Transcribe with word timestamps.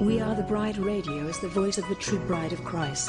We 0.00 0.20
Are 0.20 0.34
the 0.34 0.42
Bride 0.42 0.76
Radio 0.76 1.28
is 1.28 1.38
the 1.38 1.48
voice 1.48 1.78
of 1.78 1.88
the 1.88 1.94
true 1.94 2.18
bride 2.26 2.52
of 2.52 2.62
Christ. 2.64 3.08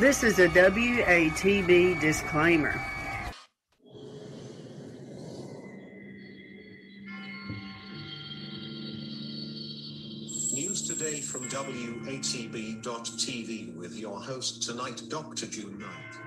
This 0.00 0.24
is 0.24 0.40
a 0.40 0.48
WATB 0.48 2.00
disclaimer. 2.00 2.74
News 10.52 10.88
today 10.88 11.20
from 11.20 11.48
WATB.tv 11.48 12.16
with 13.76 13.94
your 13.94 14.20
host 14.20 14.64
tonight, 14.64 15.00
Dr. 15.08 15.46
June 15.46 15.78
Knight. 15.78 16.23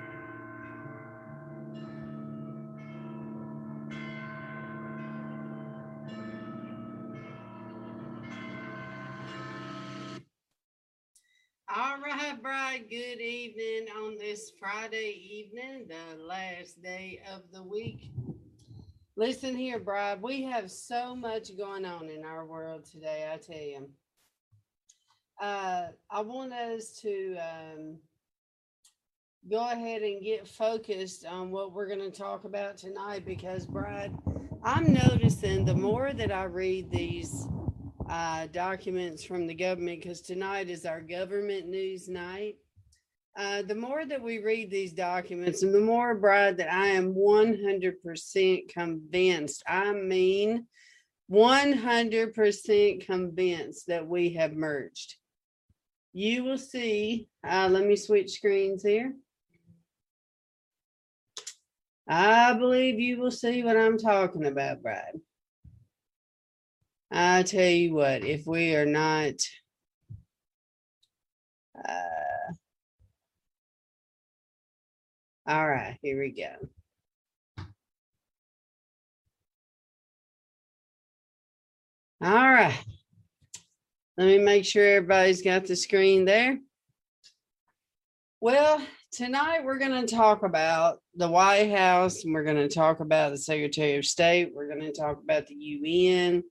Bride, 12.42 12.86
good 12.90 13.20
evening 13.20 13.88
on 13.98 14.18
this 14.18 14.52
Friday 14.60 15.20
evening, 15.32 15.88
the 15.88 16.24
last 16.24 16.82
day 16.84 17.20
of 17.34 17.42
the 17.52 17.64
week. 17.64 18.12
Listen 19.16 19.56
here, 19.56 19.80
Bride, 19.80 20.22
we 20.22 20.44
have 20.44 20.70
so 20.70 21.16
much 21.16 21.58
going 21.58 21.84
on 21.84 22.10
in 22.10 22.24
our 22.24 22.46
world 22.46 22.86
today, 22.86 23.28
I 23.34 23.38
tell 23.38 23.56
you. 23.56 23.90
Uh, 25.42 25.88
I 26.12 26.22
want 26.22 26.54
us 26.54 27.00
to 27.02 27.38
um, 27.38 27.98
go 29.50 29.72
ahead 29.72 30.04
and 30.04 30.22
get 30.22 30.48
focused 30.48 31.26
on 31.26 31.50
what 31.50 31.72
we're 31.74 31.88
going 31.88 32.12
to 32.12 32.12
talk 32.12 32.44
about 32.44 32.78
tonight 32.78 33.26
because, 33.26 33.66
Bride, 33.66 34.16
I'm 34.64 34.94
noticing 34.94 35.66
the 35.66 35.76
more 35.76 36.14
that 36.14 36.32
I 36.32 36.44
read 36.44 36.92
these 36.92 37.48
uh, 38.10 38.48
documents 38.48 39.24
from 39.24 39.48
the 39.48 39.54
government 39.54 40.02
because 40.02 40.22
tonight 40.22 40.70
is 40.70 40.86
our 40.86 41.02
government 41.02 41.68
news 41.68 42.08
night. 42.08 42.56
Uh, 43.38 43.62
the 43.62 43.76
more 43.76 44.06
that 44.06 44.22
we 44.22 44.40
read 44.40 44.72
these 44.72 44.94
documents, 44.94 45.62
and 45.62 45.74
the 45.74 45.80
more, 45.80 46.16
Bride, 46.16 46.58
that 46.58 46.74
I 46.74 46.88
am 46.88 47.14
100% 47.14 48.70
convinced, 48.70 49.64
I 49.68 49.94
mean 49.94 50.66
100% 51.32 53.06
convinced 53.06 53.88
that 53.88 54.08
we 54.08 54.30
have 54.34 54.54
merged. 54.54 55.16
You 56.14 56.46
will 56.46 56.58
see, 56.58 57.28
uh, 57.48 57.68
let 57.70 57.86
me 57.86 57.96
switch 57.96 58.32
screens 58.32 58.82
here. 58.82 59.14
I 62.08 62.54
believe 62.54 63.00
you 63.00 63.20
will 63.20 63.30
see 63.30 63.64
what 63.64 63.78
I'm 63.78 63.98
talking 63.98 64.46
about, 64.46 64.82
Bride. 64.82 65.20
I 67.12 67.44
tell 67.44 67.70
you 67.70 67.94
what, 67.94 68.24
if 68.24 68.46
we 68.46 68.76
are 68.76 68.86
not 68.86 69.34
uh, 71.88 72.54
all 75.48 75.68
right, 75.68 75.98
here 76.02 76.20
we 76.20 76.32
go. 76.32 76.68
All 82.22 82.34
right. 82.34 82.78
Let 84.18 84.28
me 84.28 84.40
make 84.40 84.66
sure 84.66 84.86
everybody's 84.86 85.44
got 85.44 85.66
the 85.66 85.76
screen 85.76 86.26
there. 86.26 86.60
Well, 88.42 88.82
tonight 89.12 89.64
we're 89.64 89.78
going 89.78 90.06
to 90.06 90.16
talk 90.16 90.44
about 90.44 90.98
the 91.16 91.30
White 91.30 91.72
House 91.72 92.26
and 92.26 92.34
we're 92.34 92.44
going 92.44 92.58
to 92.58 92.68
talk 92.68 93.00
about 93.00 93.32
the 93.32 93.38
Secretary 93.38 93.96
of 93.98 94.06
State. 94.06 94.52
We're 94.54 94.68
going 94.68 94.82
to 94.82 94.92
talk 94.92 95.22
about 95.24 95.48
the 95.48 95.56
UN 95.56 96.44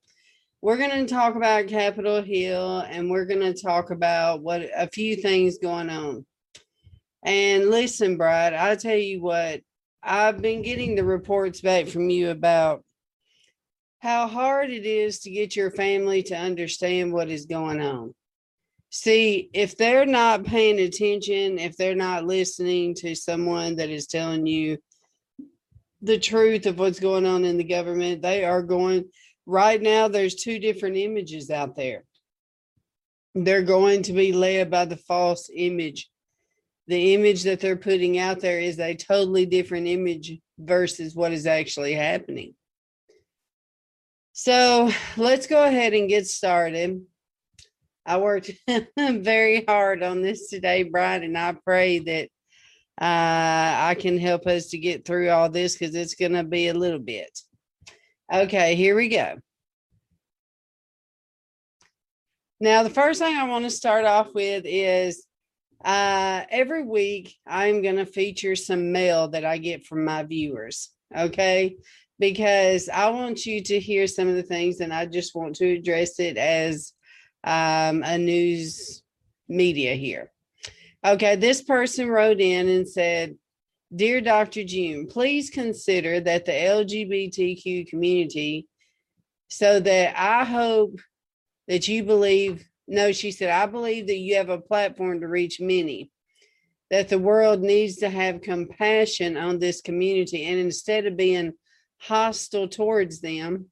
we're 0.66 0.77
going 0.77 1.06
to 1.06 1.06
talk 1.06 1.37
about 1.37 1.69
Capitol 1.69 2.21
Hill 2.21 2.81
and 2.91 3.09
we're 3.09 3.25
going 3.25 3.38
to 3.38 3.54
talk 3.54 3.93
about 3.93 4.43
what 4.43 4.62
a 4.77 4.88
few 4.88 5.15
things 5.15 5.59
going 5.59 5.88
on. 5.88 6.27
And 7.22 7.71
listen, 7.71 8.16
Brad, 8.16 8.53
I 8.53 8.75
tell 8.75 8.97
you 8.97 9.22
what, 9.22 9.60
I've 10.03 10.43
been 10.43 10.62
getting 10.62 10.97
the 10.97 11.04
reports 11.04 11.60
back 11.60 11.87
from 11.87 12.10
you 12.10 12.31
about 12.31 12.82
how 14.00 14.27
hard 14.27 14.71
it 14.71 14.84
is 14.84 15.21
to 15.21 15.31
get 15.31 15.54
your 15.54 15.71
family 15.71 16.25
to 16.25 16.34
understand 16.34 17.12
what 17.12 17.31
is 17.31 17.47
going 17.47 17.81
on. 17.81 18.12
See, 18.91 19.48
if 19.53 19.77
they're 19.77 20.04
not 20.04 20.43
paying 20.43 20.81
attention, 20.81 21.60
if 21.60 21.77
they're 21.77 21.94
not 21.94 22.27
listening 22.27 22.97
to 22.97 23.15
someone 23.15 23.77
that 23.77 23.91
is 23.91 24.09
telling 24.09 24.48
you 24.48 24.78
the 26.03 26.19
truth 26.19 26.66
of 26.66 26.81
what's 26.81 26.98
going 26.98 27.25
on 27.25 27.44
in 27.44 27.56
the 27.56 27.62
government, 27.62 28.21
they 28.21 28.44
are 28.44 28.65
going 28.65 29.04
right 29.46 29.80
now 29.80 30.08
there's 30.08 30.34
two 30.34 30.58
different 30.58 30.96
images 30.96 31.50
out 31.50 31.76
there. 31.76 32.04
They're 33.34 33.62
going 33.62 34.02
to 34.02 34.12
be 34.12 34.32
led 34.32 34.70
by 34.70 34.84
the 34.84 34.96
false 34.96 35.50
image. 35.54 36.08
The 36.88 37.14
image 37.14 37.44
that 37.44 37.60
they're 37.60 37.76
putting 37.76 38.18
out 38.18 38.40
there 38.40 38.60
is 38.60 38.78
a 38.78 38.94
totally 38.94 39.46
different 39.46 39.86
image 39.86 40.38
versus 40.58 41.14
what 41.14 41.32
is 41.32 41.46
actually 41.46 41.94
happening. 41.94 42.54
So 44.32 44.90
let's 45.16 45.46
go 45.46 45.64
ahead 45.64 45.94
and 45.94 46.08
get 46.08 46.26
started. 46.26 47.02
I 48.06 48.18
worked 48.18 48.52
very 48.98 49.64
hard 49.66 50.02
on 50.02 50.22
this 50.22 50.48
today 50.48 50.84
brian 50.84 51.24
and 51.24 51.36
i 51.36 51.52
pray 51.64 51.98
that 51.98 52.28
uh, 53.00 53.88
i 53.88 53.96
can 53.98 54.16
help 54.16 54.46
us 54.46 54.68
to 54.68 54.78
get 54.78 55.04
through 55.04 55.28
all 55.30 55.50
this 55.50 55.76
because 55.76 55.94
it's 55.94 56.14
going 56.14 56.32
to 56.32 56.44
be 56.44 56.68
a 56.68 56.74
little 56.74 57.00
bit 57.00 57.36
Okay, 58.32 58.74
here 58.74 58.96
we 58.96 59.08
go. 59.08 59.38
Now, 62.58 62.82
the 62.82 62.90
first 62.90 63.20
thing 63.20 63.36
I 63.36 63.44
want 63.44 63.64
to 63.64 63.70
start 63.70 64.04
off 64.04 64.34
with 64.34 64.64
is 64.66 65.26
uh, 65.84 66.42
every 66.50 66.82
week 66.82 67.36
I'm 67.46 67.82
going 67.82 67.96
to 67.96 68.06
feature 68.06 68.56
some 68.56 68.92
mail 68.92 69.28
that 69.28 69.44
I 69.44 69.58
get 69.58 69.86
from 69.86 70.04
my 70.04 70.22
viewers. 70.22 70.90
Okay. 71.16 71.76
Because 72.18 72.88
I 72.88 73.10
want 73.10 73.44
you 73.44 73.62
to 73.62 73.78
hear 73.78 74.06
some 74.06 74.26
of 74.26 74.36
the 74.36 74.42
things 74.42 74.80
and 74.80 74.92
I 74.92 75.04
just 75.04 75.34
want 75.34 75.54
to 75.56 75.66
address 75.66 76.18
it 76.18 76.38
as 76.38 76.92
um, 77.44 78.02
a 78.02 78.16
news 78.16 79.02
media 79.48 79.94
here. 79.94 80.32
Okay. 81.04 81.36
This 81.36 81.62
person 81.62 82.08
wrote 82.08 82.40
in 82.40 82.68
and 82.68 82.88
said, 82.88 83.36
Dear 83.97 84.21
Dr. 84.21 84.63
June, 84.63 85.07
please 85.07 85.48
consider 85.48 86.21
that 86.21 86.45
the 86.45 86.53
LGBTQ 86.53 87.89
community, 87.89 88.69
so 89.48 89.81
that 89.81 90.15
I 90.16 90.45
hope 90.45 91.01
that 91.66 91.89
you 91.89 92.04
believe, 92.04 92.69
no, 92.87 93.13
she 93.13 93.31
said, 93.31 93.48
I 93.51 93.65
believe 93.66 94.07
that 94.09 94.19
you 94.19 94.37
have 94.37 94.51
a 94.51 94.60
platform 94.60 95.21
to 95.21 95.28
reach 95.28 95.60
many, 95.60 96.10
that 96.91 97.09
the 97.09 97.19
world 97.19 97.63
needs 97.63 97.97
to 97.97 98.10
have 98.10 98.43
compassion 98.43 99.37
on 99.37 99.59
this 99.59 99.81
community. 99.81 100.45
And 100.45 100.59
instead 100.59 101.07
of 101.07 101.16
being 101.16 101.54
hostile 101.98 102.69
towards 102.69 103.21
them. 103.21 103.66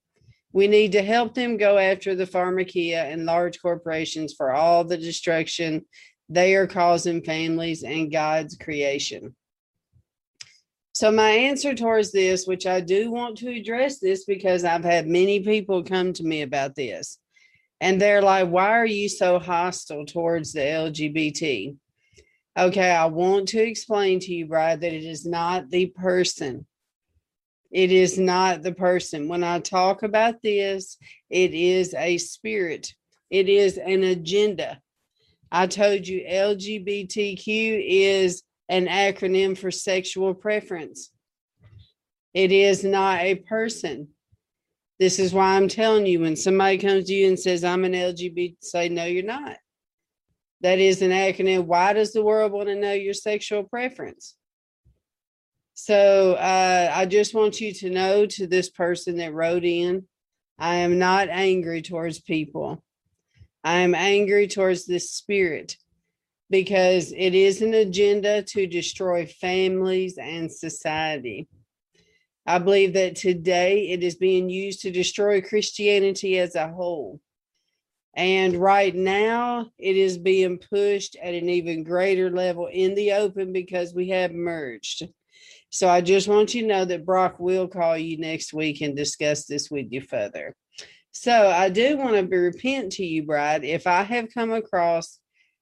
We 0.52 0.68
need 0.68 0.92
to 0.92 1.02
help 1.02 1.34
them 1.34 1.56
go 1.56 1.78
after 1.78 2.14
the 2.14 2.26
pharmakeia 2.26 3.12
and 3.12 3.26
large 3.26 3.60
corporations 3.60 4.34
for 4.34 4.52
all 4.52 4.84
the 4.84 4.96
destruction 4.96 5.84
they 6.28 6.54
are 6.54 6.66
causing 6.66 7.22
families 7.22 7.82
and 7.82 8.10
God's 8.10 8.56
creation. 8.56 9.34
So, 10.94 11.10
my 11.10 11.30
answer 11.30 11.74
towards 11.74 12.12
this, 12.12 12.46
which 12.46 12.66
I 12.66 12.80
do 12.80 13.10
want 13.10 13.38
to 13.38 13.50
address 13.50 13.98
this 13.98 14.24
because 14.24 14.62
I've 14.62 14.84
had 14.84 15.08
many 15.08 15.40
people 15.40 15.82
come 15.82 16.12
to 16.12 16.22
me 16.22 16.42
about 16.42 16.76
this, 16.76 17.18
and 17.80 18.00
they're 18.00 18.22
like, 18.22 18.48
Why 18.48 18.70
are 18.70 18.86
you 18.86 19.08
so 19.08 19.40
hostile 19.40 20.06
towards 20.06 20.52
the 20.52 20.60
LGBT? 20.60 21.76
Okay, 22.56 22.90
I 22.90 23.06
want 23.06 23.48
to 23.48 23.60
explain 23.60 24.20
to 24.20 24.32
you, 24.32 24.46
Brad, 24.46 24.82
that 24.82 24.92
it 24.92 25.02
is 25.02 25.26
not 25.26 25.68
the 25.68 25.86
person. 25.86 26.64
It 27.72 27.90
is 27.90 28.16
not 28.16 28.62
the 28.62 28.72
person. 28.72 29.26
When 29.26 29.42
I 29.42 29.58
talk 29.58 30.04
about 30.04 30.42
this, 30.42 30.96
it 31.28 31.54
is 31.54 31.92
a 31.94 32.18
spirit, 32.18 32.94
it 33.30 33.48
is 33.48 33.78
an 33.78 34.04
agenda. 34.04 34.78
I 35.50 35.66
told 35.66 36.06
you 36.06 36.24
LGBTQ 36.24 37.84
is 37.84 38.44
an 38.68 38.86
acronym 38.86 39.56
for 39.56 39.70
sexual 39.70 40.34
preference. 40.34 41.10
It 42.32 42.50
is 42.50 42.82
not 42.82 43.20
a 43.20 43.36
person. 43.36 44.08
This 44.98 45.18
is 45.18 45.32
why 45.32 45.56
I'm 45.56 45.68
telling 45.68 46.06
you 46.06 46.20
when 46.20 46.36
somebody 46.36 46.78
comes 46.78 47.06
to 47.06 47.14
you 47.14 47.28
and 47.28 47.38
says, 47.38 47.64
I'm 47.64 47.84
an 47.84 47.92
LGBT, 47.92 48.56
say, 48.60 48.88
no, 48.88 49.04
you're 49.04 49.24
not. 49.24 49.56
That 50.60 50.78
is 50.78 51.02
an 51.02 51.10
acronym. 51.10 51.66
Why 51.66 51.92
does 51.92 52.12
the 52.12 52.24
world 52.24 52.52
want 52.52 52.68
to 52.68 52.74
know 52.74 52.92
your 52.92 53.14
sexual 53.14 53.64
preference? 53.64 54.36
So 55.74 56.34
uh, 56.34 56.92
I 56.94 57.06
just 57.06 57.34
want 57.34 57.60
you 57.60 57.72
to 57.74 57.90
know 57.90 58.26
to 58.26 58.46
this 58.46 58.70
person 58.70 59.16
that 59.16 59.34
wrote 59.34 59.64
in, 59.64 60.04
I 60.58 60.76
am 60.76 60.98
not 60.98 61.28
angry 61.28 61.82
towards 61.82 62.20
people. 62.20 62.82
I 63.64 63.78
am 63.80 63.94
angry 63.94 64.46
towards 64.46 64.86
this 64.86 65.10
spirit 65.10 65.76
because 66.54 67.12
it 67.16 67.34
is 67.34 67.62
an 67.62 67.74
agenda 67.74 68.40
to 68.40 68.64
destroy 68.64 69.26
families 69.26 70.16
and 70.18 70.52
society. 70.52 71.48
I 72.46 72.60
believe 72.60 72.92
that 72.92 73.16
today 73.16 73.88
it 73.88 74.04
is 74.04 74.14
being 74.14 74.48
used 74.48 74.82
to 74.82 74.92
destroy 74.92 75.42
Christianity 75.42 76.38
as 76.38 76.54
a 76.54 76.68
whole. 76.68 77.20
And 78.14 78.54
right 78.54 78.94
now, 78.94 79.72
it 79.78 79.96
is 79.96 80.16
being 80.16 80.58
pushed 80.58 81.16
at 81.20 81.34
an 81.34 81.48
even 81.48 81.82
greater 81.82 82.30
level 82.30 82.68
in 82.68 82.94
the 82.94 83.14
open 83.14 83.52
because 83.52 83.92
we 83.92 84.10
have 84.10 84.30
merged. 84.30 85.08
So 85.70 85.88
I 85.88 86.02
just 86.02 86.28
want 86.28 86.54
you 86.54 86.62
to 86.62 86.68
know 86.68 86.84
that 86.84 87.04
Brock 87.04 87.40
will 87.40 87.66
call 87.66 87.98
you 87.98 88.16
next 88.16 88.54
week 88.54 88.80
and 88.80 88.96
discuss 88.96 89.46
this 89.46 89.72
with 89.72 89.86
you 89.90 90.02
further. 90.02 90.54
So 91.10 91.48
I 91.48 91.68
do 91.68 91.96
want 91.96 92.14
to 92.14 92.36
repent 92.36 92.92
to 92.92 93.04
you, 93.04 93.24
Bride, 93.24 93.64
if 93.64 93.88
I 93.88 94.04
have 94.04 94.32
come 94.32 94.52
across 94.52 95.18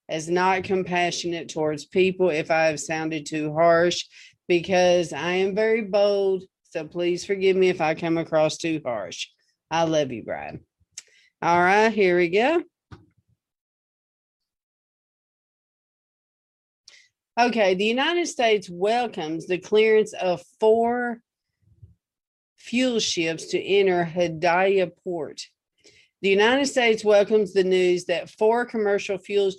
as 0.08 0.28
not 0.28 0.64
compassionate 0.64 1.48
towards 1.48 1.86
people, 1.86 2.30
if 2.30 2.50
I 2.50 2.64
have 2.66 2.80
sounded 2.80 3.26
too 3.26 3.52
harsh, 3.52 4.04
because 4.48 5.12
I 5.12 5.32
am 5.32 5.54
very 5.54 5.82
bold. 5.82 6.44
So 6.70 6.86
please 6.86 7.24
forgive 7.24 7.56
me 7.56 7.68
if 7.68 7.80
I 7.80 7.94
come 7.94 8.18
across 8.18 8.56
too 8.56 8.80
harsh. 8.84 9.28
I 9.70 9.84
love 9.84 10.12
you, 10.12 10.22
Bride. 10.22 10.60
All 11.40 11.58
right, 11.58 11.92
here 11.92 12.16
we 12.16 12.28
go. 12.28 12.62
Okay, 17.40 17.74
the 17.74 17.84
United 17.84 18.26
States 18.26 18.68
welcomes 18.70 19.46
the 19.46 19.56
clearance 19.56 20.12
of 20.12 20.42
four 20.60 21.22
fuel 22.58 23.00
ships 23.00 23.46
to 23.46 23.58
enter 23.58 24.04
Hudaydah 24.04 24.90
port. 25.02 25.42
The 26.22 26.28
United 26.28 26.66
States 26.66 27.04
welcomes 27.04 27.52
the 27.52 27.64
news 27.64 28.04
that 28.04 28.30
four 28.30 28.64
commercial 28.64 29.18
fuel, 29.18 29.50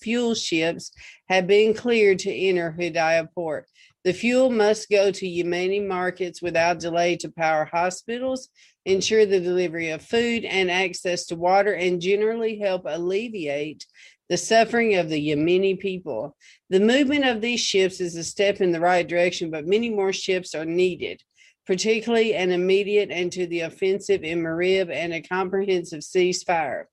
fuel 0.00 0.34
ships 0.36 0.92
have 1.28 1.48
been 1.48 1.74
cleared 1.74 2.20
to 2.20 2.32
enter 2.32 2.72
Hudaydah 2.78 3.34
port. 3.34 3.66
The 4.04 4.12
fuel 4.12 4.48
must 4.48 4.88
go 4.88 5.10
to 5.10 5.26
Yemeni 5.26 5.84
markets 5.84 6.40
without 6.40 6.78
delay 6.78 7.16
to 7.16 7.32
power 7.32 7.64
hospitals, 7.64 8.48
ensure 8.84 9.26
the 9.26 9.40
delivery 9.40 9.90
of 9.90 10.02
food 10.02 10.44
and 10.44 10.70
access 10.70 11.26
to 11.26 11.36
water, 11.36 11.74
and 11.74 12.00
generally 12.00 12.60
help 12.60 12.82
alleviate 12.86 13.84
the 14.28 14.36
suffering 14.36 14.94
of 14.94 15.08
the 15.08 15.30
Yemeni 15.30 15.76
people. 15.76 16.36
The 16.70 16.78
movement 16.78 17.24
of 17.24 17.40
these 17.40 17.60
ships 17.60 18.00
is 18.00 18.14
a 18.14 18.22
step 18.22 18.60
in 18.60 18.70
the 18.70 18.78
right 18.78 19.06
direction, 19.06 19.50
but 19.50 19.66
many 19.66 19.90
more 19.90 20.12
ships 20.12 20.54
are 20.54 20.64
needed 20.64 21.20
particularly 21.66 22.34
an 22.34 22.50
immediate 22.50 23.10
and 23.10 23.32
to 23.32 23.46
the 23.46 23.60
offensive 23.60 24.22
in 24.22 24.40
Marib 24.40 24.90
and 24.90 25.12
a 25.12 25.22
comprehensive 25.22 26.00
ceasefire. 26.00 26.84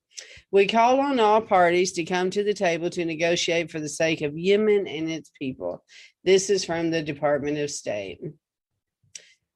We 0.52 0.68
call 0.68 1.00
on 1.00 1.20
all 1.20 1.42
parties 1.42 1.94
to 1.94 2.04
come 2.04 2.30
to 2.32 2.44
the 2.44 2.54
table 2.54 2.90
to 2.92 3.06
negotiate 3.06 3.72
for 3.72 3.80
the 3.80 3.90
sake 3.90 4.22
of 4.22 4.38
Yemen 4.38 4.88
and 4.88 5.10
its 5.10 5.32
people. 5.38 5.84
This 6.24 6.50
is 6.50 6.66
from 6.66 6.92
the 6.92 7.02
Department 7.02 7.58
of 7.58 7.72
State. 7.72 8.20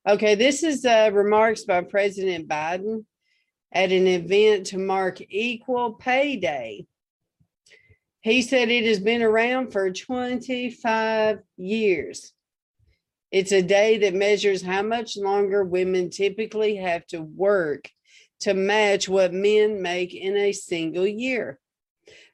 Okay, 0.08 0.36
this 0.36 0.64
is 0.64 0.86
uh, 0.86 1.10
remarks 1.14 1.64
by 1.64 1.82
President 1.82 2.48
Biden 2.48 3.06
at 3.74 3.92
an 3.92 4.08
event 4.08 4.68
to 4.68 4.78
mark 4.78 5.20
Equal 5.30 5.94
Pay 5.94 6.38
Day. 6.38 6.86
He 8.22 8.42
said 8.42 8.70
it 8.70 8.86
has 8.86 9.00
been 9.00 9.22
around 9.22 9.72
for 9.72 9.92
25 9.92 11.40
years. 11.58 12.34
It's 13.32 13.52
a 13.52 13.62
day 13.62 13.98
that 14.00 14.14
measures 14.14 14.62
how 14.62 14.82
much 14.84 15.18
longer 15.18 15.64
women 15.64 16.10
typically 16.10 16.76
have 16.78 17.06
to 17.08 17.22
work 17.22 17.90
to 18.42 18.54
match 18.54 19.10
what 19.10 19.34
men 19.34 19.82
make 19.82 20.14
in 20.14 20.38
a 20.38 20.52
single 20.52 21.08
year. 21.08 21.60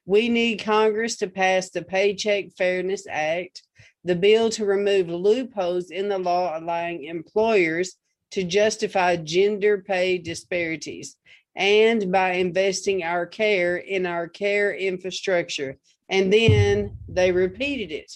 We 0.04 0.28
need 0.28 0.58
Congress 0.58 1.16
to 1.16 1.28
pass 1.28 1.70
the 1.70 1.82
Paycheck 1.82 2.52
Fairness 2.58 3.06
Act, 3.08 3.62
the 4.04 4.16
bill 4.16 4.50
to 4.50 4.64
remove 4.64 5.08
loopholes 5.08 5.90
in 5.90 6.08
the 6.08 6.18
law 6.18 6.58
allowing 6.58 7.04
employers 7.04 7.94
to 8.32 8.42
justify 8.42 9.16
gender 9.16 9.78
pay 9.78 10.18
disparities, 10.18 11.16
and 11.54 12.10
by 12.10 12.32
investing 12.32 13.02
our 13.02 13.26
care 13.26 13.76
in 13.76 14.06
our 14.06 14.26
care 14.26 14.74
infrastructure. 14.74 15.78
And 16.08 16.32
then 16.32 16.98
they 17.08 17.30
repeated 17.30 17.92
it 17.92 18.12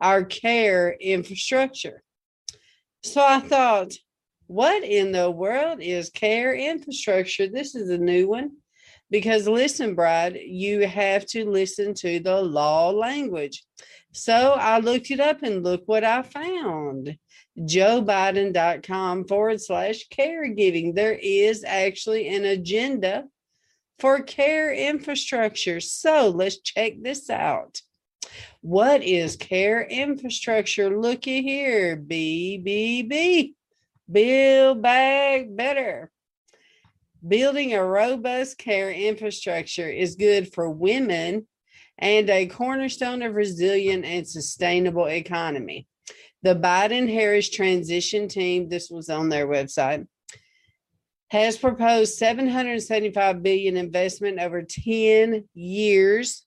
our 0.00 0.24
care 0.24 0.96
infrastructure. 1.00 2.02
So 3.02 3.24
I 3.24 3.40
thought, 3.40 3.92
what 4.46 4.82
in 4.82 5.12
the 5.12 5.30
world 5.30 5.80
is 5.80 6.10
care 6.10 6.54
infrastructure? 6.54 7.46
This 7.46 7.74
is 7.74 7.90
a 7.90 7.98
new 7.98 8.28
one. 8.28 8.52
Because 9.10 9.48
listen, 9.48 9.94
Bride, 9.94 10.36
you 10.36 10.86
have 10.86 11.26
to 11.26 11.48
listen 11.48 11.94
to 11.94 12.20
the 12.20 12.40
law 12.40 12.90
language. 12.90 13.64
So 14.12 14.52
I 14.52 14.78
looked 14.78 15.10
it 15.10 15.20
up 15.20 15.42
and 15.42 15.64
look 15.64 15.82
what 15.86 16.04
I 16.04 16.22
found. 16.22 17.16
JoeBiden.com 17.58 19.26
forward 19.26 19.60
slash 19.60 20.08
caregiving. 20.08 20.94
There 20.94 21.18
is 21.20 21.64
actually 21.64 22.28
an 22.28 22.44
agenda 22.44 23.24
for 23.98 24.22
care 24.22 24.72
infrastructure. 24.72 25.80
So 25.80 26.28
let's 26.28 26.60
check 26.60 26.94
this 27.02 27.30
out. 27.30 27.80
What 28.62 29.02
is 29.02 29.36
care 29.36 29.82
infrastructure? 29.82 31.00
Looky 31.00 31.42
here, 31.42 31.96
BBB. 31.96 33.54
Build 34.10 34.82
back 34.82 35.46
better. 35.48 36.10
Building 37.26 37.72
a 37.72 37.82
robust 37.82 38.58
care 38.58 38.90
infrastructure 38.90 39.88
is 39.88 40.16
good 40.16 40.52
for 40.52 40.68
women 40.68 41.46
and 41.96 42.28
a 42.28 42.46
cornerstone 42.46 43.22
of 43.22 43.34
resilient 43.34 44.04
and 44.04 44.28
sustainable 44.28 45.06
economy. 45.06 45.86
The 46.42 46.54
Biden 46.54 47.10
Harris 47.10 47.48
transition 47.48 48.28
team, 48.28 48.68
this 48.68 48.90
was 48.90 49.08
on 49.08 49.30
their 49.30 49.46
website, 49.46 50.06
has 51.28 51.56
proposed 51.56 52.18
775 52.18 53.42
billion 53.42 53.78
investment 53.78 54.38
over 54.38 54.62
10 54.62 55.48
years 55.54 56.44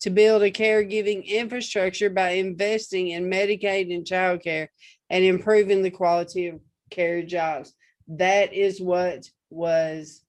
to 0.00 0.10
build 0.10 0.42
a 0.42 0.50
caregiving 0.50 1.26
infrastructure 1.26 2.10
by 2.10 2.30
investing 2.30 3.08
in 3.08 3.30
Medicaid 3.30 3.94
and 3.94 4.06
child 4.06 4.42
care 4.42 4.70
and 5.10 5.24
improving 5.24 5.82
the 5.82 5.90
quality 5.90 6.48
of 6.48 6.60
care 6.90 7.22
jobs. 7.22 7.74
That 8.08 8.52
is 8.52 8.80
what 8.80 9.28
was 9.50 10.22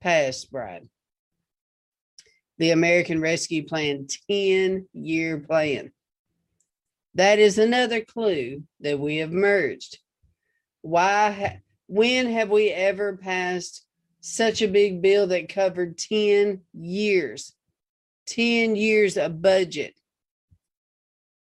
passed, 0.00 0.50
Brad. 0.50 0.88
The 2.58 2.70
American 2.70 3.20
Rescue 3.20 3.66
Plan 3.66 4.06
10 4.30 4.86
year 4.92 5.38
plan. 5.38 5.92
That 7.14 7.38
is 7.38 7.58
another 7.58 8.02
clue 8.02 8.62
that 8.80 8.98
we 8.98 9.16
have 9.16 9.32
merged. 9.32 9.98
Why, 10.82 11.60
when 11.86 12.30
have 12.30 12.50
we 12.50 12.70
ever 12.70 13.16
passed 13.16 13.84
such 14.20 14.62
a 14.62 14.68
big 14.68 15.02
bill 15.02 15.26
that 15.28 15.48
covered 15.48 15.98
10 15.98 16.60
years? 16.72 17.52
10 18.30 18.76
years 18.76 19.16
of 19.16 19.42
budget. 19.42 19.94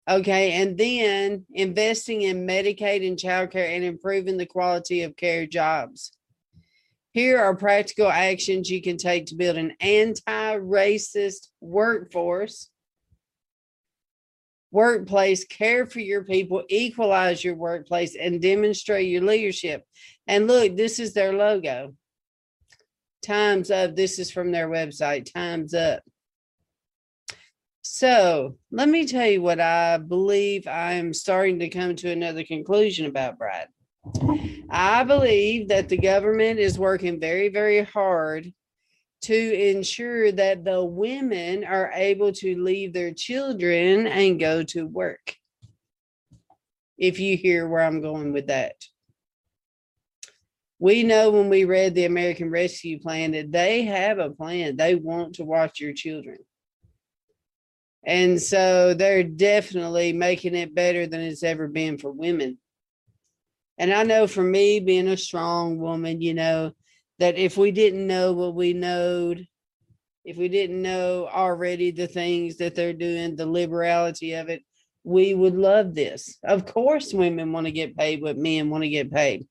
Okay. 0.08 0.52
And 0.52 0.78
then 0.78 1.46
investing 1.52 2.22
in 2.22 2.46
Medicaid 2.46 3.06
and 3.06 3.18
child 3.18 3.50
care 3.50 3.68
and 3.68 3.82
improving 3.82 4.36
the 4.36 4.46
quality 4.46 5.02
of 5.02 5.16
care 5.16 5.46
jobs. 5.46 6.12
Here 7.12 7.38
are 7.38 7.56
practical 7.56 8.08
actions 8.08 8.70
you 8.70 8.82
can 8.82 8.98
take 8.98 9.26
to 9.26 9.36
build 9.36 9.56
an 9.56 9.72
anti 9.80 10.56
racist 10.58 11.48
workforce, 11.62 12.68
workplace, 14.70 15.44
care 15.46 15.86
for 15.86 16.00
your 16.00 16.24
people, 16.24 16.62
equalize 16.68 17.42
your 17.42 17.54
workplace, 17.54 18.14
and 18.14 18.42
demonstrate 18.42 19.08
your 19.08 19.22
leadership. 19.22 19.84
And 20.26 20.46
look, 20.46 20.76
this 20.76 20.98
is 20.98 21.14
their 21.14 21.32
logo. 21.32 21.94
Time's 23.22 23.70
up. 23.70 23.96
This 23.96 24.18
is 24.18 24.30
from 24.30 24.52
their 24.52 24.68
website. 24.68 25.32
Time's 25.32 25.72
up. 25.72 26.02
So 27.88 28.58
let 28.72 28.88
me 28.88 29.06
tell 29.06 29.26
you 29.26 29.40
what 29.40 29.60
I 29.60 29.96
believe 29.98 30.66
I 30.66 30.94
am 30.94 31.14
starting 31.14 31.60
to 31.60 31.68
come 31.68 31.94
to 31.96 32.10
another 32.10 32.42
conclusion 32.42 33.06
about 33.06 33.38
Brad. 33.38 33.68
I 34.68 35.04
believe 35.04 35.68
that 35.68 35.88
the 35.88 35.96
government 35.96 36.58
is 36.58 36.80
working 36.80 37.20
very, 37.20 37.48
very 37.48 37.84
hard 37.84 38.52
to 39.22 39.68
ensure 39.68 40.32
that 40.32 40.64
the 40.64 40.84
women 40.84 41.64
are 41.64 41.92
able 41.94 42.32
to 42.32 42.60
leave 42.60 42.92
their 42.92 43.14
children 43.14 44.08
and 44.08 44.40
go 44.40 44.64
to 44.64 44.84
work. 44.86 45.36
If 46.98 47.20
you 47.20 47.36
hear 47.36 47.68
where 47.68 47.82
I'm 47.82 48.02
going 48.02 48.32
with 48.32 48.48
that. 48.48 48.74
We 50.80 51.04
know 51.04 51.30
when 51.30 51.48
we 51.48 51.64
read 51.64 51.94
the 51.94 52.04
American 52.04 52.50
Rescue 52.50 52.98
Plan 52.98 53.30
that 53.30 53.52
they 53.52 53.82
have 53.84 54.18
a 54.18 54.30
plan. 54.30 54.76
They 54.76 54.96
want 54.96 55.36
to 55.36 55.44
watch 55.44 55.80
your 55.80 55.92
children. 55.92 56.38
And 58.06 58.40
so 58.40 58.94
they're 58.94 59.24
definitely 59.24 60.12
making 60.12 60.54
it 60.54 60.74
better 60.74 61.08
than 61.08 61.20
it's 61.20 61.42
ever 61.42 61.66
been 61.66 61.98
for 61.98 62.12
women. 62.12 62.58
And 63.78 63.92
I 63.92 64.04
know 64.04 64.28
for 64.28 64.44
me, 64.44 64.78
being 64.80 65.08
a 65.08 65.16
strong 65.16 65.78
woman, 65.78 66.20
you 66.20 66.32
know, 66.32 66.72
that 67.18 67.36
if 67.36 67.56
we 67.56 67.72
didn't 67.72 68.06
know 68.06 68.32
what 68.32 68.54
we 68.54 68.72
knowed, 68.72 69.46
if 70.24 70.36
we 70.36 70.48
didn't 70.48 70.80
know 70.80 71.28
already 71.30 71.90
the 71.90 72.06
things 72.06 72.58
that 72.58 72.74
they're 72.74 72.92
doing, 72.92 73.36
the 73.36 73.46
liberality 73.46 74.34
of 74.34 74.48
it, 74.48 74.62
we 75.04 75.34
would 75.34 75.54
love 75.54 75.94
this. 75.94 76.38
Of 76.42 76.64
course, 76.66 77.12
women 77.12 77.52
want 77.52 77.66
to 77.66 77.72
get 77.72 77.96
paid 77.96 78.22
what 78.22 78.38
men 78.38 78.70
want 78.70 78.84
to 78.84 78.88
get 78.88 79.12
paid. 79.12 79.46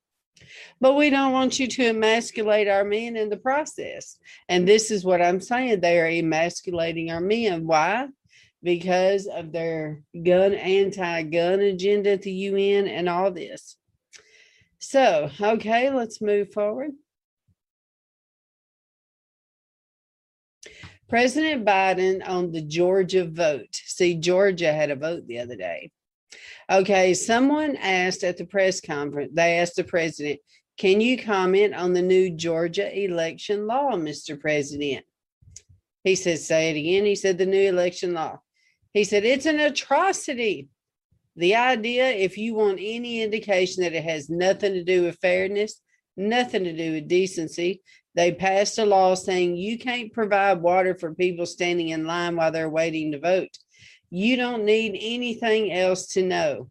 But 0.82 0.94
we 0.94 1.10
don't 1.10 1.32
want 1.32 1.60
you 1.60 1.68
to 1.68 1.90
emasculate 1.90 2.68
our 2.68 2.84
men 2.84 3.16
in 3.16 3.30
the 3.30 3.38
process. 3.38 4.18
And 4.50 4.68
this 4.68 4.92
is 4.92 5.06
what 5.06 5.22
I'm 5.22 5.40
saying. 5.40 5.80
They 5.80 6.00
are 6.00 6.08
emasculating 6.08 7.10
our 7.10 7.22
men. 7.22 7.66
Why? 7.66 8.08
Because 8.66 9.28
of 9.28 9.52
their 9.52 10.02
gun, 10.24 10.56
anti 10.56 11.22
gun 11.22 11.60
agenda 11.60 12.14
at 12.14 12.24
the 12.24 12.32
UN 12.32 12.88
and 12.88 13.08
all 13.08 13.30
this. 13.30 13.78
So, 14.80 15.30
okay, 15.40 15.92
let's 15.92 16.20
move 16.20 16.52
forward. 16.52 16.92
President 21.08 21.64
Biden 21.64 22.28
on 22.28 22.52
the 22.52 22.64
Georgia 22.64 23.26
vote. 23.26 23.70
See, 23.72 24.16
Georgia 24.16 24.74
had 24.74 24.90
a 24.90 24.96
vote 24.96 25.28
the 25.28 25.40
other 25.40 25.56
day. 25.56 25.92
Okay, 26.72 27.14
someone 27.14 27.76
asked 27.76 28.24
at 28.24 28.38
the 28.38 28.46
press 28.46 28.82
conference, 28.82 29.32
they 29.36 29.60
asked 29.60 29.76
the 29.76 29.84
president, 29.84 30.40
can 30.80 31.00
you 31.00 31.22
comment 31.22 31.76
on 31.76 31.94
the 31.94 32.02
new 32.02 32.32
Georgia 32.32 32.92
election 32.92 33.68
law, 33.68 33.92
Mr. 33.92 34.40
President? 34.40 35.06
He 36.04 36.16
said, 36.16 36.40
say 36.40 36.72
it 36.72 36.80
again. 36.80 37.06
He 37.06 37.16
said, 37.16 37.38
the 37.38 37.46
new 37.46 37.70
election 37.70 38.16
law. 38.16 38.40
He 38.96 39.04
said, 39.04 39.26
it's 39.26 39.46
an 39.46 39.60
atrocity. 39.60 40.70
The 41.36 41.58
idea, 41.58 42.08
if 42.12 42.38
you 42.38 42.56
want 42.56 42.80
any 42.82 43.22
indication 43.22 43.84
that 43.84 43.92
it 43.92 44.06
has 44.06 44.30
nothing 44.30 44.72
to 44.72 44.86
do 44.86 45.04
with 45.04 45.20
fairness, 45.20 45.82
nothing 46.16 46.64
to 46.64 46.72
do 46.72 46.94
with 46.94 47.10
decency, 47.10 47.82
they 48.16 48.32
passed 48.32 48.80
a 48.80 48.86
law 48.86 49.16
saying 49.16 49.58
you 49.58 49.78
can't 49.78 50.14
provide 50.14 50.62
water 50.62 50.98
for 50.98 51.14
people 51.14 51.46
standing 51.46 51.90
in 51.90 52.06
line 52.06 52.38
while 52.38 52.54
they're 52.54 52.70
waiting 52.70 53.12
to 53.12 53.20
vote. 53.20 53.50
You 54.12 54.38
don't 54.38 54.64
need 54.64 54.98
anything 54.98 55.74
else 55.74 56.08
to 56.14 56.24
know 56.24 56.70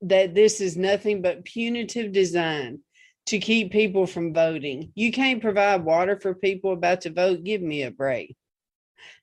that 0.00 0.34
this 0.34 0.62
is 0.62 0.74
nothing 0.74 1.20
but 1.20 1.44
punitive 1.44 2.12
design 2.12 2.78
to 3.26 3.38
keep 3.38 3.72
people 3.72 4.06
from 4.06 4.32
voting. 4.32 4.90
You 4.94 5.12
can't 5.12 5.42
provide 5.42 5.84
water 5.84 6.18
for 6.18 6.34
people 6.34 6.72
about 6.72 7.02
to 7.02 7.12
vote. 7.12 7.44
Give 7.44 7.60
me 7.60 7.82
a 7.82 7.90
break. 7.90 8.38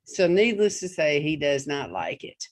So, 0.07 0.25
needless 0.25 0.79
to 0.79 0.89
say, 0.89 1.21
he 1.21 1.35
does 1.35 1.67
not 1.67 1.91
like 1.91 2.23
it. 2.23 2.43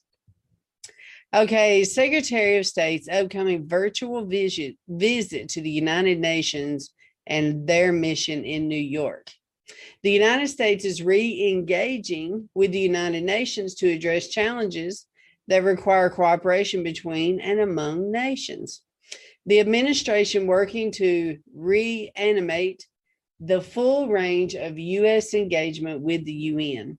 Okay, 1.33 1.83
Secretary 1.83 2.57
of 2.57 2.65
State's 2.65 3.09
upcoming 3.09 3.67
virtual 3.67 4.25
visit, 4.25 4.75
visit 4.87 5.49
to 5.49 5.61
the 5.61 5.69
United 5.69 6.19
Nations 6.19 6.91
and 7.25 7.67
their 7.67 7.91
mission 7.91 8.43
in 8.43 8.67
New 8.67 8.75
York. 8.75 9.31
The 10.03 10.11
United 10.11 10.47
States 10.47 10.85
is 10.85 11.01
re 11.01 11.51
engaging 11.51 12.49
with 12.53 12.71
the 12.71 12.79
United 12.79 13.23
Nations 13.23 13.73
to 13.75 13.89
address 13.89 14.27
challenges 14.27 15.07
that 15.47 15.63
require 15.63 16.09
cooperation 16.09 16.83
between 16.83 17.39
and 17.39 17.59
among 17.59 18.11
nations. 18.11 18.81
The 19.45 19.59
administration 19.59 20.45
working 20.47 20.91
to 20.93 21.37
reanimate 21.53 22.85
the 23.39 23.61
full 23.61 24.07
range 24.09 24.55
of 24.55 24.77
U.S. 24.77 25.33
engagement 25.33 26.01
with 26.01 26.25
the 26.25 26.33
UN, 26.33 26.97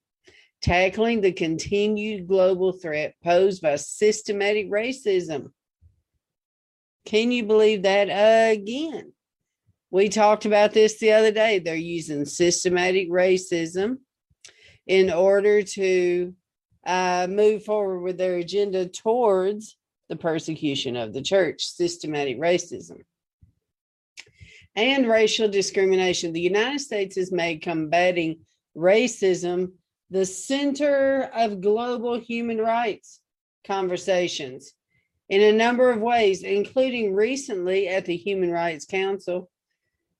tackling 0.66 1.20
the 1.20 1.30
continued 1.30 2.26
global 2.26 2.72
threat 2.72 3.14
posed 3.22 3.62
by 3.62 3.76
systematic 3.76 4.68
racism. 4.68 5.52
Can 7.04 7.30
you 7.30 7.44
believe 7.44 7.82
that 7.82 8.08
again? 8.52 9.12
We 9.92 10.08
talked 10.08 10.44
about 10.44 10.72
this 10.72 10.98
the 10.98 11.12
other 11.12 11.30
day. 11.30 11.60
They're 11.60 11.76
using 11.76 12.24
systematic 12.24 13.08
racism 13.08 13.98
in 14.88 15.12
order 15.12 15.62
to 15.62 16.34
uh, 16.84 17.28
move 17.30 17.64
forward 17.64 18.00
with 18.00 18.18
their 18.18 18.38
agenda 18.38 18.88
towards 18.88 19.76
the 20.08 20.16
persecution 20.16 20.96
of 20.96 21.12
the 21.12 21.22
church, 21.22 21.64
systematic 21.64 22.40
racism, 22.40 23.02
and 24.74 25.06
racial 25.06 25.48
discrimination. 25.48 26.32
The 26.32 26.40
United 26.40 26.80
States 26.80 27.14
has 27.14 27.30
made 27.30 27.62
combating 27.62 28.40
racism 28.76 29.70
the 30.10 30.26
center 30.26 31.30
of 31.34 31.60
global 31.60 32.18
human 32.18 32.58
rights 32.58 33.20
conversations 33.66 34.72
in 35.28 35.42
a 35.42 35.56
number 35.56 35.90
of 35.90 36.00
ways, 36.00 36.42
including 36.42 37.14
recently 37.14 37.88
at 37.88 38.04
the 38.04 38.16
Human 38.16 38.50
Rights 38.50 38.86
Council 38.86 39.50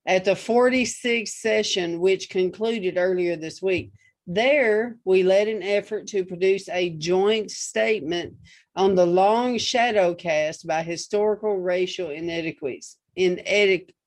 at 0.05 0.25
the 0.25 0.31
46th 0.31 1.29
session, 1.29 1.99
which 1.99 2.29
concluded 2.29 2.97
earlier 2.97 3.35
this 3.35 3.61
week. 3.61 3.91
There, 4.25 4.97
we 5.05 5.23
led 5.23 5.47
an 5.47 5.63
effort 5.63 6.07
to 6.07 6.25
produce 6.25 6.67
a 6.67 6.89
joint 6.89 7.49
statement 7.49 8.33
on 8.75 8.95
the 8.95 9.05
long 9.05 9.57
shadow 9.57 10.13
cast 10.13 10.67
by 10.67 10.83
historical 10.83 11.57
racial 11.57 12.09
inequities. 12.09 12.97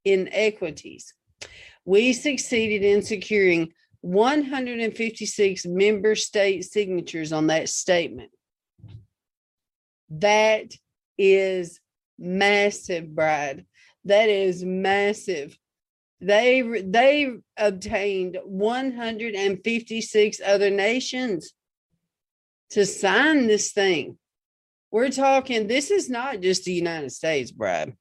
inequities. 0.05 1.15
We 1.87 2.13
succeeded 2.13 2.85
in 2.85 3.03
securing 3.03 3.73
156 4.03 5.67
member 5.67 6.15
state 6.15 6.65
signatures 6.65 7.33
on 7.33 7.49
that 7.49 7.69
statement. 7.69 8.31
That 10.11 10.73
is 11.19 11.81
massive, 12.19 13.15
Brad. 13.15 13.67
That 14.05 14.29
is 14.29 14.65
massive. 14.65 15.57
They 16.21 16.63
they 16.63 17.33
obtained 17.57 18.39
156 18.45 20.41
other 20.45 20.71
nations 20.71 21.53
to 22.71 22.87
sign 22.87 23.47
this 23.47 23.73
thing. 23.73 24.19
We're 24.91 25.11
talking 25.11 25.67
this 25.67 25.91
is 25.91 26.11
not 26.11 26.41
just 26.41 26.65
the 26.65 26.73
United 26.73 27.13
States, 27.13 27.51
Brad, 27.51 27.95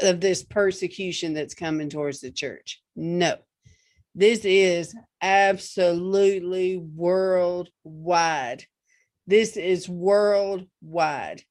of 0.00 0.20
this 0.20 0.42
persecution 0.42 1.34
that's 1.34 1.54
coming 1.54 1.88
towards 1.88 2.20
the 2.20 2.30
church. 2.30 2.82
No. 2.94 3.36
This 4.18 4.46
is 4.46 4.96
absolutely 5.20 6.78
worldwide. 6.78 8.64
This 9.26 9.58
is 9.58 9.90
worldwide. 9.90 11.42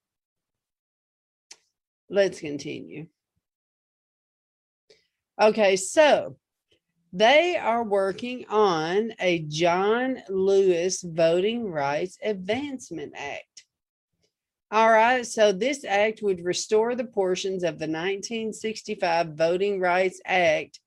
Let's 2.10 2.40
continue. 2.40 3.06
Okay, 5.40 5.76
so 5.76 6.36
they 7.12 7.56
are 7.56 7.84
working 7.84 8.46
on 8.48 9.12
a 9.20 9.44
John 9.46 10.24
Lewis 10.28 11.02
Voting 11.02 11.70
Rights 11.70 12.18
Advancement 12.20 13.12
Act. 13.14 13.64
All 14.72 14.90
right, 14.90 15.24
so 15.24 15.52
this 15.52 15.84
act 15.84 16.20
would 16.20 16.44
restore 16.44 16.96
the 16.96 17.04
portions 17.04 17.62
of 17.62 17.78
the 17.78 17.86
1965 17.86 19.34
Voting 19.34 19.78
Rights 19.78 20.20
Act 20.26 20.80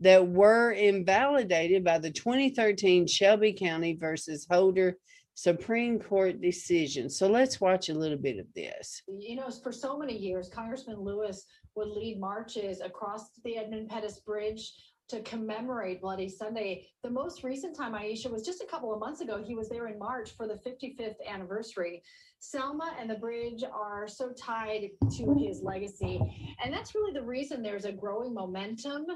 that 0.00 0.26
were 0.26 0.72
invalidated 0.72 1.84
by 1.84 1.98
the 1.98 2.10
2013 2.10 3.06
Shelby 3.06 3.52
County 3.52 3.94
versus 3.94 4.46
Holder 4.50 4.96
Supreme 5.34 5.98
Court 5.98 6.40
decision. 6.40 7.10
So 7.10 7.28
let's 7.28 7.60
watch 7.60 7.88
a 7.88 7.94
little 7.94 8.18
bit 8.18 8.38
of 8.38 8.46
this. 8.54 9.02
you 9.06 9.36
know, 9.36 9.48
for 9.62 9.72
so 9.72 9.98
many 9.98 10.16
years, 10.16 10.48
Congressman 10.48 11.00
Lewis 11.00 11.44
would 11.74 11.88
lead 11.88 12.18
marches 12.18 12.80
across 12.80 13.28
the 13.44 13.58
Edmund 13.58 13.90
Pettus 13.90 14.20
Bridge 14.20 14.72
to 15.08 15.22
commemorate 15.22 16.00
Bloody 16.00 16.28
Sunday. 16.28 16.86
The 17.02 17.10
most 17.10 17.44
recent 17.44 17.76
time, 17.76 17.92
Aisha, 17.92 18.30
was 18.30 18.44
just 18.44 18.62
a 18.62 18.66
couple 18.66 18.92
of 18.92 18.98
months 18.98 19.20
ago. 19.20 19.42
He 19.42 19.54
was 19.54 19.68
there 19.68 19.86
in 19.86 19.98
March 19.98 20.36
for 20.36 20.48
the 20.48 20.54
55th 20.54 21.16
anniversary. 21.28 22.02
Selma 22.40 22.94
and 23.00 23.08
the 23.08 23.14
bridge 23.14 23.64
are 23.64 24.06
so 24.08 24.32
tied 24.32 24.90
to 25.16 25.34
his 25.34 25.62
legacy. 25.62 26.20
And 26.62 26.72
that's 26.72 26.94
really 26.94 27.12
the 27.12 27.22
reason 27.22 27.62
there's 27.62 27.84
a 27.84 27.92
growing 27.92 28.34
momentum 28.34 29.06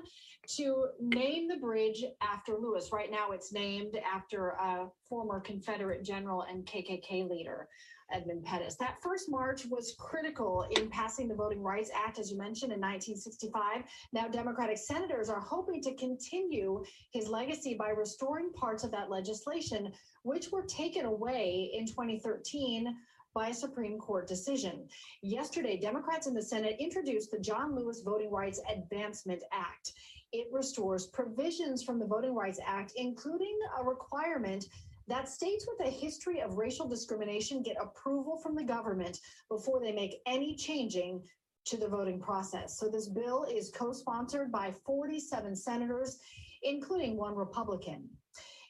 to 0.57 0.87
name 1.01 1.49
the 1.49 1.57
bridge 1.57 2.05
after 2.23 2.57
Lewis. 2.57 2.91
Right 2.93 3.11
now, 3.11 3.33
it's 3.33 3.53
named 3.53 3.97
after 3.97 4.51
a 4.51 4.87
former 5.09 5.41
Confederate 5.41 6.05
general 6.05 6.43
and 6.43 6.65
KKK 6.67 7.29
leader. 7.29 7.69
Edmund 8.13 8.45
Pettus. 8.45 8.77
That 8.77 9.03
first 9.03 9.31
march 9.31 9.67
was 9.67 9.95
critical 9.99 10.67
in 10.71 10.89
passing 10.89 11.29
the 11.29 11.35
Voting 11.35 11.63
Rights 11.63 11.91
Act, 11.95 12.19
as 12.19 12.31
you 12.31 12.39
mentioned, 12.39 12.73
in 12.73 12.81
1965. 12.81 13.85
Now, 14.13 14.29
Democratic 14.29 14.79
senators 14.79 15.29
are 15.29 15.41
hoping 15.41 15.81
to 15.83 15.95
continue 15.95 16.85
his 17.13 17.29
legacy 17.29 17.75
by 17.75 17.91
restoring 17.91 18.53
parts 18.53 18.85
of 18.85 18.91
that 18.93 19.11
legislation, 19.11 19.93
which 20.23 20.51
were 20.51 20.63
taken 20.63 21.05
away 21.05 21.71
in 21.73 21.87
2013 21.87 22.97
by 23.33 23.49
a 23.49 23.55
Supreme 23.55 23.99
Court 23.99 24.27
decision. 24.27 24.89
Yesterday, 25.23 25.79
Democrats 25.79 26.27
in 26.27 26.35
the 26.35 26.43
Senate 26.43 26.77
introduced 26.81 27.31
the 27.31 27.39
John 27.39 27.77
Lewis 27.77 28.03
Voting 28.05 28.31
Rights 28.31 28.61
Advancement 28.71 29.43
Act. 29.53 29.93
It 30.33 30.49
restores 30.53 31.07
provisions 31.07 31.83
from 31.83 31.99
the 31.99 32.07
Voting 32.07 32.35
Rights 32.35 32.61
Act, 32.65 32.93
including 32.97 33.57
a 33.79 33.85
requirement 33.85 34.67
that 35.11 35.29
states 35.29 35.67
with 35.67 35.87
a 35.87 35.91
history 35.91 36.41
of 36.41 36.57
racial 36.57 36.89
discrimination 36.89 37.63
get 37.63 37.77
approval 37.81 38.39
from 38.39 38.55
the 38.55 38.65
government 38.65 39.19
before 39.49 39.81
they 39.81 39.93
make 39.93 40.21
any 40.27 40.55
changing 40.55 41.23
to 41.67 41.77
the 41.77 41.89
voting 41.89 42.21
process. 42.21 42.79
So 42.79 42.89
this 42.89 43.09
bill 43.09 43.45
is 43.45 43.71
co-sponsored 43.71 44.51
by 44.51 44.73
47 44.87 45.55
senators, 45.57 46.19
including 46.63 47.17
one 47.17 47.35
Republican. 47.35 48.09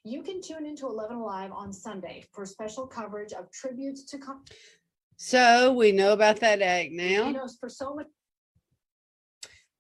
You 0.05 0.23
can 0.23 0.41
tune 0.41 0.65
into 0.65 0.87
11 0.87 1.17
Alive 1.17 1.53
on 1.53 1.73
Sunday 1.73 2.25
for 2.33 2.47
special 2.47 2.87
coverage 2.87 3.33
of 3.33 3.51
tributes 3.53 4.05
to. 4.07 4.19
Com- 4.19 4.45
so 5.17 5.75
we 5.75 5.93
know 5.93 6.15
about 6.15 6.41
that 6.41 6.63
act 6.63 6.91
now. 6.93 7.27
You 7.27 7.33
know, 7.35 7.49
for 7.61 7.69
so 7.69 7.95
much. 7.95 8.07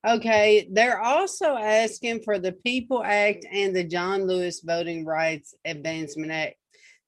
Okay, 0.06 0.66
they're 0.72 0.98
also 0.98 1.56
asking 1.56 2.22
for 2.22 2.38
the 2.38 2.52
People 2.52 3.04
Act 3.04 3.44
and 3.52 3.76
the 3.76 3.84
John 3.84 4.26
Lewis 4.26 4.62
Voting 4.64 5.04
Rights 5.04 5.54
Advancement 5.66 6.32
Act 6.32 6.54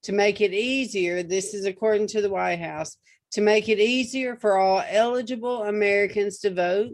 to 0.02 0.12
make 0.12 0.42
it 0.42 0.52
easier. 0.52 1.22
This 1.22 1.54
is 1.54 1.64
according 1.64 2.08
to 2.08 2.20
the 2.20 2.28
White 2.28 2.60
House 2.60 2.98
to 3.30 3.40
make 3.40 3.70
it 3.70 3.78
easier 3.78 4.36
for 4.36 4.58
all 4.58 4.84
eligible 4.86 5.62
Americans 5.62 6.40
to 6.40 6.52
vote, 6.52 6.90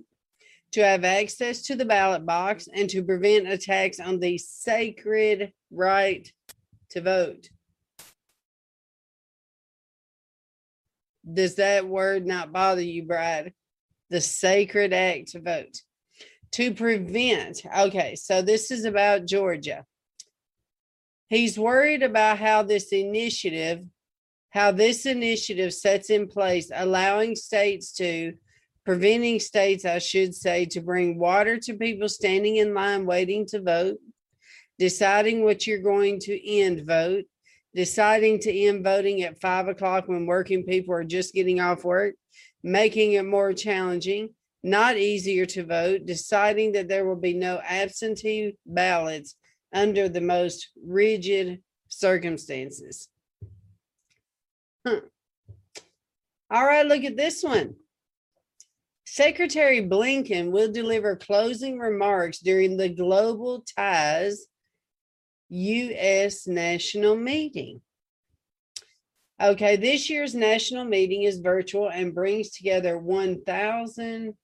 to 0.70 0.84
have 0.84 1.02
access 1.02 1.62
to 1.62 1.74
the 1.74 1.84
ballot 1.84 2.24
box, 2.24 2.68
and 2.72 2.88
to 2.90 3.02
prevent 3.02 3.48
attacks 3.48 3.98
on 3.98 4.20
the 4.20 4.38
sacred 4.38 5.52
right 5.72 6.32
to 6.90 7.00
vote. 7.00 7.48
Does 11.30 11.56
that 11.56 11.88
word 11.88 12.24
not 12.24 12.52
bother 12.52 12.82
you, 12.82 13.02
Brad? 13.02 13.52
The 14.10 14.20
sacred 14.20 14.92
act 14.92 15.32
to 15.32 15.40
vote 15.40 15.82
to 16.52 16.72
prevent. 16.72 17.62
Okay, 17.76 18.14
so 18.16 18.42
this 18.42 18.70
is 18.70 18.84
about 18.84 19.26
Georgia. 19.26 19.84
He's 21.28 21.58
worried 21.58 22.02
about 22.02 22.38
how 22.38 22.62
this 22.62 22.92
initiative, 22.92 23.84
how 24.50 24.72
this 24.72 25.04
initiative 25.04 25.74
sets 25.74 26.10
in 26.10 26.26
place, 26.26 26.70
allowing 26.74 27.36
states 27.36 27.92
to, 27.94 28.32
preventing 28.84 29.38
states, 29.38 29.84
I 29.84 29.98
should 29.98 30.34
say, 30.34 30.64
to 30.66 30.80
bring 30.80 31.18
water 31.18 31.58
to 31.58 31.74
people 31.74 32.08
standing 32.08 32.56
in 32.56 32.72
line 32.72 33.04
waiting 33.04 33.44
to 33.48 33.60
vote, 33.60 33.98
deciding 34.78 35.44
what 35.44 35.66
you're 35.66 35.82
going 35.82 36.18
to 36.20 36.50
end 36.50 36.86
vote, 36.86 37.26
deciding 37.74 38.38
to 38.40 38.52
end 38.52 38.82
voting 38.82 39.22
at 39.22 39.40
five 39.40 39.68
o'clock 39.68 40.08
when 40.08 40.24
working 40.24 40.64
people 40.64 40.94
are 40.94 41.04
just 41.04 41.34
getting 41.34 41.60
off 41.60 41.84
work, 41.84 42.14
making 42.62 43.12
it 43.12 43.26
more 43.26 43.52
challenging 43.52 44.30
not 44.62 44.96
easier 44.96 45.46
to 45.46 45.64
vote, 45.64 46.06
deciding 46.06 46.72
that 46.72 46.88
there 46.88 47.06
will 47.06 47.16
be 47.16 47.34
no 47.34 47.60
absentee 47.64 48.56
ballots 48.66 49.36
under 49.72 50.08
the 50.08 50.20
most 50.20 50.68
rigid 50.84 51.62
circumstances. 51.88 53.08
Huh. 54.86 55.00
All 56.50 56.64
right, 56.64 56.86
look 56.86 57.04
at 57.04 57.16
this 57.16 57.42
one. 57.42 57.74
Secretary 59.04 59.82
Blinken 59.82 60.50
will 60.50 60.70
deliver 60.70 61.16
closing 61.16 61.78
remarks 61.78 62.38
during 62.38 62.76
the 62.76 62.88
Global 62.88 63.64
Ties 63.76 64.46
U.S. 65.50 66.46
national 66.46 67.16
meeting. 67.16 67.80
Okay, 69.40 69.76
this 69.76 70.10
year's 70.10 70.34
national 70.34 70.84
meeting 70.84 71.22
is 71.22 71.38
virtual 71.38 71.88
and 71.88 72.14
brings 72.14 72.50
together 72.50 72.98
1,000 72.98 74.34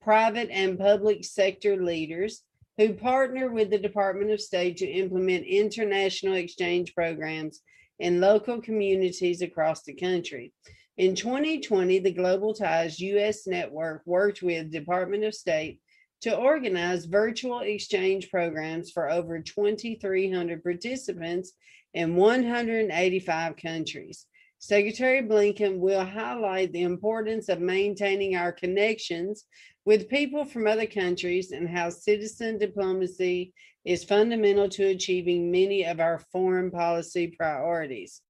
private 0.00 0.50
and 0.50 0.78
public 0.78 1.24
sector 1.24 1.76
leaders 1.82 2.42
who 2.78 2.94
partner 2.94 3.50
with 3.50 3.70
the 3.70 3.78
Department 3.78 4.30
of 4.30 4.40
State 4.40 4.78
to 4.78 4.86
implement 4.86 5.44
international 5.44 6.34
exchange 6.34 6.94
programs 6.94 7.60
in 7.98 8.20
local 8.20 8.60
communities 8.60 9.42
across 9.42 9.82
the 9.82 9.94
country. 9.94 10.52
In 10.96 11.14
2020, 11.14 11.98
the 11.98 12.12
Global 12.12 12.54
Ties 12.54 12.98
US 13.00 13.46
network 13.46 14.02
worked 14.06 14.42
with 14.42 14.70
the 14.70 14.78
Department 14.78 15.24
of 15.24 15.34
State 15.34 15.80
to 16.22 16.36
organize 16.36 17.06
virtual 17.06 17.60
exchange 17.60 18.30
programs 18.30 18.90
for 18.90 19.10
over 19.10 19.40
2,300 19.40 20.62
participants 20.62 21.52
in 21.94 22.16
185 22.16 23.56
countries. 23.56 24.26
Secretary 24.58 25.22
Blinken 25.22 25.78
will 25.78 26.04
highlight 26.04 26.70
the 26.72 26.82
importance 26.82 27.48
of 27.48 27.60
maintaining 27.60 28.36
our 28.36 28.52
connections 28.52 29.46
with 29.84 30.08
people 30.08 30.44
from 30.44 30.66
other 30.66 30.86
countries 30.86 31.52
and 31.52 31.68
how 31.68 31.90
citizen 31.90 32.58
diplomacy 32.58 33.52
is 33.84 34.04
fundamental 34.04 34.68
to 34.68 34.84
achieving 34.88 35.50
many 35.50 35.84
of 35.84 36.00
our 36.00 36.18
foreign 36.32 36.70
policy 36.70 37.28
priorities. 37.28 38.20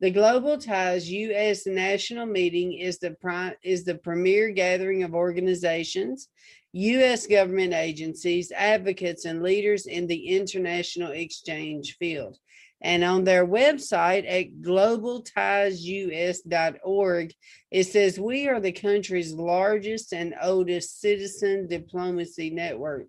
The 0.00 0.10
Global 0.10 0.58
Ties 0.58 1.10
U.S. 1.10 1.66
National 1.66 2.26
Meeting 2.26 2.72
is 2.74 2.98
the, 2.98 3.16
is 3.62 3.84
the 3.84 3.96
premier 3.96 4.50
gathering 4.50 5.02
of 5.02 5.14
organizations, 5.14 6.28
U.S. 6.72 7.26
government 7.26 7.74
agencies, 7.74 8.52
advocates, 8.52 9.24
and 9.24 9.42
leaders 9.42 9.86
in 9.86 10.06
the 10.06 10.28
international 10.28 11.12
exchange 11.12 11.96
field. 11.98 12.38
And 12.80 13.02
on 13.02 13.24
their 13.24 13.44
website 13.44 14.24
at 14.28 14.62
globaltiesus.org, 14.62 17.34
it 17.70 17.84
says, 17.84 18.20
We 18.20 18.48
are 18.48 18.60
the 18.60 18.72
country's 18.72 19.32
largest 19.32 20.12
and 20.12 20.34
oldest 20.40 21.00
citizen 21.00 21.66
diplomacy 21.66 22.50
network. 22.50 23.08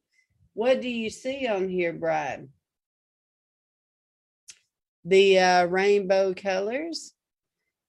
What 0.54 0.82
do 0.82 0.90
you 0.90 1.12
see 1.12 1.48
on 1.48 1.70
here, 1.70 1.94
Brad? 1.94 2.50
The 5.06 5.40
uh, 5.40 5.64
rainbow 5.66 6.34
colors, 6.34 7.14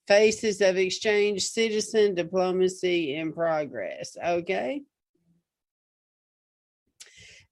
faces 0.06 0.60
of 0.60 0.76
exchange, 0.76 1.42
citizen 1.42 2.14
diplomacy 2.14 3.14
in 3.14 3.32
progress. 3.32 4.16
Okay. 4.22 4.82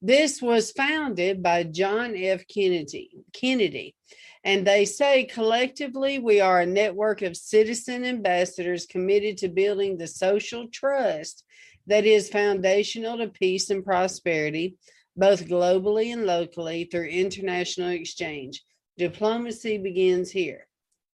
This 0.01 0.41
was 0.41 0.71
founded 0.71 1.43
by 1.43 1.65
John 1.65 2.15
F. 2.17 2.47
Kennedy. 2.47 3.11
Kennedy. 3.33 3.97
And 4.45 4.67
they 4.67 4.85
say 4.85 5.25
collectively, 5.25 6.19
we 6.21 6.41
are 6.41 6.61
a 6.61 6.67
network 6.67 7.23
of 7.23 7.37
citizen 7.37 8.05
ambassadors 8.05 8.87
committed 8.87 9.39
to 9.39 9.49
building 9.49 9.99
the 9.99 10.07
social 10.07 10.69
trust 10.69 11.45
that 11.89 12.05
is 12.07 12.29
foundational 12.29 13.19
to 13.19 13.29
peace 13.29 13.71
and 13.71 13.85
prosperity, 13.85 14.77
both 15.17 15.49
globally 15.49 16.13
and 16.13 16.27
locally 16.27 16.85
through 16.85 17.09
international 17.09 17.91
exchange. 17.91 18.63
Diplomacy 18.97 19.79
begins 19.79 20.31
here. 20.31 20.69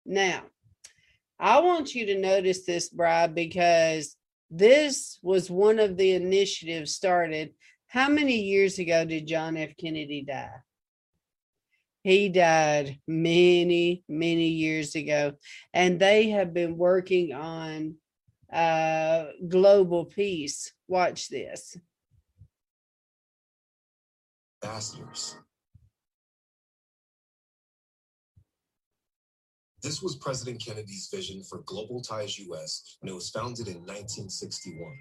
Now, 0.06 0.44
I 1.40 1.60
want 1.62 1.94
you 1.94 2.08
to 2.08 2.20
notice 2.20 2.66
this, 2.66 2.90
Bride, 2.90 3.36
because 3.36 4.16
this 4.50 5.20
was 5.22 5.50
one 5.52 5.80
of 5.80 5.98
the 5.98 6.12
initiatives 6.12 6.96
started 6.96 7.54
how 7.92 8.08
many 8.08 8.38
years 8.38 8.80
ago 8.80 9.04
did 9.04 9.28
John 9.28 9.58
F. 9.58 9.76
Kennedy 9.76 10.22
die? 10.22 10.62
He 12.04 12.30
died 12.30 12.98
many, 13.06 14.06
many 14.08 14.48
years 14.48 14.96
ago. 14.96 15.34
And 15.74 16.00
they 16.00 16.30
have 16.30 16.54
been 16.54 16.78
working 16.78 17.34
on 17.34 17.96
uh, 18.52 19.26
global 19.46 20.06
peace. 20.06 20.72
Watch 20.88 21.28
this. 21.28 21.78
Ambassadors. 24.64 25.36
This 29.84 30.02
was 30.02 30.16
President 30.16 30.64
Kennedy's 30.64 31.10
vision 31.14 31.44
for 31.44 31.60
Global 31.66 32.00
Ties 32.00 32.40
US 32.40 32.96
when 33.02 33.12
it 33.12 33.16
was 33.16 33.32
founded 33.32 33.68
in 33.68 33.80
1961, 33.80 34.94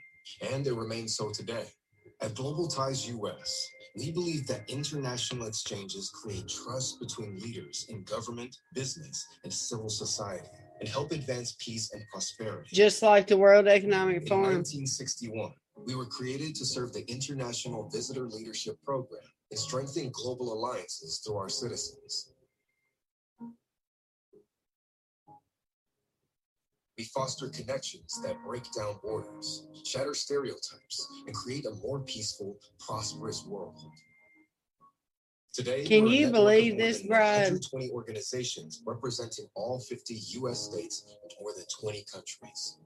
and 0.51 0.67
it 0.67 0.75
remains 0.75 1.15
so 1.15 1.31
today. 1.31 1.67
At 2.23 2.35
Global 2.35 2.69
Ties 2.69 3.09
US, 3.09 3.71
we 3.97 4.13
believe 4.13 4.47
that 4.47 4.69
international 4.69 5.47
exchanges 5.47 6.11
create 6.11 6.47
trust 6.49 7.01
between 7.01 7.39
leaders 7.39 7.87
in 7.89 8.05
government, 8.05 8.59
business, 8.75 9.27
and 9.43 9.53
civil 9.53 9.89
society 9.89 10.47
and 10.81 10.89
help 10.89 11.13
advance 11.13 11.57
peace 11.59 11.91
and 11.93 12.03
prosperity. 12.13 12.69
Just 12.73 13.03
like 13.03 13.27
the 13.27 13.37
World 13.37 13.69
Economic 13.69 14.29
Forum. 14.29 14.45
In 14.45 14.59
1961, 14.59 15.53
we 15.87 15.95
were 15.95 16.05
created 16.05 16.55
to 16.57 16.67
serve 16.67 16.93
the 16.93 17.11
International 17.11 17.89
Visitor 17.89 18.27
Leadership 18.27 18.77
Program 18.85 19.23
and 19.51 19.59
strengthen 19.59 20.11
global 20.13 20.53
alliances 20.53 21.23
through 21.25 21.37
our 21.37 21.49
citizens. 21.49 22.35
We 27.01 27.05
foster 27.05 27.49
connections 27.49 28.21
that 28.27 28.37
break 28.45 28.65
down 28.77 28.97
borders, 29.03 29.67
shatter 29.87 30.13
stereotypes, 30.13 31.09
and 31.27 31.35
create 31.35 31.65
a 31.65 31.71
more 31.77 32.01
peaceful, 32.01 32.59
prosperous 32.79 33.43
world. 33.47 33.79
Today, 35.55 35.87
Can 35.87 36.07
you 36.07 36.31
believe 36.31 36.77
this, 36.77 37.01
Brad? 37.03 37.45
120 37.45 37.91
organizations 37.93 38.83
representing 38.87 39.47
all 39.55 39.81
50 39.81 40.15
U.S. 40.41 40.61
states 40.71 41.07
and 41.23 41.33
more 41.41 41.55
than 41.55 41.65
20 41.81 42.05
countries. 42.13 42.77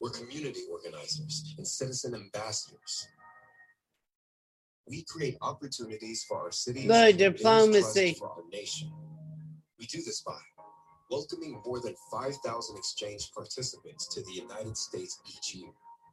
We're 0.00 0.10
community 0.10 0.60
organizers 0.70 1.56
and 1.58 1.66
citizen 1.66 2.14
ambassadors. 2.14 3.08
We 4.86 5.04
create 5.08 5.36
opportunities 5.42 6.22
for 6.28 6.38
our 6.38 6.52
cities 6.52 6.86
Good 6.86 7.18
trust 7.18 7.36
diplomacy. 7.42 8.14
for 8.20 8.28
our 8.28 8.44
nation. 8.52 8.92
We 9.80 9.86
do 9.86 9.98
this 9.98 10.20
by 10.20 10.38
welcoming 11.14 11.60
more 11.64 11.78
than 11.78 11.94
5,000 12.10 12.76
exchange 12.76 13.30
participants 13.32 14.08
to 14.08 14.20
the 14.22 14.32
United 14.32 14.76
States 14.76 15.20
each 15.28 15.54
year, 15.54 15.70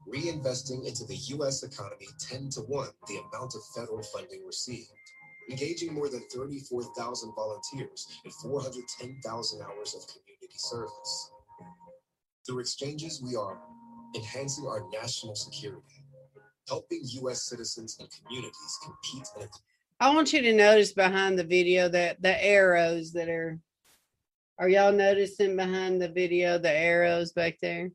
reinvesting 0.08 0.86
into 0.86 1.06
the 1.06 1.16
U.S. 1.36 1.64
economy 1.64 2.06
10 2.20 2.50
to 2.52 2.60
1 2.62 2.88
the 3.08 3.18
amount 3.18 3.56
of 3.56 3.62
federal 3.76 4.04
funding 4.04 4.46
received, 4.46 4.92
engaging 5.50 5.92
more 5.96 6.08
than 6.08 6.22
34,000 6.32 7.34
volunteers 7.36 8.08
and 8.24 8.34
410,000 8.44 9.62
hours 9.64 9.96
of 9.96 10.06
community 10.06 10.58
service. 10.58 11.32
Through 12.46 12.60
exchanges, 12.60 13.24
we 13.24 13.36
are 13.36 13.60
enhancing 14.16 14.68
our 14.68 14.84
national 14.94 15.36
security, 15.36 16.06
helping 16.68 17.02
U.S. 17.24 17.50
citizens 17.50 17.98
and 18.00 18.08
communities 18.12 18.80
compete 18.84 19.28
in 19.36 19.44
a 19.44 19.48
I 20.00 20.14
want 20.14 20.34
you 20.34 20.42
to 20.42 20.54
notice 20.54 20.94
behind 20.94 21.38
the 21.38 21.44
video 21.44 21.88
that 21.90 22.22
the 22.22 22.44
arrows 22.44 23.14
that 23.14 23.30
are 23.30 23.60
are 24.62 24.69
y'all 24.69 24.91
noticing 24.91 25.56
behind 25.56 26.00
the 26.00 26.08
video 26.08 26.60
the 26.60 26.71
arrows 26.71 27.32
back 27.32 27.58
there? 27.63 27.89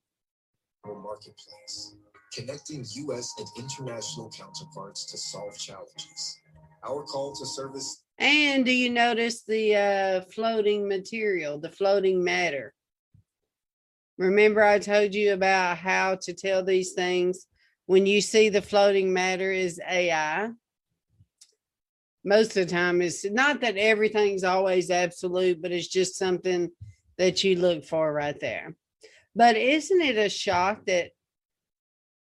marketplace, 0.84 1.94
connecting 2.34 2.84
U.S. 2.88 3.32
and 3.38 3.46
international 3.56 4.30
counterparts 4.36 5.06
to 5.06 5.16
solve 5.16 5.56
challenges. 5.56 6.38
Our 6.82 7.04
call 7.04 7.34
to 7.36 7.46
service 7.46 8.02
And 8.18 8.64
do 8.64 8.72
you 8.72 8.90
notice 8.90 9.44
the 9.44 9.76
uh, 9.76 10.20
floating 10.32 10.88
material, 10.88 11.60
the 11.60 11.70
floating 11.70 12.24
matter? 12.24 12.74
Remember, 14.18 14.64
I 14.64 14.80
told 14.80 15.14
you 15.14 15.34
about 15.34 15.78
how 15.78 16.16
to 16.22 16.32
tell 16.32 16.64
these 16.64 16.94
things 16.94 17.46
when 17.86 18.06
you 18.06 18.20
see 18.20 18.48
the 18.48 18.62
floating 18.62 19.12
matter 19.12 19.52
is 19.52 19.80
AI. 19.88 20.50
Most 22.26 22.56
of 22.56 22.66
the 22.66 22.74
time, 22.74 23.00
it's 23.00 23.24
not 23.24 23.60
that 23.60 23.76
everything's 23.76 24.42
always 24.42 24.90
absolute, 24.90 25.62
but 25.62 25.70
it's 25.70 25.86
just 25.86 26.16
something 26.16 26.72
that 27.18 27.44
you 27.44 27.54
look 27.54 27.84
for 27.84 28.12
right 28.12 28.38
there. 28.40 28.74
But 29.36 29.56
isn't 29.56 30.00
it 30.00 30.16
a 30.16 30.28
shock 30.28 30.84
that 30.86 31.12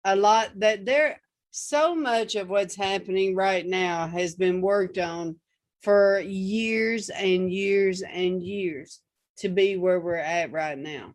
a 0.05 0.15
lot 0.15 0.51
that 0.57 0.85
there 0.85 1.19
so 1.51 1.95
much 1.95 2.35
of 2.35 2.51
what's 2.51 2.77
happening 2.77 3.35
right 3.35 3.67
now 3.67 4.07
has 4.07 4.35
been 4.35 4.61
worked 4.61 4.99
on 4.99 5.37
for 5.81 6.21
years 6.21 7.09
and 7.09 7.51
years 7.51 8.03
and 8.03 8.43
years 8.43 9.01
to 9.39 9.49
be 9.49 9.79
where 9.79 9.99
we're 9.99 10.17
at 10.17 10.53
right 10.53 10.77
now. 10.77 11.15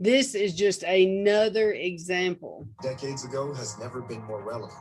This 0.00 0.34
is 0.34 0.56
just 0.56 0.82
another 0.82 1.72
example. 1.72 2.66
decades 2.82 3.24
ago 3.24 3.54
has 3.54 3.78
never 3.78 4.00
been 4.00 4.22
more 4.24 4.42
relevant. 4.42 4.78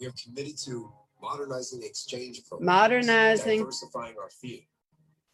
We 0.00 0.06
are 0.06 0.14
committed 0.24 0.58
to 0.64 0.92
modernizing 1.24 1.82
exchange 1.82 2.42
Modernizing. 2.60 3.60
diversifying 3.60 4.14
our 4.20 4.30
field, 4.30 4.62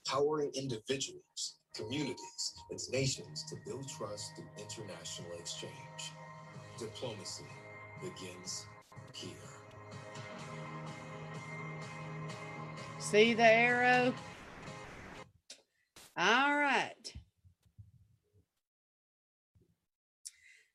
powering 0.07 0.51
individuals, 0.55 1.57
communities, 1.75 2.55
and 2.71 2.81
nations 2.93 3.45
to 3.49 3.57
build 3.67 3.89
trust 3.89 4.33
through 4.37 4.47
international 4.59 5.33
exchange. 5.39 6.13
Diplomacy 6.79 7.45
begins 8.01 8.67
here. 9.13 9.31
See 12.99 13.35
the 13.35 13.43
arrow? 13.45 14.15
All 16.17 16.55
right. 16.55 16.95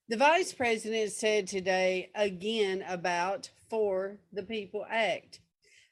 The 0.07 0.17
vice 0.17 0.53
president 0.53 1.11
said 1.11 1.47
today 1.47 2.11
again 2.13 2.83
about 2.87 3.49
For 3.75 4.15
the 4.31 4.43
People 4.43 4.85
Act. 4.89 5.41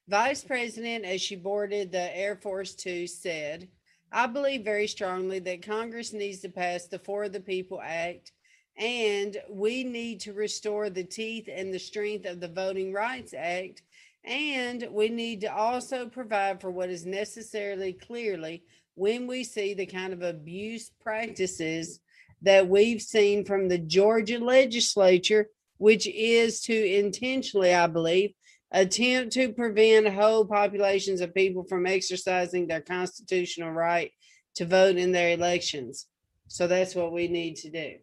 Vice 0.07 0.41
President, 0.41 1.03
as 1.03 1.21
she 1.21 1.35
boarded 1.35 1.91
the 1.91 2.17
Air 2.17 2.37
Force 2.37 2.75
Two, 2.75 3.05
said, 3.07 3.67
I 4.09 4.25
believe 4.25 4.63
very 4.63 4.87
strongly 4.87 5.39
that 5.39 5.67
Congress 5.67 6.13
needs 6.13 6.39
to 6.39 6.49
pass 6.49 6.87
the 6.87 6.99
For 6.99 7.27
the 7.27 7.41
People 7.41 7.81
Act 7.83 8.31
and 8.77 9.35
we 9.49 9.83
need 9.83 10.21
to 10.21 10.31
restore 10.31 10.89
the 10.89 11.03
teeth 11.03 11.49
and 11.51 11.73
the 11.73 11.77
strength 11.77 12.25
of 12.25 12.39
the 12.39 12.47
Voting 12.47 12.93
Rights 12.93 13.33
Act 13.37 13.81
and 14.23 14.87
we 14.89 15.09
need 15.09 15.41
to 15.41 15.53
also 15.53 16.07
provide 16.07 16.61
for 16.61 16.71
what 16.71 16.89
is 16.89 17.05
necessarily 17.05 17.91
clearly 17.91 18.63
when 18.95 19.27
we 19.27 19.43
see 19.43 19.73
the 19.73 19.85
kind 19.85 20.13
of 20.13 20.21
abuse 20.21 20.89
practices 21.01 21.99
that 22.43 22.65
we've 22.65 23.01
seen 23.01 23.43
from 23.43 23.67
the 23.67 23.77
Georgia 23.77 24.39
legislature, 24.39 25.49
which 25.83 26.07
is 26.07 26.61
to 26.61 26.73
intentionally, 26.73 27.73
I 27.73 27.87
believe, 27.87 28.31
attempt 28.71 29.33
to 29.33 29.51
prevent 29.51 30.07
whole 30.07 30.45
populations 30.45 31.19
of 31.19 31.35
people 31.35 31.65
from 31.65 31.85
exercising 31.85 32.67
their 32.67 32.79
constitutional 32.79 33.71
right 33.71 34.09
to 34.55 34.65
vote 34.65 34.95
in 34.95 35.11
their 35.11 35.31
elections. 35.31 36.07
So 36.47 36.67
that's 36.67 36.95
what 36.95 37.11
we 37.11 37.27
need 37.27 37.57
to 37.57 37.69
do. 37.69 37.95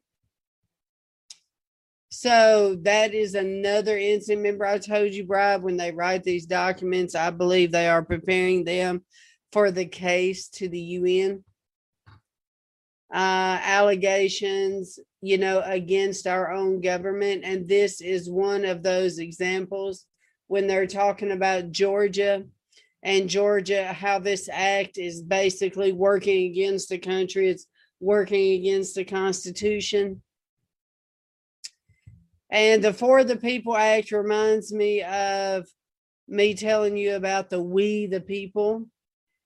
So 2.10 2.76
that 2.82 3.14
is 3.14 3.34
another 3.34 3.96
incident. 3.96 4.44
Remember, 4.44 4.66
I 4.66 4.76
told 4.76 5.12
you, 5.14 5.24
Brad, 5.24 5.62
when 5.62 5.78
they 5.78 5.90
write 5.90 6.22
these 6.22 6.44
documents, 6.44 7.14
I 7.14 7.30
believe 7.30 7.72
they 7.72 7.88
are 7.88 8.04
preparing 8.04 8.64
them 8.64 9.06
for 9.52 9.70
the 9.70 9.86
case 9.86 10.48
to 10.48 10.68
the 10.68 10.80
UN. 10.80 11.42
Uh, 13.10 13.58
allegations, 13.62 14.98
you 15.22 15.38
know, 15.38 15.60
against 15.64 16.26
our 16.26 16.50
own 16.50 16.80
government. 16.80 17.42
And 17.44 17.68
this 17.68 18.00
is 18.00 18.30
one 18.30 18.64
of 18.64 18.82
those 18.82 19.18
examples 19.18 20.06
when 20.46 20.66
they're 20.66 20.86
talking 20.86 21.30
about 21.32 21.70
Georgia 21.70 22.44
and 23.02 23.28
Georgia, 23.28 23.92
how 23.92 24.18
this 24.18 24.48
act 24.52 24.98
is 24.98 25.22
basically 25.22 25.92
working 25.92 26.50
against 26.50 26.88
the 26.88 26.98
country, 26.98 27.48
it's 27.48 27.66
working 28.00 28.60
against 28.60 28.94
the 28.94 29.04
Constitution. 29.04 30.22
And 32.50 32.82
the 32.82 32.92
For 32.92 33.22
the 33.22 33.36
People 33.36 33.76
Act 33.76 34.10
reminds 34.10 34.72
me 34.72 35.02
of 35.02 35.66
me 36.26 36.54
telling 36.54 36.96
you 36.96 37.14
about 37.14 37.48
the 37.48 37.62
We 37.62 38.06
the 38.06 38.20
People 38.20 38.86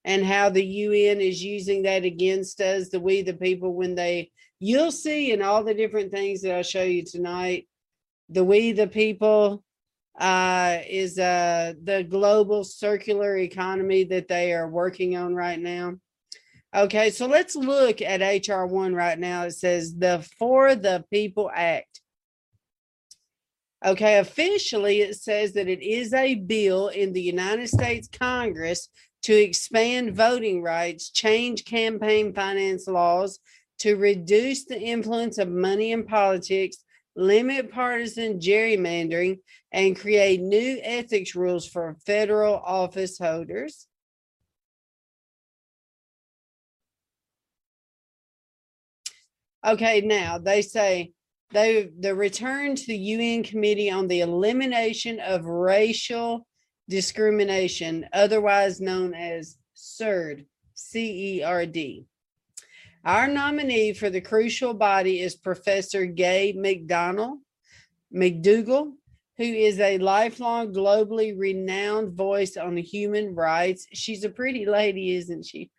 and 0.03 0.23
how 0.25 0.49
the 0.49 0.65
UN 0.65 1.21
is 1.21 1.43
using 1.43 1.83
that 1.83 2.03
against 2.03 2.61
us, 2.61 2.89
the 2.89 2.99
We 2.99 3.21
the 3.21 3.33
People, 3.33 3.73
when 3.73 3.95
they, 3.95 4.31
you'll 4.59 4.91
see 4.91 5.31
in 5.31 5.41
all 5.41 5.63
the 5.63 5.73
different 5.73 6.11
things 6.11 6.41
that 6.41 6.55
I'll 6.55 6.63
show 6.63 6.83
you 6.83 7.03
tonight, 7.03 7.67
the 8.29 8.43
We 8.43 8.71
the 8.71 8.87
People 8.87 9.63
uh, 10.19 10.79
is 10.87 11.19
uh, 11.19 11.73
the 11.83 12.03
global 12.03 12.63
circular 12.63 13.37
economy 13.37 14.05
that 14.05 14.27
they 14.27 14.53
are 14.53 14.69
working 14.69 15.17
on 15.17 15.35
right 15.35 15.59
now. 15.59 15.95
Okay, 16.75 17.09
so 17.09 17.25
let's 17.25 17.55
look 17.55 18.01
at 18.01 18.47
HR 18.47 18.65
1 18.65 18.93
right 18.93 19.17
now. 19.17 19.43
It 19.43 19.51
says 19.51 19.95
the 19.95 20.25
For 20.37 20.75
the 20.75 21.05
People 21.11 21.49
Act. 21.53 22.01
Okay, 23.85 24.17
officially, 24.17 25.01
it 25.01 25.15
says 25.15 25.53
that 25.53 25.67
it 25.67 25.81
is 25.81 26.13
a 26.13 26.35
bill 26.35 26.87
in 26.87 27.13
the 27.13 27.21
United 27.21 27.69
States 27.69 28.09
Congress 28.11 28.89
to 29.23 29.33
expand 29.33 30.15
voting 30.15 30.61
rights, 30.61 31.09
change 31.09 31.65
campaign 31.65 32.33
finance 32.33 32.87
laws, 32.87 33.39
to 33.79 33.95
reduce 33.95 34.65
the 34.65 34.79
influence 34.79 35.37
of 35.37 35.49
money 35.49 35.91
in 35.91 36.05
politics, 36.05 36.77
limit 37.15 37.71
partisan 37.71 38.39
gerrymandering, 38.39 39.39
and 39.71 39.99
create 39.99 40.41
new 40.41 40.79
ethics 40.81 41.35
rules 41.35 41.67
for 41.67 41.97
federal 42.05 42.55
office 42.55 43.17
holders. 43.17 43.87
Okay, 49.65 50.01
now 50.01 50.37
they 50.37 50.61
say 50.61 51.11
they 51.51 51.89
the 51.99 52.13
return 52.13 52.75
to 52.75 52.85
the 52.85 52.97
UN 52.97 53.43
Committee 53.43 53.89
on 53.89 54.07
the 54.07 54.21
Elimination 54.21 55.19
of 55.19 55.45
Racial 55.45 56.45
Discrimination, 56.87 58.07
otherwise 58.13 58.79
known 58.79 59.15
as 59.15 59.57
CERD, 59.75 60.45
C 60.75 61.39
E 61.39 61.43
R 61.43 61.65
D. 61.65 62.05
Our 63.05 63.27
nominee 63.27 63.93
for 63.93 64.09
the 64.09 64.19
crucial 64.19 64.73
body 64.73 65.21
is 65.21 65.35
Professor 65.35 66.05
Gay 66.05 66.53
McDonald 66.57 67.39
McDougall, 68.13 68.93
who 69.37 69.43
is 69.43 69.79
a 69.79 69.99
lifelong 69.99 70.73
globally 70.73 71.37
renowned 71.37 72.13
voice 72.13 72.57
on 72.57 72.75
human 72.77 73.35
rights. 73.35 73.85
She's 73.93 74.23
a 74.23 74.29
pretty 74.29 74.65
lady, 74.65 75.15
isn't 75.15 75.45
she? 75.45 75.69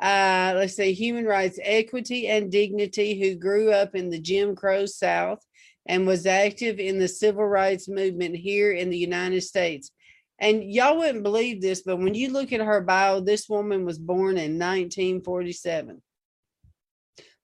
uh, 0.00 0.52
let's 0.56 0.74
say 0.74 0.92
human 0.92 1.24
rights, 1.24 1.58
equity, 1.62 2.28
and 2.28 2.50
dignity, 2.50 3.20
who 3.20 3.36
grew 3.36 3.72
up 3.72 3.94
in 3.94 4.10
the 4.10 4.18
Jim 4.18 4.56
Crow 4.56 4.86
South 4.86 5.44
and 5.86 6.06
was 6.06 6.26
active 6.26 6.78
in 6.78 6.98
the 6.98 7.08
civil 7.08 7.46
rights 7.46 7.88
movement 7.88 8.34
here 8.36 8.72
in 8.72 8.90
the 8.90 8.98
United 8.98 9.42
States. 9.42 9.90
And 10.38 10.64
y'all 10.64 10.98
wouldn't 10.98 11.22
believe 11.22 11.60
this, 11.62 11.82
but 11.82 11.98
when 11.98 12.14
you 12.14 12.32
look 12.32 12.52
at 12.52 12.60
her 12.60 12.80
bio, 12.80 13.20
this 13.20 13.48
woman 13.48 13.84
was 13.84 13.98
born 13.98 14.36
in 14.36 14.58
1947. 14.58 16.02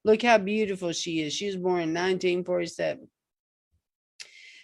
Look 0.04 0.22
how 0.22 0.38
beautiful 0.38 0.92
she 0.92 1.20
is. 1.20 1.32
She 1.34 1.46
was 1.46 1.56
born 1.56 1.82
in 1.82 1.94
1947 1.94 3.08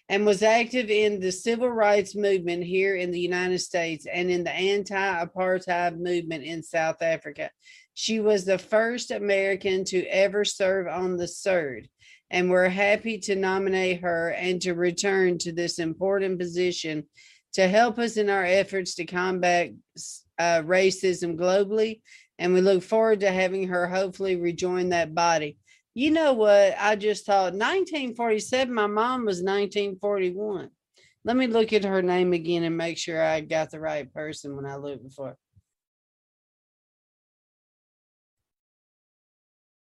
and 0.09 0.25
was 0.25 0.43
active 0.43 0.89
in 0.89 1.21
the 1.21 1.33
civil 1.33 1.69
rights 1.69 2.15
movement 2.15 2.63
here 2.65 2.97
in 2.97 3.11
the 3.11 3.21
United 3.21 3.59
States 3.59 4.07
and 4.11 4.31
in 4.31 4.45
the 4.45 4.53
anti 4.53 5.25
apartheid 5.25 5.99
movement 5.99 6.45
in 6.45 6.63
South 6.63 7.03
Africa. 7.03 7.51
She 7.95 8.21
was 8.21 8.45
the 8.45 8.59
first 8.59 9.11
American 9.11 9.85
to 9.87 10.05
ever 10.07 10.45
serve 10.45 10.87
on 10.87 11.17
the 11.17 11.25
CERD, 11.25 11.89
and 12.31 12.51
we're 12.51 12.69
happy 12.69 13.19
to 13.21 13.35
nominate 13.35 14.01
her 14.03 14.31
and 14.31 14.61
to 14.63 14.75
return 14.75 15.39
to 15.39 15.53
this 15.53 15.79
important 15.79 16.39
position 16.39 17.05
to 17.55 17.67
help 17.67 17.99
us 17.99 18.17
in 18.17 18.29
our 18.29 18.45
efforts 18.45 18.95
to 18.95 19.07
combat 19.07 19.73
uh, 20.39 20.61
racism 20.63 21.37
globally. 21.37 22.01
And 22.39 22.53
we 22.53 22.61
look 22.61 22.83
forward 22.83 23.21
to 23.21 23.31
having 23.31 23.69
her 23.69 23.87
hopefully 23.87 24.37
rejoin 24.37 24.91
that 24.91 25.15
body. 25.15 25.59
You 25.95 26.11
know 26.11 26.35
what? 26.35 26.75
I 26.79 26.97
just 26.97 27.25
thought 27.25 27.55
1947, 27.55 28.73
my 28.73 28.87
mom 28.87 29.25
was 29.25 29.43
1941. 29.43 30.71
Let 31.25 31.37
me 31.37 31.47
look 31.47 31.73
at 31.73 31.85
her 31.85 32.03
name 32.03 32.33
again 32.35 32.63
and 32.63 32.77
make 32.77 32.99
sure 32.99 33.23
I 33.23 33.41
got 33.41 33.71
the 33.71 33.81
right 33.81 34.13
person 34.13 34.55
when 34.55 34.67
I 34.67 34.77
look 34.77 35.03
before. 35.03 35.37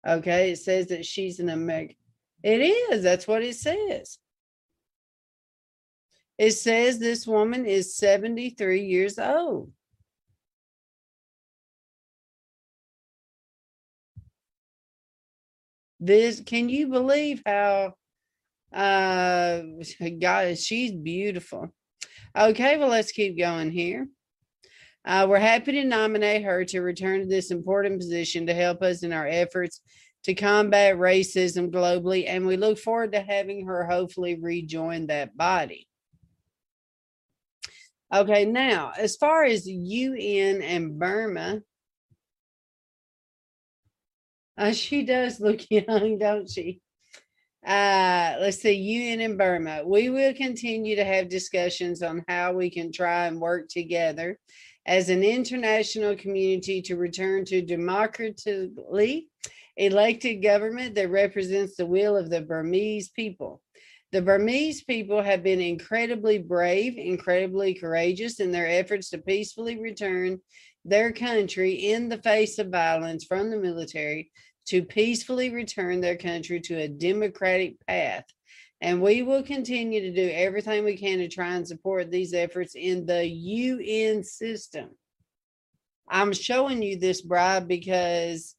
Okay, 0.06 0.52
it 0.52 0.58
says 0.58 0.88
that 0.88 1.06
she's 1.06 1.40
an 1.40 1.48
American. 1.48 1.96
It 2.42 2.60
is, 2.60 3.02
that's 3.02 3.26
what 3.26 3.42
it 3.42 3.56
says. 3.56 4.18
It 6.36 6.50
says 6.50 6.98
this 6.98 7.26
woman 7.26 7.64
is 7.64 7.96
73 7.96 8.84
years 8.84 9.18
old. 9.18 9.72
This 16.04 16.42
can 16.44 16.68
you 16.68 16.88
believe 16.88 17.40
how 17.46 17.94
uh 18.70 19.62
God 20.20 20.58
she's 20.58 20.92
beautiful. 20.92 21.70
Okay, 22.36 22.76
well 22.76 22.88
let's 22.88 23.10
keep 23.10 23.38
going 23.38 23.70
here. 23.70 24.06
Uh, 25.06 25.26
we're 25.28 25.38
happy 25.38 25.72
to 25.72 25.84
nominate 25.84 26.44
her 26.44 26.62
to 26.66 26.80
return 26.80 27.20
to 27.20 27.26
this 27.26 27.50
important 27.50 27.98
position 27.98 28.46
to 28.46 28.52
help 28.52 28.82
us 28.82 29.02
in 29.02 29.14
our 29.14 29.26
efforts 29.26 29.80
to 30.24 30.34
combat 30.34 30.96
racism 30.96 31.70
globally, 31.70 32.24
and 32.26 32.46
we 32.46 32.58
look 32.58 32.78
forward 32.78 33.12
to 33.12 33.20
having 33.20 33.66
her 33.66 33.86
hopefully 33.86 34.38
rejoin 34.40 35.06
that 35.06 35.34
body. 35.36 35.88
Okay, 38.14 38.44
now 38.44 38.92
as 38.98 39.16
far 39.16 39.44
as 39.44 39.66
UN 39.66 40.60
and 40.60 40.98
Burma, 40.98 41.60
uh, 44.58 44.72
she 44.72 45.04
does 45.04 45.40
look 45.40 45.60
young, 45.70 46.18
don't 46.18 46.48
she? 46.48 46.80
Uh, 47.66 48.36
let's 48.40 48.60
see, 48.60 48.72
UN 48.72 49.20
and 49.20 49.38
Burma. 49.38 49.82
We 49.86 50.10
will 50.10 50.34
continue 50.34 50.96
to 50.96 51.04
have 51.04 51.28
discussions 51.30 52.02
on 52.02 52.22
how 52.28 52.52
we 52.52 52.68
can 52.70 52.92
try 52.92 53.26
and 53.26 53.40
work 53.40 53.68
together 53.68 54.38
as 54.86 55.08
an 55.08 55.22
international 55.22 56.14
community 56.14 56.82
to 56.82 56.96
return 56.96 57.46
to 57.46 57.62
democratically 57.62 59.28
elected 59.76 60.42
government 60.42 60.94
that 60.94 61.10
represents 61.10 61.76
the 61.76 61.86
will 61.86 62.16
of 62.16 62.28
the 62.28 62.42
Burmese 62.42 63.08
people. 63.08 63.62
The 64.12 64.22
Burmese 64.22 64.84
people 64.84 65.22
have 65.22 65.42
been 65.42 65.60
incredibly 65.60 66.38
brave, 66.38 66.96
incredibly 66.96 67.74
courageous 67.74 68.40
in 68.40 68.52
their 68.52 68.68
efforts 68.68 69.10
to 69.10 69.18
peacefully 69.18 69.80
return 69.80 70.38
their 70.84 71.12
country 71.12 71.72
in 71.72 72.08
the 72.08 72.18
face 72.18 72.58
of 72.58 72.68
violence 72.68 73.24
from 73.24 73.50
the 73.50 73.56
military 73.56 74.30
to 74.66 74.82
peacefully 74.82 75.50
return 75.50 76.00
their 76.00 76.16
country 76.16 76.60
to 76.60 76.74
a 76.76 76.88
democratic 76.88 77.74
path. 77.86 78.24
And 78.80 79.00
we 79.00 79.22
will 79.22 79.42
continue 79.42 80.00
to 80.00 80.12
do 80.12 80.30
everything 80.32 80.84
we 80.84 80.96
can 80.96 81.18
to 81.18 81.28
try 81.28 81.54
and 81.54 81.66
support 81.66 82.10
these 82.10 82.34
efforts 82.34 82.74
in 82.74 83.06
the 83.06 83.26
UN 83.26 84.22
system. 84.22 84.90
I'm 86.08 86.32
showing 86.32 86.82
you 86.82 86.98
this, 86.98 87.22
Bride, 87.22 87.66
because 87.66 88.54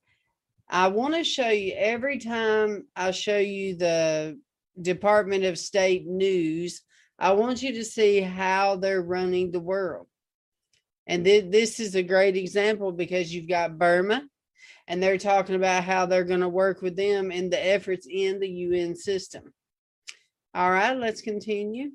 I 0.68 0.88
want 0.88 1.14
to 1.14 1.24
show 1.24 1.50
you 1.50 1.74
every 1.78 2.18
time 2.18 2.88
I 2.96 3.12
show 3.12 3.38
you 3.38 3.76
the 3.76 4.40
Department 4.82 5.44
of 5.44 5.60
State 5.60 6.08
news, 6.08 6.82
I 7.20 7.34
want 7.34 7.62
you 7.62 7.74
to 7.74 7.86
see 7.86 8.20
how 8.20 8.78
they're 8.78 9.02
running 9.02 9.52
the 9.52 9.60
world. 9.60 10.08
And 11.08 11.24
th- 11.24 11.52
this 11.52 11.80
is 11.80 11.96
a 11.96 12.04
great 12.04 12.36
example 12.36 12.92
because 12.92 13.34
you've 13.34 13.48
got 13.48 13.78
Burma, 13.78 14.24
and 14.88 15.02
they're 15.02 15.18
talking 15.18 15.56
about 15.56 15.84
how 15.84 16.06
they're 16.06 16.24
going 16.24 16.42
to 16.42 16.50
work 16.50 16.82
with 16.82 16.96
them 16.96 17.32
in 17.32 17.50
the 17.50 17.64
efforts 17.64 18.08
in 18.10 18.40
the 18.40 18.50
UN 18.50 18.96
system. 18.96 19.54
All 20.54 20.72
right, 20.72 20.98
let's 20.98 21.22
continue. 21.22 21.92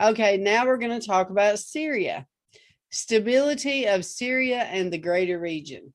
Okay, 0.00 0.38
now 0.38 0.64
we're 0.64 0.78
going 0.78 0.98
to 0.98 1.06
talk 1.06 1.30
about 1.30 1.58
Syria. 1.58 2.26
Stability 2.90 3.86
of 3.86 4.04
Syria 4.04 4.62
and 4.62 4.92
the 4.92 4.98
greater 4.98 5.38
region. 5.38 5.92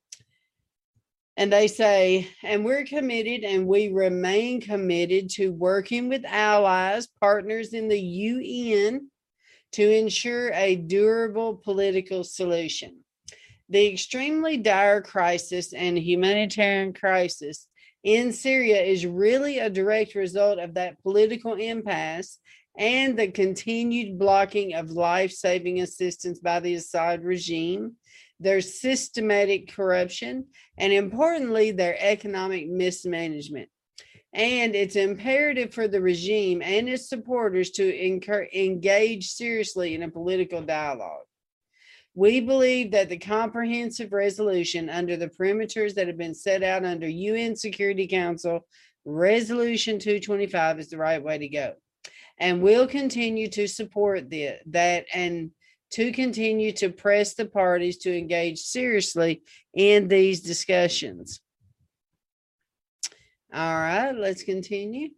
And 1.37 1.51
they 1.51 1.67
say, 1.67 2.29
and 2.43 2.63
we're 2.63 2.85
committed 2.85 3.43
and 3.43 3.67
we 3.67 3.89
remain 3.89 4.61
committed 4.61 5.29
to 5.31 5.49
working 5.49 6.07
with 6.07 6.23
allies, 6.25 7.07
partners 7.19 7.73
in 7.73 7.89
the 7.89 7.99
UN 7.99 9.09
to 9.75 9.91
ensure 9.91 10.53
a 10.53 10.77
durable 10.77 11.57
political 11.57 12.23
solution. 12.23 13.01
The 13.67 13.87
extremely 13.91 14.55
dire 14.55 15.01
crisis 15.01 15.73
and 15.73 15.97
humanitarian 15.97 16.93
crisis 16.93 17.67
in 18.01 18.31
Syria 18.31 18.81
is 18.81 19.05
really 19.05 19.59
a 19.59 19.69
direct 19.69 20.15
result 20.15 20.59
of 20.59 20.75
that 20.75 21.01
political 21.03 21.55
impasse 21.55 22.39
and 22.77 23.19
the 23.19 23.27
continued 23.27 24.17
blocking 24.17 24.75
of 24.75 24.91
life 24.91 25.33
saving 25.33 25.81
assistance 25.81 26.39
by 26.39 26.61
the 26.61 26.75
Assad 26.75 27.25
regime, 27.25 27.97
their 28.39 28.61
systematic 28.61 29.73
corruption, 29.73 30.45
and 30.77 30.93
importantly, 30.93 31.71
their 31.71 31.97
economic 31.99 32.69
mismanagement. 32.69 33.67
And 34.35 34.75
it's 34.75 34.97
imperative 34.97 35.73
for 35.73 35.87
the 35.87 36.01
regime 36.01 36.61
and 36.61 36.89
its 36.89 37.07
supporters 37.07 37.71
to 37.71 38.53
engage 38.53 39.29
seriously 39.29 39.95
in 39.95 40.03
a 40.03 40.11
political 40.11 40.61
dialogue. 40.61 41.23
We 42.15 42.41
believe 42.41 42.91
that 42.91 43.07
the 43.07 43.17
comprehensive 43.17 44.11
resolution 44.11 44.89
under 44.89 45.15
the 45.15 45.29
perimeters 45.29 45.95
that 45.95 46.07
have 46.07 46.17
been 46.17 46.35
set 46.35 46.63
out 46.63 46.83
under 46.83 47.07
UN 47.07 47.55
Security 47.55 48.07
Council 48.07 48.67
Resolution 49.05 49.99
225 49.99 50.79
is 50.79 50.89
the 50.89 50.97
right 50.97 51.23
way 51.23 51.37
to 51.37 51.47
go. 51.47 51.73
And 52.37 52.61
we'll 52.61 52.87
continue 52.87 53.47
to 53.51 53.67
support 53.67 54.29
the, 54.29 54.55
that 54.65 55.05
and 55.13 55.51
to 55.91 56.11
continue 56.11 56.73
to 56.73 56.89
press 56.89 57.35
the 57.35 57.45
parties 57.45 57.99
to 57.99 58.17
engage 58.17 58.59
seriously 58.59 59.43
in 59.73 60.09
these 60.09 60.41
discussions. 60.41 61.39
All 63.55 63.73
right, 63.73 64.11
let's 64.11 64.43
continue. 64.43 65.09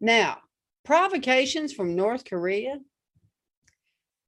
Now, 0.00 0.38
provocations 0.84 1.74
from 1.74 1.94
North 1.94 2.24
Korea 2.24 2.78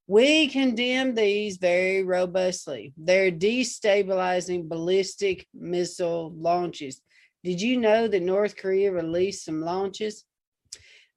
we 0.07 0.49
condemn 0.49 1.15
these 1.15 1.57
very 1.57 2.03
robustly. 2.03 2.93
They're 2.99 3.31
destabilizing 3.31 4.69
ballistic 4.69 5.47
missile 5.55 6.35
launches. 6.37 7.01
Did 7.43 7.63
you 7.63 7.79
know 7.79 8.09
that 8.09 8.23
North 8.23 8.57
Korea 8.57 8.93
released 8.93 9.45
some 9.45 9.63
launches? 9.63 10.25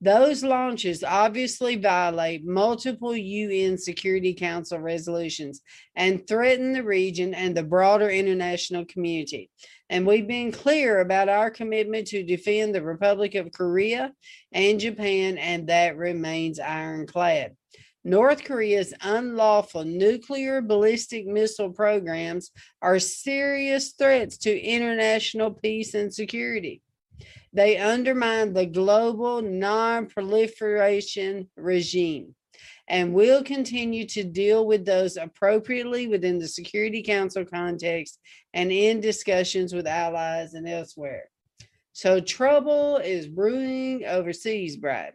Those 0.05 0.43
launches 0.43 1.03
obviously 1.03 1.77
violate 1.77 2.45
multiple 2.45 3.15
UN 3.15 3.75
Security 3.75 4.35
Council 4.35 4.77
resolutions 4.77 5.61
and 5.95 6.27
threaten 6.27 6.73
the 6.73 6.83
region 6.83 7.33
and 7.33 7.57
the 7.57 7.63
broader 7.63 8.07
international 8.07 8.85
community. 8.85 9.49
And 9.89 10.05
we've 10.05 10.27
been 10.27 10.51
clear 10.51 10.99
about 10.99 11.27
our 11.27 11.49
commitment 11.49 12.05
to 12.09 12.21
defend 12.21 12.75
the 12.75 12.83
Republic 12.83 13.33
of 13.33 13.51
Korea 13.51 14.13
and 14.51 14.79
Japan, 14.79 15.39
and 15.39 15.69
that 15.69 15.97
remains 15.97 16.59
ironclad. 16.59 17.55
North 18.03 18.43
Korea's 18.43 18.93
unlawful 19.01 19.85
nuclear 19.85 20.61
ballistic 20.61 21.25
missile 21.25 21.71
programs 21.71 22.51
are 22.79 22.99
serious 22.99 23.93
threats 23.93 24.37
to 24.37 24.55
international 24.55 25.49
peace 25.49 25.95
and 25.95 26.13
security. 26.13 26.83
They 27.55 27.77
undermine 27.77 28.51
the 28.51 28.65
global 28.65 29.41
non 29.41 30.07
proliferation 30.07 31.49
regime 31.55 32.35
and 32.89 33.13
will 33.13 33.43
continue 33.43 34.05
to 34.07 34.25
deal 34.25 34.67
with 34.67 34.85
those 34.85 35.15
appropriately 35.15 36.07
within 36.07 36.37
the 36.37 36.49
Security 36.49 37.01
Council 37.01 37.45
context 37.45 38.19
and 38.53 38.73
in 38.73 38.99
discussions 38.99 39.73
with 39.73 39.87
allies 39.87 40.53
and 40.53 40.67
elsewhere. 40.67 41.29
So 41.93 42.19
trouble 42.19 42.97
is 42.97 43.25
brewing 43.25 44.03
overseas, 44.05 44.75
Brad. 44.75 45.13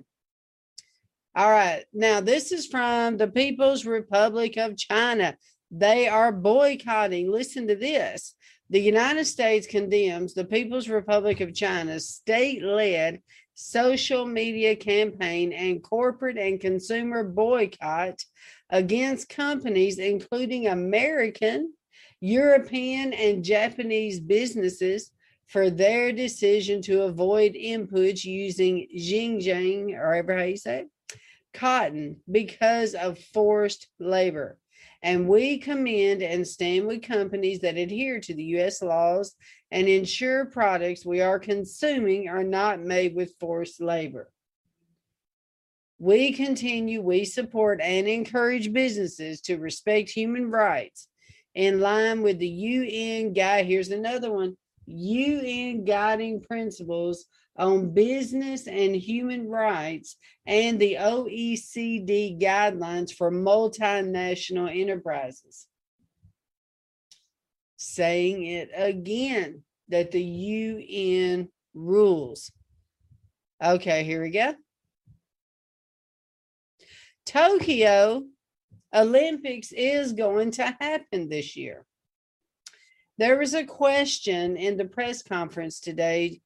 All 1.37 1.50
right. 1.50 1.85
Now, 1.92 2.22
this 2.22 2.53
is 2.53 2.66
from 2.66 3.18
the 3.18 3.29
People's 3.29 3.85
Republic 3.85 4.57
of 4.57 4.79
China. 4.79 5.37
They 5.70 6.09
are 6.09 6.33
boycotting. 6.33 7.31
Listen 7.31 7.68
to 7.68 7.76
this. 7.76 8.35
The 8.70 8.80
United 8.80 9.24
States 9.24 9.66
condemns 9.66 10.33
the 10.33 10.44
People's 10.44 10.88
Republic 10.88 11.40
of 11.40 11.52
China's 11.52 12.09
state 12.09 12.62
led 12.62 13.20
social 13.54 14.24
media 14.24 14.76
campaign 14.76 15.52
and 15.52 15.83
corporate 15.83 16.38
and 16.38 16.61
consumer 16.61 17.24
boycott 17.24 18.24
against 18.70 19.28
companies, 19.28 19.98
including 19.98 20.68
American, 20.68 21.72
European, 22.20 23.12
and 23.12 23.44
Japanese 23.44 24.20
businesses, 24.20 25.11
for 25.48 25.68
their 25.68 26.12
decision 26.12 26.80
to 26.83 27.02
avoid 27.02 27.54
inputs 27.54 28.24
using 28.24 28.87
Xinjiang, 28.96 29.98
or 29.98 30.12
however 30.12 30.37
how 30.37 30.44
you 30.44 30.56
say 30.56 30.83
it, 30.83 31.18
cotton 31.52 32.20
because 32.30 32.94
of 32.94 33.18
forced 33.18 33.88
labor. 33.98 34.60
And 35.02 35.28
we 35.28 35.58
commend 35.58 36.22
and 36.22 36.46
stand 36.46 36.86
with 36.86 37.02
companies 37.02 37.60
that 37.60 37.78
adhere 37.78 38.20
to 38.20 38.34
the 38.34 38.44
U.S. 38.44 38.82
laws 38.82 39.34
and 39.70 39.88
ensure 39.88 40.44
products 40.44 41.06
we 41.06 41.20
are 41.20 41.38
consuming 41.38 42.28
are 42.28 42.44
not 42.44 42.80
made 42.80 43.14
with 43.14 43.34
forced 43.40 43.80
labor. 43.80 44.30
We 45.98 46.32
continue, 46.32 47.02
we 47.02 47.24
support 47.24 47.80
and 47.82 48.08
encourage 48.08 48.72
businesses 48.72 49.40
to 49.42 49.58
respect 49.58 50.10
human 50.10 50.50
rights 50.50 51.08
in 51.54 51.80
line 51.80 52.22
with 52.22 52.38
the 52.38 52.48
UN 52.48 53.32
guy. 53.32 53.62
Here's 53.62 53.90
another 53.90 54.32
one 54.32 54.56
UN 54.86 55.84
guiding 55.84 56.42
principles 56.42 57.26
on 57.61 57.92
business 57.92 58.66
and 58.66 58.96
human 58.96 59.46
rights 59.46 60.16
and 60.46 60.81
the 60.81 60.96
OECD 60.99 62.40
guidelines 62.40 63.12
for 63.12 63.31
multinational 63.31 64.75
enterprises. 64.75 65.66
Saying 67.77 68.46
it 68.46 68.70
again 68.75 69.62
that 69.88 70.11
the 70.11 70.23
UN 70.23 71.49
rules. 71.75 72.51
Okay, 73.62 74.05
here 74.05 74.23
we 74.23 74.31
go. 74.31 74.55
Tokyo 77.27 78.25
Olympics 78.94 79.70
is 79.73 80.14
going 80.14 80.53
to 80.53 80.77
happen 80.81 81.29
this 81.29 81.57
year. 81.57 81.85
There 83.18 83.38
was 83.38 83.53
a 83.53 83.64
question 83.64 84.57
in 84.57 84.79
the 84.79 84.87
press 84.87 85.23
conference 85.23 85.79
today 85.79 86.40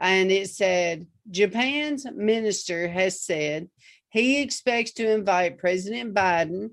and 0.00 0.32
it 0.32 0.48
said 0.48 1.06
Japan's 1.30 2.06
minister 2.10 2.88
has 2.88 3.22
said 3.22 3.68
he 4.08 4.40
expects 4.40 4.92
to 4.92 5.12
invite 5.12 5.58
President 5.58 6.14
Biden 6.14 6.70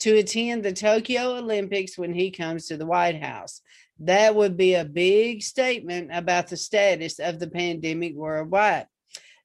to 0.00 0.16
attend 0.16 0.64
the 0.64 0.72
Tokyo 0.72 1.36
Olympics 1.36 1.96
when 1.98 2.14
he 2.14 2.30
comes 2.30 2.66
to 2.66 2.76
the 2.76 2.86
White 2.86 3.22
House. 3.22 3.60
That 4.00 4.34
would 4.34 4.56
be 4.56 4.74
a 4.74 4.84
big 4.84 5.42
statement 5.42 6.10
about 6.12 6.48
the 6.48 6.56
status 6.56 7.18
of 7.18 7.38
the 7.38 7.50
pandemic 7.50 8.16
worldwide. 8.16 8.86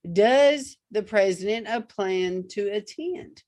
Does 0.10 0.78
the 0.92 1.04
president 1.04 1.68
a 1.68 1.82
plan 1.82 2.48
to 2.52 2.70
attend? 2.70 3.44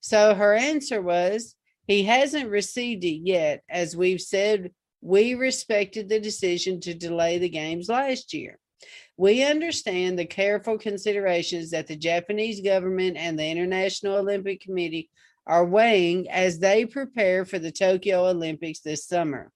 So 0.00 0.34
her 0.34 0.54
answer 0.54 1.02
was 1.02 1.56
he 1.86 2.04
hasn't 2.04 2.48
received 2.48 3.04
it 3.04 3.20
yet. 3.26 3.62
As 3.68 3.94
we've 3.94 4.20
said, 4.20 4.72
we 5.02 5.34
respected 5.34 6.08
the 6.08 6.20
decision 6.20 6.80
to 6.80 6.94
delay 6.94 7.38
the 7.38 7.48
games 7.48 7.88
last 7.88 8.32
year. 8.32 8.58
We 9.20 9.44
understand 9.44 10.18
the 10.18 10.24
careful 10.24 10.78
considerations 10.78 11.72
that 11.72 11.86
the 11.86 11.94
Japanese 11.94 12.62
government 12.62 13.18
and 13.18 13.38
the 13.38 13.46
International 13.46 14.16
Olympic 14.16 14.62
Committee 14.62 15.10
are 15.46 15.62
weighing 15.62 16.30
as 16.30 16.58
they 16.58 16.86
prepare 16.86 17.44
for 17.44 17.58
the 17.58 17.70
Tokyo 17.70 18.30
Olympics 18.30 18.80
this 18.80 19.06
summer. 19.06 19.52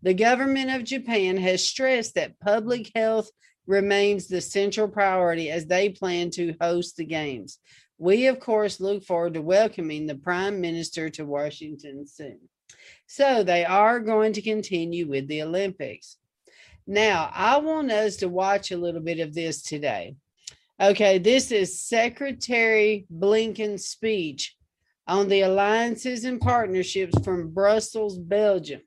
The 0.00 0.14
government 0.14 0.70
of 0.70 0.84
Japan 0.84 1.36
has 1.36 1.62
stressed 1.62 2.14
that 2.14 2.40
public 2.40 2.90
health 2.94 3.28
remains 3.66 4.28
the 4.28 4.40
central 4.40 4.88
priority 4.88 5.50
as 5.50 5.66
they 5.66 5.90
plan 5.90 6.30
to 6.30 6.54
host 6.58 6.96
the 6.96 7.04
Games. 7.04 7.58
We, 7.98 8.28
of 8.28 8.40
course, 8.40 8.80
look 8.80 9.04
forward 9.04 9.34
to 9.34 9.42
welcoming 9.42 10.06
the 10.06 10.14
Prime 10.14 10.58
Minister 10.58 11.10
to 11.10 11.26
Washington 11.26 12.06
soon. 12.06 12.40
So 13.08 13.42
they 13.42 13.66
are 13.66 14.00
going 14.00 14.32
to 14.32 14.40
continue 14.40 15.06
with 15.06 15.28
the 15.28 15.42
Olympics. 15.42 16.16
Now, 16.86 17.30
I 17.32 17.58
want 17.58 17.90
us 17.92 18.16
to 18.16 18.28
watch 18.28 18.70
a 18.70 18.76
little 18.76 19.00
bit 19.00 19.20
of 19.20 19.34
this 19.34 19.62
today. 19.62 20.16
Okay, 20.80 21.18
this 21.18 21.52
is 21.52 21.80
Secretary 21.80 23.06
Blinken's 23.10 23.86
speech 23.86 24.56
on 25.06 25.28
the 25.28 25.42
alliances 25.42 26.24
and 26.24 26.40
partnerships 26.40 27.22
from 27.24 27.50
Brussels, 27.50 28.18
Belgium. 28.18 28.80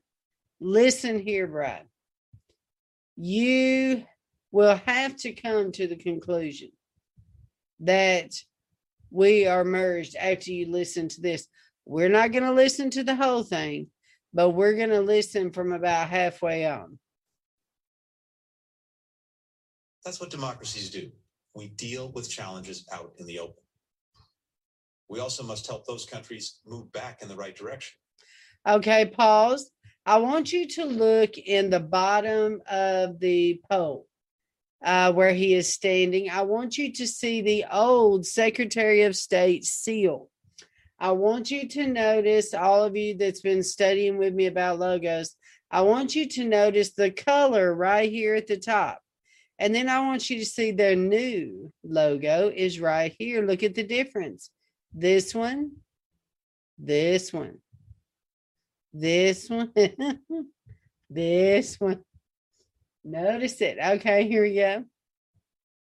Listen 0.60 1.18
here, 1.18 1.46
Brad. 1.46 1.86
You 3.16 4.04
will 4.52 4.76
have 4.84 5.16
to 5.18 5.32
come 5.32 5.72
to 5.72 5.86
the 5.86 5.96
conclusion 5.96 6.70
that 7.80 8.34
we 9.10 9.46
are 9.46 9.64
merged 9.64 10.16
after 10.16 10.52
you 10.52 10.70
listen 10.70 11.08
to 11.08 11.20
this. 11.22 11.46
We're 11.86 12.10
not 12.10 12.32
going 12.32 12.44
to 12.44 12.52
listen 12.52 12.90
to 12.90 13.04
the 13.04 13.14
whole 13.14 13.42
thing, 13.42 13.88
but 14.34 14.50
we're 14.50 14.74
going 14.74 14.90
to 14.90 15.00
listen 15.00 15.50
from 15.50 15.72
about 15.72 16.08
halfway 16.08 16.66
on. 16.66 16.98
That's 20.06 20.20
what 20.20 20.30
democracies 20.30 20.88
do. 20.88 21.10
We 21.52 21.66
deal 21.66 22.12
with 22.12 22.30
challenges 22.30 22.86
out 22.92 23.12
in 23.18 23.26
the 23.26 23.40
open. 23.40 23.64
We 25.08 25.18
also 25.18 25.42
must 25.42 25.66
help 25.66 25.84
those 25.84 26.06
countries 26.06 26.60
move 26.64 26.92
back 26.92 27.22
in 27.22 27.28
the 27.28 27.34
right 27.34 27.56
direction. 27.56 27.96
Okay, 28.68 29.06
pause. 29.06 29.68
I 30.06 30.18
want 30.18 30.52
you 30.52 30.68
to 30.68 30.84
look 30.84 31.36
in 31.36 31.70
the 31.70 31.80
bottom 31.80 32.62
of 32.70 33.18
the 33.18 33.60
poll 33.68 34.06
uh, 34.84 35.12
where 35.12 35.34
he 35.34 35.54
is 35.54 35.74
standing. 35.74 36.30
I 36.30 36.42
want 36.42 36.78
you 36.78 36.92
to 36.92 37.06
see 37.06 37.42
the 37.42 37.64
old 37.72 38.26
Secretary 38.26 39.02
of 39.02 39.16
State 39.16 39.64
seal. 39.64 40.30
I 41.00 41.10
want 41.10 41.50
you 41.50 41.68
to 41.70 41.88
notice, 41.88 42.54
all 42.54 42.84
of 42.84 42.96
you 42.96 43.16
that's 43.16 43.40
been 43.40 43.64
studying 43.64 44.18
with 44.18 44.34
me 44.34 44.46
about 44.46 44.78
logos, 44.78 45.34
I 45.68 45.80
want 45.80 46.14
you 46.14 46.28
to 46.28 46.44
notice 46.44 46.92
the 46.92 47.10
color 47.10 47.74
right 47.74 48.08
here 48.08 48.36
at 48.36 48.46
the 48.46 48.56
top. 48.56 49.02
And 49.58 49.74
then 49.74 49.88
I 49.88 50.00
want 50.00 50.28
you 50.28 50.38
to 50.38 50.44
see 50.44 50.70
their 50.70 50.96
new 50.96 51.72
logo 51.82 52.52
is 52.54 52.78
right 52.78 53.14
here. 53.18 53.42
Look 53.42 53.62
at 53.62 53.74
the 53.74 53.82
difference. 53.82 54.50
This 54.92 55.34
one, 55.34 55.72
this 56.78 57.32
one, 57.32 57.58
this 58.92 59.48
one, 59.48 59.72
this 61.10 61.80
one. 61.80 62.02
Notice 63.04 63.60
it. 63.60 63.78
Okay, 63.82 64.26
here 64.28 64.42
we 64.42 64.54
go. 64.54 64.84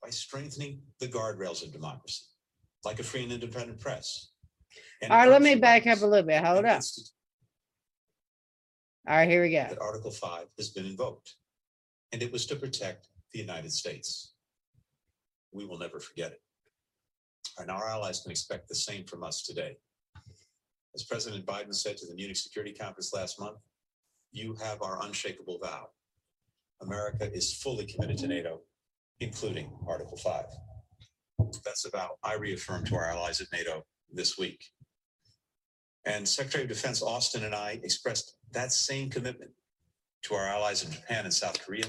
By 0.03 0.11
strengthening 0.11 0.81
the 0.99 1.07
guardrails 1.07 1.63
of 1.63 1.73
democracy, 1.73 2.25
like 2.85 2.99
a 2.99 3.03
free 3.03 3.25
and 3.25 3.33
independent 3.33 3.79
press. 3.79 4.31
All 5.03 5.11
right, 5.11 5.29
let 5.29 5.43
me 5.43 5.55
back 5.55 5.87
up 5.87 6.01
a 6.03 6.07
little 6.07 6.27
bit. 6.27 6.43
Hold 6.45 6.65
up. 6.65 6.83
All 9.09 9.17
right, 9.17 9.29
here 9.29 9.43
we 9.43 9.51
go. 9.51 9.67
That 9.69 9.81
Article 9.81 10.11
5 10.11 10.47
has 10.59 10.71
been 10.71 10.87
invoked, 10.87 11.35
and 12.13 12.23
it 12.23 12.33
was 12.33 12.47
to 12.47 12.57
protect 12.57 13.09
the 13.33 13.39
United 13.39 13.73
States. 13.73 14.33
We 15.53 15.65
will 15.65 15.79
never 15.79 16.01
forget 16.01 16.33
it. 16.33 16.41
And 17.59 17.71
our 17.71 17.89
allies 17.89 18.21
can 18.21 18.31
expect 18.31 18.69
the 18.69 18.75
same 18.75 19.05
from 19.05 19.23
us 19.23 19.43
today. 19.43 19.77
As 20.95 21.05
President 21.05 21.47
Biden 21.47 21.75
said 21.75 21.97
to 21.99 22.07
the 22.07 22.15
Munich 22.15 22.37
Security 22.37 22.73
Conference 22.73 23.13
last 23.13 23.39
month, 23.39 23.59
you 24.33 24.55
have 24.63 24.83
our 24.83 25.05
unshakable 25.05 25.59
vow. 25.63 25.89
America 26.83 27.31
is 27.33 27.53
fully 27.55 27.87
committed 27.87 28.19
to 28.19 28.29
NATO, 28.29 28.61
including 29.21 29.71
Article 29.87 30.17
5. 30.17 30.45
That's 31.65 31.85
a 31.85 31.91
vow 31.91 32.17
I 32.23 32.35
reaffirmed 32.35 32.87
to 32.89 32.97
our 32.97 33.07
allies 33.07 33.41
at 33.41 33.53
NATO 33.53 33.85
this 34.13 34.39
week. 34.39 34.65
And 36.07 36.27
Secretary 36.27 36.65
of 36.65 36.69
Defense 36.69 37.03
Austin 37.03 37.45
and 37.45 37.55
I 37.55 37.81
expressed 37.83 38.37
that 38.53 38.73
same 38.73 39.11
commitment 39.11 39.51
to 40.23 40.35
our 40.35 40.47
allies 40.47 40.85
in 40.85 40.91
Japan 40.91 41.25
and 41.25 41.35
South 41.35 41.65
Korea, 41.65 41.85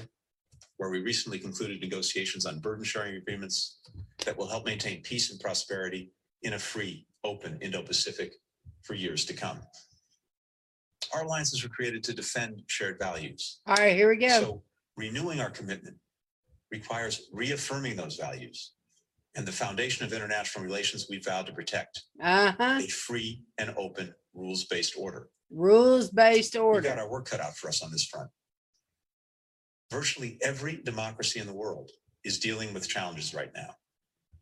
where 0.82 0.90
we 0.90 0.98
recently 1.00 1.38
concluded 1.38 1.80
negotiations 1.80 2.44
on 2.44 2.58
burden 2.58 2.82
sharing 2.84 3.14
agreements 3.14 3.78
that 4.24 4.36
will 4.36 4.48
help 4.48 4.66
maintain 4.66 5.00
peace 5.02 5.30
and 5.30 5.38
prosperity 5.38 6.10
in 6.42 6.54
a 6.54 6.58
free, 6.58 7.06
open 7.22 7.56
Indo 7.62 7.84
Pacific 7.84 8.32
for 8.82 8.94
years 8.94 9.24
to 9.26 9.32
come. 9.32 9.60
Our 11.14 11.22
alliances 11.22 11.62
were 11.62 11.68
created 11.68 12.02
to 12.02 12.12
defend 12.12 12.62
shared 12.66 12.98
values. 12.98 13.60
All 13.64 13.76
right, 13.76 13.94
here 13.94 14.08
we 14.08 14.16
go. 14.16 14.28
So 14.40 14.62
renewing 14.96 15.38
our 15.40 15.50
commitment 15.50 15.98
requires 16.72 17.28
reaffirming 17.32 17.94
those 17.94 18.16
values 18.16 18.72
and 19.36 19.46
the 19.46 19.52
foundation 19.52 20.04
of 20.04 20.12
international 20.12 20.64
relations 20.64 21.06
we 21.08 21.20
vowed 21.20 21.46
to 21.46 21.52
protect 21.52 22.02
Uh 22.20 22.54
huh. 22.58 22.80
a 22.82 22.88
free 22.88 23.44
and 23.56 23.72
open 23.78 24.12
rules 24.34 24.64
based 24.64 24.94
order. 24.98 25.28
Rules 25.48 26.10
based 26.10 26.56
order. 26.56 26.80
We've 26.80 26.90
got 26.90 26.98
our 26.98 27.08
work 27.08 27.26
cut 27.26 27.38
out 27.38 27.56
for 27.56 27.68
us 27.68 27.84
on 27.84 27.92
this 27.92 28.04
front. 28.06 28.28
Virtually 29.92 30.38
every 30.40 30.76
democracy 30.76 31.38
in 31.38 31.46
the 31.46 31.52
world 31.52 31.90
is 32.24 32.38
dealing 32.38 32.72
with 32.72 32.88
challenges 32.88 33.34
right 33.34 33.50
now, 33.54 33.76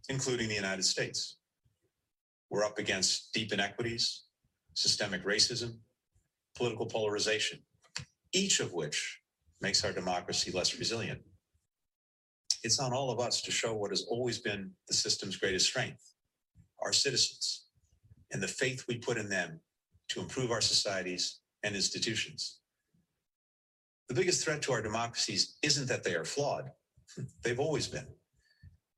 including 0.09 0.49
the 0.49 0.55
United 0.55 0.85
States. 0.85 1.39
We're 2.51 2.65
up 2.65 2.79
against 2.79 3.35
deep 3.35 3.53
inequities, 3.53 4.27
systemic 4.75 5.25
racism, 5.25 5.79
political 6.57 6.87
polarization, 6.87 7.59
each 8.33 8.61
of 8.61 8.73
which 8.75 9.23
makes 9.61 9.85
our 9.85 9.91
democracy 9.93 10.53
less 10.53 10.79
resilient. 10.79 11.21
It's 12.63 12.79
on 12.79 12.93
all 12.93 13.11
of 13.11 13.19
us 13.19 13.43
to 13.43 13.51
show 13.51 13.75
what 13.75 13.91
has 13.91 14.05
always 14.09 14.39
been 14.39 14.71
the 14.87 14.95
system's 14.95 15.37
greatest 15.37 15.67
strength 15.67 16.15
our 16.81 16.93
citizens 16.93 17.67
and 18.33 18.41
the 18.41 18.49
faith 18.49 18.85
we 18.89 18.99
put 18.99 19.19
in 19.19 19.29
them 19.29 19.61
to 20.11 20.21
improve 20.21 20.53
our 20.53 20.63
societies 20.63 21.41
and 21.65 21.75
institutions. 21.75 22.60
The 24.11 24.17
biggest 24.17 24.45
threat 24.45 24.61
to 24.63 24.73
our 24.73 24.83
democracies 24.83 25.55
isn't 25.63 25.87
that 25.87 26.03
they 26.03 26.17
are 26.17 26.25
flawed, 26.25 26.73
they've 27.45 27.61
always 27.61 27.87
been. 27.87 28.09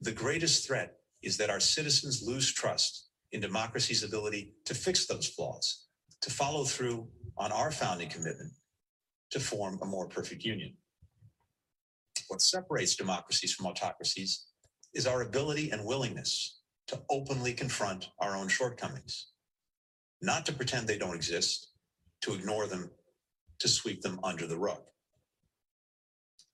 The 0.01 0.11
greatest 0.11 0.67
threat 0.67 0.95
is 1.23 1.37
that 1.37 1.51
our 1.51 1.61
citizens 1.61 2.23
lose 2.27 2.51
trust 2.51 3.11
in 3.31 3.43
democracy's 3.43 4.05
ability 4.05 4.55
to 4.65 4.73
fix 4.75 5.05
those 5.05 5.29
flaws, 5.29 5.85
to 6.23 6.31
follow 6.31 6.65
through 6.65 7.09
on 7.37 7.53
our 7.53 7.71
founding 7.71 8.09
commitment 8.09 8.53
to 9.33 9.39
form 9.39 9.79
a 9.83 9.85
more 9.85 10.09
perfect 10.09 10.45
union. 10.45 10.73
What 12.29 12.41
separates 12.41 12.97
democracies 12.97 13.53
from 13.53 13.67
autocracies 13.67 14.47
is 14.95 15.07
our 15.07 15.21
ability 15.21 15.73
and 15.73 15.85
willingness 15.85 16.63
to 16.87 17.03
openly 17.11 17.53
confront 17.53 18.09
our 18.19 18.35
own 18.35 18.49
shortcomings, 18.49 19.27
not 20.23 20.47
to 20.47 20.55
pretend 20.55 20.89
they 20.89 20.97
don't 20.97 21.15
exist, 21.15 21.69
to 22.23 22.33
ignore 22.33 22.67
them, 22.67 22.91
to 23.59 23.69
sweep 23.69 24.01
them 24.01 24.19
under 24.25 24.47
the 24.47 24.57
rug. 24.57 24.81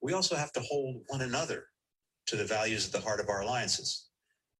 We 0.01 0.13
also 0.13 0.37
have 0.37 0.53
to 0.53 0.61
hold 0.61 1.03
one 1.09 1.23
another 1.23 1.65
to 2.27 2.37
the 2.37 2.45
values 2.45 2.87
at 2.87 2.93
the 2.93 3.07
heart 3.07 3.21
of 3.21 3.29
our 3.29 3.41
alliances, 3.41 4.09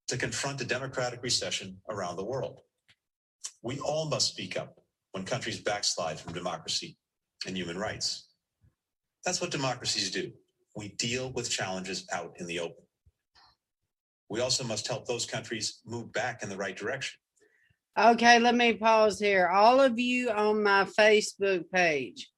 to 0.07 0.17
confront 0.17 0.61
a 0.61 0.65
democratic 0.65 1.21
recession 1.21 1.77
around 1.89 2.15
the 2.15 2.25
world. 2.25 2.61
We 3.61 3.79
all 3.79 4.09
must 4.09 4.29
speak 4.29 4.57
up 4.57 4.79
when 5.11 5.23
countries 5.23 5.59
backslide 5.59 6.19
from 6.19 6.33
democracy 6.33 6.97
and 7.45 7.55
human 7.55 7.77
rights. 7.77 8.27
That's 9.25 9.41
what 9.41 9.51
democracies 9.51 10.11
do. 10.11 10.31
We 10.75 10.89
deal 10.89 11.31
with 11.31 11.49
challenges 11.49 12.07
out 12.11 12.33
in 12.39 12.47
the 12.47 12.59
open. 12.59 12.83
We 14.29 14.41
also 14.41 14.63
must 14.63 14.87
help 14.87 15.05
those 15.05 15.25
countries 15.25 15.79
move 15.85 16.11
back 16.11 16.43
in 16.43 16.49
the 16.49 16.57
right 16.57 16.75
direction. 16.75 17.17
Okay, 17.97 18.39
let 18.39 18.55
me 18.55 18.73
pause 18.73 19.19
here. 19.19 19.47
All 19.47 19.81
of 19.81 19.99
you 19.99 20.29
on 20.29 20.63
my 20.63 20.85
Facebook 20.85 21.65
page, 21.73 22.29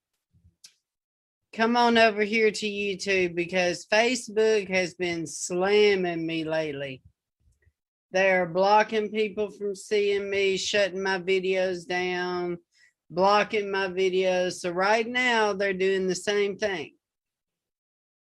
come 1.53 1.75
on 1.75 1.97
over 1.97 2.21
here 2.21 2.51
to 2.51 2.65
YouTube 2.65 3.35
because 3.35 3.85
Facebook 3.91 4.69
has 4.69 4.93
been 4.93 5.27
slamming 5.27 6.25
me 6.25 6.43
lately. 6.43 7.01
They're 8.11 8.45
blocking 8.45 9.09
people 9.09 9.51
from 9.51 9.75
seeing 9.75 10.29
me, 10.29 10.57
shutting 10.57 11.01
my 11.01 11.19
videos 11.19 11.87
down, 11.87 12.57
blocking 13.09 13.71
my 13.71 13.87
videos. 13.87 14.53
So, 14.53 14.71
right 14.71 15.07
now, 15.07 15.53
they're 15.53 15.73
doing 15.73 16.07
the 16.07 16.15
same 16.15 16.57
thing. 16.57 16.95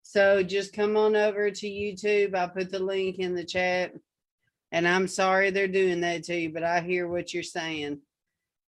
So, 0.02 0.42
just 0.42 0.74
come 0.74 0.96
on 0.96 1.16
over 1.16 1.50
to 1.50 1.66
YouTube. 1.66 2.34
I 2.34 2.46
put 2.46 2.70
the 2.70 2.78
link 2.78 3.18
in 3.18 3.34
the 3.34 3.44
chat. 3.44 3.92
And 4.72 4.86
I'm 4.86 5.08
sorry 5.08 5.50
they're 5.50 5.66
doing 5.66 6.00
that 6.02 6.24
to 6.24 6.36
you, 6.36 6.52
but 6.52 6.62
I 6.62 6.80
hear 6.80 7.08
what 7.08 7.34
you're 7.34 7.42
saying. 7.42 8.00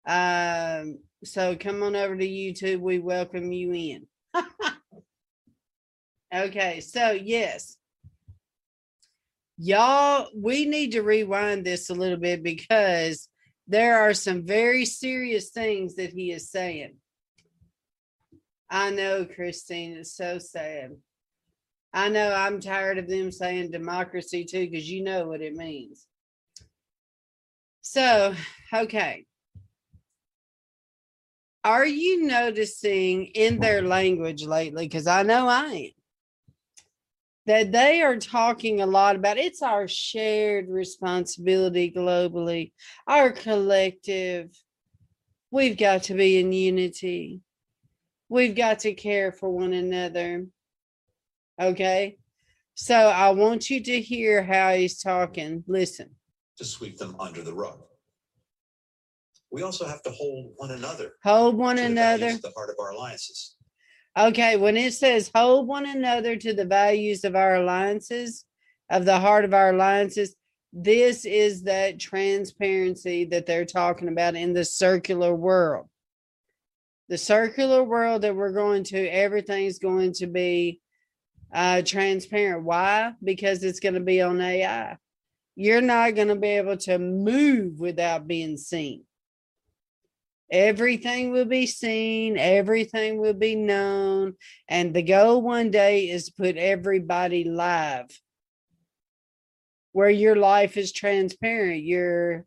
Um, 0.05 0.99
so 1.23 1.55
come 1.55 1.81
on 1.81 1.95
over 1.95 2.15
to 2.15 2.27
YouTube. 2.27 2.79
We 2.79 2.99
welcome 2.99 3.51
you 3.51 3.73
in. 3.73 4.07
okay, 6.35 6.79
so 6.79 7.11
yes. 7.11 7.77
Y'all, 9.57 10.29
we 10.35 10.65
need 10.65 10.91
to 10.91 11.01
rewind 11.01 11.65
this 11.65 11.89
a 11.89 11.93
little 11.93 12.17
bit 12.17 12.43
because 12.43 13.27
there 13.67 13.99
are 13.99 14.13
some 14.13 14.45
very 14.45 14.85
serious 14.85 15.49
things 15.49 15.95
that 15.95 16.11
he 16.11 16.31
is 16.31 16.49
saying. 16.49 16.95
I 18.69 18.91
know, 18.91 19.25
Christine, 19.25 19.97
it's 19.97 20.15
so 20.15 20.39
sad. 20.39 20.91
I 21.93 22.09
know 22.09 22.33
I'm 22.33 22.59
tired 22.59 22.97
of 22.97 23.07
them 23.07 23.31
saying 23.31 23.71
democracy 23.71 24.45
too, 24.45 24.69
because 24.69 24.89
you 24.89 25.03
know 25.03 25.27
what 25.27 25.41
it 25.41 25.55
means. 25.55 26.05
So, 27.81 28.35
okay. 28.73 29.26
Are 31.67 31.85
you 31.85 32.25
noticing 32.25 33.25
in 33.25 33.59
their 33.59 33.81
language 33.81 34.45
lately? 34.45 34.87
Because 34.87 35.05
I 35.05 35.23
know 35.23 35.49
I 35.49 35.65
am. 35.65 35.91
That 37.45 37.73
they 37.73 38.01
are 38.01 38.15
talking 38.15 38.79
a 38.79 38.85
lot 38.85 39.17
about 39.17 39.37
it's 39.37 39.61
our 39.61 39.85
shared 39.85 40.69
responsibility 40.69 41.91
globally, 41.91 42.71
our 43.05 43.33
collective. 43.33 44.49
We've 45.51 45.77
got 45.77 46.03
to 46.03 46.13
be 46.13 46.39
in 46.39 46.53
unity. 46.53 47.41
We've 48.29 48.55
got 48.55 48.79
to 48.79 48.93
care 48.93 49.33
for 49.33 49.49
one 49.49 49.73
another. 49.73 50.45
Okay. 51.61 52.17
So 52.75 52.95
I 52.95 53.31
want 53.31 53.69
you 53.69 53.83
to 53.83 53.99
hear 53.99 54.41
how 54.41 54.73
he's 54.73 55.01
talking. 55.01 55.65
Listen. 55.67 56.11
to 56.59 56.63
sweep 56.63 56.97
them 56.97 57.17
under 57.19 57.41
the 57.41 57.53
rug. 57.53 57.86
We 59.57 59.63
also 59.63 59.87
have 59.87 60.03
to 60.03 60.11
hold 60.11 60.53
one 60.57 60.69
another 60.69 61.13
Hold 61.23 61.57
one 61.57 61.77
to 61.77 61.81
the 61.81 61.87
another. 61.87 62.31
the 62.37 62.53
heart 62.55 62.69
of 62.69 62.75
our 62.79 62.91
alliances. 62.91 63.55
Okay. 64.15 64.55
When 64.55 64.77
it 64.77 64.93
says 64.93 65.31
hold 65.33 65.67
one 65.67 65.87
another 65.87 66.35
to 66.35 66.53
the 66.53 66.63
values 66.63 67.23
of 67.23 67.35
our 67.35 67.55
alliances, 67.55 68.45
of 68.91 69.05
the 69.05 69.19
heart 69.19 69.45
of 69.45 69.55
our 69.55 69.71
alliances, 69.71 70.35
this 70.71 71.25
is 71.25 71.63
that 71.63 71.99
transparency 71.99 73.25
that 73.25 73.47
they're 73.47 73.65
talking 73.65 74.09
about 74.09 74.35
in 74.35 74.53
the 74.53 74.63
circular 74.63 75.33
world. 75.33 75.87
The 77.09 77.17
circular 77.17 77.83
world 77.83 78.21
that 78.21 78.35
we're 78.35 78.51
going 78.51 78.83
to, 78.83 79.07
everything's 79.07 79.79
going 79.79 80.13
to 80.13 80.27
be 80.27 80.81
uh, 81.51 81.81
transparent. 81.81 82.63
Why? 82.63 83.13
Because 83.23 83.63
it's 83.63 83.79
going 83.79 83.95
to 83.95 84.01
be 84.01 84.21
on 84.21 84.39
AI. 84.39 84.97
You're 85.55 85.81
not 85.81 86.13
going 86.13 86.27
to 86.27 86.35
be 86.35 86.49
able 86.49 86.77
to 86.77 86.99
move 86.99 87.79
without 87.79 88.27
being 88.27 88.57
seen. 88.57 89.05
Everything 90.49 91.31
will 91.31 91.45
be 91.45 91.65
seen, 91.65 92.37
everything 92.37 93.17
will 93.17 93.33
be 93.33 93.55
known. 93.55 94.35
And 94.67 94.93
the 94.93 95.01
goal 95.01 95.41
one 95.41 95.71
day 95.71 96.09
is 96.09 96.25
to 96.25 96.33
put 96.33 96.57
everybody 96.57 97.43
live 97.43 98.07
where 99.91 100.09
your 100.09 100.35
life 100.35 100.77
is 100.77 100.91
transparent. 100.91 101.83
You're 101.83 102.45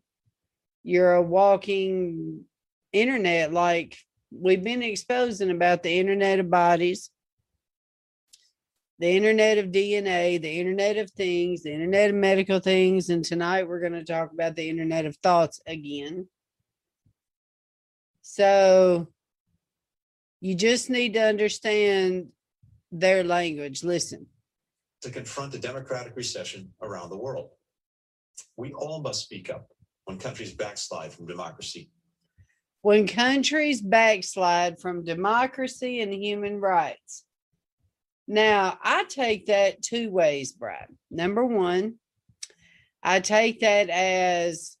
you're 0.83 1.13
a 1.13 1.21
walking 1.21 2.45
internet 2.91 3.53
like 3.53 3.97
we've 4.31 4.63
been 4.63 4.81
exposing 4.81 5.51
about 5.51 5.83
the 5.83 5.99
internet 5.99 6.39
of 6.39 6.49
bodies 6.49 7.11
the 9.01 9.17
internet 9.17 9.57
of 9.57 9.71
DNA, 9.71 10.39
the 10.39 10.59
internet 10.59 10.95
of 10.97 11.09
things, 11.09 11.63
the 11.63 11.73
internet 11.73 12.11
of 12.11 12.15
medical 12.15 12.59
things. 12.59 13.09
And 13.09 13.25
tonight 13.25 13.67
we're 13.67 13.79
going 13.79 13.93
to 13.93 14.03
talk 14.03 14.31
about 14.31 14.55
the 14.55 14.69
internet 14.69 15.07
of 15.07 15.17
thoughts 15.17 15.59
again. 15.65 16.27
So 18.33 19.09
you 20.39 20.55
just 20.55 20.89
need 20.89 21.15
to 21.15 21.19
understand 21.19 22.29
their 22.89 23.25
language. 23.25 23.83
Listen, 23.83 24.27
to 25.01 25.09
confront 25.09 25.51
the 25.51 25.59
democratic 25.59 26.15
recession 26.15 26.71
around 26.81 27.09
the 27.09 27.17
world. 27.17 27.49
We 28.55 28.71
all 28.71 29.01
must 29.01 29.21
speak 29.23 29.49
up 29.49 29.67
when 30.05 30.17
countries 30.17 30.53
backslide 30.53 31.11
from 31.11 31.27
democracy. 31.27 31.91
when 32.81 33.05
countries 33.05 33.81
backslide 33.81 34.79
from 34.79 35.03
democracy 35.03 35.99
and 35.99 36.13
human 36.13 36.61
rights. 36.61 37.25
Now, 38.29 38.79
I 38.81 39.03
take 39.09 39.47
that 39.47 39.81
two 39.81 40.09
ways, 40.09 40.53
Brad. 40.53 40.87
Number 41.09 41.45
one, 41.45 41.95
I 43.03 43.19
take 43.19 43.59
that 43.59 43.89
as 43.89 44.77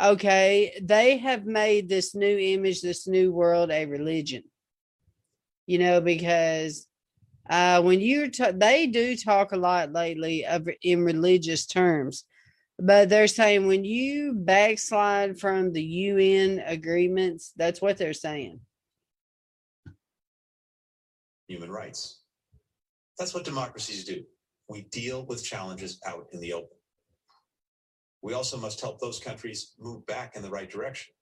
okay, 0.00 0.78
they 0.82 1.18
have 1.18 1.46
made 1.46 1.88
this 1.88 2.14
new 2.14 2.38
image, 2.38 2.82
this 2.82 3.06
new 3.06 3.32
world 3.32 3.70
a 3.70 3.86
religion. 3.86 4.42
You 5.66 5.78
know, 5.78 6.00
because 6.00 6.86
uh, 7.48 7.80
when 7.82 8.00
you're, 8.00 8.28
ta- 8.28 8.52
they 8.54 8.86
do 8.86 9.16
talk 9.16 9.52
a 9.52 9.56
lot 9.56 9.92
lately 9.92 10.44
of 10.44 10.68
in 10.82 11.04
religious 11.04 11.66
terms, 11.66 12.24
but 12.78 13.08
they're 13.08 13.28
saying 13.28 13.66
when 13.66 13.84
you 13.84 14.34
backslide 14.34 15.38
from 15.38 15.72
the 15.72 15.82
UN 15.82 16.62
agreements, 16.66 17.52
that's 17.56 17.80
what 17.80 17.96
they're 17.96 18.12
saying. 18.12 18.60
human 21.48 21.70
rights. 21.70 22.20
That's 23.18 23.34
what 23.34 23.44
democracies 23.44 24.04
do. 24.04 24.22
We 24.68 24.82
deal 24.82 25.24
with 25.26 25.44
challenges 25.44 26.00
out 26.06 26.26
in 26.32 26.40
the 26.40 26.52
open. 26.52 26.76
We 28.24 28.32
also 28.32 28.56
must 28.56 28.80
help 28.80 28.98
those 28.98 29.20
countries 29.20 29.74
move 29.78 30.06
back 30.06 30.34
in 30.34 30.40
the 30.40 30.48
right 30.48 30.68
direction 30.68 31.12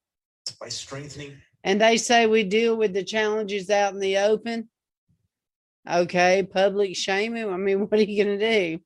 by 0.60 0.68
strengthening. 0.68 1.36
And 1.64 1.80
they 1.80 1.96
say 1.96 2.26
we 2.28 2.44
deal 2.44 2.76
with 2.76 2.94
the 2.94 3.02
challenges 3.02 3.70
out 3.70 3.92
in 3.92 3.98
the 3.98 4.18
open. 4.18 4.68
Okay, 5.90 6.44
public 6.44 6.94
shaming. 6.94 7.52
I 7.52 7.56
mean, 7.56 7.80
what 7.88 7.94
are 7.94 8.04
you 8.04 8.24
going 8.24 8.38
to 8.38 8.52
do? 8.52 8.78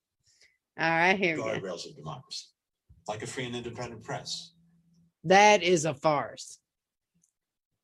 All 0.80 0.88
right, 0.88 1.18
here 1.18 1.36
we 1.36 1.42
go. 1.42 1.48
guardrails 1.48 1.86
of 1.86 1.94
democracy, 1.94 2.46
like 3.06 3.22
a 3.22 3.26
free 3.26 3.44
and 3.44 3.54
independent 3.54 4.02
press. 4.02 4.52
That 5.24 5.62
is 5.62 5.84
a 5.84 5.92
farce. 5.92 6.58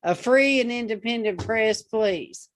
A 0.03 0.15
free 0.15 0.63
and 0.63 0.73
independent 0.73 1.45
press, 1.45 1.83
please. 1.83 2.49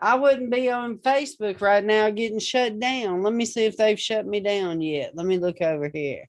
I 0.00 0.14
wouldn't 0.14 0.50
be 0.50 0.70
on 0.70 0.98
Facebook 0.98 1.60
right 1.60 1.84
now 1.84 2.10
getting 2.10 2.38
shut 2.38 2.78
down. 2.78 3.22
Let 3.22 3.32
me 3.32 3.44
see 3.44 3.64
if 3.64 3.76
they've 3.76 3.98
shut 3.98 4.26
me 4.26 4.38
down 4.40 4.80
yet. 4.80 5.16
Let 5.16 5.26
me 5.26 5.38
look 5.38 5.60
over 5.60 5.90
here. 5.92 6.28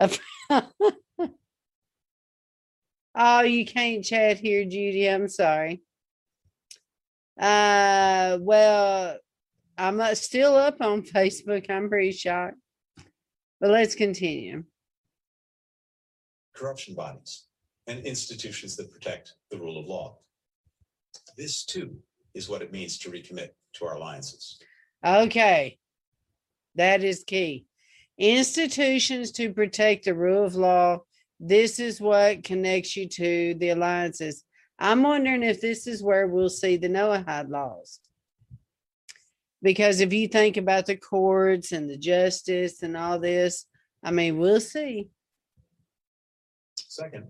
oh, 3.14 3.42
you 3.42 3.66
can't 3.66 4.02
chat 4.02 4.38
here, 4.38 4.64
Judy. 4.64 5.06
I'm 5.06 5.28
sorry. 5.28 5.82
Uh, 7.38 8.38
well, 8.40 9.18
I'm 9.76 10.00
uh, 10.00 10.14
still 10.14 10.56
up 10.56 10.80
on 10.80 11.02
Facebook. 11.14 11.68
I'm 11.68 11.90
pretty 11.90 12.12
shocked. 12.12 12.56
But 13.60 13.70
let's 13.70 13.94
continue. 13.94 14.64
Corruption 16.54 16.94
bodies 16.94 17.44
and 17.86 18.04
institutions 18.06 18.76
that 18.76 18.90
protect 18.90 19.34
the 19.50 19.58
rule 19.58 19.78
of 19.78 19.86
law. 19.86 20.16
This 21.36 21.64
too 21.64 21.98
is 22.34 22.48
what 22.48 22.62
it 22.62 22.72
means 22.72 22.98
to 22.98 23.10
recommit 23.10 23.50
to 23.74 23.86
our 23.86 23.96
alliances. 23.96 24.58
Okay. 25.04 25.78
That 26.74 27.02
is 27.02 27.24
key. 27.24 27.66
Institutions 28.18 29.32
to 29.32 29.52
protect 29.52 30.04
the 30.04 30.14
rule 30.14 30.44
of 30.44 30.54
law. 30.54 30.98
This 31.38 31.80
is 31.80 32.00
what 32.00 32.44
connects 32.44 32.96
you 32.96 33.08
to 33.08 33.54
the 33.54 33.70
alliances. 33.70 34.44
I'm 34.78 35.02
wondering 35.02 35.42
if 35.42 35.60
this 35.60 35.86
is 35.86 36.02
where 36.02 36.26
we'll 36.26 36.48
see 36.48 36.76
the 36.76 36.88
Noahide 36.88 37.50
laws. 37.50 38.00
Because 39.62 40.00
if 40.00 40.12
you 40.12 40.28
think 40.28 40.56
about 40.56 40.86
the 40.86 40.96
courts 40.96 41.72
and 41.72 41.88
the 41.88 41.98
justice 41.98 42.82
and 42.82 42.96
all 42.96 43.18
this, 43.18 43.66
I 44.02 44.10
mean, 44.10 44.38
we'll 44.38 44.60
see. 44.60 45.08
Second, 46.76 47.28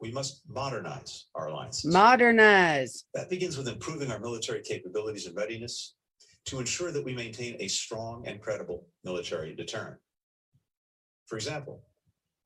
we 0.00 0.10
must 0.10 0.42
modernize 0.48 1.26
our 1.34 1.48
alliances. 1.48 1.92
Modernize. 1.92 3.04
That 3.14 3.28
begins 3.28 3.56
with 3.58 3.68
improving 3.68 4.10
our 4.10 4.18
military 4.18 4.62
capabilities 4.62 5.26
and 5.26 5.36
readiness 5.36 5.94
to 6.46 6.58
ensure 6.58 6.90
that 6.90 7.04
we 7.04 7.14
maintain 7.14 7.56
a 7.60 7.68
strong 7.68 8.26
and 8.26 8.40
credible 8.40 8.86
military 9.04 9.54
deterrent. 9.54 9.98
For 11.26 11.36
example, 11.36 11.82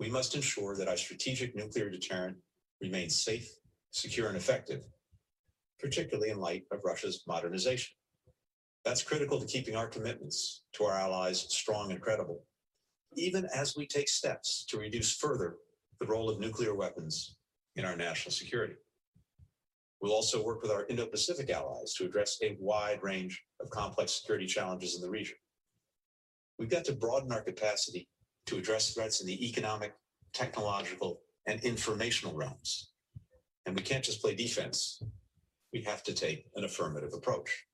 we 0.00 0.10
must 0.10 0.34
ensure 0.34 0.76
that 0.76 0.88
our 0.88 0.96
strategic 0.96 1.54
nuclear 1.54 1.88
deterrent 1.88 2.36
remains 2.80 3.24
safe, 3.24 3.48
secure, 3.92 4.28
and 4.28 4.36
effective, 4.36 4.84
particularly 5.78 6.30
in 6.30 6.40
light 6.40 6.64
of 6.72 6.80
Russia's 6.84 7.22
modernization. 7.28 7.94
That's 8.84 9.02
critical 9.02 9.40
to 9.40 9.46
keeping 9.46 9.76
our 9.76 9.86
commitments 9.86 10.64
to 10.74 10.84
our 10.84 10.98
allies 10.98 11.46
strong 11.48 11.92
and 11.92 12.00
credible, 12.00 12.42
even 13.16 13.46
as 13.54 13.76
we 13.76 13.86
take 13.86 14.08
steps 14.08 14.66
to 14.68 14.76
reduce 14.76 15.16
further 15.16 15.56
the 16.00 16.06
role 16.06 16.28
of 16.28 16.40
nuclear 16.40 16.74
weapons 16.74 17.36
in 17.76 17.84
our 17.84 17.96
national 17.96 18.32
security. 18.32 18.74
We'll 20.00 20.12
also 20.12 20.44
work 20.44 20.62
with 20.62 20.70
our 20.70 20.86
Indo-Pacific 20.86 21.50
allies 21.50 21.94
to 21.94 22.04
address 22.04 22.38
a 22.42 22.56
wide 22.60 23.02
range 23.02 23.42
of 23.60 23.70
complex 23.70 24.12
security 24.12 24.46
challenges 24.46 24.96
in 24.96 25.00
the 25.00 25.10
region. 25.10 25.36
We've 26.58 26.68
got 26.68 26.84
to 26.84 26.92
broaden 26.92 27.32
our 27.32 27.42
capacity 27.42 28.08
to 28.46 28.58
address 28.58 28.92
threats 28.92 29.20
in 29.20 29.26
the 29.26 29.48
economic, 29.48 29.94
technological, 30.32 31.20
and 31.46 31.58
informational 31.60 32.34
realms. 32.34 32.90
And 33.66 33.74
we 33.74 33.82
can't 33.82 34.04
just 34.04 34.20
play 34.20 34.34
defense. 34.34 35.02
We 35.72 35.80
have 35.82 36.02
to 36.04 36.12
take 36.12 36.46
an 36.54 36.64
affirmative 36.64 37.14
approach. 37.14 37.64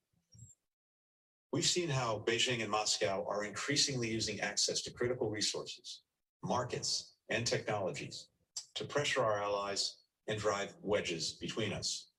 We've 1.53 1.67
seen 1.67 1.89
how 1.89 2.23
Beijing 2.27 2.63
and 2.63 2.71
Moscow 2.71 3.27
are 3.29 3.45
increasingly 3.45 4.09
using 4.09 4.41
access 4.41 4.83
to 4.83 4.93
critical 4.93 5.29
resources, 5.29 6.03
markets, 6.45 7.15
and 7.29 7.45
technologies 7.45 8.29
to 8.77 8.85
pressure 8.85 9.23
our 9.23 9.43
allies 9.43 9.97
and 10.29 10.39
drive 10.39 10.75
wedges 10.83 11.33
between 11.33 11.73
us. 11.73 12.11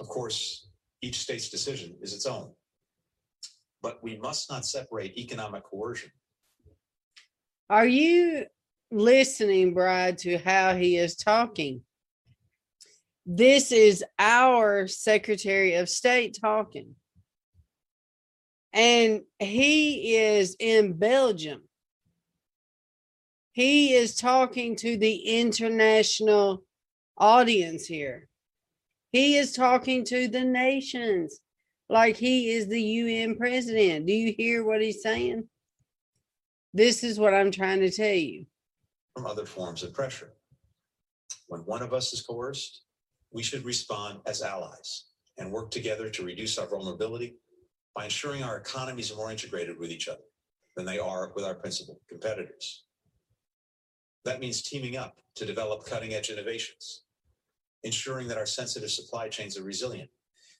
Of 0.00 0.08
course, 0.08 0.68
each 1.02 1.18
state's 1.18 1.50
decision 1.50 1.96
is 2.00 2.14
its 2.14 2.26
own, 2.26 2.52
but 3.82 4.02
we 4.02 4.16
must 4.16 4.50
not 4.50 4.66
separate 4.66 5.16
economic 5.16 5.64
coercion. 5.64 6.10
Are 7.70 7.86
you 7.86 8.46
listening, 8.90 9.74
Brad, 9.74 10.18
to 10.18 10.38
how 10.38 10.74
he 10.74 10.96
is 10.96 11.16
talking? 11.16 11.82
This 13.26 13.72
is 13.72 14.04
our 14.18 14.86
Secretary 14.86 15.74
of 15.74 15.88
State 15.88 16.36
talking. 16.40 16.94
And 18.72 19.22
he 19.38 20.16
is 20.16 20.56
in 20.58 20.94
Belgium 20.94 21.62
he 23.54 23.94
is 23.94 24.16
talking 24.16 24.74
to 24.74 24.96
the 24.96 25.14
international 25.14 26.64
audience 27.16 27.86
here. 27.86 28.28
He 29.12 29.36
is 29.36 29.52
talking 29.52 30.04
to 30.06 30.26
the 30.26 30.44
nations 30.44 31.38
like 31.88 32.16
he 32.16 32.50
is 32.50 32.66
the 32.66 32.82
UN 32.82 33.36
president. 33.36 34.06
Do 34.06 34.12
you 34.12 34.34
hear 34.36 34.64
what 34.64 34.82
he's 34.82 35.02
saying? 35.02 35.48
This 36.72 37.04
is 37.04 37.20
what 37.20 37.32
I'm 37.32 37.52
trying 37.52 37.78
to 37.78 37.92
tell 37.92 38.08
you. 38.08 38.46
From 39.14 39.26
other 39.26 39.46
forms 39.46 39.84
of 39.84 39.94
pressure. 39.94 40.32
When 41.46 41.60
one 41.60 41.82
of 41.82 41.92
us 41.92 42.12
is 42.12 42.22
coerced, 42.22 42.82
we 43.30 43.44
should 43.44 43.64
respond 43.64 44.18
as 44.26 44.42
allies 44.42 45.04
and 45.38 45.52
work 45.52 45.70
together 45.70 46.10
to 46.10 46.24
reduce 46.24 46.58
our 46.58 46.66
vulnerability 46.66 47.36
by 47.94 48.04
ensuring 48.04 48.42
our 48.42 48.56
economies 48.56 49.12
are 49.12 49.16
more 49.16 49.30
integrated 49.30 49.78
with 49.78 49.92
each 49.92 50.08
other 50.08 50.24
than 50.74 50.84
they 50.84 50.98
are 50.98 51.30
with 51.36 51.44
our 51.44 51.54
principal 51.54 52.00
competitors. 52.08 52.84
That 54.24 54.40
means 54.40 54.62
teaming 54.62 54.96
up 54.96 55.18
to 55.36 55.44
develop 55.44 55.84
cutting 55.84 56.14
edge 56.14 56.30
innovations, 56.30 57.02
ensuring 57.82 58.28
that 58.28 58.38
our 58.38 58.46
sensitive 58.46 58.90
supply 58.90 59.28
chains 59.28 59.58
are 59.58 59.62
resilient, 59.62 60.10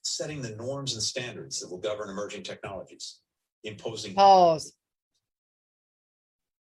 setting 0.03 0.41
the 0.41 0.55
norms 0.55 0.93
and 0.93 1.01
standards 1.01 1.59
that 1.59 1.69
will 1.69 1.79
govern 1.79 2.09
emerging 2.09 2.43
technologies, 2.43 3.19
imposing. 3.63 4.13
Pause. 4.13 4.73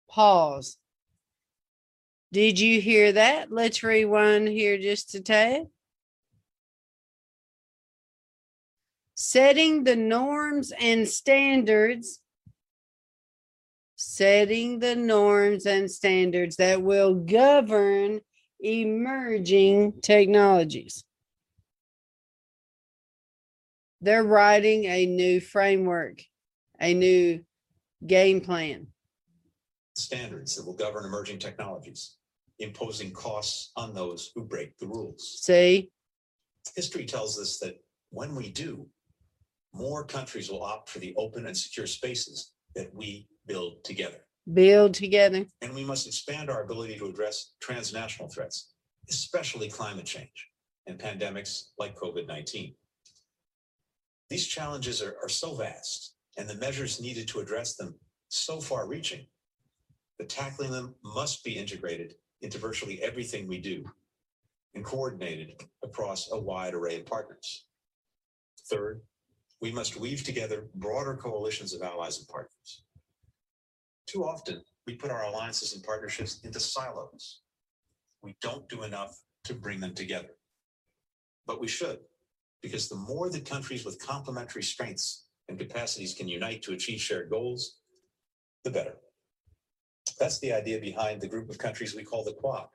Pause. 0.09 0.77
Did 2.31 2.59
you 2.59 2.81
hear 2.81 3.13
that? 3.13 3.51
Let's 3.51 3.81
rewind 3.81 4.47
here 4.49 4.77
just 4.77 5.15
a 5.15 5.21
tad. 5.21 5.67
Setting 9.15 9.85
the 9.85 9.95
norms 9.95 10.71
and 10.79 11.07
standards 11.07 12.19
setting 14.15 14.79
the 14.79 14.95
norms 14.95 15.65
and 15.65 15.91
standards 15.91 16.55
that 16.55 16.81
will 16.81 17.15
govern 17.15 18.21
emerging 18.61 19.93
technologies. 20.01 21.03
They're 23.99 24.23
writing 24.23 24.85
a 24.85 25.05
new 25.05 25.41
framework, 25.41 26.21
a 26.79 26.93
new 26.93 27.43
game 28.05 28.39
plan. 28.39 28.87
Standards 29.97 30.55
that 30.55 30.65
will 30.65 30.75
govern 30.75 31.03
emerging 31.03 31.39
technologies, 31.39 32.15
imposing 32.59 33.11
costs 33.11 33.71
on 33.75 33.93
those 33.93 34.31
who 34.33 34.43
break 34.45 34.77
the 34.77 34.87
rules. 34.87 35.39
See? 35.41 35.91
History 36.75 37.05
tells 37.05 37.37
us 37.37 37.59
that 37.59 37.83
when 38.11 38.33
we 38.33 38.49
do, 38.49 38.87
more 39.73 40.05
countries 40.05 40.49
will 40.49 40.63
opt 40.63 40.89
for 40.89 40.99
the 40.99 41.13
open 41.17 41.47
and 41.47 41.57
secure 41.57 41.87
spaces 41.87 42.53
that 42.75 42.93
we 42.93 43.27
build 43.47 43.83
together. 43.83 44.17
Build 44.53 44.93
together. 44.93 45.45
And 45.61 45.73
we 45.73 45.83
must 45.83 46.07
expand 46.07 46.49
our 46.49 46.63
ability 46.63 46.97
to 46.97 47.07
address 47.07 47.53
transnational 47.59 48.29
threats, 48.29 48.73
especially 49.09 49.69
climate 49.69 50.05
change 50.05 50.49
and 50.87 50.99
pandemics 50.99 51.69
like 51.77 51.97
COVID 51.97 52.27
19. 52.27 52.75
These 54.29 54.47
challenges 54.47 55.01
are, 55.01 55.15
are 55.21 55.29
so 55.29 55.55
vast, 55.55 56.15
and 56.37 56.47
the 56.47 56.55
measures 56.55 57.01
needed 57.01 57.27
to 57.29 57.39
address 57.39 57.75
them 57.75 57.95
so 58.29 58.59
far 58.59 58.87
reaching 58.87 59.25
that 60.17 60.29
tackling 60.29 60.71
them 60.71 60.95
must 61.03 61.43
be 61.43 61.57
integrated 61.57 62.15
into 62.41 62.57
virtually 62.57 63.01
everything 63.01 63.47
we 63.47 63.59
do 63.59 63.83
and 64.73 64.83
coordinated 64.83 65.61
across 65.83 66.31
a 66.31 66.39
wide 66.39 66.73
array 66.73 66.99
of 66.99 67.05
partners. 67.05 67.65
Third, 68.69 69.01
we 69.65 69.71
must 69.71 69.99
weave 69.99 70.23
together 70.23 70.67
broader 70.75 71.15
coalitions 71.15 71.73
of 71.73 71.81
allies 71.81 72.19
and 72.19 72.27
partners. 72.27 72.83
Too 74.07 74.23
often, 74.23 74.61
we 74.85 74.93
put 74.93 75.09
our 75.09 75.23
alliances 75.23 75.73
and 75.73 75.83
partnerships 75.83 76.39
into 76.43 76.59
silos. 76.59 77.41
We 78.21 78.35
don't 78.43 78.69
do 78.69 78.83
enough 78.83 79.17
to 79.45 79.55
bring 79.55 79.79
them 79.79 79.95
together. 79.95 80.35
But 81.47 81.59
we 81.59 81.67
should, 81.67 81.97
because 82.61 82.89
the 82.89 82.95
more 82.95 83.31
that 83.31 83.49
countries 83.49 83.83
with 83.83 83.97
complementary 83.97 84.61
strengths 84.61 85.25
and 85.49 85.57
capacities 85.57 86.13
can 86.13 86.27
unite 86.27 86.61
to 86.61 86.73
achieve 86.73 87.01
shared 87.01 87.31
goals, 87.31 87.79
the 88.65 88.69
better. 88.69 88.97
That's 90.19 90.37
the 90.41 90.53
idea 90.53 90.79
behind 90.79 91.21
the 91.21 91.27
group 91.27 91.49
of 91.49 91.57
countries 91.57 91.95
we 91.95 92.03
call 92.03 92.23
the 92.23 92.33
Quad. 92.33 92.67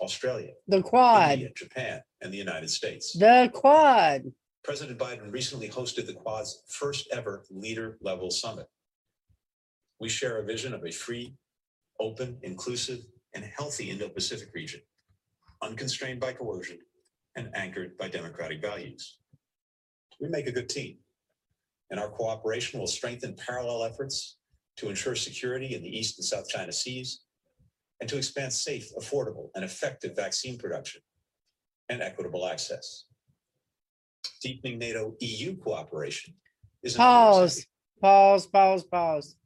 Australia, 0.00 0.52
The 0.68 0.80
quad. 0.80 1.32
India, 1.32 1.50
Japan, 1.56 2.02
and 2.20 2.32
the 2.32 2.38
United 2.38 2.70
States. 2.70 3.12
The 3.18 3.50
quad. 3.52 4.32
President 4.64 4.98
Biden 4.98 5.30
recently 5.30 5.68
hosted 5.68 6.06
the 6.06 6.14
Quad's 6.14 6.62
first 6.68 7.06
ever 7.12 7.44
leader 7.50 7.98
level 8.00 8.30
summit. 8.30 8.66
We 10.00 10.08
share 10.08 10.38
a 10.38 10.44
vision 10.44 10.72
of 10.72 10.84
a 10.86 10.90
free, 10.90 11.34
open, 12.00 12.38
inclusive, 12.42 13.00
and 13.34 13.44
healthy 13.44 13.90
Indo 13.90 14.08
Pacific 14.08 14.48
region, 14.54 14.80
unconstrained 15.60 16.18
by 16.18 16.32
coercion 16.32 16.78
and 17.36 17.50
anchored 17.54 17.98
by 17.98 18.08
democratic 18.08 18.62
values. 18.62 19.18
We 20.18 20.30
make 20.30 20.46
a 20.46 20.52
good 20.52 20.70
team, 20.70 20.96
and 21.90 22.00
our 22.00 22.08
cooperation 22.08 22.80
will 22.80 22.86
strengthen 22.86 23.36
parallel 23.36 23.84
efforts 23.84 24.38
to 24.78 24.88
ensure 24.88 25.14
security 25.14 25.74
in 25.74 25.82
the 25.82 25.94
East 25.94 26.18
and 26.18 26.24
South 26.24 26.48
China 26.48 26.72
Seas 26.72 27.20
and 28.00 28.08
to 28.08 28.16
expand 28.16 28.52
safe, 28.52 28.88
affordable, 28.98 29.50
and 29.54 29.62
effective 29.62 30.16
vaccine 30.16 30.56
production 30.56 31.02
and 31.90 32.00
equitable 32.00 32.46
access. 32.46 33.04
Deepening 34.42 34.78
NATO 34.78 35.14
EU 35.20 35.56
cooperation 35.56 36.34
is 36.82 36.94
another 36.94 37.10
Pause. 37.10 37.66
Pause. 38.00 38.46
Pause. 38.46 38.84
Pause. 38.84 39.36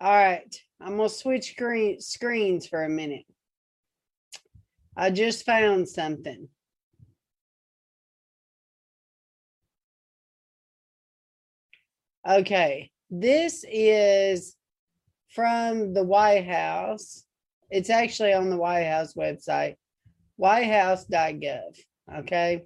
All 0.00 0.12
right. 0.12 0.62
I'm 0.80 0.96
gonna 0.96 1.08
switch 1.08 1.52
screen 1.52 2.00
screens 2.00 2.66
for 2.66 2.84
a 2.84 2.88
minute. 2.88 3.24
I 4.96 5.10
just 5.10 5.44
found 5.44 5.88
something. 5.88 6.48
Okay, 12.28 12.90
this 13.10 13.64
is 13.66 14.54
from 15.30 15.94
the 15.94 16.04
White 16.04 16.46
House. 16.46 17.24
It's 17.70 17.90
actually 17.90 18.34
on 18.34 18.50
the 18.50 18.56
White 18.56 18.84
House 18.84 19.14
website, 19.14 19.76
whitehouse.gov. 20.36 21.78
Okay. 22.18 22.64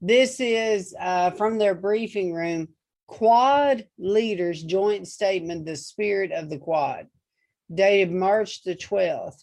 This 0.00 0.40
is 0.40 0.94
uh, 0.98 1.30
from 1.32 1.58
their 1.58 1.74
briefing 1.74 2.32
room. 2.32 2.68
Quad 3.06 3.86
leaders 3.98 4.62
joint 4.62 5.08
statement, 5.08 5.66
the 5.66 5.76
spirit 5.76 6.32
of 6.32 6.48
the 6.48 6.58
quad, 6.58 7.08
dated 7.72 8.12
March 8.12 8.62
the 8.62 8.76
12th. 8.76 9.42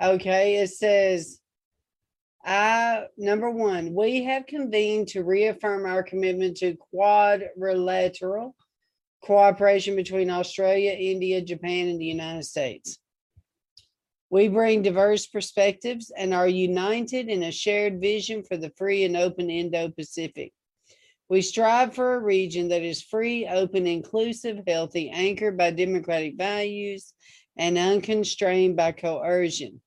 Okay, 0.00 0.56
it 0.56 0.68
says, 0.68 1.40
I, 2.44 3.06
number 3.16 3.50
one, 3.50 3.94
we 3.94 4.24
have 4.24 4.46
convened 4.46 5.08
to 5.08 5.24
reaffirm 5.24 5.86
our 5.86 6.02
commitment 6.02 6.58
to 6.58 6.76
quadrilateral 6.76 8.54
cooperation 9.22 9.96
between 9.96 10.30
Australia, 10.30 10.92
India, 10.92 11.40
Japan, 11.40 11.88
and 11.88 12.00
the 12.00 12.06
United 12.06 12.44
States. 12.44 12.98
We 14.30 14.48
bring 14.48 14.82
diverse 14.82 15.26
perspectives 15.26 16.12
and 16.14 16.34
are 16.34 16.48
united 16.48 17.28
in 17.28 17.42
a 17.44 17.52
shared 17.52 18.00
vision 18.00 18.42
for 18.42 18.58
the 18.58 18.70
free 18.76 19.04
and 19.04 19.16
open 19.16 19.48
Indo 19.48 19.88
Pacific. 19.88 20.52
We 21.30 21.42
strive 21.42 21.94
for 21.94 22.14
a 22.14 22.20
region 22.20 22.68
that 22.68 22.82
is 22.82 23.02
free, 23.02 23.46
open, 23.46 23.86
inclusive, 23.86 24.60
healthy, 24.66 25.10
anchored 25.10 25.56
by 25.56 25.70
democratic 25.70 26.36
values, 26.36 27.12
and 27.56 27.76
unconstrained 27.76 28.76
by 28.76 28.92
coercion. 28.92 29.80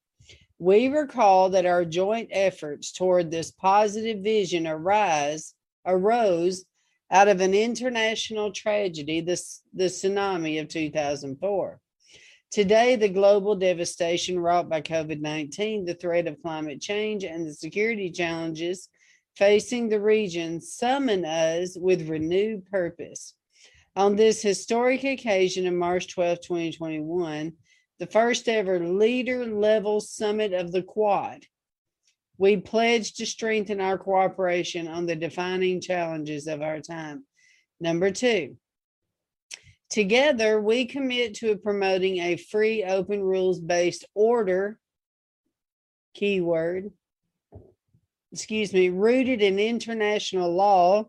We 0.60 0.90
recall 0.90 1.50
that 1.50 1.66
our 1.66 1.86
joint 1.86 2.30
efforts 2.32 2.92
toward 2.92 3.32
this 3.32 3.52
positive 3.52 4.24
vision 4.24 4.68
arise 4.68 5.56
arose 5.86 6.66
out 7.10 7.28
of 7.28 7.42
an 7.42 7.56
international 7.56 8.52
tragedy, 8.52 9.22
the, 9.22 9.42
the 9.74 9.86
tsunami 9.86 10.62
of 10.62 10.68
2004. 10.68 11.81
Today, 12.52 12.98
the 12.98 13.08
global 13.08 13.56
devastation 13.56 14.38
wrought 14.38 14.68
by 14.68 14.82
COVID 14.82 15.22
19, 15.22 15.86
the 15.86 15.94
threat 15.94 16.28
of 16.28 16.42
climate 16.42 16.82
change, 16.82 17.24
and 17.24 17.48
the 17.48 17.54
security 17.54 18.12
challenges 18.12 18.90
facing 19.38 19.88
the 19.88 20.02
region 20.02 20.60
summon 20.60 21.24
us 21.24 21.78
with 21.80 22.10
renewed 22.10 22.66
purpose. 22.66 23.36
On 23.96 24.18
this 24.18 24.42
historic 24.42 25.06
occasion 25.06 25.66
of 25.66 25.74
March 25.74 26.14
12, 26.14 26.42
2021, 26.42 27.54
the 28.00 28.08
first 28.08 28.50
ever 28.50 28.86
leader 28.86 29.46
level 29.46 30.02
summit 30.02 30.52
of 30.52 30.74
the 30.74 30.84
Quad, 30.84 31.46
we 32.38 32.58
pledge 32.58 33.14
to 33.14 33.26
strengthen 33.26 33.80
our 33.80 33.98
cooperation 33.98 34.90
on 34.90 35.06
the 35.06 35.16
defining 35.16 35.80
challenges 35.80 36.48
of 36.48 36.62
our 36.62 36.82
time. 36.82 37.24
Number 37.80 38.12
two, 38.12 38.58
together 39.92 40.60
we 40.60 40.86
commit 40.86 41.36
to 41.36 41.58
promoting 41.58 42.18
a 42.18 42.38
free, 42.38 42.84
open, 42.84 43.22
rules 43.22 43.60
based 43.60 44.06
order, 44.16 44.80
keyword, 46.16 46.92
excuse 48.32 48.74
me, 48.74 48.90
rooted 48.90 49.42
in 49.42 49.60
international 49.60 50.52
law 50.52 51.06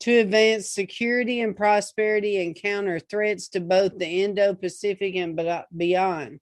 to 0.00 0.18
advance 0.18 0.70
security 0.70 1.40
and 1.40 1.56
prosperity 1.56 2.44
and 2.44 2.54
counter 2.54 3.00
threats 3.00 3.48
to 3.48 3.60
both 3.60 3.98
the 3.98 4.22
Indo 4.22 4.54
Pacific 4.54 5.16
and 5.16 5.38
beyond. 5.76 6.38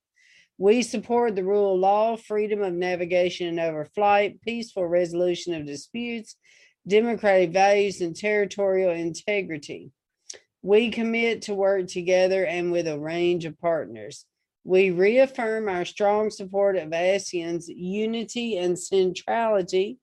We 0.59 0.83
support 0.83 1.35
the 1.35 1.45
rule 1.45 1.75
of 1.75 1.81
law, 1.81 2.17
freedom 2.17 2.63
of 2.63 2.75
navigation 2.75 3.49
and 3.49 3.59
overflight, 3.59 4.43
peaceful 4.43 4.87
resolution 4.87 5.55
of 5.55 5.67
disputes, 5.67 6.37
democratic 6.87 7.51
values, 7.51 8.01
and 8.01 8.15
territorial 8.15 8.91
integrity. 8.91 9.91
We 10.63 10.91
commit 10.91 11.43
to 11.43 11.55
work 11.55 11.89
together 11.89 12.45
and 12.47 12.73
with 12.73 12.89
a 12.89 12.99
range 12.99 13.45
of 13.45 13.61
partners. 13.61 14.25
We 14.65 14.91
reaffirm 14.91 15.69
our 15.69 15.85
strong 15.85 16.31
support 16.31 16.77
of 16.77 16.91
ASEAN's 16.91 17.69
unity 17.69 18.57
and 18.57 18.79
centrality, 18.79 19.99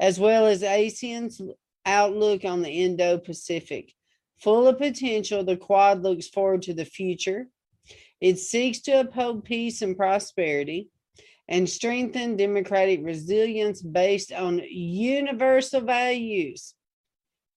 as 0.00 0.18
well 0.18 0.46
as 0.46 0.62
ASEAN's 0.62 1.40
outlook 1.86 2.44
on 2.44 2.62
the 2.62 2.70
Indo 2.70 3.18
Pacific. 3.18 3.92
Full 4.38 4.66
of 4.66 4.78
potential, 4.78 5.44
the 5.44 5.56
Quad 5.56 6.02
looks 6.02 6.28
forward 6.28 6.62
to 6.62 6.74
the 6.74 6.84
future. 6.84 7.46
It 8.20 8.38
seeks 8.38 8.80
to 8.82 9.00
uphold 9.00 9.44
peace 9.44 9.82
and 9.82 9.96
prosperity 9.96 10.88
and 11.50 11.68
strengthen 11.68 12.36
democratic 12.36 13.00
resilience 13.04 13.82
based 13.82 14.32
on 14.32 14.62
universal 14.70 15.80
values. 15.80 16.74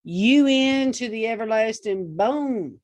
UN 0.03 0.91
to 0.93 1.07
the 1.07 1.27
everlasting 1.27 2.17
bone. 2.17 2.79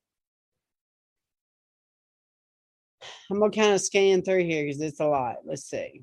I'm 3.30 3.40
gonna 3.40 3.50
kind 3.50 3.74
of 3.74 3.80
scan 3.80 4.22
through 4.22 4.44
here 4.44 4.64
because 4.64 4.80
it's 4.80 5.00
a 5.00 5.06
lot. 5.06 5.38
Let's 5.44 5.68
see. 5.68 6.02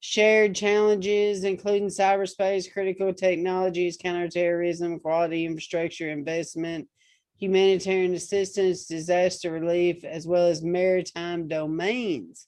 Shared 0.00 0.54
challenges, 0.54 1.44
including 1.44 1.88
cyberspace, 1.88 2.72
critical 2.72 3.12
technologies, 3.12 3.98
counterterrorism, 3.98 5.00
quality 5.00 5.44
infrastructure 5.44 6.10
investment, 6.10 6.88
humanitarian 7.36 8.14
assistance, 8.14 8.86
disaster 8.86 9.52
relief, 9.52 10.02
as 10.04 10.26
well 10.26 10.46
as 10.46 10.62
maritime 10.62 11.46
domains. 11.46 12.46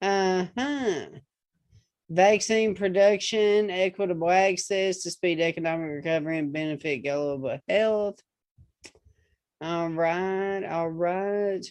Uh 0.00 0.46
huh. 0.56 1.06
Vaccine 2.10 2.74
production, 2.74 3.70
equitable 3.70 4.30
access 4.30 5.02
to 5.02 5.10
speed 5.10 5.40
economic 5.40 5.90
recovery 5.90 6.38
and 6.38 6.52
benefit 6.52 7.04
global 7.04 7.58
health. 7.68 8.18
All 9.60 9.90
right, 9.90 10.64
all 10.64 10.88
right. 10.88 11.66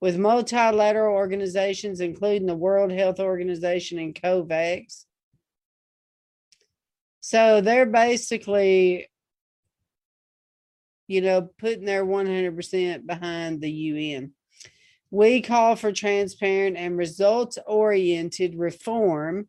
With 0.00 0.18
multilateral 0.18 1.14
organizations, 1.14 2.00
including 2.00 2.46
the 2.46 2.54
World 2.54 2.92
Health 2.92 3.18
Organization 3.18 3.98
and 3.98 4.14
COVAX. 4.14 5.04
So 7.20 7.60
they're 7.60 7.86
basically, 7.86 9.08
you 11.06 11.20
know, 11.20 11.48
putting 11.58 11.84
their 11.84 12.04
100% 12.04 13.06
behind 13.06 13.60
the 13.60 13.70
UN. 13.70 14.32
We 15.12 15.42
call 15.42 15.76
for 15.76 15.92
transparent 15.92 16.78
and 16.78 16.96
results 16.96 17.58
oriented 17.66 18.54
reform 18.54 19.46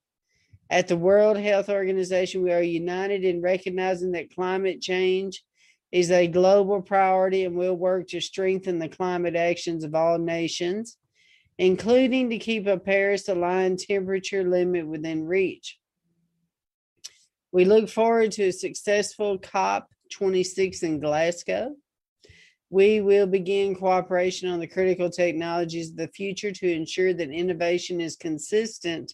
At 0.70 0.90
the 0.90 0.98
World 0.98 1.38
Health 1.38 1.70
Organization, 1.70 2.44
we 2.44 2.52
are 2.52 2.62
united 2.62 3.24
in 3.24 3.42
recognizing 3.42 4.12
that 4.12 4.36
climate 4.36 4.82
change 4.82 5.42
is 5.90 6.12
a 6.12 6.28
global 6.28 6.82
priority 6.82 7.46
and 7.46 7.56
will 7.56 7.78
work 7.78 8.10
to 8.10 8.20
strengthen 8.20 8.78
the 8.78 8.90
climate 8.90 9.38
actions 9.38 9.86
of 9.86 9.96
all 9.96 10.18
nations, 10.18 10.98
including 11.58 12.30
to 12.32 12.40
keep 12.40 12.68
a 12.68 12.78
Paris 12.78 13.30
aligned 13.30 13.80
temperature 13.80 14.44
limit 14.44 14.86
within 14.86 15.24
reach. 15.24 15.80
We 17.54 17.64
look 17.64 17.88
forward 17.88 18.34
to 18.34 18.50
a 18.50 18.52
successful 18.52 19.40
COP26 19.40 20.84
in 20.84 21.00
Glasgow. 21.00 21.74
We 22.74 23.02
will 23.02 23.28
begin 23.28 23.76
cooperation 23.76 24.50
on 24.50 24.60
the 24.60 24.66
critical 24.66 25.08
technologies 25.08 25.92
of 25.92 25.96
the 25.96 26.08
future 26.08 26.52
to 26.52 26.74
ensure 26.74 27.14
that 27.14 27.30
innovation 27.30 28.02
is 28.02 28.16
consistent 28.16 29.14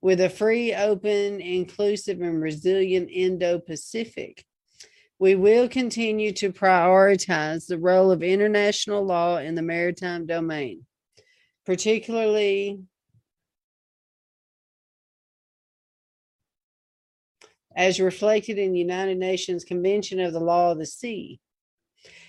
with 0.00 0.20
a 0.20 0.28
free, 0.28 0.74
open, 0.74 1.40
inclusive, 1.40 2.20
and 2.20 2.42
resilient 2.42 3.08
Indo 3.08 3.60
Pacific. 3.60 4.44
We 5.20 5.36
will 5.36 5.68
continue 5.68 6.32
to 6.32 6.52
prioritize 6.52 7.68
the 7.68 7.78
role 7.78 8.10
of 8.10 8.24
international 8.24 9.06
law 9.06 9.36
in 9.36 9.54
the 9.54 9.62
maritime 9.62 10.26
domain, 10.26 10.84
particularly 11.64 12.80
as 17.76 18.00
reflected 18.00 18.58
in 18.58 18.72
the 18.72 18.80
United 18.80 19.18
Nations 19.18 19.62
Convention 19.62 20.18
of 20.18 20.32
the 20.32 20.40
Law 20.40 20.72
of 20.72 20.78
the 20.78 20.86
Sea, 20.86 21.38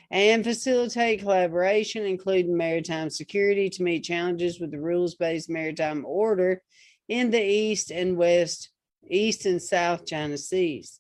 and 0.10 0.44
facilitate 0.44 1.20
collaboration, 1.20 2.06
including 2.06 2.56
maritime 2.56 3.10
security, 3.10 3.70
to 3.70 3.84
meet 3.84 4.04
challenges 4.04 4.60
with 4.60 4.72
the 4.72 4.80
rules 4.80 5.16
based 5.16 5.50
maritime 5.50 6.06
order 6.06 6.62
in 7.10 7.30
the 7.30 7.44
East 7.44 7.92
and 7.92 8.18
West, 8.18 8.70
East 9.10 9.46
and 9.46 9.62
South 9.62 10.06
China 10.06 10.38
Seas. 10.38 11.00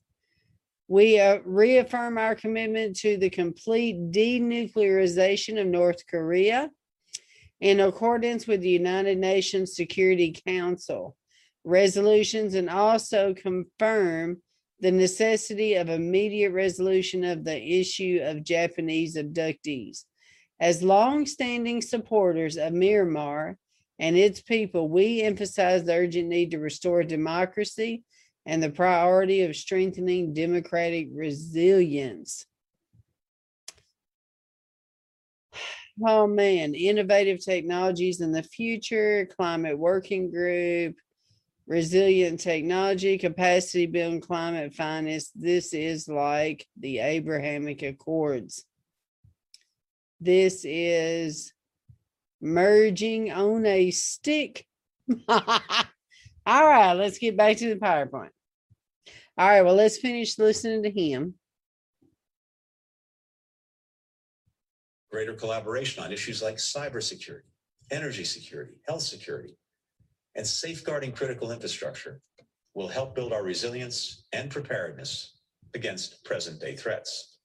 We 0.89 1.19
uh, 1.19 1.39
reaffirm 1.43 2.17
our 2.17 2.35
commitment 2.35 2.95
to 2.97 3.17
the 3.17 3.29
complete 3.29 4.11
denuclearization 4.11 5.59
of 5.59 5.67
North 5.67 6.07
Korea 6.07 6.69
in 7.59 7.79
accordance 7.79 8.47
with 8.47 8.61
the 8.61 8.69
United 8.69 9.17
Nations 9.17 9.75
Security 9.75 10.35
Council 10.45 11.17
resolutions 11.63 12.55
and 12.55 12.69
also 12.69 13.33
confirm 13.33 14.41
the 14.79 14.91
necessity 14.91 15.75
of 15.75 15.89
immediate 15.89 16.51
resolution 16.51 17.23
of 17.23 17.43
the 17.43 17.79
issue 17.79 18.19
of 18.21 18.43
Japanese 18.43 19.15
abductees. 19.15 20.03
As 20.59 20.83
long-standing 20.83 21.81
supporters 21.81 22.57
of 22.57 22.73
Myanmar 22.73 23.55
and 23.99 24.15
its 24.15 24.41
people, 24.41 24.87
we 24.89 25.21
emphasize 25.21 25.83
the 25.83 25.95
urgent 25.95 26.29
need 26.29 26.51
to 26.51 26.59
restore 26.59 27.03
democracy 27.03 28.03
and 28.45 28.61
the 28.61 28.69
priority 28.69 29.41
of 29.41 29.55
strengthening 29.55 30.33
democratic 30.33 31.09
resilience. 31.13 32.45
Oh 36.07 36.27
man, 36.27 36.75
innovative 36.75 37.43
technologies 37.43 38.21
in 38.21 38.31
the 38.31 38.43
future, 38.43 39.27
climate 39.35 39.79
working 39.79 40.29
group, 40.29 40.95
resilient 41.67 42.39
technology, 42.39 43.17
capacity 43.17 43.85
building, 43.85 44.21
climate 44.21 44.73
finance. 44.73 45.29
This 45.35 45.73
is 45.73 46.07
like 46.07 46.65
the 46.79 46.99
Abrahamic 46.99 47.83
Accords. 47.83 48.63
This 50.19 50.63
is 50.65 51.53
merging 52.41 53.31
on 53.31 53.65
a 53.65 53.91
stick. 53.91 54.65
All 55.27 56.65
right, 56.65 56.93
let's 56.93 57.17
get 57.17 57.35
back 57.35 57.57
to 57.57 57.69
the 57.69 57.75
PowerPoint. 57.75 58.29
All 59.37 59.47
right, 59.47 59.61
well, 59.61 59.75
let's 59.75 59.97
finish 59.97 60.39
listening 60.39 60.83
to 60.83 60.89
him. 60.89 61.35
Greater 65.11 65.33
collaboration 65.33 66.03
on 66.03 66.11
issues 66.11 66.41
like 66.41 66.55
cybersecurity, 66.55 67.41
energy 67.91 68.23
security, 68.23 68.73
health 68.87 69.01
security, 69.01 69.55
and 70.37 70.45
safeguarding 70.45 71.11
critical 71.11 71.51
infrastructure 71.51 72.21
will 72.75 72.87
help 72.87 73.15
build 73.15 73.33
our 73.33 73.43
resilience 73.43 74.23
and 74.31 74.51
preparedness 74.51 75.39
against 75.73 76.23
present 76.23 76.61
day 76.61 76.75
threats. 76.75 77.39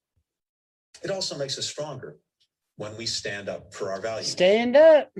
It 1.02 1.10
also 1.10 1.36
makes 1.36 1.58
us 1.58 1.66
stronger 1.66 2.18
when 2.76 2.96
we 2.96 3.06
stand 3.06 3.48
up 3.48 3.74
for 3.74 3.90
our 3.90 4.00
values. 4.00 4.30
Stand 4.30 4.76
up. 4.76 5.10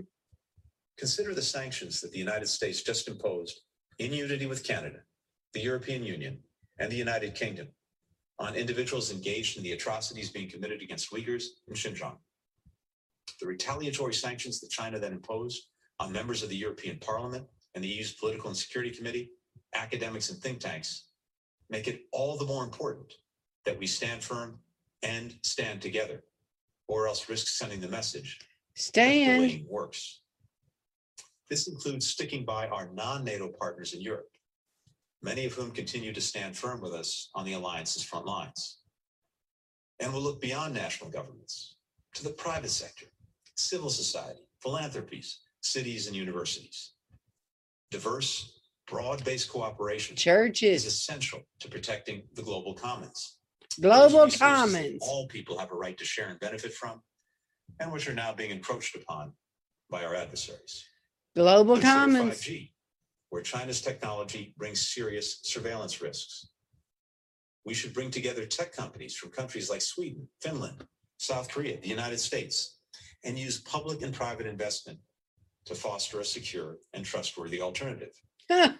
Consider 0.98 1.34
the 1.34 1.42
sanctions 1.42 2.00
that 2.02 2.12
the 2.12 2.18
United 2.18 2.46
States 2.48 2.82
just 2.82 3.08
imposed 3.08 3.62
in 3.98 4.12
unity 4.12 4.46
with 4.46 4.62
Canada, 4.64 4.98
the 5.54 5.60
European 5.60 6.04
Union, 6.04 6.38
and 6.78 6.92
the 6.92 6.96
United 6.96 7.34
Kingdom 7.34 7.68
on 8.38 8.54
individuals 8.54 9.10
engaged 9.10 9.56
in 9.56 9.62
the 9.62 9.72
atrocities 9.72 10.30
being 10.30 10.48
committed 10.48 10.82
against 10.82 11.10
Uyghurs 11.10 11.44
in 11.68 11.74
Xinjiang. 11.74 12.16
The 13.40 13.46
retaliatory 13.46 14.14
sanctions 14.14 14.60
that 14.60 14.70
China 14.70 14.98
then 14.98 15.12
imposed 15.12 15.68
on 15.98 16.12
members 16.12 16.42
of 16.42 16.48
the 16.50 16.56
European 16.56 16.98
Parliament 16.98 17.46
and 17.74 17.82
the 17.82 17.88
EU's 17.88 18.12
Political 18.12 18.48
and 18.48 18.56
Security 18.56 18.90
Committee, 18.90 19.30
academics 19.74 20.30
and 20.30 20.38
think 20.38 20.60
tanks 20.60 21.06
make 21.70 21.88
it 21.88 22.02
all 22.12 22.36
the 22.36 22.44
more 22.44 22.64
important 22.64 23.12
that 23.64 23.78
we 23.78 23.86
stand 23.86 24.22
firm 24.22 24.58
and 25.02 25.34
stand 25.42 25.80
together, 25.80 26.22
or 26.86 27.08
else 27.08 27.28
risk 27.28 27.48
sending 27.48 27.80
the 27.80 27.88
message 27.88 28.38
that 28.74 28.82
Stand. 28.82 29.64
works. 29.68 30.20
This 31.48 31.68
includes 31.68 32.06
sticking 32.06 32.44
by 32.44 32.68
our 32.68 32.90
non-NATO 32.92 33.48
partners 33.58 33.94
in 33.94 34.00
Europe, 34.00 34.30
many 35.22 35.44
of 35.44 35.52
whom 35.52 35.70
continue 35.70 36.12
to 36.12 36.20
stand 36.20 36.56
firm 36.56 36.80
with 36.80 36.92
us 36.92 37.30
on 37.34 37.44
the 37.44 37.54
alliance's 37.54 38.02
front 38.02 38.26
lines. 38.26 38.78
And 40.00 40.12
we'll 40.12 40.22
look 40.22 40.40
beyond 40.40 40.74
national 40.74 41.10
governments 41.10 41.76
to 42.14 42.24
the 42.24 42.30
private 42.30 42.70
sector, 42.70 43.06
civil 43.56 43.90
society, 43.90 44.40
philanthropies, 44.60 45.40
cities, 45.60 46.06
and 46.06 46.16
universities. 46.16 46.92
Diverse, 47.92 48.58
broad-based 48.88 49.50
cooperation 49.50 50.16
is 50.16 50.86
essential 50.86 51.40
to 51.60 51.68
protecting 51.68 52.22
the 52.34 52.42
global 52.42 52.72
commons. 52.72 53.36
Global 53.78 54.20
those 54.20 54.32
resources 54.32 54.40
that 54.40 54.80
Commons. 54.80 55.02
All 55.02 55.28
people 55.28 55.58
have 55.58 55.70
a 55.70 55.74
right 55.74 55.96
to 55.98 56.04
share 56.04 56.28
and 56.28 56.40
benefit 56.40 56.72
from, 56.72 57.02
and 57.78 57.92
which 57.92 58.08
are 58.08 58.14
now 58.14 58.32
being 58.32 58.50
encroached 58.50 58.96
upon 58.96 59.34
by 59.90 60.04
our 60.04 60.14
adversaries. 60.14 60.84
Global 61.36 61.74
Consider 61.74 61.94
Commons. 61.94 62.40
5G, 62.40 62.70
where 63.28 63.42
China's 63.42 63.82
technology 63.82 64.54
brings 64.56 64.88
serious 64.88 65.40
surveillance 65.42 66.00
risks. 66.00 66.48
We 67.66 67.74
should 67.74 67.92
bring 67.92 68.10
together 68.10 68.46
tech 68.46 68.72
companies 68.72 69.16
from 69.16 69.30
countries 69.30 69.68
like 69.68 69.82
Sweden, 69.82 70.28
Finland, 70.40 70.86
South 71.18 71.50
Korea, 71.50 71.78
the 71.78 71.88
United 71.88 72.20
States, 72.20 72.78
and 73.22 73.38
use 73.38 73.60
public 73.60 74.00
and 74.00 74.14
private 74.14 74.46
investment 74.46 74.98
to 75.66 75.74
foster 75.74 76.20
a 76.20 76.24
secure 76.24 76.78
and 76.92 77.04
trustworthy 77.04 77.60
alternative. 77.60 78.12
Huh. 78.50 78.72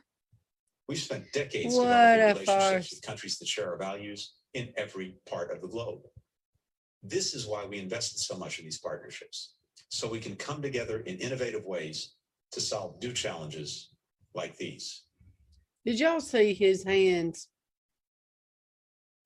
We've 0.89 0.99
spent 0.99 1.33
decades 1.33 1.75
What 1.75 1.85
developing 1.85 2.21
a 2.21 2.27
relationships 2.27 2.47
farce. 2.47 2.91
with 2.91 3.03
countries 3.03 3.39
that 3.39 3.49
share 3.49 3.71
our 3.71 3.79
values 3.79 4.35
in 4.55 4.73
every 4.77 5.17
part 5.29 5.51
of 5.51 5.61
the 5.61 5.69
globe. 5.69 6.03
This 7.03 7.35
is 7.35 7.47
why 7.47 7.65
we 7.65 7.79
invested 7.79 8.19
so 8.19 8.37
much 8.37 8.59
in 8.59 8.65
these 8.65 8.79
partnerships, 8.79 9.55
so 9.89 10.09
we 10.09 10.21
can 10.21 10.37
come 10.37 10.61
together 10.63 11.01
in 11.01 11.17
innovative 11.19 11.65
ways 11.65 12.15
to 12.53 12.61
solve 12.61 13.01
new 13.03 13.13
challenges 13.13 13.91
like 14.35 14.57
these. 14.57 15.05
Did 15.85 15.99
y'all 15.99 16.21
see 16.21 16.55
his 16.55 16.85
hands? 16.85 17.49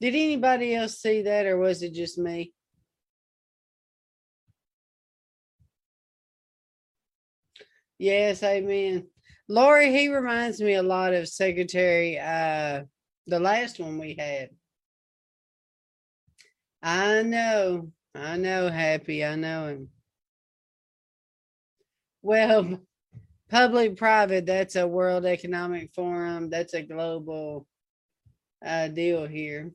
Did 0.00 0.14
anybody 0.14 0.74
else 0.74 0.98
see 0.98 1.22
that 1.22 1.46
or 1.46 1.58
was 1.58 1.82
it 1.82 1.92
just 1.92 2.18
me? 2.18 2.52
Yes, 7.98 8.42
amen. 8.42 9.06
Lori, 9.48 9.90
he 9.92 10.08
reminds 10.08 10.60
me 10.60 10.74
a 10.74 10.82
lot 10.82 11.14
of 11.14 11.28
Secretary 11.28 12.18
uh 12.18 12.84
the 13.26 13.40
last 13.40 13.80
one 13.80 13.98
we 13.98 14.14
had. 14.18 14.50
I 16.82 17.22
know, 17.22 17.90
I 18.14 18.36
know, 18.36 18.68
happy, 18.68 19.24
I 19.24 19.34
know 19.36 19.68
him. 19.68 19.88
Well, 22.22 22.80
public 23.50 23.96
private, 23.96 24.46
that's 24.46 24.76
a 24.76 24.86
World 24.86 25.24
Economic 25.26 25.92
Forum, 25.94 26.50
that's 26.50 26.74
a 26.74 26.82
global 26.82 27.66
uh 28.64 28.88
deal 28.88 29.26
here. 29.26 29.72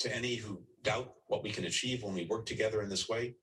To 0.00 0.14
any 0.14 0.36
who 0.36 0.62
doubt 0.84 1.12
what 1.26 1.42
we 1.42 1.50
can 1.50 1.64
achieve 1.64 2.02
when 2.02 2.14
we 2.14 2.26
work 2.26 2.46
together 2.46 2.82
in 2.82 2.88
this 2.88 3.08
way, 3.08 3.34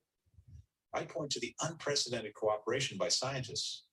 I 0.93 1.03
point 1.03 1.31
to 1.31 1.39
the 1.39 1.53
unprecedented 1.61 2.33
cooperation 2.33 2.97
by 2.97 3.09
scientists 3.09 3.85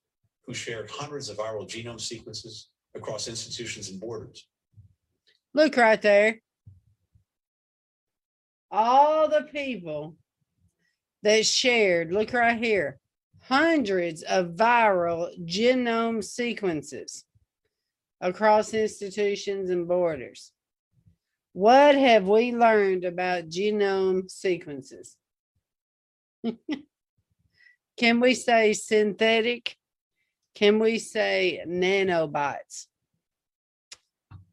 who 0.47 0.55
shared 0.55 0.89
hundreds 0.91 1.29
of 1.29 1.39
viral 1.39 1.69
genome 1.69 2.01
sequences 2.01 2.69
across 2.95 3.27
institutions 3.27 3.91
and 3.91 4.01
borders. 4.01 4.47
Look 5.55 5.77
right 5.77 6.01
there. 6.01 6.41
All 8.71 9.29
the 9.29 9.43
people 9.43 10.17
that 11.23 11.45
shared, 11.45 12.13
look 12.13 12.33
right 12.33 12.57
here, 12.57 12.99
hundreds 13.43 14.23
of 14.23 14.55
viral 14.55 15.31
genome 15.45 16.23
sequences 16.23 17.25
across 18.21 18.73
institutions 18.73 19.71
and 19.71 19.89
borders. 19.89 20.52
What 21.53 21.97
have 21.97 22.27
we 22.27 22.53
learned 22.53 23.05
about 23.05 23.49
genome 23.51 24.31
sequences? 24.31 25.17
Can 27.99 28.21
we 28.21 28.35
say 28.35 28.73
synthetic? 28.73 29.77
Can 30.55 30.79
we 30.79 30.99
say 30.99 31.63
nanobots? 31.67 32.87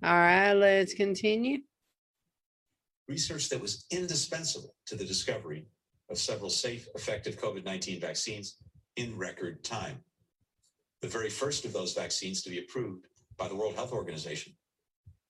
All 0.03 0.13
right, 0.13 0.53
let's 0.53 0.93
continue. 0.93 1.59
Research 3.07 3.49
that 3.49 3.61
was 3.61 3.85
indispensable 3.91 4.75
to 4.85 4.95
the 4.95 5.05
discovery 5.05 5.67
of 6.09 6.17
several 6.17 6.49
safe, 6.49 6.87
effective 6.95 7.39
COVID 7.39 7.63
19 7.63 8.01
vaccines 8.01 8.57
in 8.97 9.17
record 9.17 9.63
time. 9.63 10.03
The 11.01 11.07
very 11.07 11.29
first 11.29 11.63
of 11.63 11.71
those 11.71 11.93
vaccines 11.93 12.41
to 12.43 12.49
be 12.49 12.59
approved 12.59 13.07
by 13.37 13.47
the 13.47 13.55
World 13.55 13.75
Health 13.75 13.93
Organization 13.93 14.53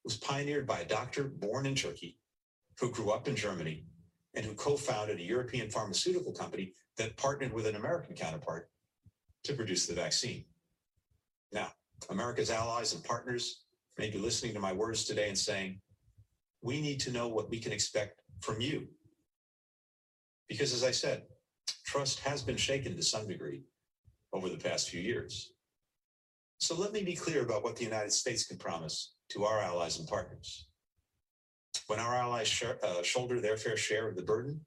was 0.09 0.17
pioneered 0.17 0.65
by 0.65 0.79
a 0.79 0.87
doctor 0.87 1.25
born 1.25 1.67
in 1.67 1.75
Turkey 1.75 2.17
who 2.79 2.89
grew 2.89 3.11
up 3.11 3.27
in 3.27 3.35
Germany 3.35 3.85
and 4.33 4.43
who 4.43 4.55
co 4.55 4.75
founded 4.75 5.19
a 5.19 5.23
European 5.23 5.69
pharmaceutical 5.69 6.31
company 6.31 6.73
that 6.97 7.15
partnered 7.15 7.53
with 7.53 7.67
an 7.67 7.75
American 7.75 8.15
counterpart 8.15 8.71
to 9.43 9.53
produce 9.53 9.85
the 9.85 9.93
vaccine. 9.93 10.45
Now, 11.51 11.67
America's 12.09 12.49
allies 12.49 12.95
and 12.95 13.03
partners 13.03 13.65
may 13.99 14.09
be 14.09 14.17
listening 14.17 14.55
to 14.55 14.59
my 14.59 14.73
words 14.73 15.03
today 15.03 15.27
and 15.27 15.37
saying, 15.37 15.79
we 16.63 16.81
need 16.81 16.99
to 17.01 17.11
know 17.11 17.27
what 17.27 17.51
we 17.51 17.59
can 17.59 17.71
expect 17.71 18.19
from 18.41 18.59
you. 18.59 18.87
Because 20.47 20.73
as 20.73 20.83
I 20.83 20.89
said, 20.89 21.21
trust 21.85 22.17
has 22.21 22.41
been 22.41 22.57
shaken 22.57 22.95
to 22.95 23.03
some 23.03 23.27
degree 23.27 23.61
over 24.33 24.49
the 24.49 24.57
past 24.57 24.89
few 24.89 25.01
years. 25.01 25.51
So 26.57 26.73
let 26.73 26.93
me 26.93 27.03
be 27.03 27.15
clear 27.15 27.43
about 27.43 27.63
what 27.63 27.75
the 27.75 27.83
United 27.83 28.11
States 28.11 28.47
can 28.47 28.57
promise 28.57 29.13
to 29.29 29.45
our 29.45 29.59
allies 29.59 29.99
and 29.99 30.07
partners. 30.07 30.67
When 31.87 31.99
our 31.99 32.15
allies 32.15 32.63
uh, 32.83 33.03
shoulder 33.03 33.39
their 33.39 33.57
fair 33.57 33.77
share 33.77 34.07
of 34.07 34.15
the 34.15 34.21
burden, 34.21 34.61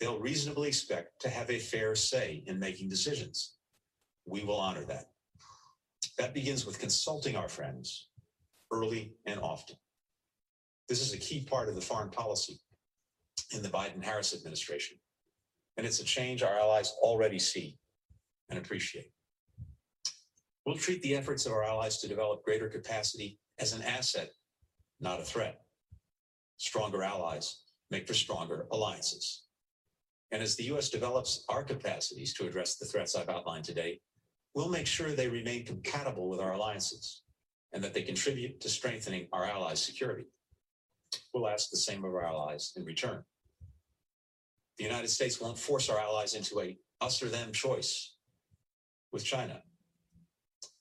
they'll 0.00 0.18
reasonably 0.18 0.68
expect 0.68 1.20
to 1.20 1.28
have 1.28 1.50
a 1.50 1.58
fair 1.58 1.94
say 1.94 2.42
in 2.46 2.58
making 2.58 2.88
decisions. 2.88 3.56
We 4.26 4.44
will 4.44 4.58
honor 4.58 4.84
that. 4.84 5.06
That 6.18 6.34
begins 6.34 6.66
with 6.66 6.78
consulting 6.78 7.36
our 7.36 7.48
friends 7.48 8.08
early 8.72 9.14
and 9.26 9.40
often. 9.40 9.76
This 10.88 11.00
is 11.00 11.14
a 11.14 11.18
key 11.18 11.46
part 11.48 11.68
of 11.68 11.74
the 11.74 11.80
foreign 11.80 12.10
policy 12.10 12.60
in 13.54 13.62
the 13.62 13.68
Biden 13.68 14.02
Harris 14.02 14.34
administration. 14.34 14.98
And 15.76 15.86
it's 15.86 16.00
a 16.00 16.04
change 16.04 16.42
our 16.42 16.58
allies 16.58 16.92
already 17.00 17.38
see 17.38 17.78
and 18.50 18.58
appreciate. 18.58 19.10
We'll 20.66 20.76
treat 20.76 21.02
the 21.02 21.16
efforts 21.16 21.46
of 21.46 21.52
our 21.52 21.64
allies 21.64 21.98
to 21.98 22.08
develop 22.08 22.44
greater 22.44 22.68
capacity 22.68 23.38
as 23.58 23.72
an 23.72 23.82
asset, 23.82 24.30
not 25.00 25.20
a 25.20 25.24
threat. 25.24 25.60
Stronger 26.56 27.02
allies 27.02 27.62
make 27.90 28.06
for 28.06 28.14
stronger 28.14 28.66
alliances. 28.70 29.44
And 30.30 30.42
as 30.42 30.56
the 30.56 30.64
U.S. 30.64 30.88
develops 30.88 31.44
our 31.48 31.62
capacities 31.62 32.32
to 32.34 32.46
address 32.46 32.76
the 32.76 32.86
threats 32.86 33.14
I've 33.14 33.28
outlined 33.28 33.64
today, 33.64 34.00
we'll 34.54 34.68
make 34.68 34.86
sure 34.86 35.10
they 35.10 35.28
remain 35.28 35.66
compatible 35.66 36.28
with 36.28 36.40
our 36.40 36.52
alliances 36.52 37.22
and 37.72 37.84
that 37.84 37.92
they 37.94 38.02
contribute 38.02 38.60
to 38.60 38.68
strengthening 38.68 39.28
our 39.32 39.44
allies' 39.44 39.82
security. 39.82 40.24
We'll 41.34 41.48
ask 41.48 41.70
the 41.70 41.76
same 41.76 42.04
of 42.04 42.14
our 42.14 42.24
allies 42.24 42.72
in 42.76 42.84
return. 42.84 43.22
The 44.78 44.84
United 44.84 45.08
States 45.08 45.40
won't 45.40 45.58
force 45.58 45.90
our 45.90 45.98
allies 45.98 46.34
into 46.34 46.60
a 46.60 46.78
us 47.00 47.22
or 47.22 47.28
them 47.28 47.52
choice 47.52 48.14
with 49.12 49.24
China. 49.24 49.62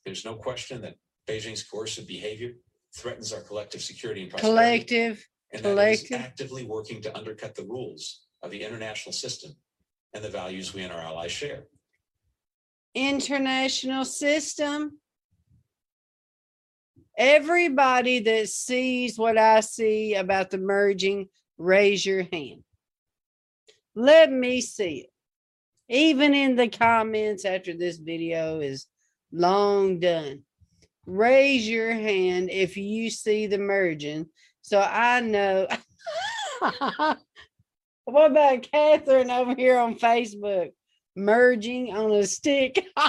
There's 0.06 0.24
no 0.24 0.36
question 0.36 0.82
that 0.82 0.96
Beijing's 1.32 1.64
coercive 1.64 2.08
behavior 2.08 2.52
threatens 2.94 3.32
our 3.32 3.42
collective 3.42 3.82
security 3.82 4.24
and 4.24 4.32
prosperity. 4.32 4.54
Collective, 4.54 5.28
and 5.54 5.64
that 5.64 5.78
it 5.78 5.92
is 5.92 6.04
collective. 6.04 6.26
actively 6.26 6.64
working 6.66 7.02
to 7.02 7.18
undercut 7.18 7.56
the 7.56 7.64
rules 7.64 8.26
of 8.44 8.52
the 8.52 8.62
international 8.62 9.14
system 9.14 9.52
and 10.14 10.24
the 10.24 10.30
values 10.30 10.74
we 10.74 10.82
and 10.84 10.92
our 10.92 11.00
allies 11.00 11.32
share. 11.32 11.64
international 12.94 14.04
system. 14.04 15.00
Everybody 17.18 18.20
that 18.20 18.50
sees 18.50 19.18
what 19.18 19.38
I 19.38 19.62
see 19.62 20.16
about 20.16 20.50
the 20.50 20.58
merging, 20.58 21.30
raise 21.58 22.06
your 22.06 22.24
hand. 22.24 22.64
Let 23.96 24.32
me 24.32 24.60
see 24.60 25.06
it. 25.06 25.10
Even 25.88 26.34
in 26.34 26.56
the 26.56 26.68
comments 26.68 27.46
after 27.46 27.74
this 27.74 27.98
video 27.98 28.60
is 28.60 28.88
long 29.32 30.00
done. 30.00 30.44
Raise 31.06 31.68
your 31.68 31.92
hand 31.92 32.50
if 32.50 32.78
you 32.78 33.10
see 33.10 33.48
the 33.48 33.58
merging. 33.58 34.28
So 34.62 34.80
I 34.80 35.22
know. 35.22 35.68
what 38.06 38.32
about 38.32 38.68
Catherine 38.72 39.32
over 39.32 39.56
here 39.56 39.78
on 39.78 39.96
Facebook? 39.96 40.72
Merging 41.16 41.96
on 41.96 42.12
a 42.12 42.26
stick. 42.26 42.86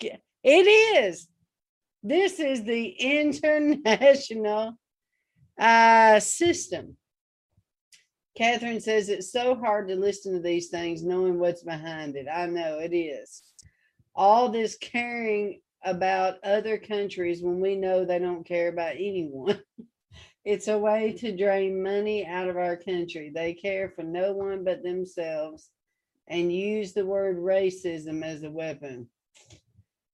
it 0.00 0.16
is. 0.44 1.28
This 2.02 2.38
is 2.38 2.64
the 2.64 2.86
international 2.88 4.74
uh, 5.58 6.20
system. 6.20 6.96
Catherine 8.36 8.80
says 8.80 9.08
it's 9.08 9.32
so 9.32 9.56
hard 9.56 9.88
to 9.88 9.96
listen 9.96 10.32
to 10.32 10.40
these 10.40 10.68
things 10.68 11.02
knowing 11.02 11.40
what's 11.40 11.64
behind 11.64 12.14
it. 12.14 12.26
I 12.32 12.46
know 12.46 12.78
it 12.78 12.94
is. 12.94 13.42
All 14.14 14.48
this 14.48 14.76
caring 14.76 15.60
about 15.84 16.36
other 16.44 16.78
countries 16.78 17.42
when 17.42 17.60
we 17.60 17.76
know 17.76 18.04
they 18.04 18.18
don't 18.18 18.46
care 18.46 18.68
about 18.68 18.94
anyone. 18.94 19.60
It's 20.44 20.68
a 20.68 20.78
way 20.78 21.12
to 21.18 21.36
drain 21.36 21.82
money 21.82 22.24
out 22.24 22.48
of 22.48 22.56
our 22.56 22.76
country. 22.76 23.30
They 23.34 23.52
care 23.52 23.90
for 23.90 24.02
no 24.02 24.32
one 24.32 24.64
but 24.64 24.82
themselves 24.82 25.68
and 26.26 26.50
use 26.50 26.94
the 26.94 27.04
word 27.04 27.36
racism 27.36 28.24
as 28.24 28.42
a 28.42 28.50
weapon. 28.50 29.08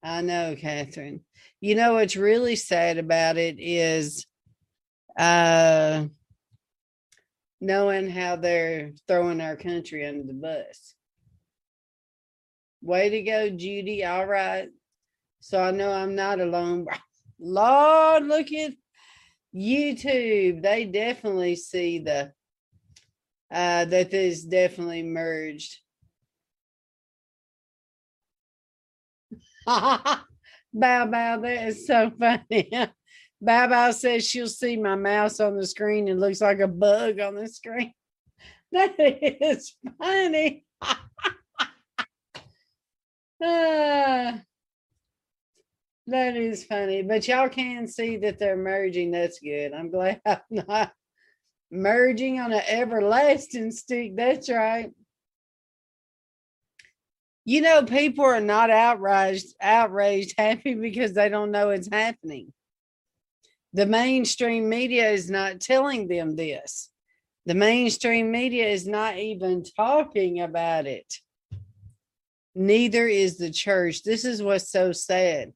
I 0.02 0.22
know, 0.22 0.56
Catherine. 0.58 1.20
You 1.60 1.76
know 1.76 1.94
what's 1.94 2.16
really 2.16 2.56
sad 2.56 2.98
about 2.98 3.36
it 3.36 3.60
is 3.60 4.26
uh 5.16 6.06
knowing 7.60 8.10
how 8.10 8.34
they're 8.36 8.92
throwing 9.06 9.40
our 9.40 9.56
country 9.56 10.04
under 10.04 10.24
the 10.24 10.34
bus. 10.34 10.94
Way 12.82 13.08
to 13.10 13.22
go, 13.22 13.50
Judy. 13.50 14.04
All 14.04 14.26
right. 14.26 14.68
So 15.44 15.60
I 15.60 15.72
know 15.72 15.92
I'm 15.92 16.14
not 16.14 16.40
alone. 16.40 16.86
Lord, 17.38 18.26
look 18.26 18.50
at 18.50 18.72
YouTube. 19.54 20.62
They 20.62 20.86
definitely 20.86 21.54
see 21.56 21.98
the 21.98 22.32
uh 23.52 23.84
that 23.84 24.10
this 24.10 24.42
definitely 24.42 25.02
merged. 25.02 25.80
bow 29.66 30.24
bow, 30.72 31.06
that 31.12 31.68
is 31.68 31.86
so 31.86 32.10
funny. 32.18 32.70
bow 33.42 33.68
bow 33.68 33.90
says 33.90 34.26
she'll 34.26 34.48
see 34.48 34.78
my 34.78 34.94
mouse 34.96 35.40
on 35.40 35.58
the 35.58 35.66
screen 35.66 36.08
and 36.08 36.20
looks 36.20 36.40
like 36.40 36.60
a 36.60 36.68
bug 36.68 37.20
on 37.20 37.34
the 37.34 37.48
screen. 37.48 37.92
That 38.72 38.94
is 38.98 39.76
funny. 40.00 40.64
Ah, 43.42 44.40
that 46.06 46.36
is 46.36 46.64
funny, 46.64 47.02
but 47.02 47.26
y'all 47.26 47.48
can 47.48 47.86
see 47.86 48.18
that 48.18 48.38
they're 48.38 48.56
merging. 48.56 49.10
That's 49.10 49.38
good. 49.38 49.72
I'm 49.72 49.90
glad 49.90 50.20
I'm 50.26 50.40
not 50.50 50.92
merging 51.70 52.40
on 52.40 52.52
an 52.52 52.62
everlasting 52.66 53.70
stick. 53.70 54.16
That's 54.16 54.50
right. 54.50 54.90
You 57.46 57.60
know, 57.60 57.84
people 57.84 58.24
are 58.24 58.40
not 58.40 58.70
outraged, 58.70 59.54
outraged, 59.60 60.34
happy 60.38 60.74
because 60.74 61.12
they 61.12 61.28
don't 61.28 61.50
know 61.50 61.70
it's 61.70 61.88
happening. 61.90 62.52
The 63.72 63.86
mainstream 63.86 64.68
media 64.68 65.10
is 65.10 65.28
not 65.28 65.60
telling 65.60 66.06
them 66.08 66.36
this. 66.36 66.90
The 67.46 67.54
mainstream 67.54 68.30
media 68.30 68.68
is 68.68 68.86
not 68.86 69.18
even 69.18 69.64
talking 69.64 70.40
about 70.40 70.86
it. 70.86 71.12
Neither 72.54 73.06
is 73.08 73.36
the 73.36 73.50
church. 73.50 74.04
This 74.04 74.24
is 74.24 74.42
what's 74.42 74.70
so 74.70 74.92
sad. 74.92 75.52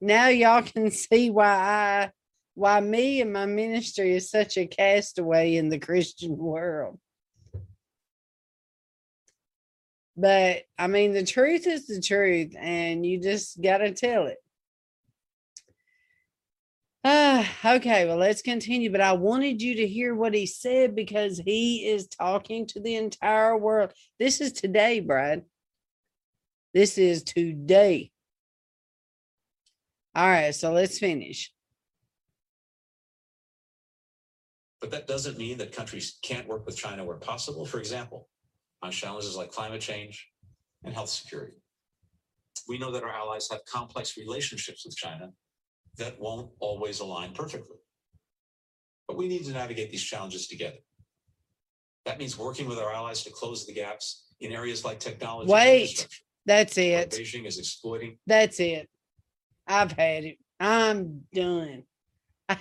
Now 0.00 0.28
y'all 0.28 0.62
can 0.62 0.90
see 0.90 1.30
why 1.30 1.46
I 1.46 2.10
why 2.54 2.80
me 2.80 3.20
and 3.20 3.32
my 3.32 3.46
ministry 3.46 4.12
is 4.14 4.30
such 4.30 4.56
a 4.56 4.66
castaway 4.66 5.56
in 5.56 5.68
the 5.68 5.78
Christian 5.78 6.36
world. 6.36 6.98
But 10.16 10.62
I 10.78 10.86
mean, 10.86 11.12
the 11.12 11.24
truth 11.24 11.66
is 11.66 11.86
the 11.86 12.00
truth, 12.00 12.54
and 12.58 13.04
you 13.04 13.20
just 13.20 13.60
got 13.60 13.78
to 13.78 13.92
tell 13.92 14.26
it. 14.26 14.38
Ah, 17.02 17.46
okay, 17.76 18.06
well, 18.06 18.16
let's 18.16 18.42
continue. 18.42 18.90
But 18.90 19.00
I 19.00 19.12
wanted 19.12 19.60
you 19.60 19.76
to 19.76 19.86
hear 19.86 20.14
what 20.14 20.34
he 20.34 20.46
said 20.46 20.94
because 20.94 21.38
he 21.38 21.86
is 21.86 22.06
talking 22.06 22.66
to 22.68 22.80
the 22.80 22.94
entire 22.94 23.56
world. 23.56 23.92
This 24.18 24.40
is 24.40 24.52
today, 24.52 25.00
Brad. 25.00 25.42
This 26.72 26.96
is 26.98 27.22
today. 27.22 28.10
All 30.14 30.28
right, 30.28 30.54
so 30.54 30.72
let's 30.72 30.98
finish. 30.98 31.52
But 34.80 34.90
that 34.92 35.06
doesn't 35.06 35.38
mean 35.38 35.58
that 35.58 35.72
countries 35.72 36.18
can't 36.22 36.46
work 36.46 36.66
with 36.66 36.76
China 36.76 37.04
where 37.04 37.16
possible. 37.16 37.64
For 37.64 37.78
example, 37.78 38.28
on 38.82 38.90
challenges 38.90 39.36
like 39.36 39.50
climate 39.50 39.80
change 39.80 40.28
and 40.84 40.94
health 40.94 41.08
security. 41.08 41.56
We 42.68 42.78
know 42.78 42.92
that 42.92 43.02
our 43.02 43.10
allies 43.10 43.48
have 43.50 43.64
complex 43.64 44.16
relationships 44.16 44.84
with 44.84 44.96
China 44.96 45.30
that 45.96 46.20
won't 46.20 46.50
always 46.60 47.00
align 47.00 47.32
perfectly. 47.32 47.78
But 49.08 49.16
we 49.16 49.26
need 49.28 49.44
to 49.46 49.52
navigate 49.52 49.90
these 49.90 50.02
challenges 50.02 50.48
together. 50.48 50.78
That 52.04 52.18
means 52.18 52.38
working 52.38 52.68
with 52.68 52.78
our 52.78 52.92
allies 52.92 53.24
to 53.24 53.30
close 53.30 53.66
the 53.66 53.72
gaps 53.72 54.26
in 54.40 54.52
areas 54.52 54.84
like 54.84 55.00
technology. 55.00 55.50
Wait. 55.50 56.06
That's 56.46 56.76
it. 56.76 57.10
Beijing 57.10 57.46
is 57.46 57.58
exploiting 57.58 58.18
That's 58.26 58.60
it. 58.60 58.88
I've 59.66 59.92
had 59.92 60.24
it. 60.24 60.38
I'm 60.60 61.22
done. 61.32 61.84
I 62.48 62.60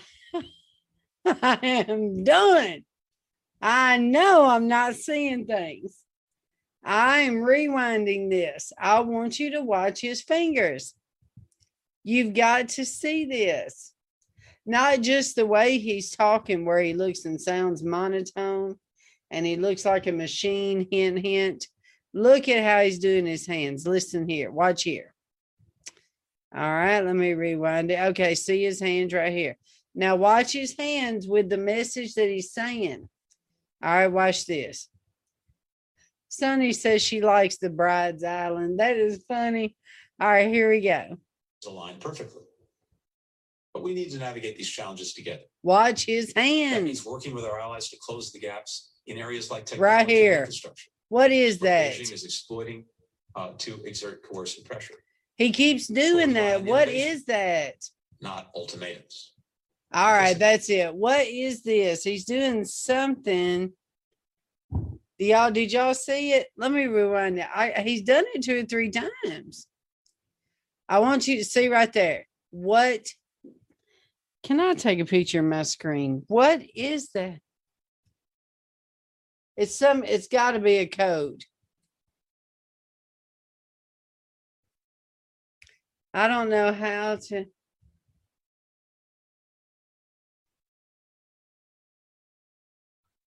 am 1.61 2.23
done. 2.23 2.83
I 3.61 3.97
know 3.97 4.45
I'm 4.45 4.67
not 4.67 4.95
seeing 4.95 5.45
things. 5.45 5.97
I'm 6.83 7.35
rewinding 7.35 8.29
this. 8.29 8.73
I 8.77 8.99
want 8.99 9.39
you 9.39 9.51
to 9.51 9.61
watch 9.61 10.01
his 10.01 10.21
fingers. 10.21 10.95
You've 12.03 12.33
got 12.33 12.69
to 12.69 12.85
see 12.85 13.25
this. 13.25 13.93
Not 14.65 15.01
just 15.01 15.35
the 15.35 15.45
way 15.45 15.77
he's 15.77 16.11
talking, 16.11 16.65
where 16.65 16.79
he 16.79 16.93
looks 16.93 17.25
and 17.25 17.39
sounds 17.39 17.83
monotone 17.83 18.77
and 19.31 19.45
he 19.45 19.55
looks 19.55 19.85
like 19.85 20.07
a 20.07 20.11
machine, 20.11 20.87
hint, 20.91 21.19
hint. 21.19 21.67
Look 22.13 22.47
at 22.47 22.63
how 22.63 22.81
he's 22.81 22.99
doing 22.99 23.25
his 23.25 23.47
hands. 23.47 23.87
Listen 23.87 24.27
here. 24.27 24.51
Watch 24.51 24.83
here. 24.83 25.12
All 26.55 26.61
right, 26.61 27.01
let 27.01 27.15
me 27.15 27.33
rewind 27.33 27.89
it. 27.91 27.99
Okay, 27.99 28.35
see 28.35 28.63
his 28.63 28.79
hands 28.79 29.13
right 29.13 29.31
here. 29.33 29.57
Now 29.95 30.15
watch 30.15 30.53
his 30.53 30.75
hands 30.77 31.27
with 31.27 31.49
the 31.49 31.57
message 31.57 32.13
that 32.15 32.29
he's 32.29 32.51
saying. 32.51 33.07
All 33.83 33.91
right, 33.91 34.07
watch 34.07 34.45
this. 34.45 34.89
Sonny 36.29 36.73
says 36.73 37.01
she 37.01 37.21
likes 37.21 37.57
the 37.57 37.69
Bride's 37.69 38.23
Island. 38.23 38.79
That 38.79 38.97
is 38.97 39.23
funny. 39.27 39.75
All 40.19 40.29
right, 40.29 40.47
here 40.47 40.69
we 40.69 40.81
go. 40.81 41.17
align 41.67 41.99
perfectly. 41.99 42.41
But 43.73 43.83
we 43.83 43.93
need 43.93 44.11
to 44.11 44.19
navigate 44.19 44.55
these 44.57 44.69
challenges 44.69 45.13
together. 45.13 45.41
Watch 45.63 46.05
his 46.05 46.33
hands. 46.35 46.73
That 46.75 46.83
means 46.83 47.05
working 47.05 47.33
with 47.33 47.45
our 47.45 47.59
allies 47.59 47.89
to 47.89 47.97
close 48.01 48.31
the 48.31 48.39
gaps 48.39 48.91
in 49.07 49.17
areas 49.17 49.49
like 49.49 49.61
Right 49.61 49.67
technology 49.67 50.01
and 50.01 50.09
here. 50.11 50.39
infrastructure. 50.41 50.89
What 51.09 51.31
is 51.31 51.59
that? 51.59 51.93
Beijing 51.93 52.11
is 52.13 52.23
exploiting 52.25 52.85
uh, 53.35 53.51
to 53.59 53.81
exert 53.83 54.21
coercive 54.27 54.65
pressure, 54.65 54.93
He 55.37 55.51
keeps 55.51 55.87
doing 55.87 56.33
that. 56.33 56.63
What 56.63 56.89
is 56.89 57.25
that? 57.25 57.75
not 58.23 58.49
ultimatums. 58.55 59.33
All 59.93 60.11
right, 60.11 60.39
that's 60.39 60.69
it. 60.71 60.95
What 60.95 61.27
is 61.27 61.61
this? 61.61 62.03
He's 62.03 62.25
doing 62.25 62.65
something. 62.65 63.73
Y'all 65.19 65.51
did 65.51 65.71
y'all 65.71 65.93
see 65.93 66.33
it? 66.33 66.47
Let 66.57 66.71
me 66.71 66.87
rewind 66.87 67.37
it. 67.37 67.45
I 67.53 67.81
he's 67.85 68.01
done 68.01 68.23
it 68.33 68.43
two 68.43 68.61
or 68.61 68.65
three 68.65 68.89
times. 68.89 69.67
I 70.89 70.99
want 70.99 71.27
you 71.27 71.37
to 71.37 71.45
see 71.45 71.67
right 71.67 71.91
there. 71.93 72.25
What 72.49 73.07
can 74.41 74.59
I 74.59 74.73
take 74.73 74.99
a 74.99 75.05
picture 75.05 75.39
of 75.39 75.45
my 75.45 75.63
screen? 75.63 76.23
What 76.27 76.63
is 76.75 77.09
that? 77.09 77.39
It's 79.55 79.75
some 79.75 80.03
it's 80.03 80.27
gotta 80.27 80.59
be 80.59 80.77
a 80.77 80.87
code. 80.87 81.43
I 86.13 86.27
don't 86.27 86.49
know 86.49 86.71
how 86.71 87.15
to. 87.15 87.45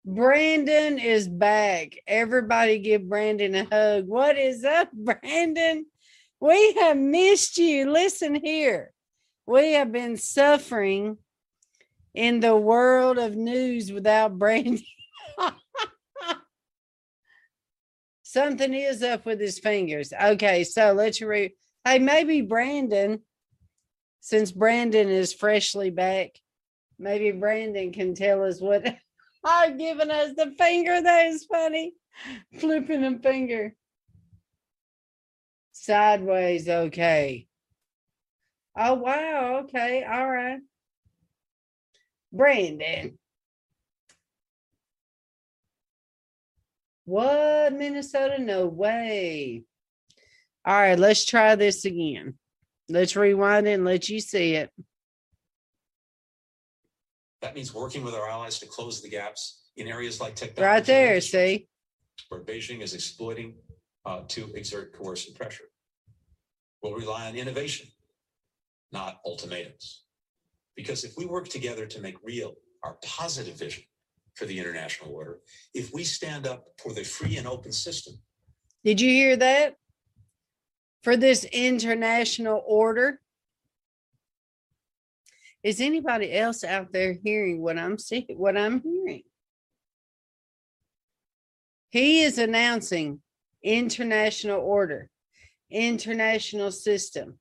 Brandon 0.05 0.99
is 0.99 1.29
back. 1.29 1.97
Everybody 2.07 2.79
give 2.79 3.09
Brandon 3.09 3.55
a 3.55 3.65
hug. 3.65 4.07
What 4.07 4.37
is 4.37 4.65
up, 4.65 4.91
Brandon? 4.93 5.87
We 6.41 6.75
have 6.75 6.97
missed 6.97 7.57
you. 7.59 7.91
Listen 7.91 8.35
here. 8.35 8.93
We 9.47 9.73
have 9.75 9.93
been 9.93 10.17
suffering 10.17 11.19
in 12.13 12.41
the 12.41 12.57
world 12.57 13.19
of 13.19 13.37
news 13.37 13.93
without 13.93 14.39
Brandon. 14.39 14.83
Something 18.23 18.75
is 18.75 19.03
up 19.03 19.25
with 19.25 19.41
his 19.41 19.61
fingers. 19.61 20.13
Okay, 20.13 20.65
so 20.65 20.93
let's 20.93 21.23
read. 21.23 21.53
Hey, 21.85 21.99
maybe 21.99 22.41
Brandon, 22.41 23.21
since 24.21 24.51
Brandon 24.51 25.11
is 25.11 25.35
freshly 25.35 25.91
back, 25.91 26.31
maybe 26.99 27.31
Brandon 27.31 27.93
can 27.93 28.15
tell 28.15 28.43
us 28.43 28.59
what 28.59 28.87
are 29.45 29.71
giving 29.71 30.11
us 30.11 30.33
the 30.35 30.55
finger. 30.57 31.03
That 31.03 31.27
is 31.27 31.45
funny. 31.45 31.93
Flipping 32.59 33.05
a 33.05 33.19
finger. 33.19 33.75
Sideways, 35.73 36.69
okay. 36.69 37.49
Oh, 38.77 38.95
wow. 38.95 39.65
Okay. 39.65 40.05
All 40.05 40.31
right. 40.31 40.61
Brandon. 42.33 43.19
What, 47.05 47.75
Minnesota? 47.75 48.39
No 48.39 48.67
way. 48.67 49.65
All 50.67 50.75
right, 50.75 50.99
let's 50.99 51.25
try 51.25 51.57
this 51.57 51.85
again. 51.85 52.35
Let's 52.89 53.17
rewind 53.17 53.67
it 53.69 53.73
and 53.73 53.85
let 53.85 54.09
you 54.09 54.21
see 54.21 54.55
it. 54.55 54.71
That 57.43 57.55
means 57.55 57.75
working 57.75 58.03
with 58.03 58.15
our 58.15 58.29
allies 58.29 58.59
to 58.61 58.67
close 58.67 59.03
the 59.03 59.09
gaps 59.11 59.65
in 59.77 59.87
areas 59.89 60.21
like 60.21 60.35
technology. 60.35 60.63
Right 60.67 60.85
there, 60.85 61.21
see? 61.21 61.69
Where 62.31 62.41
Beijing 62.41 62.81
is 62.81 62.95
exploiting 62.95 63.57
uh, 64.07 64.23
to 64.29 64.51
exert 64.55 64.97
coercive 64.97 65.35
pressure. 65.35 65.65
We'll 66.83 66.95
rely 66.95 67.29
on 67.29 67.37
innovation, 67.37 67.89
not 68.93 69.21
ultimatums. 69.27 70.05
Because 70.77 71.05
if 71.05 71.17
we 71.17 71.27
work 71.27 71.49
together 71.49 71.87
to 71.87 72.01
make 72.01 72.17
real 72.23 72.55
our 72.83 72.97
positive 73.05 73.59
vision 73.59 73.85
for 74.35 74.47
the 74.47 74.59
international 74.59 75.13
order, 75.13 75.41
if 75.75 75.93
we 75.93 76.05
stand 76.05 76.47
up 76.47 76.65
for 76.83 76.93
the 76.93 77.05
free 77.05 77.37
and 77.37 77.47
open 77.47 77.73
system, 77.73 78.15
Did 78.85 79.01
you 79.01 79.11
hear 79.11 79.37
that? 79.37 79.77
For 81.05 81.19
this 81.19 81.45
international 81.45 82.65
order. 82.67 83.21
Is 85.63 85.81
anybody 85.81 86.33
else 86.33 86.65
out 86.65 86.93
there 86.93 87.13
hearing 87.13 87.61
what 87.63 87.79
I'm 87.79 87.99
seeing, 87.99 88.37
what 88.37 88.57
I'm 88.57 88.81
hearing? 88.81 89.23
He 91.91 92.23
is 92.23 92.39
announcing 92.39 93.21
international 93.63 94.61
order, 94.61 95.11
international 95.71 96.71
system. 96.73 97.39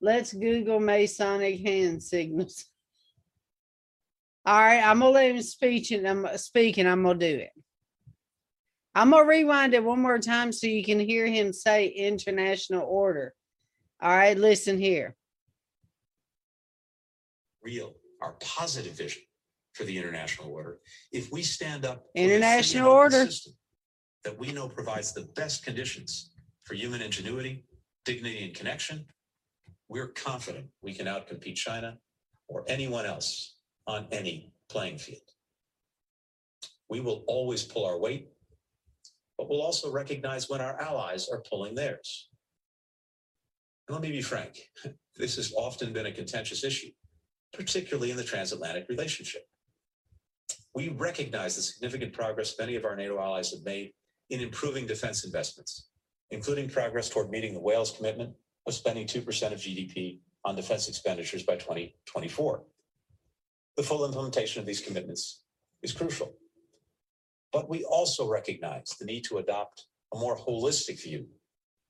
Let's 0.00 0.32
Google 0.32 0.78
Masonic 0.78 1.60
hand 1.60 2.02
signals. 2.04 2.66
All 4.46 4.58
right, 4.58 4.82
I'm 4.82 5.00
gonna 5.00 5.10
let 5.10 5.34
him 5.34 5.42
speak 5.42 5.90
and 5.90 6.06
I'm 6.06 6.38
speaking. 6.38 6.86
I'm 6.86 7.02
gonna 7.02 7.18
do 7.18 7.26
it. 7.26 7.50
I'm 8.94 9.10
gonna 9.10 9.26
rewind 9.26 9.74
it 9.74 9.82
one 9.82 10.00
more 10.00 10.18
time 10.18 10.52
so 10.52 10.66
you 10.66 10.84
can 10.84 11.00
hear 11.00 11.26
him 11.26 11.52
say 11.52 11.88
international 11.88 12.82
order. 12.82 13.34
All 14.00 14.10
right, 14.10 14.36
listen 14.36 14.78
here. 14.78 15.16
real 17.62 17.94
our 18.20 18.32
positive 18.40 18.92
vision 18.96 19.22
for 19.72 19.84
the 19.84 19.96
international 19.96 20.50
order, 20.52 20.78
if 21.12 21.32
we 21.32 21.42
stand 21.42 21.84
up 21.84 21.98
for 21.98 22.02
the 22.14 22.20
free 22.20 22.22
and 22.22 22.32
International 22.32 22.90
order. 22.92 23.24
system 23.26 23.54
that 24.24 24.38
we 24.38 24.52
know 24.52 24.68
provides 24.68 25.12
the 25.12 25.22
best 25.34 25.64
conditions 25.64 26.30
for 26.64 26.74
human 26.74 27.00
ingenuity, 27.02 27.64
dignity, 28.04 28.44
and 28.44 28.54
connection, 28.54 29.04
we're 29.88 30.08
confident 30.08 30.66
we 30.82 30.94
can 30.94 31.06
outcompete 31.06 31.56
China 31.56 31.96
or 32.48 32.64
anyone 32.68 33.06
else 33.06 33.56
on 33.86 34.06
any 34.12 34.52
playing 34.68 34.98
field. 34.98 35.22
We 36.88 37.00
will 37.00 37.24
always 37.26 37.62
pull 37.62 37.84
our 37.84 37.98
weight, 37.98 38.28
but 39.42 39.50
we'll 39.50 39.60
also 39.60 39.90
recognize 39.90 40.48
when 40.48 40.60
our 40.60 40.80
allies 40.80 41.28
are 41.28 41.42
pulling 41.50 41.74
theirs. 41.74 42.28
And 43.88 43.94
let 43.96 44.00
me 44.00 44.12
be 44.12 44.22
frank, 44.22 44.70
this 45.16 45.34
has 45.34 45.52
often 45.56 45.92
been 45.92 46.06
a 46.06 46.12
contentious 46.12 46.62
issue 46.62 46.90
particularly 47.52 48.12
in 48.12 48.16
the 48.16 48.22
transatlantic 48.22 48.86
relationship. 48.88 49.42
We 50.76 50.90
recognize 50.90 51.56
the 51.56 51.62
significant 51.62 52.12
progress 52.12 52.54
many 52.56 52.76
of 52.76 52.84
our 52.84 52.94
NATO 52.94 53.18
allies 53.18 53.50
have 53.50 53.64
made 53.64 53.92
in 54.30 54.40
improving 54.40 54.86
defense 54.86 55.24
investments, 55.24 55.88
including 56.30 56.70
progress 56.70 57.10
toward 57.10 57.28
meeting 57.28 57.52
the 57.52 57.60
Wales 57.60 57.90
commitment 57.90 58.32
of 58.66 58.74
spending 58.74 59.08
2% 59.08 59.18
of 59.52 59.58
GDP 59.58 60.20
on 60.44 60.54
defense 60.54 60.88
expenditures 60.88 61.42
by 61.42 61.56
2024. 61.56 62.62
The 63.76 63.82
full 63.82 64.06
implementation 64.06 64.60
of 64.60 64.66
these 64.66 64.80
commitments 64.80 65.42
is 65.82 65.92
crucial. 65.92 66.32
But 67.52 67.68
we 67.68 67.84
also 67.84 68.28
recognize 68.28 68.96
the 68.98 69.04
need 69.04 69.24
to 69.24 69.38
adopt 69.38 69.86
a 70.14 70.18
more 70.18 70.36
holistic 70.36 71.02
view 71.02 71.26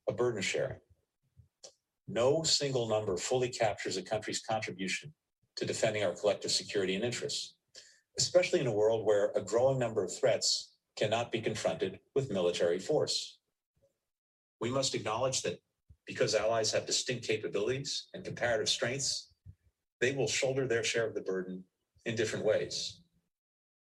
of 0.07 0.17
burden 0.17 0.41
sharing. 0.41 0.79
No 2.07 2.43
single 2.43 2.87
number 2.87 3.15
fully 3.15 3.49
captures 3.49 3.97
a 3.97 4.01
country's 4.01 4.41
contribution 4.41 5.13
to 5.55 5.65
defending 5.65 6.03
our 6.03 6.13
collective 6.13 6.51
security 6.51 6.95
and 6.95 7.03
interests, 7.03 7.55
especially 8.17 8.59
in 8.59 8.67
a 8.67 8.73
world 8.73 9.05
where 9.05 9.31
a 9.35 9.41
growing 9.41 9.79
number 9.79 10.03
of 10.03 10.13
threats 10.13 10.73
cannot 10.97 11.31
be 11.31 11.39
confronted 11.39 11.99
with 12.13 12.31
military 12.31 12.79
force. 12.79 13.39
We 14.59 14.69
must 14.69 14.95
acknowledge 14.95 15.41
that 15.43 15.59
because 16.05 16.35
allies 16.35 16.71
have 16.71 16.85
distinct 16.85 17.25
capabilities 17.25 18.07
and 18.13 18.25
comparative 18.25 18.67
strengths, 18.67 19.31
they 20.01 20.13
will 20.13 20.27
shoulder 20.27 20.67
their 20.67 20.83
share 20.83 21.07
of 21.07 21.15
the 21.15 21.21
burden 21.21 21.63
in 22.05 22.15
different 22.15 22.45
ways. 22.45 23.01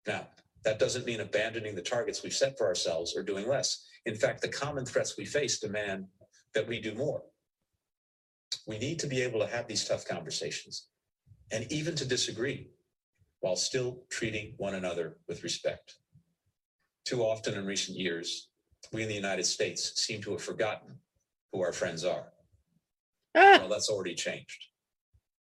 Now, 0.07 0.27
that 0.65 0.79
doesn't 0.79 1.07
mean 1.07 1.21
abandoning 1.21 1.75
the 1.75 1.83
targets 1.83 2.23
we've 2.23 2.33
set 2.35 2.59
for 2.59 2.67
ourselves 2.67 3.17
or 3.17 3.23
doing 3.23 3.49
less. 3.49 3.87
In 4.07 4.15
fact, 4.15 4.43
the 4.43 4.49
common 4.49 4.85
threats 4.85 5.17
we 5.17 5.25
face 5.25 5.59
demand 5.59 6.07
that 6.55 6.67
we 6.69 6.81
do 6.81 6.95
more. 6.95 7.23
We 8.67 8.79
need 8.79 8.99
to 9.01 9.07
be 9.07 9.23
able 9.23 9.41
to 9.41 9.47
have 9.47 9.67
these 9.69 9.87
tough 9.87 10.07
conversations 10.07 10.89
and 11.51 11.71
even 11.73 11.95
to 11.97 12.05
disagree 12.05 12.69
while 13.41 13.57
still 13.57 14.03
treating 14.11 14.55
one 14.59 14.75
another 14.75 15.17
with 15.29 15.43
respect. 15.43 15.97
Too 17.05 17.23
often 17.23 17.55
in 17.55 17.67
recent 17.67 17.99
years, 17.99 18.49
we 18.93 19.03
in 19.03 19.09
the 19.09 19.15
United 19.15 19.47
States 19.47 19.93
seem 20.01 20.21
to 20.23 20.33
have 20.33 20.43
forgotten 20.43 20.97
who 21.53 21.63
our 21.63 21.73
friends 21.73 22.05
are. 22.05 22.27
Ah, 23.35 23.59
Well, 23.61 23.69
that's 23.69 23.89
already 23.89 24.15
changed. 24.15 24.67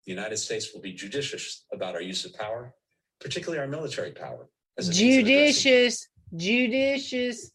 The 0.07 0.13
United 0.13 0.39
States 0.39 0.73
will 0.73 0.81
be 0.81 0.93
judicious 0.93 1.67
about 1.73 1.95
our 1.95 2.01
use 2.03 2.25
of 2.25 2.35
power, 2.35 2.75
particularly 3.21 3.61
our 3.61 3.69
military 3.69 4.13
power. 4.13 4.49
Judicious, 4.89 6.09
judicious. 6.35 7.51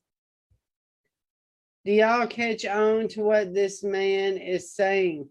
Do 1.86 1.92
y'all 1.92 2.28
catch 2.28 2.66
on 2.66 3.08
to 3.10 3.22
what 3.22 3.54
this 3.54 3.84
man 3.84 4.38
is 4.38 4.74
saying? 4.74 5.30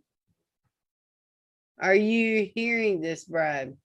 Are 1.81 1.95
you 1.95 2.51
hearing 2.55 3.01
this, 3.01 3.25
Brad? 3.25 3.77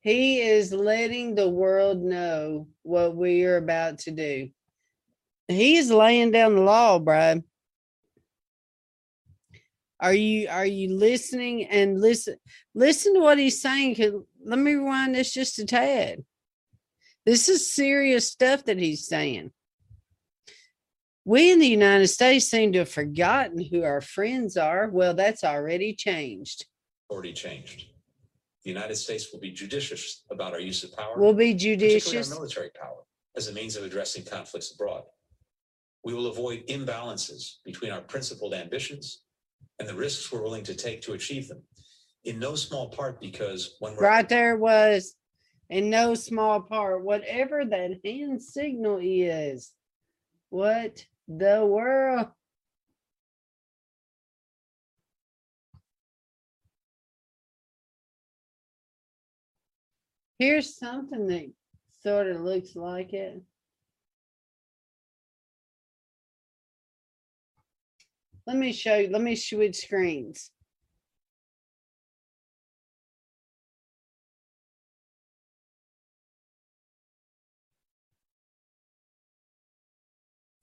He 0.00 0.40
is 0.40 0.72
letting 0.72 1.34
the 1.34 1.48
world 1.48 2.02
know 2.02 2.68
what 2.82 3.14
we 3.14 3.44
are 3.44 3.58
about 3.58 3.98
to 4.00 4.10
do. 4.10 4.48
He 5.48 5.76
is 5.76 5.90
laying 5.90 6.30
down 6.30 6.54
the 6.54 6.62
law, 6.62 6.98
Brad. 6.98 7.44
Are 10.00 10.14
you 10.14 10.48
are 10.48 10.66
you 10.66 10.94
listening 10.94 11.66
and 11.66 12.00
listen 12.00 12.36
listen 12.74 13.14
to 13.14 13.20
what 13.20 13.38
he's 13.38 13.60
saying? 13.60 13.96
'cause 13.96 14.12
let 14.42 14.58
me 14.58 14.72
rewind 14.72 15.14
this 15.14 15.32
just 15.32 15.58
a 15.58 15.66
tad. 15.66 16.24
This 17.26 17.48
is 17.50 17.72
serious 17.72 18.26
stuff 18.26 18.64
that 18.64 18.78
he's 18.78 19.06
saying. 19.06 19.52
We 21.26 21.52
in 21.52 21.58
the 21.58 21.68
United 21.68 22.08
States 22.08 22.46
seem 22.46 22.72
to 22.72 22.80
have 22.80 22.88
forgotten 22.88 23.62
who 23.62 23.82
our 23.82 24.00
friends 24.00 24.56
are. 24.56 24.88
Well, 24.88 25.14
that's 25.14 25.44
already 25.44 25.94
changed. 25.94 26.66
already 27.10 27.32
changed. 27.32 27.86
The 28.62 28.70
United 28.70 28.96
States 28.96 29.32
will 29.32 29.40
be 29.40 29.50
judicious 29.50 30.24
about 30.30 30.52
our 30.52 30.60
use 30.60 30.84
of 30.84 30.92
power. 30.92 31.18
We'll 31.18 31.34
be 31.34 31.54
judicious. 31.54 32.30
our 32.30 32.36
military 32.36 32.70
power 32.70 33.04
as 33.36 33.48
a 33.48 33.52
means 33.52 33.76
of 33.76 33.84
addressing 33.84 34.24
conflicts 34.24 34.72
abroad. 34.72 35.04
We 36.04 36.14
will 36.14 36.28
avoid 36.28 36.66
imbalances 36.68 37.56
between 37.64 37.90
our 37.90 38.00
principled 38.00 38.54
ambitions 38.54 39.22
and 39.78 39.88
the 39.88 39.94
risks 39.94 40.30
we're 40.30 40.42
willing 40.42 40.64
to 40.64 40.74
take 40.74 41.02
to 41.02 41.14
achieve 41.14 41.48
them. 41.48 41.62
In 42.24 42.38
no 42.38 42.54
small 42.54 42.88
part 42.88 43.20
because 43.20 43.76
when 43.80 43.96
we're 43.96 44.02
Right 44.02 44.28
there 44.28 44.56
was, 44.56 45.14
in 45.70 45.88
no 45.88 46.14
small 46.14 46.60
part, 46.60 47.02
whatever 47.02 47.64
that 47.64 48.00
hand 48.04 48.42
signal 48.42 48.98
is. 49.00 49.72
What 50.50 51.04
the 51.28 51.64
world? 51.64 52.28
Here's 60.38 60.76
something 60.76 61.26
that 61.28 61.52
sort 62.02 62.26
of 62.26 62.40
looks 62.40 62.74
like 62.74 63.12
it. 63.12 63.42
Let 68.50 68.58
me 68.58 68.72
show 68.72 68.96
you, 68.96 69.10
let 69.10 69.22
me 69.22 69.36
switch 69.36 69.76
screens. 69.76 70.50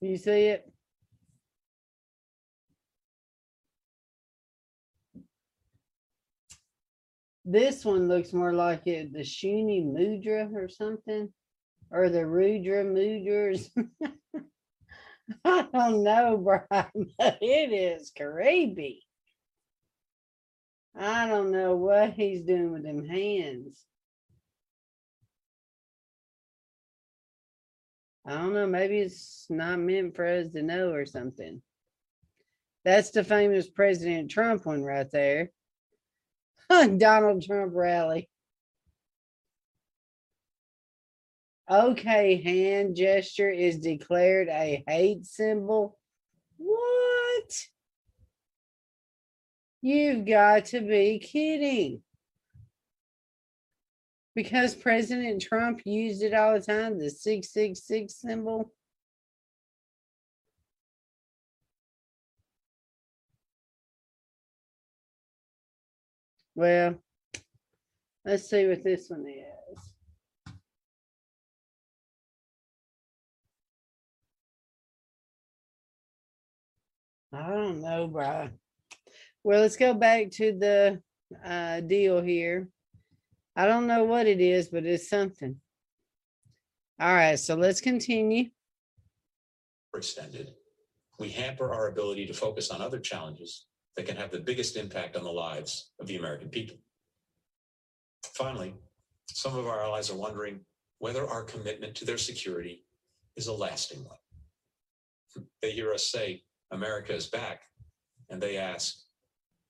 You 0.02 0.18
see 0.18 0.48
it? 0.48 0.70
This 7.46 7.86
one 7.86 8.10
looks 8.10 8.34
more 8.34 8.52
like 8.52 8.86
it, 8.86 9.14
the 9.14 9.20
Shuni 9.20 9.86
Mudra 9.86 10.54
or 10.54 10.68
something, 10.68 11.32
or 11.90 12.10
the 12.10 12.26
Rudra 12.26 12.84
Mudras. 12.84 13.70
I 15.46 15.68
don't 15.74 16.04
know, 16.04 16.38
Brian, 16.38 17.12
but 17.20 17.38
it 17.42 17.74
is 17.74 18.12
creepy. 18.16 19.04
I 20.96 21.28
don't 21.28 21.52
know 21.52 21.76
what 21.76 22.14
he's 22.14 22.42
doing 22.42 22.72
with 22.72 22.84
them 22.84 23.06
hands. 23.08 23.84
I 28.26 28.34
don't 28.34 28.54
know. 28.54 28.68
Maybe 28.68 29.00
it's 29.00 29.46
not 29.50 29.80
meant 29.80 30.16
for 30.16 30.26
us 30.26 30.50
to 30.50 30.64
know 30.64 30.92
or 30.92 31.06
something. 31.06 31.62
That's 32.84 33.12
the 33.12 33.24
famous 33.24 33.70
President 33.70 34.32
Trump 34.32 34.66
one 34.66 34.84
right 34.84 35.10
there. 35.12 35.52
Donald 36.98 37.44
Trump 37.44 37.74
rally. 37.76 38.30
Okay, 41.70 42.42
hand 42.42 42.96
gesture 42.96 43.50
is 43.50 43.78
declared 43.80 44.48
a 44.48 44.84
hate 44.88 45.26
symbol. 45.26 45.98
What? 46.56 47.68
You've 49.82 50.26
got 50.26 50.66
to 50.66 50.80
be 50.80 51.20
kidding. 51.20 52.02
Because 54.34 54.76
President 54.76 55.42
Trump 55.42 55.82
used 55.84 56.24
it 56.24 56.34
all 56.34 56.54
the 56.54 56.62
time, 56.62 57.00
the 57.00 57.10
666 57.10 58.16
symbol. 58.16 58.72
Well, 66.56 66.96
let's 68.24 68.50
see 68.50 68.68
what 68.68 68.84
this 68.84 69.10
one 69.10 69.28
is. 69.28 69.97
I 77.34 77.50
don't 77.50 77.82
know, 77.82 78.08
Brian. 78.08 78.54
Well, 79.44 79.62
let's 79.62 79.78
go 79.78 79.94
back 79.94 80.32
to 80.32 80.58
the 80.58 81.02
uh, 81.46 81.82
deal 81.82 82.22
here. 82.22 82.70
I 83.56 83.66
don't 83.66 83.88
know 83.88 84.04
what 84.04 84.28
it 84.28 84.40
is, 84.40 84.70
but 84.70 84.86
it's 84.86 85.10
something. 85.10 85.56
All 87.00 87.14
right, 87.14 87.38
so 87.38 87.56
let's 87.56 87.82
continue. 87.82 88.50
extended, 89.96 90.54
we 91.20 91.30
hamper 91.30 91.74
our 91.74 91.88
ability 91.88 92.26
to 92.28 92.34
focus 92.34 92.70
on 92.70 92.82
other 92.82 93.00
challenges 93.00 93.66
that 93.96 94.06
can 94.06 94.16
have 94.16 94.32
the 94.32 94.40
biggest 94.40 94.78
impact 94.78 95.16
on 95.16 95.24
the 95.24 95.32
lives 95.32 95.92
of 96.00 96.08
the 96.08 96.18
American 96.18 96.50
people. 96.50 96.78
Finally, 98.36 98.76
some 99.28 99.58
of 99.58 99.68
our 99.68 99.84
allies 99.84 100.12
are 100.12 100.16
wondering 100.16 100.60
whether 101.00 101.28
our 101.28 101.44
commitment 101.44 101.96
to 101.96 102.06
their 102.06 102.18
security 102.18 102.86
is 103.36 103.48
a 103.48 103.54
lasting 103.54 104.04
one. 104.04 105.46
They 105.62 105.72
hear 105.72 105.94
us 105.94 106.10
say, 106.10 106.44
America 106.72 107.14
is 107.14 107.28
back, 107.28 107.62
and 108.30 108.42
they 108.42 108.58
ask, 108.58 108.96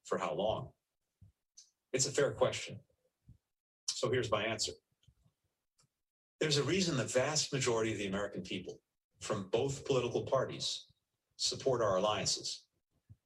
for 0.05 0.17
how 0.17 0.33
long? 0.33 0.69
It's 1.93 2.07
a 2.07 2.11
fair 2.11 2.31
question. 2.31 2.79
So 3.89 4.09
here's 4.09 4.31
my 4.31 4.43
answer. 4.43 4.71
There's 6.39 6.57
a 6.57 6.63
reason 6.63 6.97
the 6.97 7.03
vast 7.03 7.51
majority 7.51 7.91
of 7.91 7.97
the 7.97 8.07
American 8.07 8.41
people 8.41 8.79
from 9.19 9.49
both 9.51 9.85
political 9.85 10.21
parties 10.21 10.85
support 11.37 11.81
our 11.81 11.97
alliances, 11.97 12.63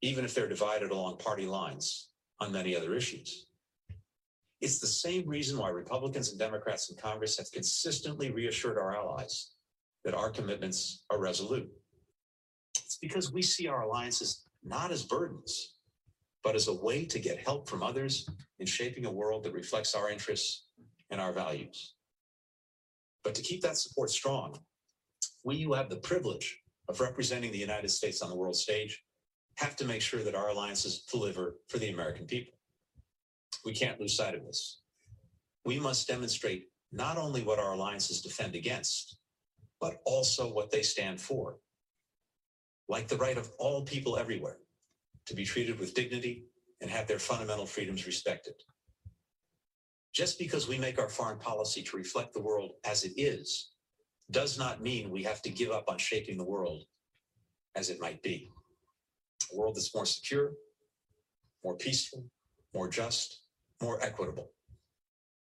even 0.02 0.26
if 0.26 0.34
they're 0.34 0.48
divided 0.48 0.92
along 0.92 1.18
party 1.18 1.46
lines 1.46 2.10
on 2.40 2.52
many 2.52 2.76
other 2.76 2.96
issues. 2.96 3.48
It's 4.62 4.80
the 4.80 4.88
same 4.88 5.28
reason 5.28 5.58
why 5.58 5.70
Republicans 5.70 6.30
and 6.30 6.40
Democrats 6.40 6.90
in 6.90 6.98
Congress 6.98 7.38
have 7.38 7.52
consistently 7.52 8.32
reassured 8.32 8.78
our 8.78 8.96
allies 8.96 9.52
that 10.06 10.14
our 10.14 10.30
commitments 10.30 11.04
are 11.10 11.20
resolute. 11.20 11.70
It's 12.92 12.98
because 12.98 13.32
we 13.32 13.42
see 13.42 13.68
our 13.68 13.84
alliances 13.84 14.44
not 14.66 14.92
as 14.92 15.04
burdens, 15.04 15.76
but 16.44 16.56
as 16.56 16.68
a 16.68 16.74
way 16.74 17.06
to 17.06 17.20
get 17.20 17.40
help 17.40 17.70
from 17.70 17.82
others 17.82 18.28
in 18.60 18.66
shaping 18.66 19.06
a 19.06 19.12
world 19.12 19.46
that 19.46 19.54
reflects 19.54 19.96
our 19.96 20.10
interests 20.10 20.66
and 21.10 21.22
our 21.22 21.32
values. 21.32 21.94
But 23.24 23.34
to 23.36 23.42
keep 23.42 23.62
that 23.62 23.78
support 23.78 24.10
strong, 24.10 24.60
we 25.46 25.62
who 25.62 25.72
have 25.72 25.88
the 25.88 26.02
privilege 26.02 26.60
of 26.90 27.00
representing 27.00 27.54
the 27.54 27.58
United 27.58 27.88
States 27.88 28.22
on 28.22 28.30
the 28.30 28.36
world 28.36 28.58
stage 28.58 29.02
have 29.56 29.78
to 29.78 29.86
make 29.86 30.02
sure 30.02 30.24
that 30.24 30.36
our 30.36 30.50
alliances 30.50 31.04
deliver 31.10 31.60
for 31.70 31.78
the 31.78 31.92
American 31.94 32.26
people. 32.26 32.60
We 33.64 33.74
can't 33.74 34.02
lose 34.02 34.18
sight 34.18 34.36
of 34.36 34.44
this. 34.44 34.82
We 35.64 35.80
must 35.80 36.10
demonstrate 36.10 36.66
not 36.92 37.18
only 37.18 37.42
what 37.42 37.58
our 37.58 37.72
alliances 37.72 38.22
defend 38.22 38.54
against, 38.54 39.16
but 39.80 40.02
also 40.06 40.52
what 40.52 40.72
they 40.72 40.82
stand 40.82 41.22
for. 41.22 41.60
Like 42.92 43.08
the 43.08 43.16
right 43.16 43.38
of 43.38 43.50
all 43.58 43.84
people 43.84 44.18
everywhere 44.18 44.58
to 45.26 45.34
be 45.34 45.46
treated 45.46 45.80
with 45.80 45.94
dignity 45.94 46.44
and 46.82 46.92
have 46.92 47.08
their 47.08 47.20
fundamental 47.20 47.66
freedoms 47.66 48.06
respected. 48.06 48.54
Just 50.14 50.38
because 50.38 50.68
we 50.68 50.78
make 50.78 51.00
our 51.00 51.08
foreign 51.08 51.40
policy 51.40 51.84
to 51.84 51.96
reflect 51.96 52.34
the 52.34 52.42
world 52.42 52.74
as 52.84 53.06
it 53.06 53.14
is, 53.16 53.72
does 54.30 54.60
not 54.60 54.84
mean 54.84 55.10
we 55.10 55.24
have 55.24 55.42
to 55.44 55.50
give 55.50 55.72
up 55.72 55.86
on 55.88 55.98
shaping 55.98 56.38
the 56.38 56.44
world 56.44 56.84
as 57.78 57.90
it 57.90 58.02
might 58.02 58.22
be. 58.24 58.52
A 59.54 59.56
world 59.56 59.78
that's 59.78 59.96
more 59.96 60.06
secure, 60.06 60.52
more 61.64 61.78
peaceful, 61.78 62.26
more 62.74 62.90
just, 62.90 63.40
more 63.82 64.04
equitable. 64.04 64.52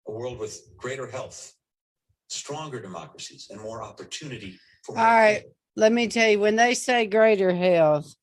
A 0.06 0.12
world 0.12 0.38
with 0.38 0.76
greater 0.76 1.06
health, 1.06 1.54
stronger 2.28 2.78
democracies, 2.78 3.46
and 3.50 3.58
more 3.58 3.82
opportunity 3.82 4.60
for 4.84 4.98
All 4.98 5.04
people. 5.36 5.50
Let 5.78 5.92
me 5.92 6.08
tell 6.08 6.28
you, 6.28 6.40
when 6.40 6.56
they 6.56 6.74
say 6.74 7.06
greater 7.06 7.54
health, 7.54 8.16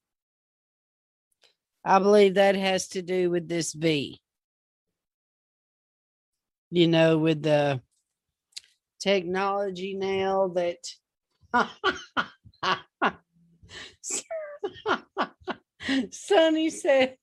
I 1.85 1.99
believe 1.99 2.33
that 2.33 2.57
has 2.57 2.89
to 2.89 3.01
do 3.01 3.29
with 3.29 3.47
this 3.47 3.71
V. 3.71 4.19
You 6.69 6.89
know, 6.89 7.17
with 7.17 7.43
the 7.43 7.81
technology 8.99 9.93
now 9.93 10.49
that 10.49 10.79
Sonny 16.11 16.69
said 16.71 17.15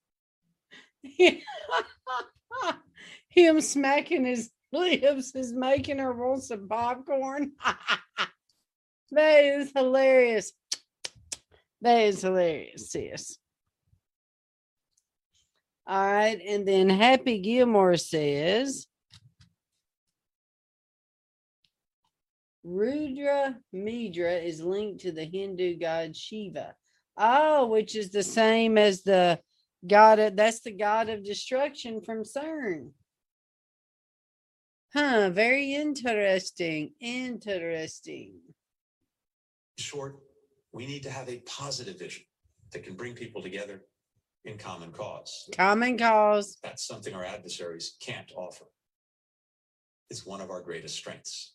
him 3.28 3.60
smacking 3.60 4.24
his 4.24 4.50
lips 4.72 5.34
is 5.34 5.52
making 5.52 5.98
her 5.98 6.14
want 6.14 6.42
some 6.42 6.68
popcorn. 6.68 7.52
That 9.12 9.44
is 9.44 9.72
hilarious. 9.74 10.52
That 11.80 11.98
is 12.00 12.22
hilarious, 12.22 12.90
sis. 12.90 13.38
All 15.86 16.06
right, 16.06 16.40
and 16.46 16.66
then 16.66 16.88
Happy 16.88 17.40
Gilmore 17.40 17.96
says 17.96 18.86
Rudra 22.64 23.56
Midra 23.74 24.42
is 24.42 24.62
linked 24.62 25.00
to 25.00 25.12
the 25.12 25.24
Hindu 25.24 25.78
god 25.78 26.16
Shiva. 26.16 26.74
Oh, 27.16 27.66
which 27.66 27.96
is 27.96 28.10
the 28.10 28.22
same 28.22 28.78
as 28.78 29.02
the 29.02 29.40
god 29.86 30.20
of 30.20 30.36
that's 30.36 30.60
the 30.60 30.70
god 30.70 31.08
of 31.08 31.24
destruction 31.24 32.00
from 32.00 32.22
CERN. 32.22 32.90
Huh, 34.94 35.30
very 35.30 35.74
interesting. 35.74 36.92
Interesting. 37.00 38.34
In 39.82 39.84
short, 39.84 40.20
we 40.72 40.86
need 40.86 41.02
to 41.02 41.10
have 41.10 41.28
a 41.28 41.38
positive 41.40 41.98
vision 41.98 42.22
that 42.72 42.84
can 42.84 42.94
bring 42.94 43.14
people 43.14 43.42
together 43.42 43.82
in 44.44 44.56
common 44.56 44.92
cause. 44.92 45.50
Common 45.56 45.98
cause. 45.98 46.56
That's 46.62 46.86
something 46.86 47.12
our 47.14 47.24
adversaries 47.24 47.96
can't 48.00 48.30
offer. 48.36 48.66
It's 50.08 50.24
one 50.24 50.40
of 50.40 50.50
our 50.50 50.62
greatest 50.62 50.94
strengths. 50.94 51.54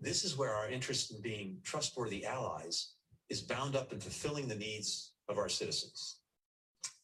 This 0.00 0.24
is 0.24 0.38
where 0.38 0.54
our 0.54 0.70
interest 0.70 1.12
in 1.12 1.20
being 1.20 1.58
trustworthy 1.64 2.24
allies 2.24 2.94
is 3.28 3.42
bound 3.42 3.76
up 3.76 3.92
in 3.92 4.00
fulfilling 4.00 4.48
the 4.48 4.54
needs 4.54 5.12
of 5.28 5.36
our 5.36 5.50
citizens. 5.50 6.20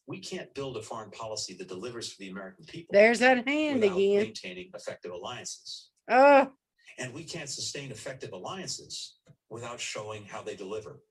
We 0.07 0.19
can't 0.19 0.51
build 0.55 0.77
a 0.77 0.81
foreign 0.81 1.11
policy 1.11 1.53
that 1.53 1.67
delivers 1.67 2.11
for 2.11 2.17
the 2.19 2.29
American 2.29 2.65
people 2.65 2.93
There's 2.93 3.19
that 3.19 3.47
hand 3.47 3.83
again. 3.83 4.23
maintaining 4.23 4.71
effective 4.73 5.11
alliances. 5.11 5.91
Oh, 6.09 6.49
And 6.97 7.13
we 7.13 7.23
can't 7.23 7.49
sustain 7.49 7.91
effective 7.91 8.33
alliances 8.33 9.16
without 9.49 9.79
showing 9.79 10.25
how 10.25 10.41
they 10.41 10.55
deliver 10.55 11.01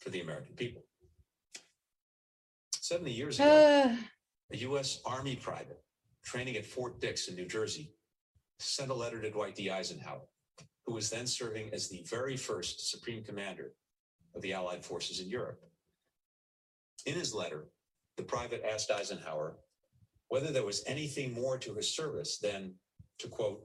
for 0.00 0.10
the 0.10 0.20
American 0.20 0.54
people. 0.54 0.82
70 2.74 3.10
years 3.12 3.38
ago, 3.38 3.88
uh, 3.88 3.96
a 4.52 4.56
U.S. 4.58 5.00
Army 5.04 5.36
private 5.36 5.82
training 6.24 6.56
at 6.56 6.66
Fort 6.66 7.00
Dix 7.00 7.28
in 7.28 7.34
New 7.34 7.46
Jersey 7.46 7.92
sent 8.58 8.90
a 8.90 8.94
letter 8.94 9.20
to 9.20 9.30
Dwight 9.30 9.54
D. 9.54 9.70
Eisenhower, 9.70 10.22
who 10.86 10.94
was 10.94 11.10
then 11.10 11.26
serving 11.26 11.70
as 11.72 11.88
the 11.88 12.04
very 12.08 12.36
first 12.36 12.90
Supreme 12.90 13.22
Commander 13.22 13.72
of 14.34 14.42
the 14.42 14.52
Allied 14.52 14.84
forces 14.84 15.20
in 15.20 15.28
Europe. 15.28 15.60
In 17.06 17.14
his 17.14 17.34
letter, 17.34 17.66
the 18.16 18.22
private 18.22 18.64
asked 18.64 18.90
Eisenhower 18.90 19.56
whether 20.28 20.50
there 20.50 20.64
was 20.64 20.82
anything 20.86 21.32
more 21.32 21.58
to 21.58 21.74
his 21.74 21.94
service 21.94 22.38
than 22.38 22.74
to 23.18 23.28
quote, 23.28 23.62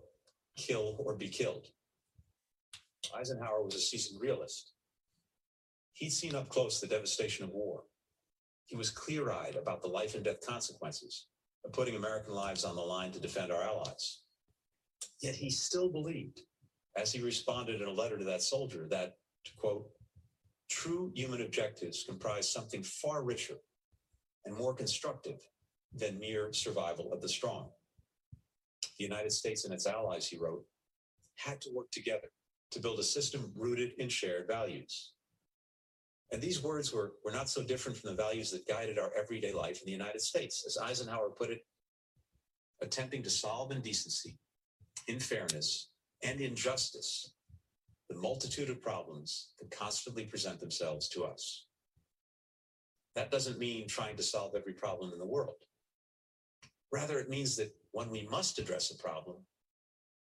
kill 0.58 0.98
or 1.00 1.16
be 1.16 1.28
killed. 1.28 1.68
Eisenhower 3.16 3.64
was 3.64 3.76
a 3.76 3.80
seasoned 3.80 4.22
realist. 4.22 4.74
He'd 5.94 6.12
seen 6.12 6.36
up 6.36 6.50
close 6.50 6.80
the 6.80 6.88
devastation 6.88 7.44
of 7.44 7.52
war. 7.52 7.84
He 8.66 8.76
was 8.76 8.90
clear 8.90 9.32
eyed 9.32 9.56
about 9.56 9.82
the 9.82 9.88
life 9.88 10.16
and 10.16 10.24
death 10.24 10.46
consequences 10.46 11.28
of 11.66 11.74
putting 11.74 11.96
American 11.96 12.34
lives 12.34 12.64
on 12.64 12.76
the 12.76 12.82
line 12.82 13.12
to 13.12 13.20
defend 13.20 13.52
our 13.52 13.62
allies. 13.62 14.22
Yet 15.22 15.36
he 15.36 15.50
still 15.50 15.90
believed, 15.90 16.42
as 16.96 17.12
he 17.12 17.22
responded 17.22 17.82
in 17.82 17.88
a 17.88 17.92
letter 17.92 18.18
to 18.18 18.24
that 18.26 18.42
soldier, 18.42 18.88
that, 18.90 19.16
to 19.46 19.52
quote, 19.58 19.88
true 20.70 21.12
human 21.16 21.42
objectives 21.42 22.06
comprise 22.08 22.52
something 22.52 22.84
far 22.84 23.24
richer 23.24 23.58
and 24.46 24.56
more 24.56 24.74
constructive 24.74 25.40
than 25.94 26.20
mere 26.20 26.54
survival 26.54 27.12
of 27.12 27.22
the 27.22 27.30
strong. 27.30 27.70
The 28.98 29.04
United 29.04 29.32
States 29.32 29.66
and 29.66 29.74
its 29.74 29.88
allies, 29.88 30.28
he 30.28 30.38
wrote, 30.38 30.66
had 31.36 31.60
to 31.62 31.70
work 31.74 31.92
together 31.92 32.30
to 32.72 32.80
build 32.80 33.00
a 33.00 33.04
system 33.04 33.52
rooted 33.56 33.94
in 33.98 34.10
shared 34.10 34.48
values. 34.48 35.14
And 36.32 36.42
these 36.42 36.62
words 36.62 36.94
were, 36.94 37.14
were 37.26 37.32
not 37.32 37.50
so 37.50 37.64
different 37.64 37.98
from 37.98 38.12
the 38.12 38.22
values 38.22 38.52
that 38.52 38.68
guided 38.68 39.00
our 39.00 39.12
everyday 39.18 39.52
life 39.52 39.82
in 39.82 39.86
the 39.86 39.92
United 39.92 40.22
States. 40.22 40.64
As 40.66 40.78
Eisenhower 40.78 41.32
put 41.32 41.50
it, 41.50 41.62
attempting 42.82 43.24
to 43.24 43.30
solve 43.30 43.72
in 43.72 43.82
decency, 43.82 44.38
in 45.08 45.20
fairness, 45.20 45.90
and 46.24 46.40
in 46.40 46.56
justice 46.56 47.34
the 48.10 48.16
multitude 48.16 48.70
of 48.70 48.82
problems 48.82 49.50
that 49.60 49.72
constantly 49.72 50.26
present 50.26 50.60
themselves 50.60 51.10
to 51.10 51.24
us. 51.24 51.66
That 53.16 53.32
doesn't 53.32 53.60
mean 53.60 53.88
trying 53.88 54.16
to 54.18 54.24
solve 54.24 54.56
every 54.56 54.74
problem 54.74 55.14
in 55.14 55.20
the 55.20 55.26
world. 55.26 55.64
Rather, 56.92 57.20
it 57.20 57.30
means 57.30 57.56
that 57.58 57.72
when 57.92 58.10
we 58.10 58.28
must 58.32 58.58
address 58.60 58.92
a 58.92 58.98
problem, 58.98 59.38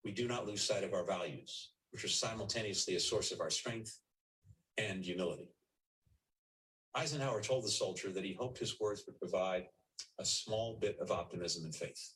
we 0.04 0.12
do 0.12 0.28
not 0.28 0.46
lose 0.46 0.62
sight 0.62 0.84
of 0.84 0.94
our 0.94 1.06
values, 1.06 1.72
which 1.92 2.04
are 2.04 2.10
simultaneously 2.10 2.96
a 2.96 3.00
source 3.00 3.32
of 3.32 3.42
our 3.42 3.50
strength 3.50 4.00
and 4.78 5.04
humility. 5.04 5.50
Eisenhower 6.96 7.42
told 7.42 7.64
the 7.64 7.70
soldier 7.70 8.12
that 8.12 8.24
he 8.24 8.34
hoped 8.34 8.58
his 8.58 8.80
words 8.80 9.04
would 9.06 9.20
provide 9.20 9.68
a 10.20 10.26
small 10.26 10.78
bit 10.80 10.98
of 11.00 11.12
optimism 11.12 11.64
and 11.66 11.76
faith. 11.76 12.14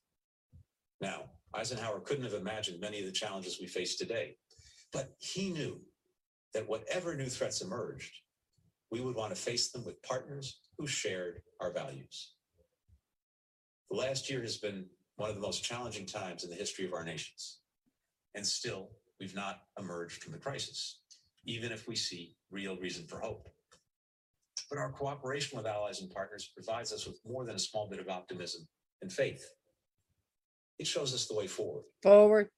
Now, 1.01 1.23
Eisenhower 1.53 1.99
couldn't 1.99 2.23
have 2.23 2.33
imagined 2.33 2.79
many 2.79 2.99
of 2.99 3.05
the 3.05 3.11
challenges 3.11 3.59
we 3.59 3.67
face 3.67 3.95
today, 3.95 4.37
but 4.91 5.13
he 5.19 5.49
knew 5.49 5.81
that 6.53 6.67
whatever 6.67 7.15
new 7.15 7.25
threats 7.25 7.61
emerged, 7.61 8.13
we 8.91 9.01
would 9.01 9.15
want 9.15 9.35
to 9.35 9.41
face 9.41 9.71
them 9.71 9.83
with 9.85 10.01
partners 10.03 10.59
who 10.77 10.87
shared 10.87 11.41
our 11.59 11.71
values. 11.71 12.33
The 13.89 13.97
last 13.97 14.29
year 14.29 14.41
has 14.41 14.57
been 14.57 14.85
one 15.17 15.29
of 15.29 15.35
the 15.35 15.41
most 15.41 15.63
challenging 15.63 16.05
times 16.05 16.43
in 16.43 16.49
the 16.49 16.55
history 16.55 16.85
of 16.85 16.93
our 16.93 17.03
nations. 17.03 17.59
And 18.35 18.45
still, 18.45 18.89
we've 19.23 19.33
not 19.33 19.61
emerged 19.79 20.21
from 20.21 20.33
the 20.33 20.37
crisis, 20.37 20.99
even 21.45 21.71
if 21.71 21.87
we 21.87 21.95
see 21.95 22.35
real 22.51 22.75
reason 22.75 23.05
for 23.07 23.19
hope. 23.21 23.47
But 24.69 24.79
our 24.79 24.91
cooperation 24.91 25.55
with 25.57 25.65
allies 25.65 26.01
and 26.01 26.11
partners 26.11 26.51
provides 26.53 26.91
us 26.91 27.07
with 27.07 27.19
more 27.25 27.45
than 27.45 27.55
a 27.55 27.59
small 27.59 27.87
bit 27.89 27.99
of 27.99 28.09
optimism 28.09 28.67
and 29.01 29.11
faith. 29.11 29.45
It 30.77 30.87
shows 30.87 31.13
us 31.13 31.25
the 31.27 31.35
way 31.35 31.47
forward, 31.47 31.83
forward 32.01 32.49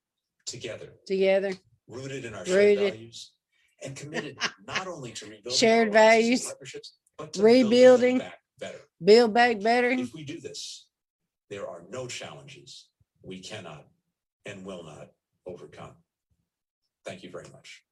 together, 0.48 0.90
together. 1.06 1.54
rooted 1.88 2.26
in 2.26 2.34
our 2.34 2.44
shared 2.44 2.80
values, 2.80 3.34
and 3.84 3.96
committed 3.96 4.36
not 4.68 4.88
only 4.88 5.12
to 5.12 5.26
rebuilding 5.26 5.54
Shared 5.54 5.90
our 5.90 6.02
alliances 6.02 6.16
and 6.16 6.24
values. 6.24 6.46
partnerships, 6.46 6.98
but 7.20 7.34
to 7.34 7.40
building 7.42 7.62
them 7.62 7.70
Rebuilding. 7.70 8.18
back 8.18 8.40
better. 8.60 8.80
Build 9.04 9.34
back 9.36 9.62
better. 9.62 9.90
If 9.92 10.16
we 10.16 10.24
do 10.24 10.40
this, 10.42 10.88
there 11.52 11.68
are 11.68 11.84
no 11.92 12.08
challenges 12.08 12.88
we 13.22 13.40
cannot 13.40 13.86
and 14.48 14.66
will 14.66 14.84
not 14.84 15.10
overcome. 15.46 15.92
Thank 17.06 17.24
you 17.24 17.30
very 17.30 17.46
much. 17.52 17.84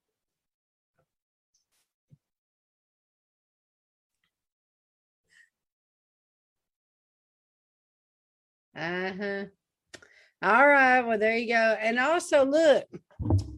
Uh-huh. 8.76 9.45
All 10.41 10.68
right, 10.68 11.02
well, 11.02 11.19
there 11.19 11.38
you 11.38 11.53
go. 11.53 11.77
And 11.80 11.99
also, 11.99 12.44
look, 12.44 12.85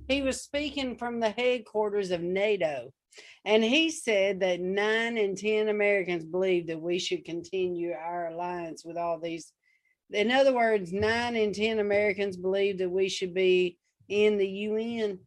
he 0.07 0.21
was 0.21 0.41
speaking 0.41 0.97
from 0.97 1.19
the 1.19 1.29
headquarters 1.29 2.11
of 2.11 2.21
NATO. 2.21 2.91
And 3.45 3.63
he 3.63 3.91
said 3.91 4.41
that 4.41 4.59
nine 4.59 5.17
in 5.17 5.35
10 5.35 5.69
Americans 5.69 6.25
believe 6.25 6.67
that 6.67 6.81
we 6.81 6.99
should 6.99 7.23
continue 7.23 7.93
our 7.93 8.27
alliance 8.27 8.83
with 8.83 8.97
all 8.97 9.19
these. 9.19 9.53
In 10.11 10.31
other 10.31 10.53
words, 10.53 10.91
nine 10.91 11.35
in 11.35 11.53
10 11.53 11.79
Americans 11.79 12.37
believe 12.37 12.77
that 12.79 12.91
we 12.91 13.07
should 13.07 13.33
be 13.33 13.77
in 14.09 14.37
the 14.37 14.47
UN. 14.47 15.19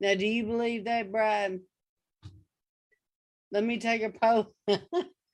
Now, 0.00 0.14
do 0.14 0.26
you 0.26 0.44
believe 0.44 0.84
that, 0.84 1.10
Brian? 1.10 1.62
Let 3.50 3.64
me 3.64 3.78
take 3.78 4.02
a 4.02 4.10
poll. 4.10 4.52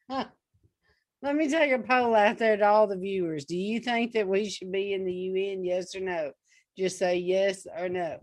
Let 0.09 1.37
me 1.37 1.49
take 1.49 1.73
a 1.73 1.79
poll 1.79 2.15
out 2.15 2.39
there 2.39 2.57
to 2.57 2.67
all 2.67 2.87
the 2.87 2.97
viewers. 2.97 3.45
Do 3.45 3.57
you 3.57 3.81
think 3.81 4.13
that 4.13 4.29
we 4.29 4.49
should 4.49 4.71
be 4.71 4.93
in 4.93 5.05
the 5.05 5.13
UN? 5.13 5.65
Yes 5.65 5.95
or 5.95 6.01
no? 6.01 6.33
Just 6.79 6.99
say 6.99 7.17
yes 7.17 7.67
or 7.79 7.89
no. 7.89 8.19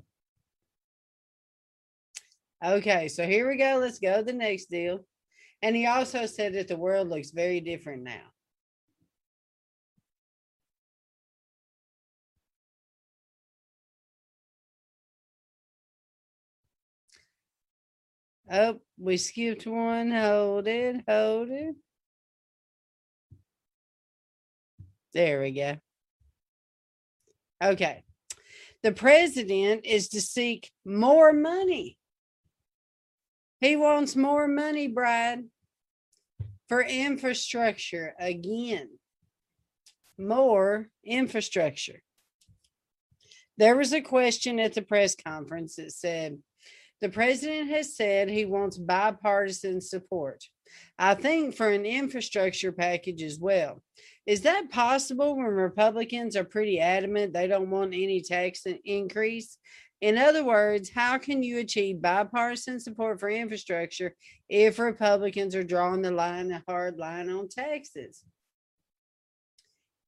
Okay, 2.64 3.08
so 3.08 3.26
here 3.26 3.50
we 3.50 3.58
go. 3.58 3.80
Let's 3.82 4.00
go 4.00 4.18
to 4.18 4.24
the 4.24 4.34
next 4.34 4.66
deal. 4.66 5.00
And 5.64 5.76
he 5.76 5.88
also 5.88 6.26
said 6.26 6.54
that 6.54 6.68
the 6.68 6.78
world 6.78 7.10
looks 7.10 7.32
very 7.32 7.60
different 7.60 8.04
now. 8.04 8.31
Oh, 18.54 18.82
we 19.00 19.16
skipped 19.16 19.66
one. 19.66 20.12
Hold 20.12 20.68
it, 20.68 21.04
hold 21.08 21.50
it. 21.50 21.76
There 25.14 25.42
we 25.42 25.52
go. 25.52 25.78
Okay. 27.64 28.04
The 28.84 28.92
president 28.92 29.86
is 29.86 30.10
to 30.10 30.22
seek 30.22 30.70
more 30.84 31.32
money. 31.32 31.98
He 33.62 33.76
wants 33.76 34.16
more 34.16 34.48
money, 34.48 34.88
Brad, 34.88 35.46
for 36.68 36.82
infrastructure 36.82 38.16
again. 38.20 38.90
More 40.18 40.90
infrastructure. 41.06 42.02
There 43.58 43.76
was 43.78 43.94
a 43.94 44.02
question 44.02 44.60
at 44.60 44.74
the 44.74 44.82
press 44.82 45.16
conference 45.16 45.76
that 45.76 45.92
said, 45.92 46.40
the 47.02 47.10
president 47.10 47.70
has 47.70 47.96
said 47.96 48.30
he 48.30 48.46
wants 48.46 48.78
bipartisan 48.78 49.82
support. 49.82 50.44
I 50.98 51.16
think 51.16 51.56
for 51.56 51.70
an 51.70 51.86
infrastructure 51.86 52.72
package 52.72 53.24
as 53.24 53.40
well. 53.40 53.82
Is 54.26 54.42
that 54.42 54.70
possible 54.70 55.36
when 55.36 55.48
Republicans 55.48 56.36
are 56.36 56.44
pretty 56.44 56.80
adamant 56.80 57.34
they 57.34 57.48
don't 57.48 57.72
want 57.72 57.94
any 57.94 58.22
tax 58.22 58.64
increase? 58.86 59.58
In 60.00 60.18
other 60.18 60.44
words, 60.44 60.90
how 60.90 61.18
can 61.18 61.44
you 61.44 61.60
achieve 61.60 62.02
bipartisan 62.02 62.80
support 62.80 63.20
for 63.20 63.30
infrastructure 63.30 64.16
if 64.50 64.80
Republicans 64.80 65.56
are 65.56 65.64
drawing 65.64 66.02
the 66.02 66.12
line, 66.12 66.48
the 66.48 66.64
hard 66.68 66.98
line 66.98 67.30
on 67.30 67.48
taxes? 67.48 68.24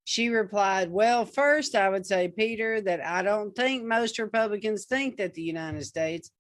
She 0.06 0.30
replied, 0.30 0.92
Well, 0.92 1.26
first, 1.26 1.76
I 1.76 1.90
would 1.90 2.06
say, 2.06 2.28
Peter, 2.28 2.82
that 2.82 3.06
I 3.06 3.22
don't 3.22 3.56
think 3.56 3.84
most 3.84 4.20
Republicans 4.20 4.86
think 4.86 5.18
that 5.18 5.34
the 5.34 5.42
United 5.42 5.86
States 5.86 6.32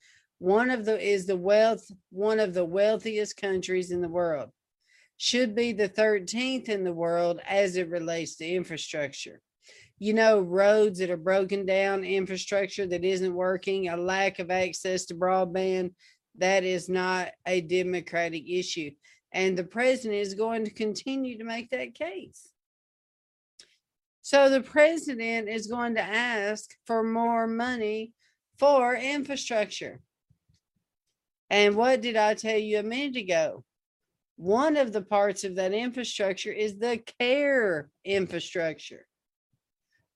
one 0.43 0.69
of 0.69 0.83
the 0.83 0.99
is 0.99 1.25
the 1.25 1.37
wealth 1.37 1.89
one 2.09 2.37
of 2.37 2.53
the 2.53 2.65
wealthiest 2.65 3.37
countries 3.37 3.91
in 3.91 4.01
the 4.01 4.09
world. 4.09 4.49
Should 5.15 5.55
be 5.55 5.71
the 5.71 5.87
13th 5.87 6.67
in 6.67 6.83
the 6.83 6.91
world 6.91 7.39
as 7.47 7.77
it 7.77 7.89
relates 7.89 8.35
to 8.35 8.45
infrastructure. 8.45 9.39
You 9.99 10.13
know 10.13 10.41
roads 10.41 10.99
that 10.99 11.09
are 11.09 11.15
broken 11.15 11.65
down 11.65 12.03
infrastructure 12.03 12.85
that 12.87 13.05
isn't 13.05 13.33
working 13.33 13.87
a 13.87 13.95
lack 13.95 14.39
of 14.39 14.51
access 14.51 15.05
to 15.05 15.15
broadband 15.15 15.93
that 16.39 16.65
is 16.65 16.89
not 16.89 17.29
a 17.45 17.61
democratic 17.61 18.43
issue. 18.45 18.91
And 19.31 19.57
the 19.57 19.63
president 19.63 20.19
is 20.19 20.33
going 20.33 20.65
to 20.65 20.71
continue 20.71 21.37
to 21.37 21.45
make 21.45 21.69
that 21.69 21.95
case. 21.95 22.49
So 24.23 24.49
the 24.49 24.61
president 24.61 25.47
is 25.47 25.67
going 25.67 25.95
to 25.95 26.01
ask 26.01 26.69
for 26.85 27.01
more 27.01 27.47
money 27.47 28.11
for 28.59 28.93
infrastructure 28.93 30.01
and 31.53 31.75
what 31.75 32.01
did 32.01 32.17
I 32.17 32.33
tell 32.33 32.57
you 32.57 32.79
a 32.79 32.83
minute 32.83 33.15
ago? 33.15 33.63
One 34.37 34.75
of 34.75 34.91
the 34.91 35.03
parts 35.03 35.43
of 35.43 35.55
that 35.57 35.71
infrastructure 35.71 36.51
is 36.51 36.79
the 36.79 36.99
care 37.19 37.91
infrastructure. 38.03 39.05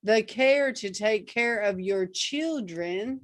The 0.02 0.24
care 0.24 0.74
to 0.74 0.90
take 0.90 1.28
care 1.28 1.60
of 1.60 1.80
your 1.80 2.08
children 2.08 3.22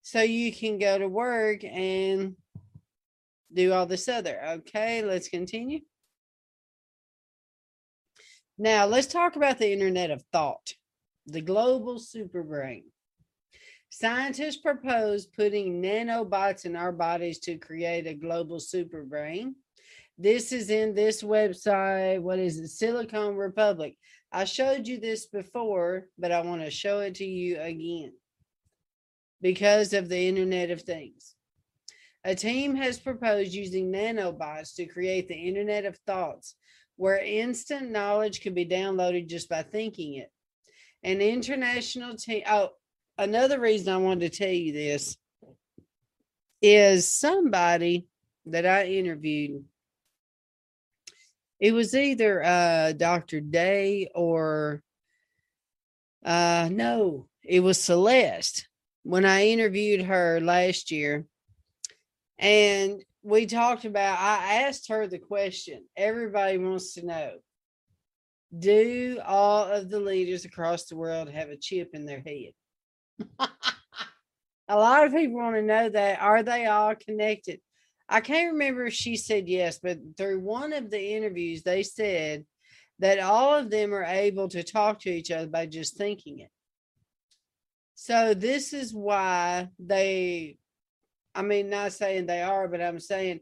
so 0.00 0.22
you 0.22 0.50
can 0.50 0.78
go 0.78 0.96
to 0.96 1.08
work 1.08 1.62
and 1.62 2.36
do 3.52 3.74
all 3.74 3.84
this 3.84 4.08
other. 4.08 4.40
Okay, 4.52 5.02
let's 5.02 5.28
continue. 5.28 5.80
Now, 8.56 8.86
let's 8.86 9.08
talk 9.08 9.36
about 9.36 9.58
the 9.58 9.70
Internet 9.70 10.10
of 10.10 10.24
Thought, 10.32 10.72
the 11.26 11.42
global 11.42 11.98
super 11.98 12.42
brain. 12.42 12.84
Scientists 13.90 14.58
propose 14.58 15.26
putting 15.26 15.82
nanobots 15.82 16.64
in 16.64 16.76
our 16.76 16.92
bodies 16.92 17.38
to 17.40 17.56
create 17.56 18.06
a 18.06 18.14
global 18.14 18.60
super 18.60 19.02
brain. 19.02 19.54
This 20.18 20.52
is 20.52 20.70
in 20.70 20.94
this 20.94 21.22
website. 21.22 22.20
What 22.20 22.38
is 22.38 22.58
it? 22.58 22.68
Silicon 22.68 23.36
Republic. 23.36 23.96
I 24.30 24.44
showed 24.44 24.86
you 24.86 24.98
this 24.98 25.26
before, 25.26 26.08
but 26.18 26.32
I 26.32 26.42
want 26.42 26.62
to 26.62 26.70
show 26.70 27.00
it 27.00 27.14
to 27.16 27.24
you 27.24 27.60
again 27.60 28.12
because 29.40 29.92
of 29.94 30.08
the 30.08 30.28
Internet 30.28 30.70
of 30.70 30.82
Things. 30.82 31.34
A 32.24 32.34
team 32.34 32.74
has 32.74 32.98
proposed 32.98 33.54
using 33.54 33.90
nanobots 33.90 34.74
to 34.74 34.86
create 34.86 35.28
the 35.28 35.34
Internet 35.34 35.86
of 35.86 35.96
Thoughts, 36.06 36.56
where 36.96 37.18
instant 37.18 37.90
knowledge 37.90 38.40
can 38.42 38.52
be 38.52 38.66
downloaded 38.66 39.28
just 39.28 39.48
by 39.48 39.62
thinking 39.62 40.14
it. 40.14 40.30
An 41.04 41.20
international 41.22 42.16
team, 42.16 42.42
oh, 42.50 42.70
another 43.18 43.60
reason 43.60 43.92
I 43.92 43.98
wanted 43.98 44.32
to 44.32 44.38
tell 44.38 44.52
you 44.52 44.72
this 44.72 45.16
is 46.62 47.12
somebody 47.12 48.06
that 48.46 48.64
I 48.64 48.86
interviewed. 48.86 49.64
It 51.60 51.72
was 51.72 51.94
either 51.94 52.42
uh, 52.42 52.92
Dr. 52.92 53.40
Day 53.40 54.08
or 54.14 54.82
uh, 56.24 56.68
no, 56.70 57.26
it 57.44 57.60
was 57.60 57.80
Celeste 57.80 58.68
when 59.02 59.24
I 59.24 59.48
interviewed 59.48 60.02
her 60.02 60.40
last 60.40 60.90
year. 60.90 61.26
And 62.38 63.02
we 63.22 63.46
talked 63.46 63.84
about, 63.84 64.18
I 64.18 64.62
asked 64.62 64.88
her 64.88 65.06
the 65.06 65.18
question 65.18 65.84
everybody 65.96 66.58
wants 66.58 66.94
to 66.94 67.06
know 67.06 67.32
Do 68.56 69.20
all 69.24 69.64
of 69.64 69.90
the 69.90 70.00
leaders 70.00 70.44
across 70.44 70.84
the 70.84 70.96
world 70.96 71.28
have 71.30 71.48
a 71.48 71.56
chip 71.56 71.90
in 71.94 72.04
their 72.04 72.20
head? 72.20 72.52
A 74.68 74.76
lot 74.76 75.06
of 75.06 75.12
people 75.12 75.40
want 75.40 75.56
to 75.56 75.62
know 75.62 75.88
that. 75.88 76.20
Are 76.20 76.42
they 76.42 76.66
all 76.66 76.94
connected? 76.94 77.60
I 78.08 78.20
can't 78.20 78.52
remember 78.52 78.86
if 78.86 78.94
she 78.94 79.16
said 79.16 79.48
yes, 79.48 79.80
but 79.82 79.98
through 80.16 80.40
one 80.40 80.72
of 80.72 80.90
the 80.90 81.14
interviews, 81.14 81.62
they 81.62 81.82
said 81.82 82.44
that 83.00 83.18
all 83.18 83.54
of 83.54 83.70
them 83.70 83.94
are 83.94 84.04
able 84.04 84.48
to 84.48 84.62
talk 84.62 85.00
to 85.00 85.10
each 85.10 85.30
other 85.30 85.46
by 85.46 85.66
just 85.66 85.96
thinking 85.96 86.40
it. 86.40 86.50
So 87.94 88.32
this 88.32 88.72
is 88.72 88.94
why 88.94 89.68
they, 89.78 90.56
I 91.34 91.42
mean, 91.42 91.68
not 91.68 91.92
saying 91.92 92.26
they 92.26 92.42
are, 92.42 92.68
but 92.68 92.80
I'm 92.80 93.00
saying 93.00 93.40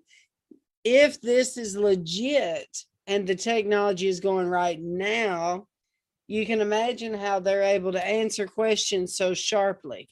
if 0.82 1.20
this 1.20 1.56
is 1.56 1.76
legit 1.76 2.76
and 3.06 3.26
the 3.26 3.34
technology 3.34 4.08
is 4.08 4.20
going 4.20 4.48
right 4.48 4.80
now, 4.80 5.66
you 6.26 6.46
can 6.46 6.60
imagine 6.60 7.14
how 7.14 7.40
they're 7.40 7.62
able 7.62 7.92
to 7.92 8.06
answer 8.06 8.46
questions 8.46 9.16
so 9.16 9.34
sharply. 9.34 10.08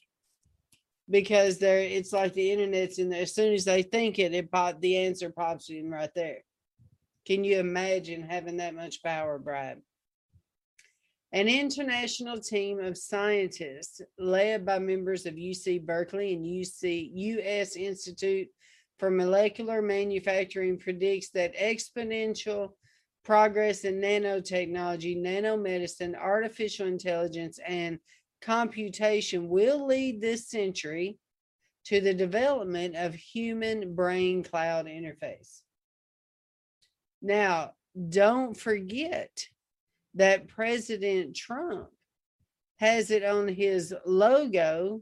Because 1.07 1.59
they're 1.59 1.79
it's 1.79 2.11
like 2.11 2.33
the 2.33 2.51
internet's 2.51 2.97
in 2.97 3.09
there. 3.09 3.21
As 3.21 3.35
soon 3.35 3.53
as 3.53 3.63
they 3.63 3.83
think 3.83 4.17
it 4.17 4.33
it 4.33 4.51
pop 4.51 4.81
the 4.81 4.97
answer 4.97 5.29
pops 5.29 5.69
in 5.69 5.91
right 5.91 6.09
there. 6.15 6.39
Can 7.27 7.43
you 7.43 7.59
imagine 7.59 8.23
having 8.23 8.57
that 8.57 8.73
much 8.73 9.03
power 9.03 9.37
brad 9.37 9.81
an 11.35 11.49
international 11.49 12.39
team 12.39 12.79
of 12.79 12.97
scientists 12.97 14.01
led 14.17 14.65
by 14.65 14.79
members 14.79 15.25
of 15.25 15.33
uc 15.35 15.85
berkeley 15.85 16.33
and 16.33 16.45
uc 16.45 16.81
us 16.81 17.75
institute 17.75 18.47
for 18.99 19.11
molecular 19.11 19.81
manufacturing 19.81 20.79
predicts 20.79 21.29
that 21.31 21.55
exponential 21.57 22.69
progress 23.25 23.83
in 23.83 23.99
nanotechnology, 23.99 25.19
nanomedicine, 25.19 26.15
artificial 26.15 26.87
intelligence, 26.87 27.59
and 27.67 27.99
computation 28.41 29.49
will 29.49 29.87
lead 29.87 30.21
this 30.21 30.47
century 30.47 31.17
to 31.85 31.99
the 31.99 32.13
development 32.13 32.95
of 32.95 33.13
human 33.15 33.95
brain 33.95 34.43
cloud 34.43 34.85
interface. 34.85 35.61
Now, 37.21 37.71
don't 38.09 38.55
forget 38.55 39.47
that 40.13 40.47
President 40.47 41.35
Trump 41.35 41.89
has 42.77 43.09
it 43.09 43.23
on 43.23 43.47
his 43.47 43.93
logo, 44.05 45.01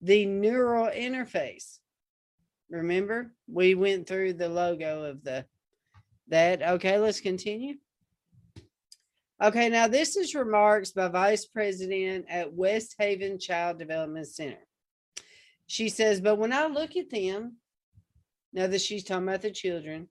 the 0.00 0.26
neural 0.26 0.88
interface. 0.88 1.78
Remember, 2.68 3.32
we 3.46 3.74
went 3.74 4.08
through 4.08 4.32
the 4.32 4.48
logo 4.48 5.04
of 5.04 5.22
the 5.22 5.44
that. 6.28 6.62
Okay, 6.62 6.98
let's 6.98 7.20
continue. 7.20 7.74
Okay, 9.42 9.68
now 9.68 9.86
this 9.86 10.16
is 10.16 10.34
remarks 10.34 10.92
by 10.92 11.08
Vice 11.08 11.44
President 11.44 12.24
at 12.28 12.54
West 12.54 12.94
Haven 12.98 13.38
Child 13.38 13.78
Development 13.78 14.26
Center. 14.26 14.66
She 15.66 15.88
says, 15.88 16.20
but 16.20 16.36
when 16.36 16.52
I 16.52 16.66
look 16.66 16.96
at 16.96 17.10
them, 17.10 17.56
now 18.52 18.66
that 18.66 18.80
she's 18.80 19.04
talking 19.04 19.28
about 19.28 19.42
the 19.42 19.50
children, 19.50 20.08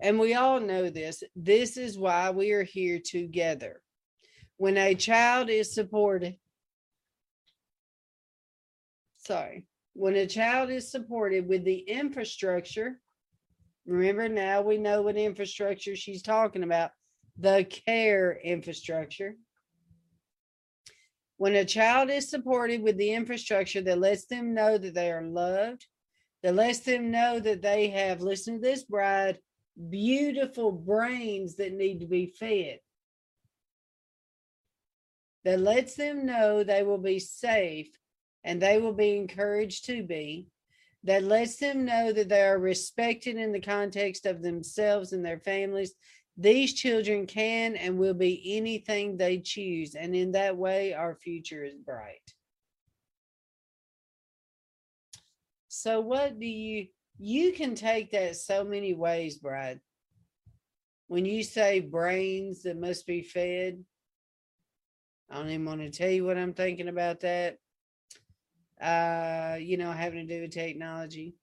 and 0.00 0.18
we 0.18 0.34
all 0.34 0.58
know 0.58 0.88
this, 0.88 1.22
this 1.36 1.76
is 1.76 1.98
why 1.98 2.30
we 2.30 2.52
are 2.52 2.62
here 2.62 2.98
together. 2.98 3.82
When 4.56 4.76
a 4.78 4.94
child 4.94 5.50
is 5.50 5.74
supported, 5.74 6.36
sorry, 9.18 9.66
when 9.92 10.14
a 10.14 10.26
child 10.26 10.70
is 10.70 10.90
supported 10.90 11.46
with 11.46 11.64
the 11.64 11.78
infrastructure, 11.78 13.00
remember 13.86 14.28
now 14.28 14.62
we 14.62 14.78
know 14.78 15.02
what 15.02 15.16
infrastructure 15.16 15.96
she's 15.96 16.22
talking 16.22 16.62
about 16.62 16.90
the 17.38 17.64
care 17.64 18.38
infrastructure. 18.42 19.34
When 21.36 21.54
a 21.54 21.64
child 21.64 22.10
is 22.10 22.30
supported 22.30 22.82
with 22.82 22.96
the 22.96 23.12
infrastructure 23.12 23.82
that 23.82 23.98
lets 23.98 24.26
them 24.26 24.54
know 24.54 24.78
that 24.78 24.94
they 24.94 25.10
are 25.10 25.24
loved, 25.24 25.84
that 26.42 26.54
lets 26.54 26.80
them 26.80 27.10
know 27.10 27.40
that 27.40 27.62
they 27.62 27.88
have, 27.88 28.20
listen 28.20 28.54
to 28.54 28.60
this, 28.60 28.84
bride, 28.84 29.38
beautiful 29.90 30.70
brains 30.70 31.56
that 31.56 31.72
need 31.72 32.00
to 32.00 32.06
be 32.06 32.26
fed, 32.26 32.78
that 35.44 35.60
lets 35.60 35.94
them 35.94 36.24
know 36.24 36.62
they 36.62 36.82
will 36.82 36.98
be 36.98 37.18
safe 37.18 37.88
and 38.44 38.60
they 38.60 38.78
will 38.78 38.92
be 38.92 39.16
encouraged 39.16 39.86
to 39.86 40.02
be, 40.02 40.46
that 41.04 41.22
lets 41.22 41.56
them 41.56 41.84
know 41.84 42.12
that 42.12 42.28
they 42.28 42.42
are 42.42 42.58
respected 42.58 43.36
in 43.36 43.52
the 43.52 43.60
context 43.60 44.26
of 44.26 44.42
themselves 44.42 45.12
and 45.12 45.24
their 45.24 45.38
families, 45.38 45.92
these 46.36 46.72
children 46.74 47.26
can 47.26 47.76
and 47.76 47.98
will 47.98 48.14
be 48.14 48.56
anything 48.56 49.16
they 49.16 49.38
choose, 49.38 49.94
and 49.94 50.16
in 50.16 50.32
that 50.32 50.56
way, 50.56 50.94
our 50.94 51.14
future 51.14 51.62
is 51.62 51.76
bright. 51.76 52.34
So, 55.68 56.00
what 56.00 56.40
do 56.40 56.46
you 56.46 56.88
you 57.18 57.52
can 57.52 57.74
take 57.74 58.10
that 58.10 58.36
so 58.36 58.64
many 58.64 58.94
ways, 58.94 59.36
Brad? 59.36 59.80
When 61.06 61.24
you 61.24 61.44
say 61.44 61.80
brains 61.80 62.62
that 62.62 62.78
must 62.78 63.06
be 63.06 63.22
fed, 63.22 63.84
I 65.30 65.36
don't 65.36 65.50
even 65.50 65.66
want 65.66 65.80
to 65.82 65.90
tell 65.90 66.10
you 66.10 66.24
what 66.24 66.38
I'm 66.38 66.54
thinking 66.54 66.88
about 66.88 67.20
that. 67.20 67.58
Uh, 68.80 69.56
you 69.60 69.76
know, 69.76 69.92
having 69.92 70.26
to 70.26 70.34
do 70.34 70.42
with 70.42 70.52
technology. 70.52 71.34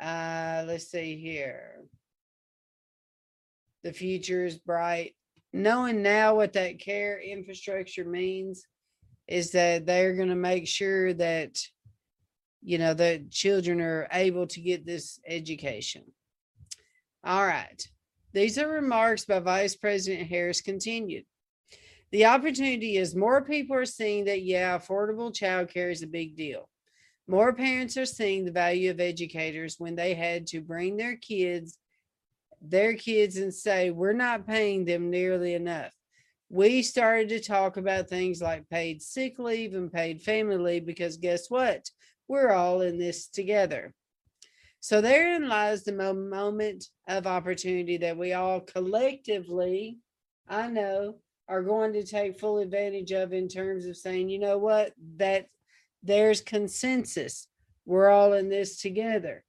Uh, 0.00 0.64
let's 0.66 0.90
see 0.90 1.16
here 1.16 1.80
the 3.82 3.92
future 3.92 4.44
is 4.44 4.58
bright. 4.58 5.14
Knowing 5.52 6.02
now 6.02 6.36
what 6.36 6.52
that 6.52 6.78
care 6.78 7.20
infrastructure 7.20 8.04
means 8.04 8.66
is 9.26 9.52
that 9.52 9.86
they're 9.86 10.14
going 10.14 10.28
to 10.28 10.34
make 10.34 10.66
sure 10.66 11.12
that 11.14 11.58
you 12.62 12.78
know 12.78 12.94
the 12.94 13.24
children 13.30 13.80
are 13.80 14.06
able 14.12 14.46
to 14.46 14.60
get 14.60 14.84
this 14.84 15.18
education. 15.26 16.04
All 17.24 17.46
right. 17.46 17.86
These 18.32 18.58
are 18.58 18.68
remarks 18.68 19.24
by 19.24 19.40
Vice 19.40 19.74
President 19.74 20.28
Harris 20.28 20.60
continued. 20.60 21.24
The 22.12 22.26
opportunity 22.26 22.96
is 22.96 23.14
more 23.14 23.44
people 23.44 23.76
are 23.76 23.84
seeing 23.84 24.24
that, 24.24 24.42
yeah, 24.42 24.76
affordable 24.78 25.32
childcare 25.32 25.92
is 25.92 26.02
a 26.02 26.08
big 26.08 26.36
deal. 26.36 26.68
More 27.28 27.52
parents 27.52 27.96
are 27.96 28.06
seeing 28.06 28.44
the 28.44 28.50
value 28.50 28.90
of 28.90 28.98
educators 28.98 29.76
when 29.78 29.94
they 29.94 30.14
had 30.14 30.46
to 30.48 30.60
bring 30.60 30.96
their 30.96 31.16
kids 31.16 31.78
their 32.60 32.94
kids 32.94 33.36
and 33.36 33.52
say, 33.52 33.90
we're 33.90 34.12
not 34.12 34.46
paying 34.46 34.84
them 34.84 35.10
nearly 35.10 35.54
enough. 35.54 35.92
We 36.48 36.82
started 36.82 37.28
to 37.30 37.40
talk 37.40 37.76
about 37.76 38.08
things 38.08 38.42
like 38.42 38.68
paid 38.68 39.02
sick 39.02 39.38
leave 39.38 39.74
and 39.74 39.92
paid 39.92 40.20
family 40.20 40.58
leave 40.58 40.86
because 40.86 41.16
guess 41.16 41.48
what? 41.48 41.88
We're 42.28 42.52
all 42.52 42.80
in 42.80 42.98
this 42.98 43.28
together. 43.28 43.94
So 44.80 45.00
therein 45.00 45.48
lies 45.48 45.84
the 45.84 45.92
moment 45.92 46.86
of 47.06 47.26
opportunity 47.26 47.98
that 47.98 48.16
we 48.16 48.32
all 48.32 48.60
collectively, 48.60 49.98
I 50.48 50.68
know, 50.68 51.16
are 51.50 51.62
going 51.62 51.92
to 51.92 52.04
take 52.04 52.38
full 52.38 52.58
advantage 52.58 53.10
of 53.10 53.32
in 53.32 53.48
terms 53.48 53.84
of 53.86 53.96
saying, 53.96 54.28
you 54.28 54.38
know 54.38 54.56
what, 54.56 54.92
that 55.16 55.48
there's 56.04 56.40
consensus. 56.40 57.48
We're 57.84 58.08
all 58.08 58.34
in 58.34 58.48
this 58.48 58.80
together. 58.80 59.44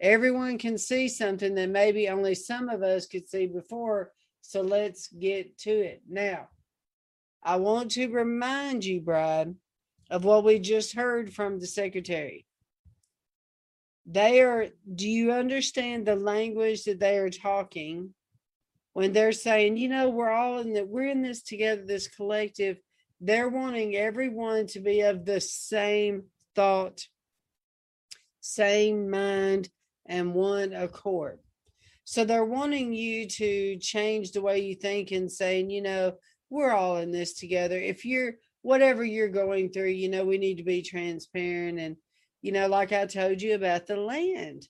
Everyone 0.00 0.56
can 0.56 0.78
see 0.78 1.08
something 1.08 1.56
that 1.56 1.68
maybe 1.68 2.08
only 2.08 2.36
some 2.36 2.68
of 2.68 2.82
us 2.84 3.06
could 3.06 3.28
see 3.28 3.46
before. 3.46 4.12
So 4.40 4.62
let's 4.62 5.08
get 5.08 5.58
to 5.58 5.70
it. 5.70 6.02
Now, 6.08 6.48
I 7.42 7.56
want 7.56 7.90
to 7.92 8.06
remind 8.06 8.84
you, 8.84 9.00
Bride, 9.00 9.52
of 10.10 10.24
what 10.24 10.44
we 10.44 10.60
just 10.60 10.94
heard 10.94 11.34
from 11.34 11.58
the 11.58 11.66
secretary. 11.66 12.46
They 14.04 14.42
are, 14.42 14.68
do 14.94 15.08
you 15.08 15.32
understand 15.32 16.06
the 16.06 16.14
language 16.14 16.84
that 16.84 17.00
they 17.00 17.18
are 17.18 17.30
talking 17.30 18.14
when 18.96 19.12
they're 19.12 19.30
saying, 19.30 19.76
you 19.76 19.90
know, 19.90 20.08
we're 20.08 20.30
all 20.30 20.58
in 20.60 20.72
that, 20.72 20.88
we're 20.88 21.10
in 21.10 21.20
this 21.20 21.42
together, 21.42 21.82
this 21.84 22.08
collective. 22.08 22.78
They're 23.20 23.50
wanting 23.50 23.94
everyone 23.94 24.68
to 24.68 24.80
be 24.80 25.02
of 25.02 25.26
the 25.26 25.38
same 25.38 26.22
thought, 26.54 27.02
same 28.40 29.10
mind, 29.10 29.68
and 30.06 30.32
one 30.32 30.72
accord. 30.72 31.40
So 32.04 32.24
they're 32.24 32.42
wanting 32.42 32.94
you 32.94 33.28
to 33.28 33.76
change 33.80 34.32
the 34.32 34.40
way 34.40 34.60
you 34.60 34.74
think 34.74 35.10
and 35.10 35.30
saying, 35.30 35.68
you 35.68 35.82
know, 35.82 36.14
we're 36.48 36.72
all 36.72 36.96
in 36.96 37.10
this 37.10 37.34
together. 37.34 37.78
If 37.78 38.06
you're 38.06 38.36
whatever 38.62 39.04
you're 39.04 39.28
going 39.28 39.72
through, 39.72 39.90
you 39.90 40.08
know, 40.08 40.24
we 40.24 40.38
need 40.38 40.56
to 40.56 40.64
be 40.64 40.80
transparent. 40.80 41.78
And, 41.78 41.96
you 42.40 42.50
know, 42.50 42.66
like 42.66 42.94
I 42.94 43.04
told 43.04 43.42
you 43.42 43.56
about 43.56 43.86
the 43.86 43.96
land 43.98 44.66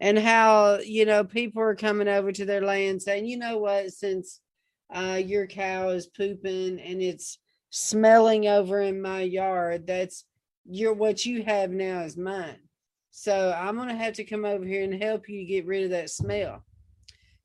and 0.00 0.18
how, 0.18 0.78
you 0.78 1.04
know, 1.04 1.24
people 1.24 1.62
are 1.62 1.74
coming 1.74 2.08
over 2.08 2.32
to 2.32 2.44
their 2.44 2.62
land 2.62 3.02
saying, 3.02 3.26
you 3.26 3.36
know 3.36 3.58
what, 3.58 3.92
since 3.92 4.40
uh, 4.92 5.20
your 5.22 5.46
cow 5.46 5.90
is 5.90 6.06
pooping 6.06 6.80
and 6.80 7.02
it's 7.02 7.38
smelling 7.68 8.48
over 8.48 8.80
in 8.80 9.00
my 9.00 9.20
yard, 9.20 9.86
that's 9.86 10.24
your 10.64 10.94
what 10.94 11.24
you 11.26 11.42
have 11.42 11.70
now 11.70 12.00
is 12.00 12.16
mine. 12.16 12.58
So 13.10 13.54
I'm 13.56 13.76
going 13.76 13.88
to 13.88 13.94
have 13.94 14.14
to 14.14 14.24
come 14.24 14.44
over 14.44 14.64
here 14.64 14.84
and 14.84 15.02
help 15.02 15.28
you 15.28 15.44
get 15.44 15.66
rid 15.66 15.84
of 15.84 15.90
that 15.90 16.10
smell. 16.10 16.64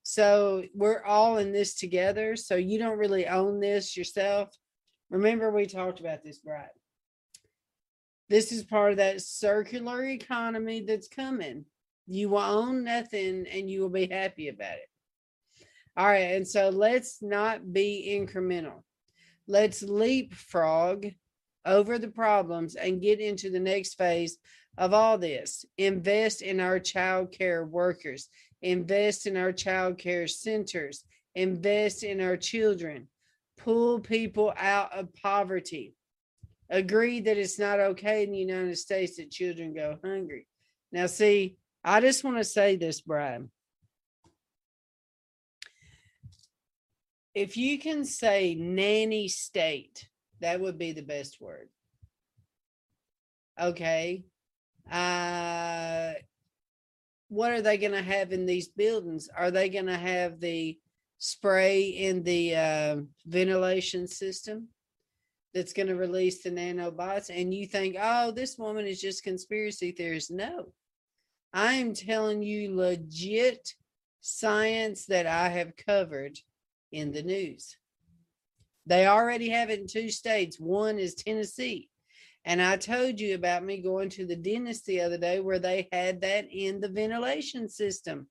So 0.03 0.63
we're 0.73 1.03
all 1.03 1.37
in 1.37 1.51
this 1.51 1.75
together. 1.75 2.35
So 2.35 2.55
you 2.55 2.77
don't 2.77 2.99
really 2.99 3.27
own 3.27 3.59
this 3.59 3.97
yourself. 3.97 4.55
Remember, 5.09 5.51
we 5.51 5.65
talked 5.65 5.99
about 5.99 6.23
this, 6.23 6.39
right? 6.45 6.67
This 8.29 8.51
is 8.51 8.63
part 8.63 8.91
of 8.91 8.97
that 8.97 9.21
circular 9.21 10.05
economy 10.05 10.81
that's 10.81 11.07
coming. 11.07 11.65
You 12.07 12.29
will 12.29 12.39
own 12.39 12.83
nothing 12.83 13.45
and 13.51 13.69
you 13.69 13.81
will 13.81 13.89
be 13.89 14.07
happy 14.07 14.49
about 14.49 14.75
it. 14.75 14.89
All 15.97 16.05
right. 16.05 16.35
And 16.35 16.47
so 16.47 16.69
let's 16.69 17.21
not 17.21 17.71
be 17.71 18.07
incremental. 18.19 18.83
Let's 19.47 19.81
leapfrog 19.81 21.07
over 21.65 21.97
the 21.97 22.09
problems 22.09 22.75
and 22.75 23.01
get 23.01 23.19
into 23.19 23.49
the 23.49 23.59
next 23.59 23.95
phase 23.95 24.37
of 24.77 24.93
all 24.93 25.17
this. 25.17 25.65
Invest 25.77 26.41
in 26.41 26.59
our 26.59 26.79
child 26.79 27.31
care 27.31 27.65
workers, 27.65 28.29
invest 28.61 29.25
in 29.25 29.37
our 29.37 29.51
child 29.51 29.97
care 29.97 30.27
centers, 30.27 31.03
invest 31.33 32.03
in 32.03 32.21
our 32.21 32.37
children, 32.37 33.07
pull 33.57 33.99
people 33.99 34.53
out 34.57 34.93
of 34.93 35.13
poverty. 35.13 35.93
Agree 36.69 37.19
that 37.21 37.37
it's 37.37 37.59
not 37.59 37.79
okay 37.79 38.23
in 38.23 38.31
the 38.31 38.39
United 38.39 38.77
States 38.77 39.17
that 39.17 39.31
children 39.31 39.73
go 39.73 39.97
hungry. 40.03 40.47
Now, 40.91 41.05
see, 41.05 41.57
I 41.85 42.01
just 42.01 42.23
want 42.23 42.37
to 42.37 42.43
say 42.43 42.75
this, 42.75 42.99
Brian. 42.99 43.51
If 47.33 47.55
you 47.55 47.79
can 47.79 48.03
say 48.05 48.55
nanny 48.55 49.27
state, 49.27 50.07
that 50.41 50.59
would 50.59 50.77
be 50.77 50.91
the 50.91 51.03
best 51.03 51.39
word. 51.39 51.69
Okay 53.61 54.25
uh, 54.91 56.13
what 57.29 57.51
are 57.51 57.61
they 57.61 57.77
going 57.77 57.91
to 57.91 58.01
have 58.01 58.31
in 58.31 58.45
these 58.45 58.67
buildings? 58.67 59.29
Are 59.35 59.51
they 59.51 59.69
going 59.69 59.87
to 59.87 59.97
have 59.97 60.39
the 60.39 60.77
spray 61.17 61.83
in 61.83 62.23
the 62.23 62.55
uh, 62.55 62.97
ventilation 63.25 64.07
system 64.07 64.67
that's 65.53 65.73
going 65.73 65.87
to 65.87 65.95
release 65.95 66.43
the 66.43 66.51
nanobots? 66.51 67.29
And 67.29 67.53
you 67.53 67.65
think, 67.65 67.95
oh, 67.99 68.31
this 68.31 68.57
woman 68.57 68.85
is 68.85 69.01
just 69.01 69.23
conspiracy 69.23 69.91
theorist. 69.91 70.31
No, 70.31 70.71
I 71.55 71.75
am 71.75 71.93
telling 71.93 72.43
you 72.43 72.75
legit 72.75 73.75
science 74.19 75.05
that 75.05 75.25
I 75.25 75.47
have 75.47 75.77
covered 75.77 76.37
in 76.91 77.13
the 77.13 77.23
news. 77.23 77.77
They 78.85 79.07
already 79.07 79.49
have 79.51 79.69
it 79.69 79.79
in 79.79 79.87
two 79.87 80.09
states. 80.09 80.59
One 80.59 80.99
is 80.99 81.15
Tennessee. 81.15 81.89
And 82.43 82.61
I 82.61 82.75
told 82.75 83.21
you 83.21 83.35
about 83.35 83.63
me 83.63 83.81
going 83.81 84.09
to 84.09 84.25
the 84.25 84.35
dentist 84.35 84.85
the 84.85 84.99
other 84.99 85.17
day 85.17 85.39
where 85.39 85.57
they 85.57 85.87
had 85.93 86.19
that 86.21 86.45
in 86.51 86.81
the 86.81 86.89
ventilation 86.89 87.69
system. 87.69 88.27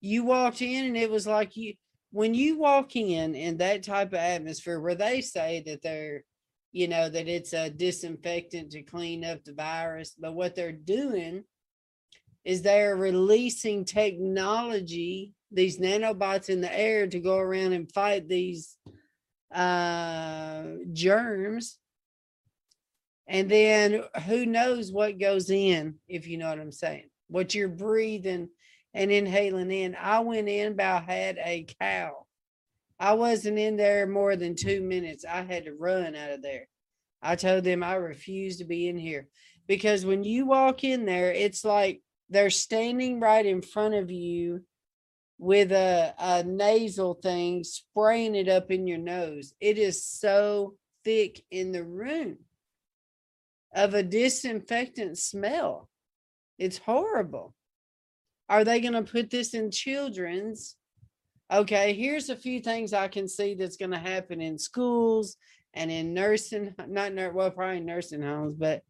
You 0.00 0.24
walked 0.24 0.60
in 0.62 0.84
and 0.84 0.96
it 0.96 1.10
was 1.10 1.28
like 1.28 1.56
you, 1.56 1.74
when 2.10 2.34
you 2.34 2.58
walk 2.58 2.96
in 2.96 3.36
in 3.36 3.58
that 3.58 3.84
type 3.84 4.08
of 4.08 4.14
atmosphere 4.18 4.80
where 4.80 4.96
they 4.96 5.20
say 5.20 5.62
that 5.66 5.80
they're, 5.80 6.24
you 6.72 6.88
know, 6.88 7.08
that 7.08 7.28
it's 7.28 7.52
a 7.52 7.70
disinfectant 7.70 8.72
to 8.72 8.82
clean 8.82 9.24
up 9.24 9.44
the 9.44 9.54
virus, 9.54 10.16
but 10.18 10.34
what 10.34 10.56
they're 10.56 10.72
doing 10.72 11.44
is 12.46 12.62
they're 12.62 12.94
releasing 12.94 13.84
technology, 13.84 15.34
these 15.50 15.80
nanobots 15.80 16.48
in 16.48 16.60
the 16.60 16.78
air 16.78 17.08
to 17.08 17.18
go 17.18 17.38
around 17.38 17.72
and 17.72 17.90
fight 17.90 18.28
these 18.28 18.76
uh 19.52 20.62
germs. 20.92 21.78
And 23.26 23.50
then 23.50 24.04
who 24.26 24.46
knows 24.46 24.92
what 24.92 25.18
goes 25.18 25.50
in 25.50 25.96
if 26.06 26.28
you 26.28 26.38
know 26.38 26.48
what 26.48 26.60
i'm 26.60 26.70
saying 26.70 27.10
what 27.26 27.56
you're 27.56 27.68
breathing 27.68 28.48
and 28.94 29.10
inhaling 29.10 29.72
in. 29.72 29.96
I 30.00 30.20
went 30.20 30.48
in 30.48 30.72
about 30.72 31.04
had 31.04 31.38
a 31.38 31.66
cow. 31.80 32.26
I 33.00 33.14
wasn't 33.14 33.58
in 33.58 33.76
there 33.76 34.06
more 34.06 34.36
than 34.36 34.54
two 34.54 34.80
minutes. 34.80 35.24
I 35.28 35.42
had 35.42 35.64
to 35.64 35.74
run 35.74 36.14
out 36.14 36.30
of 36.30 36.42
there. 36.42 36.68
I 37.20 37.34
told 37.34 37.64
them 37.64 37.82
i 37.82 37.94
refuse 37.94 38.58
to 38.58 38.64
be 38.64 38.86
in 38.86 38.96
here 38.96 39.26
because 39.66 40.06
when 40.06 40.22
you 40.22 40.46
walk 40.46 40.84
in 40.84 41.06
there 41.06 41.32
it's 41.32 41.64
like 41.64 42.00
they're 42.28 42.50
standing 42.50 43.20
right 43.20 43.44
in 43.44 43.62
front 43.62 43.94
of 43.94 44.10
you 44.10 44.62
with 45.38 45.70
a, 45.72 46.14
a 46.18 46.42
nasal 46.44 47.14
thing 47.14 47.62
spraying 47.62 48.34
it 48.34 48.48
up 48.48 48.70
in 48.70 48.86
your 48.86 48.98
nose. 48.98 49.54
It 49.60 49.78
is 49.78 50.04
so 50.04 50.74
thick 51.04 51.44
in 51.50 51.72
the 51.72 51.84
room 51.84 52.38
of 53.74 53.94
a 53.94 54.02
disinfectant 54.02 55.18
smell. 55.18 55.88
It's 56.58 56.78
horrible. 56.78 57.54
Are 58.48 58.64
they 58.64 58.80
going 58.80 58.94
to 58.94 59.02
put 59.02 59.30
this 59.30 59.54
in 59.54 59.70
children's? 59.70 60.76
Okay, 61.52 61.92
here's 61.92 62.30
a 62.30 62.36
few 62.36 62.60
things 62.60 62.92
I 62.92 63.08
can 63.08 63.28
see 63.28 63.54
that's 63.54 63.76
going 63.76 63.90
to 63.90 63.98
happen 63.98 64.40
in 64.40 64.58
schools 64.58 65.36
and 65.74 65.90
in 65.90 66.14
nursing, 66.14 66.74
not 66.88 67.12
well, 67.34 67.50
probably 67.50 67.80
nursing 67.80 68.22
homes, 68.22 68.54
but 68.54 68.82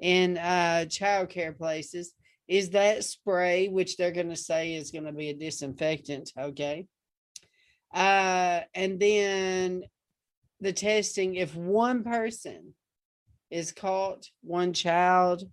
in 0.00 0.36
uh, 0.36 0.86
child 0.86 1.28
care 1.28 1.52
places 1.52 2.12
is 2.52 2.68
that 2.68 3.02
spray, 3.02 3.68
which 3.68 3.96
they're 3.96 4.12
going 4.12 4.28
to 4.28 4.36
say 4.36 4.74
is 4.74 4.90
going 4.90 5.06
to 5.06 5.12
be 5.12 5.30
a 5.30 5.34
disinfectant. 5.34 6.30
Okay. 6.38 6.86
Uh, 7.94 8.60
and 8.74 9.00
then 9.00 9.84
the 10.60 10.74
testing, 10.74 11.36
if 11.36 11.56
one 11.56 12.04
person 12.04 12.74
is 13.50 13.72
caught, 13.72 14.26
one 14.42 14.74
child 14.74 15.44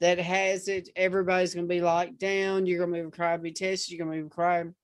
that 0.00 0.18
has 0.18 0.68
it, 0.68 0.88
everybody's 0.96 1.54
going 1.54 1.68
to 1.68 1.74
be 1.74 1.82
locked 1.82 2.18
down. 2.18 2.64
You're 2.64 2.78
going 2.78 2.92
to 2.92 3.00
be 3.00 3.04
required 3.04 3.36
to 3.36 3.42
be 3.42 3.52
tested. 3.52 3.92
You're 3.92 4.06
going 4.06 4.16
to 4.16 4.22
be 4.22 4.24
required, 4.24 4.74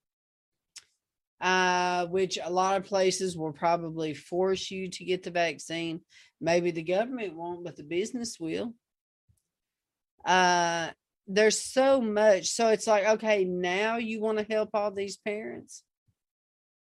uh, 1.41 2.09
which 2.09 2.39
a 2.45 2.51
lot 2.51 2.77
of 2.77 2.85
places 2.85 3.39
will 3.39 3.55
probably 3.55 4.12
force 4.12 4.70
you 4.70 4.91
to 4.91 5.05
get 5.07 5.23
the 5.23 5.31
vaccine. 5.31 6.03
Maybe 6.43 6.73
the 6.73 6.83
government 6.83 7.35
won't, 7.35 7.65
but 7.65 7.77
the 7.77 7.85
business 7.85 8.37
will. 8.39 8.75
Uh, 10.27 10.91
there's 11.28 11.60
so 11.60 12.00
much. 12.00 12.46
So 12.46 12.68
it's 12.68 12.86
like, 12.86 13.06
okay, 13.06 13.44
now 13.44 13.98
you 13.98 14.20
want 14.20 14.38
to 14.38 14.46
help 14.48 14.70
all 14.72 14.90
these 14.90 15.18
parents. 15.18 15.82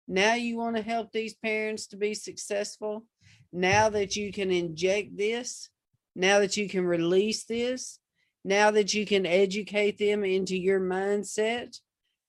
Now 0.07 0.35
you 0.35 0.57
want 0.57 0.75
to 0.75 0.83
help 0.83 1.11
these 1.11 1.33
parents 1.33 1.87
to 1.87 1.97
be 1.97 2.13
successful. 2.13 3.05
Now 3.51 3.89
that 3.89 4.17
you 4.17 4.33
can 4.33 4.51
inject 4.51 5.17
this, 5.17 5.69
now 6.15 6.39
that 6.39 6.57
you 6.57 6.67
can 6.67 6.85
release 6.85 7.45
this, 7.45 7.99
now 8.43 8.71
that 8.71 8.93
you 8.93 9.05
can 9.05 9.25
educate 9.25 9.97
them 9.97 10.23
into 10.23 10.57
your 10.57 10.81
mindset. 10.81 11.79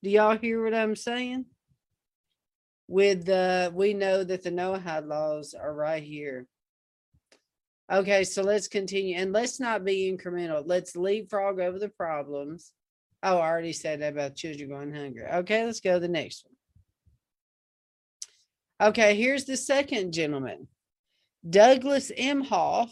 Do 0.02 0.10
y'all 0.10 0.38
hear 0.38 0.62
what 0.62 0.74
I'm 0.74 0.96
saying? 0.96 1.46
With 2.88 3.26
the, 3.26 3.72
we 3.74 3.94
know 3.94 4.22
that 4.22 4.44
the 4.44 4.50
Noahide 4.50 5.08
laws 5.08 5.54
are 5.54 5.74
right 5.74 6.02
here. 6.02 6.46
Okay, 7.90 8.24
so 8.24 8.42
let's 8.42 8.66
continue 8.66 9.16
and 9.16 9.32
let's 9.32 9.60
not 9.60 9.84
be 9.84 10.10
incremental. 10.12 10.62
Let's 10.66 10.96
leapfrog 10.96 11.60
over 11.60 11.78
the 11.78 11.88
problems. 11.88 12.72
Oh, 13.22 13.38
I 13.38 13.48
already 13.48 13.72
said 13.72 14.00
that 14.00 14.12
about 14.12 14.34
children 14.34 14.70
going 14.70 14.92
hungry. 14.94 15.24
Okay, 15.26 15.64
let's 15.64 15.80
go 15.80 15.94
to 15.94 16.00
the 16.00 16.08
next 16.08 16.44
one. 18.78 18.88
Okay, 18.88 19.14
here's 19.14 19.44
the 19.44 19.56
second 19.56 20.12
gentleman, 20.12 20.68
Douglas 21.48 22.10
Emhoff, 22.10 22.90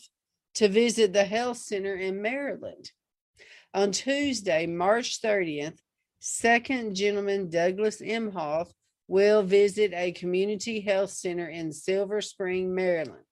to 0.55 0.69
visit 0.69 1.13
the 1.13 1.25
health 1.25 1.59
center 1.59 1.95
in 1.95 2.23
Maryland. 2.23 2.91
On 3.75 3.91
Tuesday, 3.91 4.67
March 4.67 5.21
30th, 5.21 5.79
second 6.21 6.95
gentleman 6.95 7.51
Douglas 7.51 8.01
Emhoff 8.01 8.71
will 9.09 9.43
visit 9.43 9.93
a 9.93 10.13
community 10.13 10.81
health 10.81 11.11
center 11.11 11.49
in 11.49 11.73
Silver 11.73 12.21
Spring, 12.21 12.75
Maryland. 12.75 13.25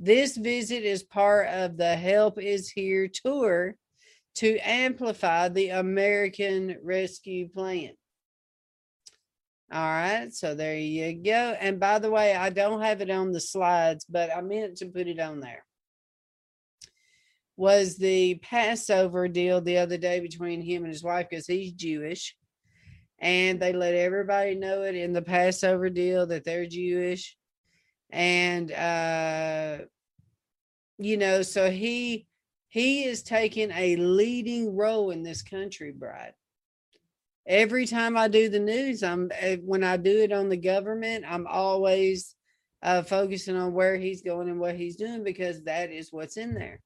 This 0.00 0.36
visit 0.36 0.84
is 0.84 1.02
part 1.02 1.48
of 1.48 1.76
the 1.76 1.96
Help 1.96 2.40
is 2.40 2.68
Here 2.68 3.08
tour 3.08 3.76
to 4.36 4.58
amplify 4.58 5.48
the 5.48 5.70
American 5.70 6.76
Rescue 6.82 7.48
Plan. 7.48 7.90
All 9.72 9.80
right, 9.80 10.32
so 10.32 10.54
there 10.54 10.76
you 10.76 11.12
go. 11.22 11.56
And 11.60 11.80
by 11.80 11.98
the 11.98 12.10
way, 12.10 12.34
I 12.34 12.50
don't 12.50 12.80
have 12.80 13.00
it 13.00 13.10
on 13.10 13.32
the 13.32 13.40
slides, 13.40 14.06
but 14.08 14.30
I 14.34 14.40
meant 14.40 14.76
to 14.78 14.86
put 14.86 15.08
it 15.08 15.18
on 15.18 15.40
there. 15.40 15.64
Was 17.56 17.96
the 17.96 18.36
Passover 18.36 19.26
deal 19.26 19.60
the 19.60 19.78
other 19.78 19.98
day 19.98 20.20
between 20.20 20.62
him 20.62 20.84
and 20.84 20.92
his 20.92 21.02
wife 21.02 21.26
because 21.28 21.46
he's 21.46 21.72
Jewish. 21.72 22.36
And 23.18 23.58
they 23.58 23.72
let 23.72 23.94
everybody 23.94 24.54
know 24.54 24.82
it 24.82 24.94
in 24.94 25.12
the 25.12 25.22
Passover 25.22 25.90
deal 25.90 26.26
that 26.28 26.44
they're 26.44 26.66
Jewish 26.66 27.36
and 28.10 28.72
uh 28.72 29.78
you 30.98 31.16
know 31.16 31.42
so 31.42 31.70
he 31.70 32.26
he 32.68 33.04
is 33.04 33.22
taking 33.22 33.70
a 33.72 33.96
leading 33.96 34.74
role 34.76 35.10
in 35.10 35.22
this 35.22 35.42
country 35.42 35.92
bride 35.92 36.32
every 37.46 37.86
time 37.86 38.16
i 38.16 38.26
do 38.26 38.48
the 38.48 38.58
news 38.58 39.02
i'm 39.02 39.30
eh, 39.38 39.56
when 39.62 39.84
i 39.84 39.96
do 39.96 40.20
it 40.20 40.32
on 40.32 40.48
the 40.48 40.56
government 40.56 41.24
i'm 41.28 41.46
always 41.46 42.34
uh 42.82 43.02
focusing 43.02 43.56
on 43.56 43.72
where 43.72 43.96
he's 43.96 44.22
going 44.22 44.48
and 44.48 44.60
what 44.60 44.76
he's 44.76 44.96
doing 44.96 45.24
because 45.24 45.62
that 45.64 45.90
is 45.90 46.12
what's 46.12 46.36
in 46.36 46.54
there. 46.54 46.80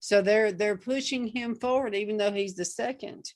So 0.00 0.20
they're 0.20 0.52
they're 0.52 0.76
pushing 0.76 1.28
him 1.28 1.54
forward 1.54 1.94
even 1.94 2.18
though 2.18 2.32
he's 2.32 2.54
the 2.54 2.64
second. 2.64 3.32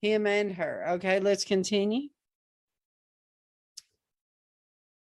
Him 0.00 0.26
and 0.26 0.52
her. 0.54 0.84
Okay 0.90 1.18
let's 1.18 1.44
continue 1.44 2.08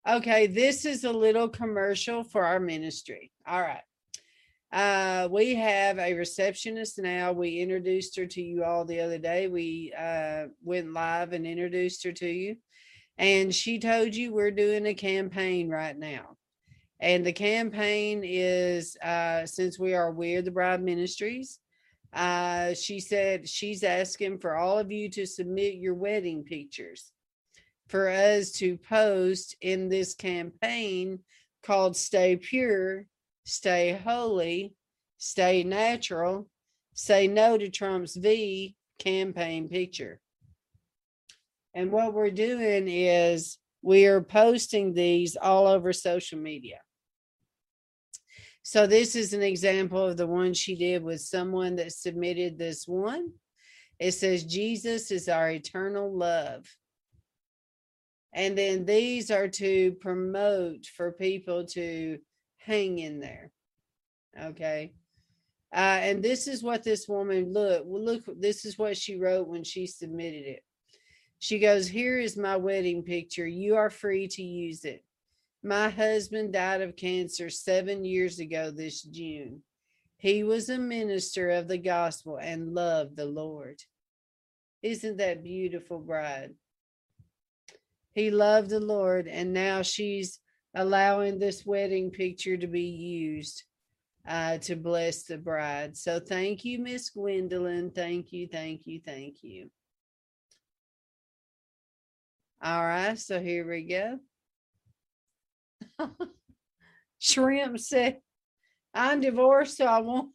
Okay, 0.07 0.47
this 0.47 0.85
is 0.85 1.03
a 1.03 1.11
little 1.11 1.47
commercial 1.47 2.23
for 2.23 2.43
our 2.43 2.59
ministry. 2.59 3.31
All 3.45 3.61
right. 3.61 3.83
Uh, 4.73 5.27
we 5.29 5.53
have 5.53 5.99
a 5.99 6.15
receptionist 6.15 6.97
now. 6.97 7.31
We 7.31 7.59
introduced 7.59 8.15
her 8.17 8.25
to 8.25 8.41
you 8.41 8.63
all 8.63 8.83
the 8.83 8.99
other 8.99 9.19
day. 9.19 9.47
We 9.47 9.93
uh, 9.95 10.45
went 10.63 10.91
live 10.91 11.33
and 11.33 11.45
introduced 11.45 12.03
her 12.05 12.13
to 12.13 12.27
you. 12.27 12.55
And 13.19 13.53
she 13.53 13.77
told 13.77 14.15
you 14.15 14.33
we're 14.33 14.49
doing 14.49 14.87
a 14.87 14.95
campaign 14.95 15.69
right 15.69 15.97
now. 15.97 16.35
And 16.99 17.23
the 17.23 17.33
campaign 17.33 18.23
is 18.23 18.97
uh, 19.03 19.45
since 19.45 19.77
we 19.77 19.93
are 19.93 20.11
We're 20.11 20.41
the 20.41 20.49
Bride 20.49 20.81
Ministries, 20.81 21.59
uh, 22.11 22.73
she 22.73 22.99
said 22.99 23.47
she's 23.47 23.83
asking 23.83 24.39
for 24.39 24.55
all 24.55 24.79
of 24.79 24.91
you 24.91 25.09
to 25.11 25.27
submit 25.27 25.75
your 25.75 25.93
wedding 25.93 26.43
pictures 26.43 27.11
for 27.91 28.09
us 28.09 28.51
to 28.53 28.77
post 28.77 29.57
in 29.59 29.89
this 29.89 30.15
campaign 30.15 31.19
called 31.61 31.97
Stay 31.97 32.37
Pure, 32.37 33.05
Stay 33.43 33.99
Holy, 34.03 34.73
Stay 35.17 35.63
Natural, 35.63 36.47
Say 36.93 37.27
No 37.27 37.57
to 37.57 37.69
Trump's 37.69 38.15
V 38.15 38.75
campaign 38.97 39.67
picture. 39.67 40.19
And 41.73 41.91
what 41.91 42.13
we're 42.13 42.31
doing 42.31 42.87
is 42.87 43.57
we 43.81 44.05
are 44.05 44.21
posting 44.21 44.93
these 44.93 45.35
all 45.35 45.67
over 45.67 45.91
social 45.91 46.39
media. 46.39 46.79
So 48.63 48.87
this 48.87 49.15
is 49.15 49.33
an 49.33 49.41
example 49.41 50.05
of 50.05 50.17
the 50.17 50.27
one 50.27 50.53
she 50.53 50.75
did 50.75 51.03
with 51.03 51.19
someone 51.19 51.75
that 51.77 51.91
submitted 51.91 52.57
this 52.57 52.87
one. 52.87 53.31
It 53.99 54.11
says, 54.13 54.43
Jesus 54.43 55.11
is 55.11 55.27
our 55.27 55.49
eternal 55.49 56.15
love. 56.15 56.65
And 58.33 58.57
then 58.57 58.85
these 58.85 59.29
are 59.29 59.47
to 59.47 59.93
promote 59.93 60.85
for 60.85 61.11
people 61.11 61.65
to 61.67 62.19
hang 62.57 62.99
in 62.99 63.19
there. 63.19 63.51
Okay. 64.39 64.93
Uh, 65.73 65.99
and 66.01 66.23
this 66.23 66.47
is 66.47 66.63
what 66.63 66.83
this 66.83 67.07
woman 67.07 67.53
look 67.53 67.85
look. 67.87 68.23
This 68.39 68.65
is 68.65 68.77
what 68.77 68.97
she 68.97 69.17
wrote 69.17 69.47
when 69.47 69.63
she 69.63 69.87
submitted 69.87 70.45
it. 70.45 70.63
She 71.39 71.59
goes, 71.59 71.87
"Here 71.87 72.19
is 72.19 72.37
my 72.37 72.57
wedding 72.57 73.03
picture. 73.03 73.47
You 73.47 73.75
are 73.75 73.89
free 73.89 74.27
to 74.29 74.43
use 74.43 74.83
it. 74.83 75.03
My 75.63 75.89
husband 75.89 76.53
died 76.53 76.81
of 76.81 76.95
cancer 76.95 77.49
seven 77.49 78.03
years 78.03 78.39
ago 78.39 78.71
this 78.71 79.01
June. 79.01 79.63
He 80.17 80.43
was 80.43 80.69
a 80.69 80.77
minister 80.77 81.49
of 81.51 81.67
the 81.67 81.77
gospel 81.77 82.37
and 82.37 82.73
loved 82.73 83.15
the 83.15 83.25
Lord. 83.25 83.81
Isn't 84.81 85.17
that 85.17 85.43
beautiful, 85.43 85.99
bride? 85.99 86.55
He 88.13 88.29
loved 88.29 88.69
the 88.69 88.79
Lord, 88.79 89.27
and 89.27 89.53
now 89.53 89.81
she's 89.81 90.39
allowing 90.75 91.39
this 91.39 91.65
wedding 91.65 92.11
picture 92.11 92.57
to 92.57 92.67
be 92.67 92.81
used 92.81 93.63
uh, 94.27 94.57
to 94.59 94.75
bless 94.75 95.23
the 95.23 95.37
bride. 95.37 95.97
So 95.97 96.19
thank 96.19 96.63
you, 96.65 96.79
Miss 96.79 97.09
Gwendolyn. 97.09 97.91
Thank 97.91 98.31
you, 98.31 98.47
thank 98.47 98.85
you, 98.85 99.01
thank 99.05 99.43
you. 99.43 99.69
All 102.63 102.83
right, 102.83 103.17
so 103.17 103.39
here 103.39 103.67
we 103.67 103.83
go. 103.83 104.19
Shrimp 107.19 107.79
said, 107.79 108.17
I'm 108.93 109.21
divorced, 109.21 109.77
so 109.77 109.85
I 109.85 109.99
won't. 109.99 110.29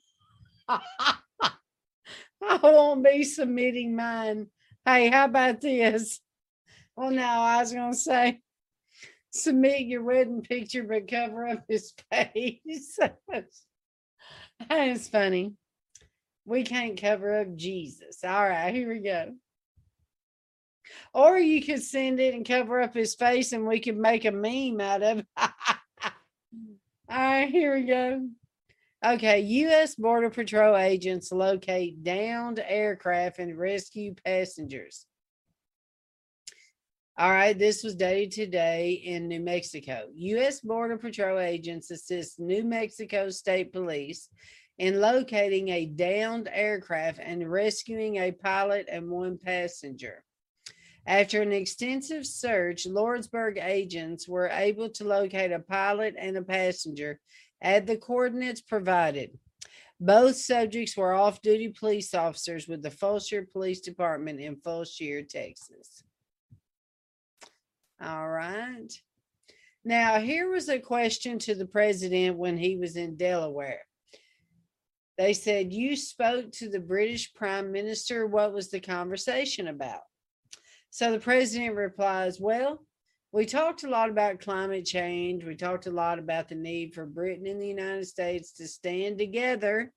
I 0.69 2.59
won't 2.63 3.05
be 3.05 3.23
submitting 3.23 3.95
mine. 3.95 4.49
Hey, 4.85 5.09
how 5.09 5.27
about 5.27 5.61
this? 5.61 6.21
Well, 6.97 7.11
no, 7.11 7.23
I 7.23 7.61
was 7.61 7.73
gonna 7.73 7.95
say 7.95 8.41
submit 9.31 9.83
your 9.83 10.03
wedding 10.03 10.43
picture, 10.43 10.83
but 10.83 11.09
cover 11.09 11.47
up 11.47 11.65
his 11.69 11.93
face. 12.11 12.99
That's 14.69 15.09
funny. 15.09 15.53
We 16.45 16.63
can't 16.63 17.01
cover 17.01 17.41
up 17.41 17.55
Jesus. 17.57 18.25
All 18.25 18.49
right, 18.49 18.75
here 18.75 18.89
we 18.89 19.01
go. 19.01 19.35
Or 21.13 21.39
you 21.39 21.63
could 21.63 21.83
send 21.83 22.21
it 22.21 22.35
and 22.35 22.47
cover 22.47 22.81
up 22.81 22.95
his 22.95 23.15
face 23.15 23.53
and 23.53 23.67
we 23.67 23.81
could 23.81 23.97
make 23.97 24.25
a 24.25 24.31
meme 24.31 24.81
out 24.81 25.03
of 25.03 25.19
it. 25.19 25.27
All 25.37 25.51
right, 27.09 27.51
here 27.51 27.75
we 27.75 27.83
go. 27.83 28.29
Okay, 29.05 29.41
U.S. 29.41 29.95
Border 29.97 30.31
Patrol 30.31 30.77
agents 30.77 31.31
locate 31.31 32.03
downed 32.03 32.59
aircraft 32.67 33.39
and 33.39 33.59
rescue 33.59 34.15
passengers. 34.25 35.07
All 37.19 37.31
right, 37.31 37.59
this 37.59 37.83
was 37.83 37.95
dated 37.95 38.33
today 38.33 38.93
in 38.93 39.27
New 39.27 39.41
Mexico. 39.41 40.09
U.S. 40.15 40.61
Border 40.61 40.99
Patrol 40.99 41.39
agents 41.39 41.91
assist 41.91 42.39
New 42.39 42.63
Mexico 42.63 43.31
State 43.31 43.73
Police 43.73 44.29
in 44.77 45.01
locating 45.01 45.71
a 45.71 45.87
downed 45.87 46.47
aircraft 46.53 47.19
and 47.19 47.51
rescuing 47.51 48.17
a 48.17 48.33
pilot 48.33 48.87
and 48.93 49.09
one 49.09 49.39
passenger. 49.43 50.25
After 51.07 51.41
an 51.41 51.53
extensive 51.53 52.27
search, 52.27 52.85
Lordsburg 52.87 53.65
agents 53.65 54.29
were 54.29 54.49
able 54.49 54.91
to 54.91 55.05
locate 55.05 55.53
a 55.53 55.61
pilot 55.61 56.17
and 56.19 56.37
a 56.37 56.43
passenger 56.43 57.19
at 57.63 57.87
the 57.87 57.97
coordinates 57.97 58.61
provided. 58.61 59.39
Both 59.99 60.37
subjects 60.37 60.95
were 60.95 61.15
off 61.15 61.41
duty 61.41 61.69
police 61.69 62.13
officers 62.13 62.69
with 62.69 62.83
the 62.83 62.91
Fulshear 62.91 63.51
Police 63.51 63.81
Department 63.81 64.39
in 64.39 64.57
Fulshear, 64.57 65.27
Texas. 65.27 66.03
All 68.01 68.29
right. 68.29 68.89
Now, 69.85 70.19
here 70.19 70.51
was 70.51 70.69
a 70.69 70.79
question 70.79 71.39
to 71.41 71.55
the 71.55 71.67
president 71.67 72.37
when 72.37 72.59
he 72.59 72.77
was 72.77 72.97
in 72.97 73.17
Delaware. 73.17 73.83
They 75.17 75.33
said, 75.33 75.73
You 75.73 75.97
spoke 75.97 76.53
to 76.53 76.69
the 76.69 76.81
British 76.81 77.33
Prime 77.33 77.73
Minister. 77.73 78.27
What 78.27 78.53
was 78.53 78.69
the 78.69 78.81
conversation 78.81 79.69
about? 79.69 80.01
So 80.91 81.13
the 81.13 81.19
president 81.19 81.75
replies, 81.75 82.39
Well, 82.41 82.85
we 83.33 83.47
talked 83.47 83.85
a 83.85 83.89
lot 83.89 84.11
about 84.11 84.41
climate 84.41 84.85
change. 84.85 85.45
We 85.45 85.57
talked 85.57 85.87
a 85.87 85.91
lot 85.91 86.19
about 86.19 86.49
the 86.49 86.55
need 86.55 86.95
for 86.95 87.07
Britain 87.07 87.47
and 87.47 87.61
the 87.61 87.69
United 87.69 88.07
States 88.07 88.53
to 88.53 88.69
stand 88.69 89.19
together 89.19 89.93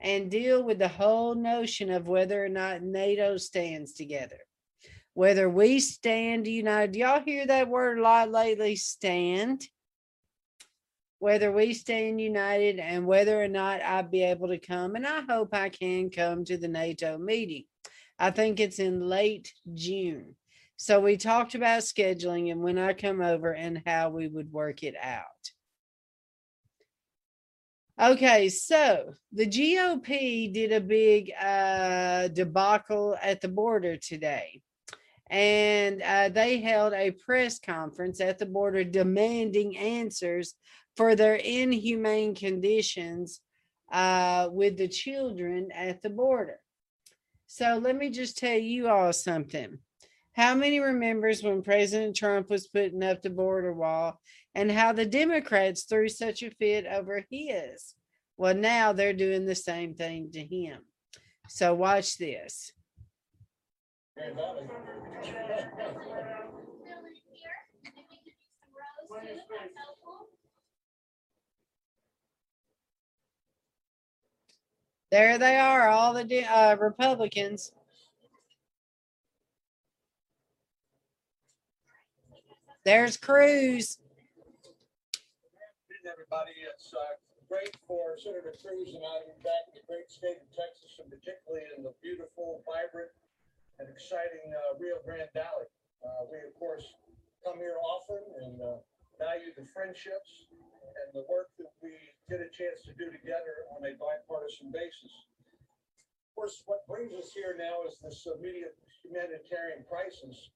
and 0.00 0.30
deal 0.30 0.62
with 0.62 0.78
the 0.78 0.88
whole 0.88 1.34
notion 1.34 1.90
of 1.90 2.06
whether 2.06 2.44
or 2.44 2.48
not 2.48 2.82
NATO 2.82 3.36
stands 3.36 3.92
together. 3.92 4.38
Whether 5.16 5.48
we 5.48 5.80
stand 5.80 6.46
united. 6.46 6.94
Y'all 6.94 7.22
hear 7.24 7.46
that 7.46 7.70
word 7.70 7.98
a 7.98 8.02
lot 8.02 8.30
lately? 8.30 8.76
Stand. 8.76 9.66
Whether 11.20 11.50
we 11.50 11.72
stand 11.72 12.20
united 12.20 12.78
and 12.78 13.06
whether 13.06 13.42
or 13.42 13.48
not 13.48 13.80
I'd 13.80 14.10
be 14.10 14.22
able 14.24 14.48
to 14.48 14.58
come. 14.58 14.94
And 14.94 15.06
I 15.06 15.22
hope 15.22 15.54
I 15.54 15.70
can 15.70 16.10
come 16.10 16.44
to 16.44 16.58
the 16.58 16.68
NATO 16.68 17.16
meeting. 17.16 17.64
I 18.18 18.30
think 18.30 18.60
it's 18.60 18.78
in 18.78 19.08
late 19.08 19.54
June. 19.72 20.34
So 20.76 21.00
we 21.00 21.16
talked 21.16 21.54
about 21.54 21.80
scheduling 21.80 22.52
and 22.52 22.60
when 22.60 22.76
I 22.76 22.92
come 22.92 23.22
over 23.22 23.54
and 23.54 23.80
how 23.86 24.10
we 24.10 24.28
would 24.28 24.52
work 24.52 24.82
it 24.82 24.96
out. 25.02 25.24
Okay, 27.98 28.50
so 28.50 29.14
the 29.32 29.46
GOP 29.46 30.52
did 30.52 30.72
a 30.72 30.80
big 30.82 31.32
uh, 31.40 32.28
debacle 32.28 33.16
at 33.22 33.40
the 33.40 33.48
border 33.48 33.96
today. 33.96 34.60
And 35.28 36.02
uh, 36.02 36.28
they 36.28 36.60
held 36.60 36.92
a 36.92 37.10
press 37.10 37.58
conference 37.58 38.20
at 38.20 38.38
the 38.38 38.46
border 38.46 38.84
demanding 38.84 39.76
answers 39.76 40.54
for 40.96 41.16
their 41.16 41.34
inhumane 41.34 42.34
conditions 42.34 43.40
uh, 43.92 44.48
with 44.50 44.76
the 44.76 44.88
children 44.88 45.70
at 45.72 46.02
the 46.02 46.10
border. 46.10 46.60
So 47.46 47.80
let 47.82 47.96
me 47.96 48.10
just 48.10 48.38
tell 48.38 48.58
you 48.58 48.88
all 48.88 49.12
something. 49.12 49.78
How 50.32 50.54
many 50.54 50.80
remembers 50.80 51.42
when 51.42 51.62
President 51.62 52.14
Trump 52.14 52.50
was 52.50 52.66
putting 52.68 53.02
up 53.02 53.22
the 53.22 53.30
border 53.30 53.72
wall 53.72 54.20
and 54.54 54.70
how 54.70 54.92
the 54.92 55.06
Democrats 55.06 55.84
threw 55.84 56.08
such 56.08 56.42
a 56.42 56.50
fit 56.50 56.86
over 56.86 57.24
his? 57.30 57.94
Well, 58.36 58.54
now 58.54 58.92
they're 58.92 59.14
doing 59.14 59.46
the 59.46 59.54
same 59.54 59.94
thing 59.94 60.30
to 60.32 60.44
him. 60.44 60.82
So 61.48 61.74
watch 61.74 62.18
this. 62.18 62.72
There 64.16 64.32
they 75.38 75.56
are, 75.56 75.88
all 75.88 76.14
the 76.14 76.44
uh, 76.44 76.76
Republicans. 76.76 77.72
There's 82.84 83.16
Cruz. 83.18 83.98
Everybody. 86.10 86.52
It's 86.72 86.94
uh, 86.94 86.98
great 87.48 87.76
for 87.86 88.16
Senator 88.16 88.54
Cruz 88.62 88.94
and 88.94 89.04
I 89.04 89.20
to 89.20 89.26
be 89.26 89.42
back 89.42 89.68
in 89.68 89.74
the 89.74 89.84
great 89.86 90.10
state 90.10 90.38
of 90.40 90.48
Texas, 90.56 90.96
and 91.02 91.10
particularly 91.10 91.66
in 91.76 91.82
the 91.82 91.92
beautiful, 92.00 92.62
vibrant, 92.64 93.10
and 93.78 93.88
exciting 93.92 94.48
uh, 94.52 94.76
Rio 94.80 94.96
Grande 95.04 95.28
Valley. 95.36 95.68
Uh, 96.00 96.28
we, 96.32 96.40
of 96.44 96.52
course, 96.56 96.84
come 97.44 97.60
here 97.60 97.76
often 97.80 98.20
and 98.44 98.56
uh, 98.60 98.80
value 99.20 99.52
the 99.52 99.68
friendships 99.72 100.48
and 101.04 101.08
the 101.12 101.28
work 101.28 101.52
that 101.60 101.72
we 101.84 101.92
get 102.28 102.40
a 102.40 102.48
chance 102.48 102.84
to 102.88 102.96
do 102.96 103.12
together 103.12 103.68
on 103.76 103.84
a 103.84 103.92
bipartisan 104.00 104.72
basis. 104.72 105.12
Of 105.52 106.32
course, 106.32 106.64
what 106.64 106.88
brings 106.88 107.12
us 107.16 107.32
here 107.36 107.56
now 107.56 107.84
is 107.84 108.00
this 108.00 108.24
immediate 108.28 108.76
humanitarian 109.04 109.84
crisis. 109.84 110.52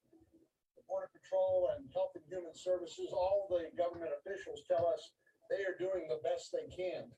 The 0.77 0.85
Border 0.89 1.13
Patrol 1.13 1.73
and 1.77 1.89
Health 1.93 2.17
and 2.17 2.25
Human 2.29 2.57
Services, 2.57 3.13
all 3.13 3.49
the 3.53 3.69
government 3.77 4.17
officials 4.17 4.65
tell 4.65 4.89
us 4.89 5.13
they 5.53 5.65
are 5.65 5.77
doing 5.77 6.09
the 6.09 6.21
best 6.25 6.53
they 6.53 6.69
can, 6.73 7.09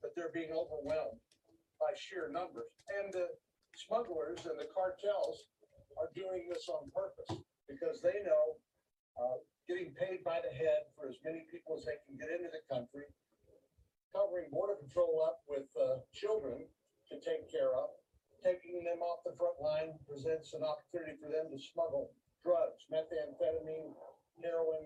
but 0.00 0.12
they're 0.16 0.32
being 0.32 0.52
overwhelmed 0.52 1.20
by 1.80 1.92
sheer 1.96 2.28
numbers. 2.32 2.68
And 2.92 3.12
the 3.12 3.28
smugglers 3.76 4.46
and 4.46 4.58
the 4.58 4.70
cartels 4.70 5.50
are 5.98 6.10
doing 6.14 6.46
this 6.50 6.68
on 6.68 6.90
purpose 6.90 7.42
because 7.68 8.02
they 8.02 8.22
know 8.26 8.58
uh, 9.18 9.38
getting 9.68 9.94
paid 9.94 10.22
by 10.24 10.42
the 10.42 10.52
head 10.52 10.90
for 10.96 11.08
as 11.08 11.16
many 11.24 11.46
people 11.50 11.78
as 11.78 11.84
they 11.86 11.98
can 12.04 12.18
get 12.18 12.30
into 12.30 12.50
the 12.50 12.62
country, 12.66 13.06
covering 14.12 14.50
border 14.50 14.76
patrol 14.78 15.22
up 15.22 15.42
with 15.48 15.66
uh, 15.78 16.02
children 16.12 16.66
to 17.08 17.14
take 17.22 17.50
care 17.50 17.72
of, 17.74 17.94
taking 18.42 18.84
them 18.84 19.00
off 19.00 19.24
the 19.24 19.34
front 19.38 19.56
line 19.62 19.96
presents 20.04 20.52
an 20.52 20.62
opportunity 20.62 21.16
for 21.16 21.30
them 21.30 21.48
to 21.48 21.58
smuggle 21.58 22.12
drugs, 22.44 22.84
methamphetamine, 22.92 23.96
heroin, 24.42 24.84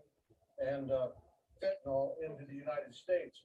and 0.62 0.90
uh, 0.90 1.10
fentanyl 1.58 2.14
into 2.22 2.46
the 2.46 2.54
United 2.54 2.94
States. 2.94 3.42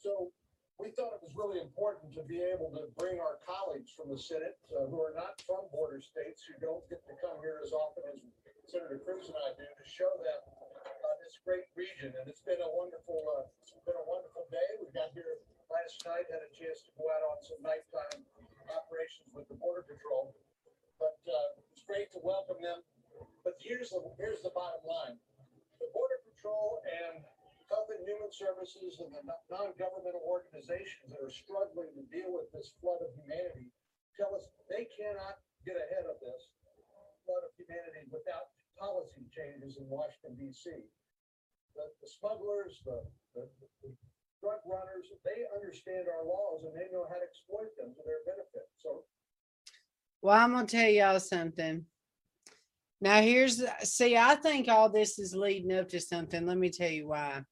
So 0.00 0.32
we 0.76 0.92
thought 0.92 1.16
it 1.16 1.24
was 1.24 1.32
really 1.32 1.56
important 1.56 2.12
to 2.12 2.22
be 2.28 2.44
able 2.44 2.68
to 2.76 2.84
bring 3.00 3.16
our 3.16 3.40
colleagues 3.48 3.88
from 3.88 4.12
the 4.12 4.20
Senate 4.20 4.60
uh, 4.76 4.84
who 4.92 5.00
are 5.00 5.16
not 5.16 5.40
from 5.48 5.64
border 5.72 6.00
states, 6.04 6.44
who 6.44 6.52
don't 6.60 6.84
get 6.92 7.00
to 7.08 7.16
come 7.16 7.40
here 7.40 7.64
as 7.64 7.72
often 7.72 8.04
as 8.12 8.20
Senator 8.68 9.00
Cruz 9.00 9.32
and 9.32 9.38
I 9.40 9.56
do, 9.56 9.64
to 9.64 9.86
show 9.88 10.10
them 10.20 10.40
uh, 10.84 11.16
this 11.24 11.40
great 11.40 11.64
region. 11.72 12.12
And 12.12 12.28
it's 12.28 12.44
been 12.44 12.60
a 12.60 12.72
wonderful, 12.76 13.24
uh, 13.40 13.48
it's 13.64 13.72
been 13.88 13.96
a 13.96 14.04
wonderful 14.04 14.44
day. 14.52 14.68
We 14.76 14.92
got 14.92 15.16
here 15.16 15.40
last 15.72 15.96
night, 16.04 16.28
had 16.28 16.44
a 16.44 16.52
chance 16.52 16.84
to 16.84 16.92
go 17.00 17.08
out 17.08 17.24
on 17.24 17.38
some 17.40 17.60
nighttime 17.64 18.20
operations 18.68 19.32
with 19.32 19.48
the 19.48 19.56
Border 19.56 19.86
Patrol. 19.86 20.36
But 21.00 21.16
uh, 21.24 21.56
it's 21.72 21.88
great 21.88 22.12
to 22.12 22.20
welcome 22.20 22.60
them. 22.60 22.84
But 23.48 23.56
here's 23.62 23.96
the, 23.96 24.04
here's 24.20 24.44
the 24.44 24.52
bottom 24.52 24.84
line. 24.84 25.16
The 25.80 25.88
Border 25.96 26.20
Patrol 26.26 26.84
and 26.84 27.24
Health 27.70 27.90
and 27.90 28.06
Human 28.06 28.30
Services 28.30 29.02
and 29.02 29.10
the 29.10 29.22
non- 29.26 29.46
non-governmental 29.50 30.22
organizations 30.22 31.10
that 31.10 31.22
are 31.22 31.32
struggling 31.32 31.90
to 31.98 32.04
deal 32.14 32.30
with 32.30 32.46
this 32.54 32.74
flood 32.78 33.02
of 33.02 33.10
humanity 33.18 33.74
tell 34.14 34.32
us 34.32 34.48
they 34.70 34.88
cannot 34.96 35.42
get 35.66 35.76
ahead 35.76 36.08
of 36.08 36.16
this 36.22 36.54
flood 37.26 37.42
of 37.42 37.52
humanity 37.58 38.06
without 38.08 38.54
policy 38.78 39.26
changes 39.34 39.76
in 39.76 39.84
Washington 39.90 40.38
DC. 40.38 40.64
The, 41.74 41.84
the 42.00 42.08
smugglers, 42.08 42.80
the, 42.86 43.02
the, 43.34 43.44
the 43.82 43.90
drug 44.40 44.62
runners, 44.64 45.10
they 45.24 45.44
understand 45.52 46.06
our 46.08 46.24
laws 46.24 46.64
and 46.64 46.72
they 46.72 46.88
know 46.92 47.04
how 47.10 47.18
to 47.18 47.26
exploit 47.26 47.74
them 47.76 47.92
to 47.92 48.02
their 48.06 48.22
benefit. 48.24 48.70
So 48.78 49.04
Well, 50.22 50.38
I'm 50.38 50.52
gonna 50.52 50.66
tell 50.66 50.88
y'all 50.88 51.20
something. 51.20 51.84
Now 53.00 53.20
here's 53.20 53.62
see, 53.82 54.16
I 54.16 54.36
think 54.36 54.68
all 54.68 54.88
this 54.88 55.18
is 55.18 55.34
leading 55.34 55.76
up 55.76 55.88
to 55.90 56.00
something. 56.00 56.46
Let 56.46 56.56
me 56.56 56.70
tell 56.70 56.90
you 56.90 57.08
why. 57.08 57.44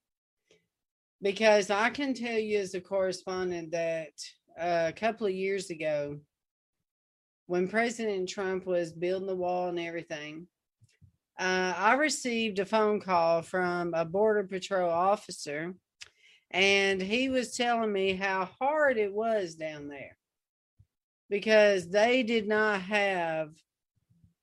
Because 1.24 1.70
I 1.70 1.88
can 1.88 2.12
tell 2.12 2.38
you 2.38 2.58
as 2.58 2.74
a 2.74 2.82
correspondent 2.82 3.70
that 3.70 4.12
uh, 4.60 4.90
a 4.90 4.92
couple 4.92 5.26
of 5.26 5.32
years 5.32 5.70
ago, 5.70 6.18
when 7.46 7.66
President 7.66 8.28
Trump 8.28 8.66
was 8.66 8.92
building 8.92 9.26
the 9.26 9.34
wall 9.34 9.68
and 9.68 9.78
everything, 9.78 10.46
uh, 11.40 11.72
I 11.78 11.94
received 11.94 12.58
a 12.58 12.66
phone 12.66 13.00
call 13.00 13.40
from 13.40 13.94
a 13.94 14.04
Border 14.04 14.44
Patrol 14.44 14.90
officer, 14.90 15.72
and 16.50 17.00
he 17.00 17.30
was 17.30 17.56
telling 17.56 17.90
me 17.90 18.12
how 18.12 18.50
hard 18.60 18.98
it 18.98 19.12
was 19.12 19.54
down 19.54 19.88
there 19.88 20.18
because 21.30 21.88
they 21.88 22.22
did 22.22 22.46
not 22.46 22.82
have 22.82 23.48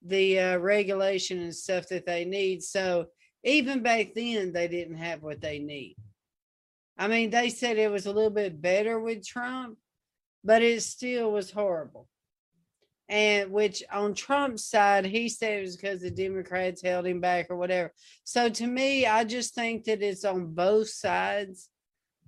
the 0.03 0.39
uh, 0.39 0.57
regulation 0.57 1.43
and 1.43 1.53
stuff 1.53 1.89
that 1.89 2.07
they 2.07 2.25
need. 2.25 2.63
So 2.63 3.05
even 3.43 3.83
back 3.83 4.15
then, 4.15 4.51
they 4.51 4.67
didn't 4.67 4.97
have 4.97 5.21
what 5.21 5.41
they 5.41 5.59
need. 5.59 5.95
I 7.01 7.07
mean, 7.07 7.29
they 7.29 7.49
said 7.49 7.77
it 7.77 7.91
was 7.91 8.05
a 8.05 8.11
little 8.11 8.29
bit 8.29 8.61
better 8.61 8.99
with 8.99 9.25
Trump, 9.25 9.77
but 10.43 10.61
it 10.61 10.83
still 10.83 11.31
was 11.31 11.51
horrible. 11.51 12.07
And 13.09 13.51
which 13.51 13.83
on 13.91 14.13
Trump's 14.13 14.65
side, 14.65 15.05
he 15.05 15.27
said 15.27 15.59
it 15.59 15.61
was 15.61 15.75
because 15.75 16.01
the 16.01 16.11
Democrats 16.11 16.81
held 16.81 17.05
him 17.05 17.19
back 17.19 17.47
or 17.49 17.57
whatever. 17.57 17.91
So 18.23 18.49
to 18.49 18.67
me, 18.67 19.05
I 19.05 19.23
just 19.23 19.55
think 19.55 19.85
that 19.85 20.01
it's 20.01 20.23
on 20.23 20.53
both 20.53 20.89
sides. 20.89 21.69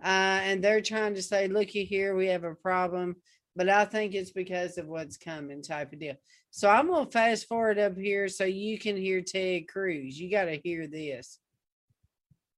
Uh, 0.04 0.42
and 0.44 0.64
they're 0.64 0.82
trying 0.82 1.16
to 1.16 1.22
say, 1.22 1.48
looky 1.48 1.86
here, 1.86 2.16
we 2.16 2.28
have 2.28 2.44
a 2.44 2.56
problem 2.56 3.16
but 3.56 3.70
I 3.70 3.86
think 3.86 4.14
it's 4.14 4.32
because 4.32 4.78
of 4.78 4.88
what's 4.88 5.18
coming 5.18 5.62
type 5.62 5.94
of 5.94 6.00
deal. 6.00 6.16
So 6.50 6.70
I'm 6.70 6.88
gonna 6.88 7.10
fast 7.10 7.48
forward 7.48 7.80
up 7.80 7.98
here 7.98 8.28
so 8.28 8.46
you 8.46 8.80
can 8.80 8.98
hear 8.98 9.22
Ted 9.22 9.68
Cruz. 9.68 10.20
You 10.20 10.30
got 10.30 10.46
to 10.46 10.60
hear 10.64 10.88
this. 10.88 11.40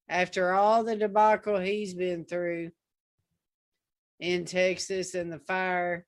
After 0.07 0.53
all 0.53 0.83
the 0.83 0.95
debacle 0.95 1.59
he's 1.59 1.93
been 1.93 2.25
through 2.25 2.71
in 4.19 4.45
Texas 4.45 5.15
and 5.15 5.31
the 5.31 5.39
fire 5.39 6.05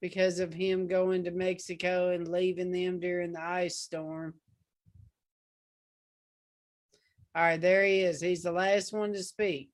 because 0.00 0.38
of 0.38 0.52
him 0.52 0.86
going 0.86 1.24
to 1.24 1.30
Mexico 1.30 2.10
and 2.10 2.28
leaving 2.28 2.72
them 2.72 3.00
during 3.00 3.32
the 3.32 3.42
ice 3.42 3.78
storm. 3.78 4.34
All 7.34 7.42
right, 7.42 7.60
there 7.60 7.84
he 7.84 8.00
is. 8.00 8.20
He's 8.20 8.42
the 8.42 8.52
last 8.52 8.92
one 8.92 9.12
to 9.12 9.22
speak. 9.22 9.70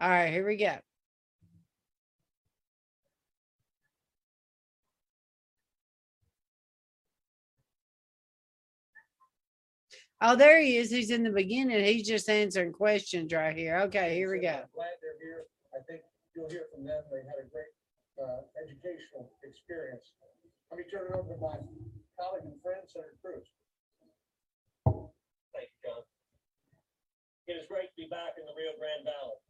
All 0.00 0.08
right, 0.08 0.30
here 0.30 0.46
we 0.46 0.56
go. 0.56 0.76
Oh, 10.20 10.36
there 10.36 10.60
he 10.60 10.76
is. 10.76 10.92
He's 10.92 11.08
in 11.08 11.24
the 11.24 11.32
beginning. 11.32 11.80
He's 11.80 12.04
just 12.06 12.28
answering 12.28 12.76
questions 12.76 13.32
right 13.32 13.56
here. 13.56 13.80
Okay, 13.88 14.12
here 14.12 14.28
we 14.28 14.44
go. 14.44 14.68
I'm 14.68 14.76
Glad 14.76 15.00
they're 15.00 15.16
here. 15.16 15.48
I 15.72 15.80
think 15.88 16.04
you'll 16.36 16.52
hear 16.52 16.68
from 16.68 16.84
them. 16.84 17.00
They 17.08 17.24
had 17.24 17.40
a 17.40 17.48
great 17.48 17.72
uh, 18.20 18.44
educational 18.60 19.32
experience. 19.40 20.12
Let 20.68 20.76
me 20.76 20.84
turn 20.92 21.08
it 21.08 21.16
over 21.16 21.24
to 21.24 21.40
my 21.40 21.56
colleague 22.20 22.44
and 22.44 22.60
friend, 22.60 22.84
Senator 22.84 23.16
Cruz. 23.24 23.48
Thank 25.56 25.72
you, 25.72 25.80
John. 25.88 26.04
It 27.48 27.56
is 27.56 27.64
great 27.72 27.88
to 27.88 27.96
be 27.96 28.08
back 28.12 28.36
in 28.36 28.44
the 28.44 28.52
Rio 28.52 28.76
Grande 28.76 29.08
Valley. 29.08 29.40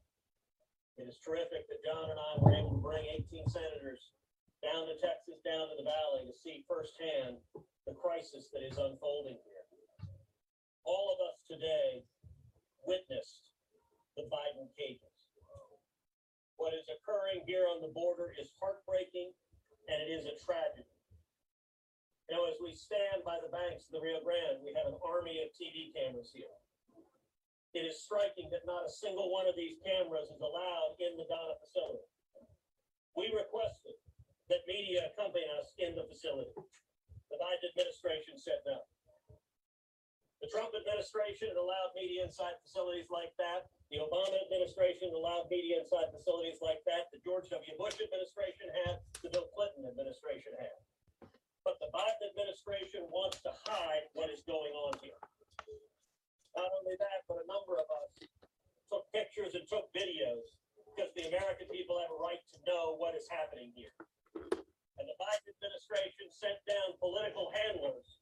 It 1.02 1.10
is 1.10 1.18
terrific 1.18 1.66
that 1.66 1.82
John 1.82 2.14
and 2.14 2.20
I 2.20 2.30
were 2.38 2.54
able 2.54 2.78
to 2.78 2.82
bring 2.82 3.02
18 3.26 3.50
senators 3.50 4.14
down 4.62 4.86
to 4.86 4.94
Texas, 5.02 5.42
down 5.42 5.66
to 5.66 5.74
the 5.82 5.88
valley 5.88 6.30
to 6.30 6.34
see 6.36 6.62
firsthand 6.70 7.42
the 7.90 7.96
crisis 7.98 8.54
that 8.54 8.62
is 8.62 8.78
unfolding 8.78 9.34
here. 9.42 9.66
All 10.90 11.14
of 11.14 11.22
us 11.22 11.38
today 11.46 12.02
witnessed 12.82 13.54
the 14.18 14.26
Biden 14.26 14.66
cages. 14.74 15.30
What 16.58 16.74
is 16.74 16.82
occurring 16.90 17.46
here 17.46 17.70
on 17.70 17.78
the 17.78 17.94
border 17.94 18.34
is 18.34 18.50
heartbreaking 18.58 19.30
and 19.86 20.02
it 20.02 20.10
is 20.10 20.26
a 20.26 20.34
tragedy. 20.42 20.90
You 22.26 22.34
know, 22.34 22.50
as 22.50 22.58
we 22.58 22.74
stand 22.74 23.22
by 23.22 23.38
the 23.38 23.54
banks 23.54 23.86
of 23.86 23.94
the 23.94 24.02
Rio 24.02 24.18
Grande, 24.26 24.66
we 24.66 24.74
have 24.74 24.90
an 24.90 24.98
army 25.06 25.38
of 25.46 25.54
TV 25.54 25.94
cameras 25.94 26.34
here. 26.34 26.58
It 27.70 27.86
is 27.86 28.02
striking 28.02 28.50
that 28.50 28.66
not 28.66 28.82
a 28.82 28.90
single 28.90 29.30
one 29.30 29.46
of 29.46 29.54
these 29.54 29.78
cameras 29.86 30.26
is 30.34 30.42
allowed 30.42 30.98
in 30.98 31.14
the 31.14 31.30
Donna 31.30 31.54
facility. 31.62 32.10
We 33.14 33.30
requested 33.30 33.94
that 34.50 34.66
media 34.66 35.06
accompany 35.14 35.46
us 35.54 35.70
in 35.78 35.94
the 35.94 36.10
facility. 36.10 36.50
The 37.30 37.38
Biden 37.38 37.78
administration 37.78 38.42
said 38.42 38.58
no. 38.66 38.82
The 40.40 40.48
Trump 40.48 40.72
administration 40.72 41.52
allowed 41.52 41.92
media 41.92 42.24
inside 42.24 42.56
facilities 42.64 43.12
like 43.12 43.36
that. 43.36 43.68
The 43.92 44.00
Obama 44.00 44.40
administration 44.40 45.12
allowed 45.12 45.52
media 45.52 45.84
inside 45.84 46.08
facilities 46.16 46.64
like 46.64 46.80
that. 46.88 47.12
The 47.12 47.20
George 47.20 47.52
W. 47.52 47.76
Bush 47.76 48.00
administration 48.00 48.72
had, 48.84 49.04
the 49.20 49.28
Bill 49.28 49.52
Clinton 49.52 49.84
administration 49.84 50.56
had. 50.56 50.80
But 51.60 51.76
the 51.76 51.92
Biden 51.92 52.24
administration 52.32 53.04
wants 53.12 53.44
to 53.44 53.52
hide 53.68 54.08
what 54.16 54.32
is 54.32 54.40
going 54.48 54.72
on 54.88 54.96
here. 55.04 55.20
Not 56.56 56.72
only 56.80 56.96
that, 56.96 57.28
but 57.28 57.44
a 57.44 57.46
number 57.46 57.76
of 57.76 57.84
us 58.00 58.24
took 58.88 59.04
pictures 59.12 59.52
and 59.52 59.68
took 59.68 59.92
videos 59.92 60.56
because 60.88 61.12
the 61.12 61.28
American 61.28 61.68
people 61.68 62.00
have 62.00 62.08
a 62.08 62.16
right 62.16 62.40
to 62.56 62.58
know 62.64 62.96
what 62.96 63.12
is 63.12 63.28
happening 63.28 63.76
here. 63.76 63.92
And 64.96 65.04
the 65.04 65.16
Biden 65.20 65.52
administration 65.52 66.32
sent 66.32 66.56
down 66.64 66.96
political 66.96 67.52
handlers 67.52 68.19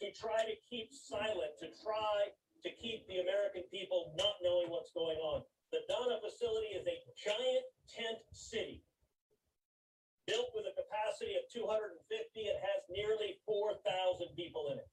to 0.00 0.08
try 0.16 0.44
to 0.48 0.56
keep 0.68 0.92
silent, 0.92 1.52
to 1.60 1.68
try 1.84 2.32
to 2.64 2.70
keep 2.80 3.06
the 3.08 3.20
American 3.20 3.64
people 3.70 4.12
not 4.16 4.40
knowing 4.42 4.68
what's 4.68 4.92
going 4.92 5.18
on. 5.20 5.42
The 5.72 5.84
Donna 5.88 6.18
facility 6.24 6.74
is 6.74 6.86
a 6.88 6.98
giant 7.14 7.64
tent 7.86 8.18
city 8.32 8.82
built 10.26 10.50
with 10.54 10.64
a 10.66 10.74
capacity 10.74 11.36
of 11.36 11.44
250. 11.52 12.00
It 12.40 12.58
has 12.60 12.82
nearly 12.90 13.38
4,000 13.46 14.34
people 14.36 14.72
in 14.72 14.78
it. 14.78 14.88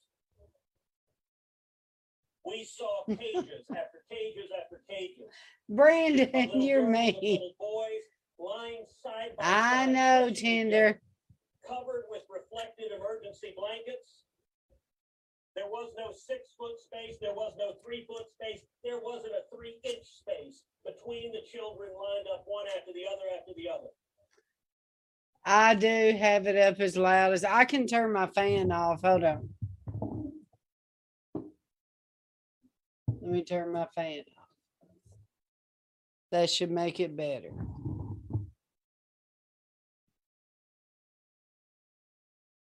We 2.45 2.63
saw 2.63 3.03
cages 3.07 3.67
after 3.71 3.99
cages 4.09 4.49
after 4.55 4.81
cages. 4.89 5.27
Brandon, 5.69 6.61
you're 6.61 6.85
and. 6.87 7.39
Little 7.41 7.55
boys 7.59 8.07
lying 8.39 8.85
side 9.03 9.35
by 9.37 9.43
I 9.43 9.85
side, 9.85 9.89
know, 9.93 10.29
Tinder. 10.33 11.01
Covered 11.67 12.05
with 12.09 12.23
reflected 12.31 12.91
emergency 12.95 13.53
blankets. 13.57 14.16
There 15.57 15.65
was 15.65 15.91
no 15.97 16.13
six 16.13 16.53
foot 16.55 16.79
space. 16.79 17.17
There 17.19 17.33
was 17.33 17.53
no 17.57 17.73
three 17.83 18.05
foot 18.05 18.29
space. 18.29 18.61
There 18.83 18.99
wasn't 18.99 19.33
a 19.33 19.55
three 19.55 19.79
inch 19.83 20.05
space 20.05 20.61
between 20.85 21.31
the 21.31 21.41
children 21.51 21.89
lined 21.89 22.27
up 22.31 22.43
one 22.45 22.65
after 22.77 22.93
the 22.93 23.05
other 23.07 23.25
after 23.35 23.53
the 23.57 23.67
other. 23.67 23.89
I 25.43 25.73
do 25.73 26.15
have 26.15 26.45
it 26.45 26.57
up 26.57 26.79
as 26.79 26.95
loud 26.95 27.33
as 27.33 27.43
I 27.43 27.65
can 27.65 27.87
turn 27.87 28.13
my 28.13 28.27
fan 28.27 28.71
off. 28.71 29.01
Hold 29.01 29.23
on. 29.23 29.49
Let 33.07 33.31
me 33.31 33.43
turn 33.43 33.73
my 33.73 33.87
fan 33.95 34.19
off. 34.19 34.49
That 36.31 36.51
should 36.51 36.69
make 36.69 36.99
it 36.99 37.17
better. 37.17 37.49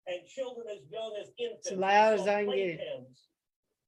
And 0.10 0.28
children 0.28 0.68
as 0.72 0.80
young 0.92 1.16
as 1.22 1.32
infants. 1.38 1.72
As 1.72 1.78
loud 1.78 2.14
We 2.16 2.20
as 2.20 2.26
saw 2.26 2.32
I 2.36 2.46
get 2.46 2.54
it. 2.56 2.80
playpens 2.80 3.20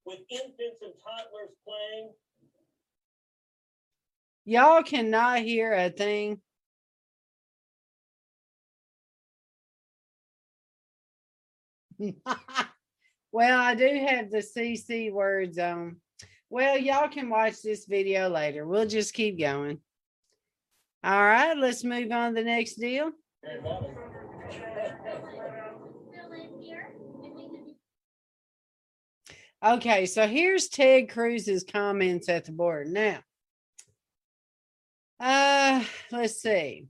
With 0.06 0.20
infants 0.30 0.82
and 0.82 0.94
toddlers 1.04 1.56
playing. 1.66 2.12
Y'all 4.46 4.84
cannot 4.84 5.40
hear 5.40 5.74
a 5.74 5.90
thing. 5.90 6.42
well, 13.32 13.60
I 13.60 13.76
do 13.76 14.06
have 14.08 14.32
the 14.32 14.40
CC 14.40 15.12
words 15.12 15.60
on. 15.60 15.98
Well, 16.50 16.78
y'all 16.78 17.08
can 17.08 17.30
watch 17.30 17.62
this 17.62 17.86
video 17.86 18.28
later. 18.30 18.66
We'll 18.66 18.88
just 18.88 19.14
keep 19.14 19.40
going. 19.40 19.80
All 21.04 21.22
right, 21.24 21.56
let's 21.56 21.84
move 21.84 22.12
on 22.12 22.34
to 22.34 22.42
the 22.42 22.46
next 22.46 22.76
deal. 22.76 23.12
Okay, 29.64 30.08
so 30.08 30.26
here's 30.26 30.70
Ted 30.70 31.10
Cruz's 31.10 31.64
comments 31.64 32.30
at 32.30 32.46
the 32.46 32.52
border. 32.52 32.86
Now, 32.86 33.20
uh, 35.20 35.84
let's 36.12 36.42
see. 36.42 36.88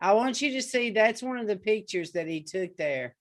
I 0.00 0.12
want 0.12 0.40
you 0.40 0.52
to 0.52 0.62
see 0.62 0.90
that's 0.90 1.24
one 1.24 1.38
of 1.38 1.48
the 1.48 1.56
pictures 1.56 2.12
that 2.12 2.28
he 2.28 2.42
took 2.42 2.76
there. 2.76 3.16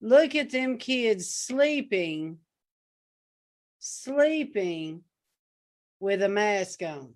Look 0.00 0.36
at 0.36 0.50
them 0.50 0.78
kids 0.78 1.28
sleeping, 1.28 2.38
sleeping 3.80 5.02
with 5.98 6.22
a 6.22 6.28
mask 6.28 6.80
on. 6.84 7.12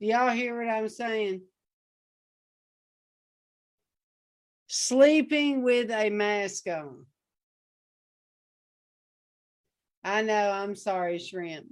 Do 0.00 0.06
y'all 0.06 0.30
hear 0.30 0.56
what 0.56 0.72
I'm 0.72 0.88
saying? 0.88 1.42
Sleeping 4.74 5.62
with 5.62 5.90
a 5.90 6.08
mask 6.08 6.66
on. 6.66 7.04
I 10.02 10.22
know, 10.22 10.50
I'm 10.50 10.74
sorry, 10.76 11.18
Shrimp. 11.18 11.66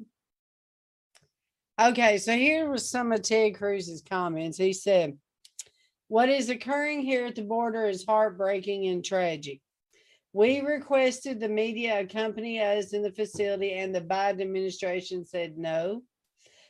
Okay, 1.80 2.18
so 2.18 2.34
here 2.36 2.70
was 2.70 2.90
some 2.90 3.10
of 3.12 3.22
Ted 3.22 3.54
Cruz's 3.54 4.02
comments. 4.02 4.58
He 4.58 4.74
said, 4.74 5.16
What 6.08 6.28
is 6.28 6.50
occurring 6.50 7.00
here 7.00 7.24
at 7.24 7.36
the 7.36 7.42
border 7.42 7.86
is 7.86 8.04
heartbreaking 8.04 8.86
and 8.88 9.02
tragic. 9.02 9.62
We 10.34 10.60
requested 10.60 11.40
the 11.40 11.48
media 11.48 12.00
accompany 12.00 12.60
us 12.60 12.92
in 12.92 13.02
the 13.02 13.12
facility, 13.12 13.72
and 13.72 13.94
the 13.94 14.02
Biden 14.02 14.42
administration 14.42 15.24
said 15.24 15.56
no. 15.56 16.02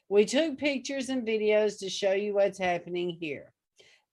We 0.09 0.27
took 0.27 0.59
pictures 0.59 1.09
and 1.09 1.27
videos 1.27 1.81
to 1.81 1.91
show 1.91 2.13
you 2.13 2.35
what's 2.35 2.57
happening 2.57 3.19
here. 3.21 3.53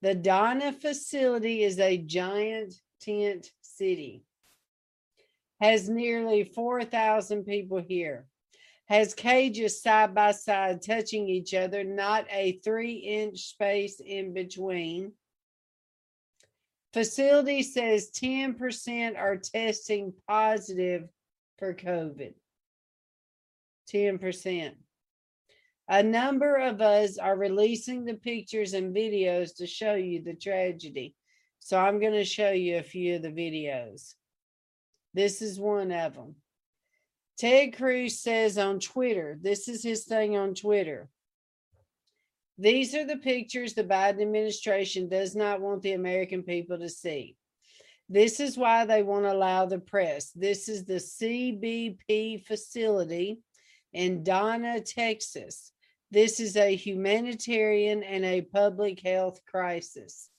The 0.01 0.13
Donna 0.13 0.73
facility 0.73 1.63
is 1.63 1.79
a 1.79 1.97
giant 1.97 2.75
tent 3.01 3.51
city, 3.61 4.23
has 5.59 5.89
nearly 5.89 6.43
4,000 6.43 7.43
people 7.45 7.79
here, 7.79 8.27
has 8.85 9.15
cages 9.15 9.81
side 9.81 10.13
by 10.13 10.31
side 10.33 10.83
touching 10.83 11.27
each 11.27 11.53
other, 11.53 11.83
not 11.83 12.27
a 12.29 12.59
three 12.63 12.93
inch 12.93 13.39
space 13.39 13.99
in 13.99 14.33
between. 14.33 15.13
Facility 16.93 17.63
says 17.63 18.11
10% 18.11 19.17
are 19.17 19.37
testing 19.37 20.13
positive 20.27 21.09
for 21.57 21.73
COVID. 21.73 22.33
10%. 23.91 24.73
A 25.89 26.03
number 26.03 26.57
of 26.57 26.81
us 26.81 27.17
are 27.17 27.37
releasing 27.37 28.03
the 28.03 28.15
pictures 28.15 28.73
and 28.73 28.93
videos 28.93 29.55
to 29.55 29.65
show 29.65 29.93
you 29.93 30.21
the 30.21 30.33
tragedy. 30.33 31.15
So 31.59 31.79
I'm 31.79 31.99
going 31.99 32.13
to 32.13 32.25
show 32.25 32.51
you 32.51 32.77
a 32.77 32.83
few 32.83 33.15
of 33.15 33.21
the 33.21 33.29
videos. 33.29 34.15
This 35.13 35.41
is 35.41 35.59
one 35.59 35.91
of 35.91 36.15
them. 36.15 36.35
Ted 37.37 37.77
Cruz 37.77 38.19
says 38.19 38.57
on 38.57 38.79
Twitter, 38.79 39.37
this 39.41 39.67
is 39.67 39.83
his 39.83 40.03
thing 40.05 40.35
on 40.35 40.55
Twitter. 40.55 41.07
These 42.57 42.95
are 42.95 43.05
the 43.05 43.17
pictures 43.17 43.73
the 43.73 43.83
Biden 43.83 44.21
administration 44.21 45.07
does 45.07 45.35
not 45.35 45.61
want 45.61 45.83
the 45.83 45.93
American 45.93 46.43
people 46.43 46.79
to 46.79 46.89
see. 46.89 47.37
This 48.09 48.39
is 48.39 48.57
why 48.57 48.85
they 48.85 49.03
won't 49.03 49.25
allow 49.25 49.65
the 49.65 49.79
press. 49.79 50.31
This 50.31 50.67
is 50.67 50.83
the 50.83 50.95
CBP 50.95 52.45
facility 52.45 53.39
in 53.93 54.23
Donna, 54.23 54.81
Texas. 54.81 55.71
This 56.09 56.39
is 56.39 56.55
a 56.55 56.75
humanitarian 56.75 58.01
and 58.03 58.23
a 58.23 58.41
public 58.41 59.01
health 59.01 59.41
crisis. 59.45 60.29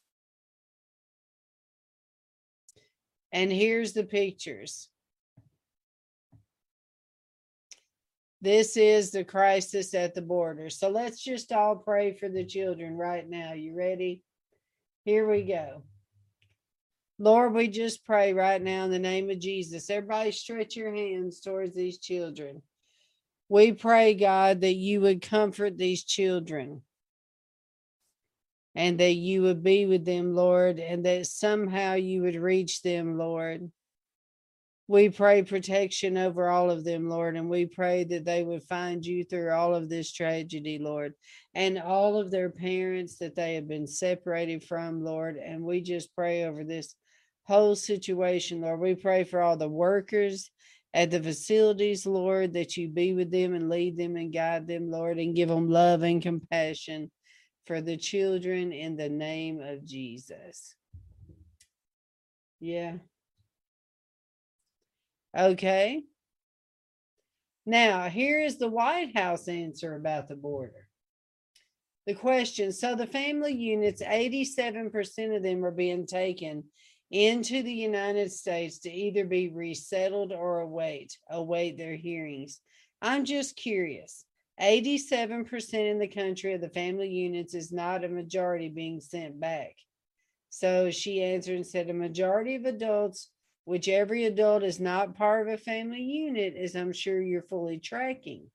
And 3.33 3.53
here's 3.53 3.93
the 3.93 4.05
pictures. 4.05 4.89
This 8.41 8.77
is 8.77 9.11
the 9.11 9.25
crisis 9.25 9.95
at 9.95 10.15
the 10.15 10.23
border. 10.23 10.71
So 10.71 10.89
let's 10.89 11.23
just 11.23 11.53
all 11.53 11.77
pray 11.77 12.15
for 12.15 12.29
the 12.29 12.45
children 12.45 12.97
right 12.97 13.29
now. 13.29 13.53
You 13.53 13.75
ready? 13.75 14.23
Here 15.05 15.29
we 15.29 15.43
go. 15.43 15.83
Lord, 17.19 17.53
we 17.53 17.67
just 17.67 18.05
pray 18.05 18.33
right 18.33 18.63
now 18.63 18.85
in 18.85 18.93
the 18.93 18.99
name 18.99 19.29
of 19.29 19.41
Jesus. 19.41 19.91
Everybody, 19.91 20.31
stretch 20.31 20.77
your 20.77 20.95
hands 20.95 21.41
towards 21.41 21.75
these 21.75 21.99
children. 21.99 22.63
We 23.49 23.73
pray, 23.73 24.15
God, 24.15 24.61
that 24.61 24.75
you 24.75 25.01
would 25.01 25.23
comfort 25.23 25.79
these 25.79 26.05
children 26.05 26.83
and 28.75 29.01
that 29.01 29.15
you 29.15 29.43
would 29.43 29.63
be 29.63 29.87
with 29.87 30.05
them, 30.05 30.35
Lord, 30.35 30.79
and 30.79 31.05
that 31.07 31.27
somehow 31.27 31.95
you 31.95 32.23
would 32.23 32.37
reach 32.37 32.83
them, 32.83 33.17
Lord. 33.17 33.71
We 34.87 35.09
pray 35.09 35.43
protection 35.43 36.17
over 36.17 36.49
all 36.49 36.71
of 36.71 36.85
them, 36.85 37.09
Lord, 37.09 37.37
and 37.37 37.51
we 37.51 37.67
pray 37.67 38.05
that 38.05 38.25
they 38.25 38.43
would 38.43 38.63
find 38.63 39.05
you 39.05 39.25
through 39.25 39.51
all 39.53 39.75
of 39.75 39.89
this 39.89 40.13
tragedy, 40.13 40.79
Lord, 40.79 41.15
and 41.55 41.79
all 41.79 42.19
of 42.19 42.31
their 42.31 42.49
parents 42.51 43.19
that 43.19 43.35
they 43.35 43.55
have 43.55 43.69
been 43.69 43.87
separated 43.87 44.63
from, 44.63 45.03
Lord. 45.03 45.37
And 45.37 45.63
we 45.63 45.83
just 45.83 46.15
pray 46.15 46.45
over 46.45 46.65
this 46.65 46.95
whole 47.43 47.75
situation, 47.75 48.61
Lord. 48.61 48.81
We 48.81 48.95
pray 48.95 49.25
for 49.25 49.41
all 49.41 49.57
the 49.57 49.69
workers 49.69 50.51
at 50.99 51.13
the 51.13 51.23
facilities, 51.23 52.07
Lord, 52.07 52.55
that 52.55 52.77
you 52.77 52.89
be 52.89 53.13
with 53.13 53.31
them 53.31 53.55
and 53.55 53.71
lead 53.71 53.97
them 53.97 54.17
and 54.17 54.33
guide 54.33 54.67
them, 54.67 54.91
Lord, 54.91 55.21
and 55.21 55.33
give 55.37 55.49
them 55.49 55.71
love 55.71 56.03
and 56.03 56.21
compassion 56.21 57.13
for 57.67 57.81
the 57.81 57.97
children 57.97 58.73
in 58.73 58.97
the 58.97 59.09
name 59.09 59.61
of 59.61 59.85
Jesus. 59.85 60.75
Yeah. 62.59 62.95
Okay. 65.39 66.03
Now, 67.65 68.09
here 68.09 68.41
is 68.41 68.59
the 68.59 68.67
White 68.67 69.17
House 69.17 69.47
answer 69.47 69.95
about 69.95 70.29
the 70.29 70.35
border. 70.35 70.89
The 72.09 72.15
question 72.15 72.73
so 72.73 72.97
the 72.97 73.07
family 73.07 73.53
units, 73.53 74.03
87% 74.03 75.37
of 75.37 75.45
them 75.45 75.65
are 75.65 75.71
being 75.71 76.09
taken 76.09 76.65
into 77.11 77.63
the 77.63 77.73
United 77.73 78.31
States 78.31 78.81
to 78.81 78.91
either 78.91 79.25
be 79.25 79.49
resettled 79.49 80.33
or 80.33 80.61
await 80.61 81.17
await 81.31 81.77
their 81.77 81.97
hearings. 81.97 82.61
I'm 83.01 83.25
just 83.25 83.57
curious. 83.57 84.25
87% 84.61 85.75
in 85.75 85.99
the 85.99 86.09
country 86.09 86.53
of 86.53 86.61
the 86.61 86.69
family 86.69 87.09
units 87.09 87.55
is 87.55 87.73
not 87.73 88.05
a 88.05 88.09
majority 88.09 88.69
being 88.69 89.01
sent 89.01 89.39
back. 89.39 89.75
So 90.51 90.91
she 90.91 91.23
answered 91.23 91.57
and 91.57 91.67
said 91.67 91.89
a 91.89 91.95
majority 91.95 92.57
of 92.57 92.65
adults 92.65 93.31
which 93.69 93.87
every 93.87 94.25
adult 94.25 94.63
is 94.63 94.81
not 94.81 95.15
part 95.15 95.47
of 95.47 95.53
a 95.53 95.59
family 95.59 96.01
unit, 96.01 96.57
as 96.57 96.75
I'm 96.75 96.91
sure 96.91 97.21
you're 97.21 97.43
fully 97.43 97.79
tracking. 97.79 98.51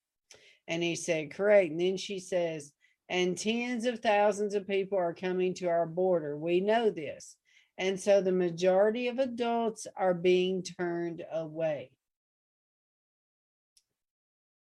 And 0.68 0.82
he 0.82 0.96
said, 0.96 1.36
correct. 1.36 1.70
And 1.70 1.80
then 1.80 1.98
she 1.98 2.20
says, 2.20 2.72
and 3.10 3.38
tens 3.38 3.86
of 3.86 4.00
thousands 4.00 4.56
of 4.56 4.68
people 4.68 4.98
are 4.98 5.14
coming 5.14 5.54
to 5.56 5.68
our 5.68 5.86
border. 5.86 6.36
We 6.36 6.62
know 6.62 6.90
this. 6.90 7.36
And 7.78 8.00
so 8.00 8.22
the 8.22 8.32
majority 8.32 9.08
of 9.08 9.20
adults 9.20 9.88
are 9.96 10.14
being 10.14 10.64
turned 10.64 11.24
away. 11.32 11.92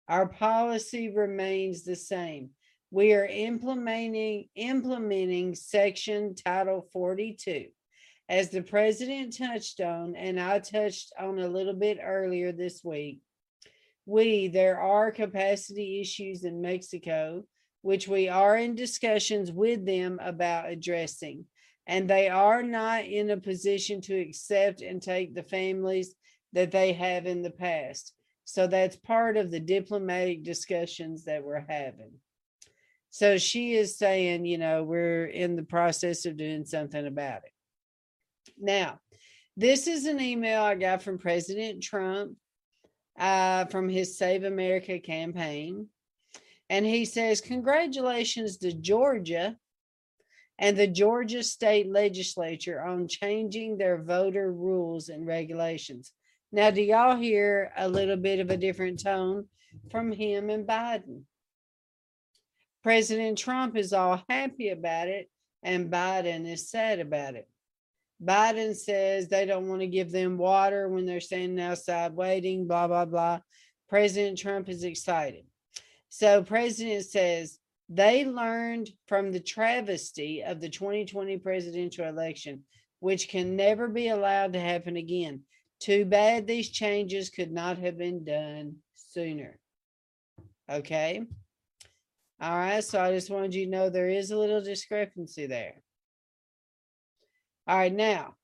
Our 0.08 0.28
policy 0.28 1.10
remains 1.10 1.84
the 1.84 1.96
same. 1.96 2.52
We 2.90 3.14
are 3.14 3.26
implementing 3.26 4.48
implementing 4.56 5.54
section 5.56 6.36
title 6.36 6.88
42 6.94 7.68
as 8.30 8.50
the 8.50 8.62
president 8.62 9.38
touched 9.38 9.80
on, 9.80 10.16
and 10.16 10.40
I 10.40 10.60
touched 10.60 11.14
on 11.18 11.40
a 11.40 11.48
little 11.48 11.74
bit 11.74 11.98
earlier 12.02 12.52
this 12.52 12.84
week, 12.84 13.20
we, 14.06 14.48
there 14.48 14.80
are 14.80 15.12
capacity 15.12 16.02
issues 16.02 16.44
in 16.44 16.62
Mexico, 16.62 17.46
which 17.82 18.08
we 18.08 18.28
are 18.28 18.58
in 18.58 18.76
discussions 18.76 19.52
with 19.52 19.86
them 19.86 20.20
about 20.22 20.70
addressing. 20.70 21.46
And 21.88 22.10
they 22.10 22.28
are 22.28 22.62
not 22.62 23.06
in 23.06 23.30
a 23.30 23.38
position 23.38 24.02
to 24.02 24.20
accept 24.20 24.82
and 24.82 25.02
take 25.02 25.34
the 25.34 25.44
families 25.44 26.14
that 26.54 26.72
they 26.72 26.94
have 26.94 27.26
in 27.26 27.42
the 27.42 27.50
past. 27.50 28.14
So 28.44 28.68
that's 28.68 28.96
part 28.96 29.38
of 29.38 29.52
the 29.52 29.60
diplomatic 29.60 30.44
discussions 30.44 31.26
that 31.26 31.44
we're 31.44 31.66
having. 31.68 32.12
So 33.10 33.38
she 33.38 33.74
is 33.74 33.98
saying, 33.98 34.46
you 34.46 34.58
know, 34.58 34.84
we're 34.84 35.26
in 35.26 35.56
the 35.56 35.64
process 35.64 36.26
of 36.26 36.38
doing 36.38 36.66
something 36.66 37.08
about 37.08 37.44
it. 37.46 37.52
Now, 38.60 39.00
this 39.56 39.88
is 39.88 40.06
an 40.06 40.22
email 40.22 40.62
I 40.62 40.76
got 40.76 41.02
from 41.02 41.18
President 41.18 41.82
Trump 41.82 42.38
uh, 43.18 43.66
from 43.66 43.90
his 43.90 44.18
Save 44.18 44.44
America 44.44 45.00
campaign. 45.00 45.88
And 46.70 46.86
he 46.86 47.06
says, 47.06 47.42
Congratulations 47.42 48.58
to 48.58 48.74
Georgia 48.74 49.58
and 50.60 50.76
the 50.76 50.88
Georgia 50.88 51.44
state 51.44 51.92
legislature 51.92 52.82
on 52.82 53.08
changing 53.08 53.78
their 53.78 54.02
voter 54.02 54.52
rules 54.52 55.10
and 55.10 55.28
regulations. 55.28 56.14
Now, 56.52 56.72
do 56.72 56.82
y'all 56.82 57.18
hear 57.18 57.72
a 57.78 57.88
little 57.88 58.16
bit 58.16 58.40
of 58.40 58.50
a 58.50 58.58
different 58.58 59.02
tone 59.04 59.48
from 59.92 60.12
him 60.12 60.50
and 60.50 60.68
Biden? 60.68 61.24
President 62.84 63.38
Trump 63.38 63.76
is 63.76 63.94
all 63.94 64.24
happy 64.30 64.70
about 64.70 65.10
it, 65.10 65.30
and 65.62 65.92
Biden 65.92 66.52
is 66.52 66.70
sad 66.70 67.00
about 67.00 67.36
it. 67.36 67.48
Biden 68.24 68.76
says 68.76 69.28
they 69.28 69.46
don't 69.46 69.68
want 69.68 69.82
to 69.82 69.88
give 69.88 70.12
them 70.12 70.38
water 70.38 70.88
when 70.88 71.06
they're 71.06 71.20
standing 71.20 71.60
outside 71.60 72.14
waiting, 72.14 72.66
blah, 72.66 72.88
blah, 72.88 73.06
blah. 73.06 73.40
President 73.90 74.38
Trump 74.38 74.70
is 74.70 74.84
excited. 74.84 75.46
So, 76.10 76.42
President 76.42 77.06
says 77.06 77.60
they 77.90 78.26
learned 78.26 78.90
from 79.08 79.32
the 79.32 79.40
travesty 79.40 80.44
of 80.44 80.60
the 80.60 80.70
2020 80.70 81.38
presidential 81.38 82.06
election, 82.06 82.64
which 83.00 83.30
can 83.30 83.56
never 83.56 83.88
be 83.88 84.10
allowed 84.10 84.54
to 84.54 84.60
happen 84.60 84.98
again. 84.98 85.42
Too 85.80 86.06
bad 86.06 86.48
these 86.48 86.70
changes 86.70 87.30
could 87.30 87.52
not 87.52 87.78
have 87.78 87.98
been 87.98 88.24
done 88.24 88.78
sooner. 88.96 89.60
Okay. 90.70 91.24
All 92.42 92.58
right. 92.58 92.84
So 92.84 93.00
I 93.00 93.14
just 93.14 93.30
wanted 93.30 93.56
you 93.56 93.66
to 93.66 93.72
know 93.72 93.90
there 93.90 94.10
is 94.10 94.32
a 94.32 94.38
little 94.38 94.62
discrepancy 94.62 95.46
there. 95.46 95.82
All 97.68 97.78
right. 97.78 97.94
Now, 97.94 98.36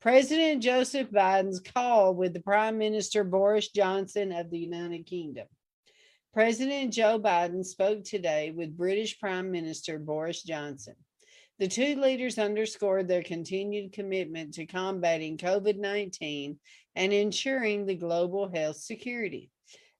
President 0.00 0.62
Joseph 0.62 1.10
Biden's 1.10 1.60
call 1.60 2.14
with 2.14 2.32
the 2.32 2.40
Prime 2.40 2.78
Minister 2.78 3.24
Boris 3.24 3.68
Johnson 3.68 4.32
of 4.32 4.50
the 4.50 4.58
United 4.58 5.06
Kingdom. 5.06 5.46
President 6.32 6.92
Joe 6.92 7.18
Biden 7.18 7.64
spoke 7.64 8.04
today 8.04 8.52
with 8.52 8.76
British 8.76 9.18
Prime 9.18 9.50
Minister 9.50 9.98
Boris 9.98 10.44
Johnson. 10.44 10.94
The 11.58 11.66
two 11.66 12.00
leaders 12.00 12.38
underscored 12.38 13.08
their 13.08 13.24
continued 13.24 13.92
commitment 13.92 14.54
to 14.54 14.64
combating 14.64 15.38
COVID 15.38 15.76
19 15.76 16.56
and 16.94 17.12
ensuring 17.12 17.84
the 17.84 17.96
global 17.96 18.48
health 18.48 18.76
security. 18.76 19.50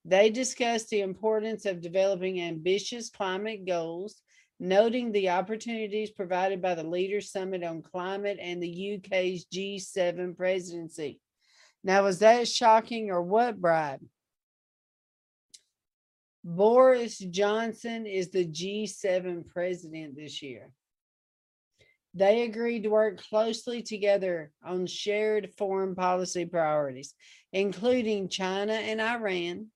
They 0.05 0.31
discussed 0.31 0.91
the 0.91 1.01
importance 1.01 1.67
of 1.67 1.81
developing 1.81 2.41
ambitious 2.41 3.11
climate 3.11 3.67
goals, 3.67 4.23
noting 4.61 5.11
the 5.11 5.31
opportunities 5.31 6.13
provided 6.13 6.63
by 6.63 6.77
the 6.77 6.85
Leaders 6.85 7.33
Summit 7.33 7.65
on 7.65 7.83
Climate 7.83 8.39
and 8.41 8.63
the 8.63 9.01
UK's 9.03 9.47
G7 9.53 10.37
presidency. 10.37 11.19
Now, 11.83 12.05
was 12.05 12.21
that 12.21 12.47
shocking 12.47 13.11
or 13.11 13.21
what, 13.21 13.61
Bride? 13.61 13.99
Boris 16.43 17.19
Johnson 17.19 18.07
is 18.07 18.31
the 18.31 18.47
G7 18.47 19.47
president 19.47 20.17
this 20.17 20.43
year. 20.43 20.71
They 22.15 22.43
agreed 22.43 22.85
to 22.85 22.89
work 22.89 23.23
closely 23.29 23.83
together 23.83 24.51
on 24.65 24.87
shared 24.87 25.53
foreign 25.57 25.95
policy 25.95 26.45
priorities, 26.45 27.15
including 27.53 28.29
China 28.29 28.73
and 28.73 29.01
Iran. 29.01 29.69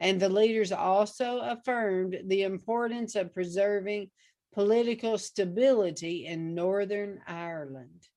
And 0.00 0.20
the 0.20 0.28
leaders 0.28 0.72
also 0.72 1.40
affirmed 1.40 2.16
the 2.26 2.42
importance 2.42 3.14
of 3.14 3.34
preserving 3.34 4.10
political 4.54 5.18
stability 5.18 6.26
in 6.26 6.54
Northern 6.54 7.20
Ireland. 7.26 8.08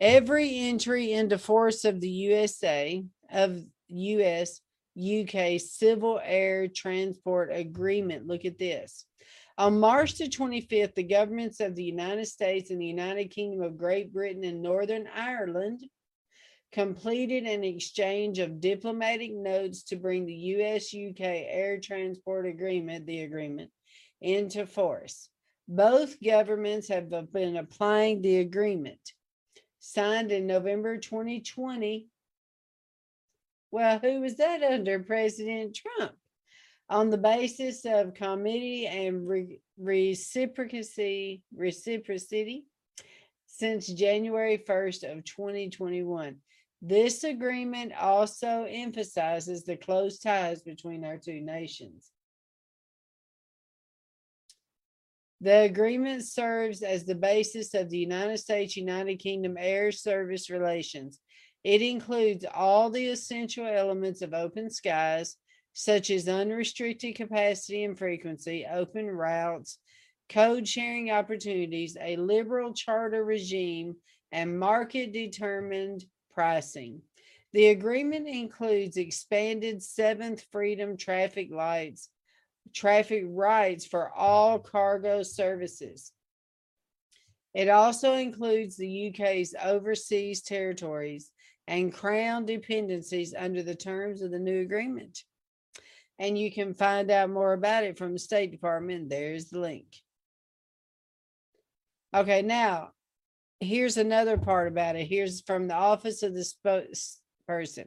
Every 0.00 0.56
entry 0.58 1.12
into 1.12 1.38
force 1.38 1.84
of 1.84 2.00
the 2.00 2.08
USA 2.08 3.04
of 3.30 3.62
US 3.88 4.60
UK 4.98 5.60
Civil 5.60 6.20
Air 6.22 6.68
Transport 6.68 7.50
Agreement. 7.52 8.26
Look 8.26 8.44
at 8.44 8.58
this. 8.58 9.04
On 9.56 9.80
March 9.80 10.16
the 10.16 10.28
25th, 10.28 10.94
the 10.94 11.02
governments 11.02 11.60
of 11.60 11.74
the 11.74 11.84
United 11.84 12.26
States 12.26 12.70
and 12.70 12.80
the 12.80 12.86
United 12.86 13.30
Kingdom 13.30 13.62
of 13.62 13.76
Great 13.76 14.12
Britain 14.12 14.44
and 14.44 14.62
Northern 14.62 15.08
Ireland 15.12 15.82
completed 16.70 17.44
an 17.44 17.64
exchange 17.64 18.38
of 18.38 18.60
diplomatic 18.60 19.32
notes 19.32 19.82
to 19.84 19.96
bring 19.96 20.26
the 20.26 20.34
US 20.34 20.94
UK 20.94 21.20
Air 21.20 21.80
Transport 21.80 22.46
Agreement, 22.46 23.06
the 23.06 23.22
agreement, 23.22 23.70
into 24.20 24.66
force. 24.66 25.28
Both 25.66 26.22
governments 26.22 26.88
have 26.88 27.10
been 27.32 27.56
applying 27.56 28.22
the 28.22 28.38
agreement. 28.38 29.00
Signed 29.80 30.32
in 30.32 30.46
November 30.46 30.98
2020, 30.98 32.06
well, 33.70 33.98
who 33.98 34.20
was 34.20 34.36
that 34.36 34.62
under? 34.62 35.00
President 35.00 35.76
Trump. 35.76 36.12
On 36.90 37.10
the 37.10 37.18
basis 37.18 37.84
of 37.84 38.14
committee 38.14 38.86
and 38.86 39.28
re- 39.28 39.60
reciprocity, 39.78 41.42
reciprocity 41.54 42.64
since 43.46 43.86
January 43.88 44.58
1st 44.58 45.12
of 45.12 45.24
2021. 45.24 46.36
This 46.80 47.24
agreement 47.24 47.92
also 47.92 48.64
emphasizes 48.68 49.64
the 49.64 49.76
close 49.76 50.18
ties 50.18 50.62
between 50.62 51.04
our 51.04 51.18
two 51.18 51.40
nations. 51.40 52.10
The 55.40 55.62
agreement 55.62 56.24
serves 56.24 56.82
as 56.82 57.04
the 57.04 57.14
basis 57.14 57.74
of 57.74 57.90
the 57.90 57.98
United 57.98 58.38
States 58.38 58.76
United 58.76 59.16
Kingdom 59.16 59.56
Air 59.58 59.92
Service 59.92 60.50
relations 60.50 61.20
it 61.64 61.82
includes 61.82 62.44
all 62.54 62.90
the 62.90 63.06
essential 63.08 63.66
elements 63.66 64.22
of 64.22 64.34
open 64.34 64.70
skies, 64.70 65.36
such 65.72 66.10
as 66.10 66.28
unrestricted 66.28 67.14
capacity 67.14 67.84
and 67.84 67.98
frequency, 67.98 68.66
open 68.70 69.06
routes, 69.06 69.78
code 70.28 70.66
sharing 70.66 71.10
opportunities, 71.10 71.96
a 72.00 72.16
liberal 72.16 72.72
charter 72.72 73.24
regime, 73.24 73.96
and 74.32 74.58
market 74.58 75.12
determined 75.12 76.04
pricing. 76.32 77.02
The 77.52 77.68
agreement 77.68 78.28
includes 78.28 78.96
expanded 78.96 79.82
seventh 79.82 80.44
freedom 80.52 80.96
traffic 80.96 81.48
lights, 81.50 82.10
traffic 82.74 83.24
rights 83.26 83.86
for 83.86 84.12
all 84.12 84.58
cargo 84.58 85.22
services. 85.22 86.12
It 87.54 87.68
also 87.68 88.14
includes 88.14 88.76
the 88.76 88.88
UK's 88.88 89.54
overseas 89.60 90.42
territories 90.42 91.30
and 91.68 91.92
crown 91.92 92.46
dependencies 92.46 93.34
under 93.38 93.62
the 93.62 93.74
terms 93.74 94.22
of 94.22 94.30
the 94.30 94.38
new 94.38 94.62
agreement. 94.62 95.22
And 96.18 96.36
you 96.36 96.50
can 96.50 96.72
find 96.72 97.10
out 97.10 97.30
more 97.30 97.52
about 97.52 97.84
it 97.84 97.98
from 97.98 98.14
the 98.14 98.18
State 98.18 98.50
Department. 98.50 99.10
There's 99.10 99.50
the 99.50 99.60
link. 99.60 99.86
Okay, 102.16 102.40
now 102.40 102.92
here's 103.60 103.98
another 103.98 104.38
part 104.38 104.66
about 104.66 104.96
it. 104.96 105.06
Here's 105.06 105.42
from 105.42 105.68
the 105.68 105.74
office 105.74 106.22
of 106.22 106.34
the 106.34 106.40
spokesperson. 106.40 107.86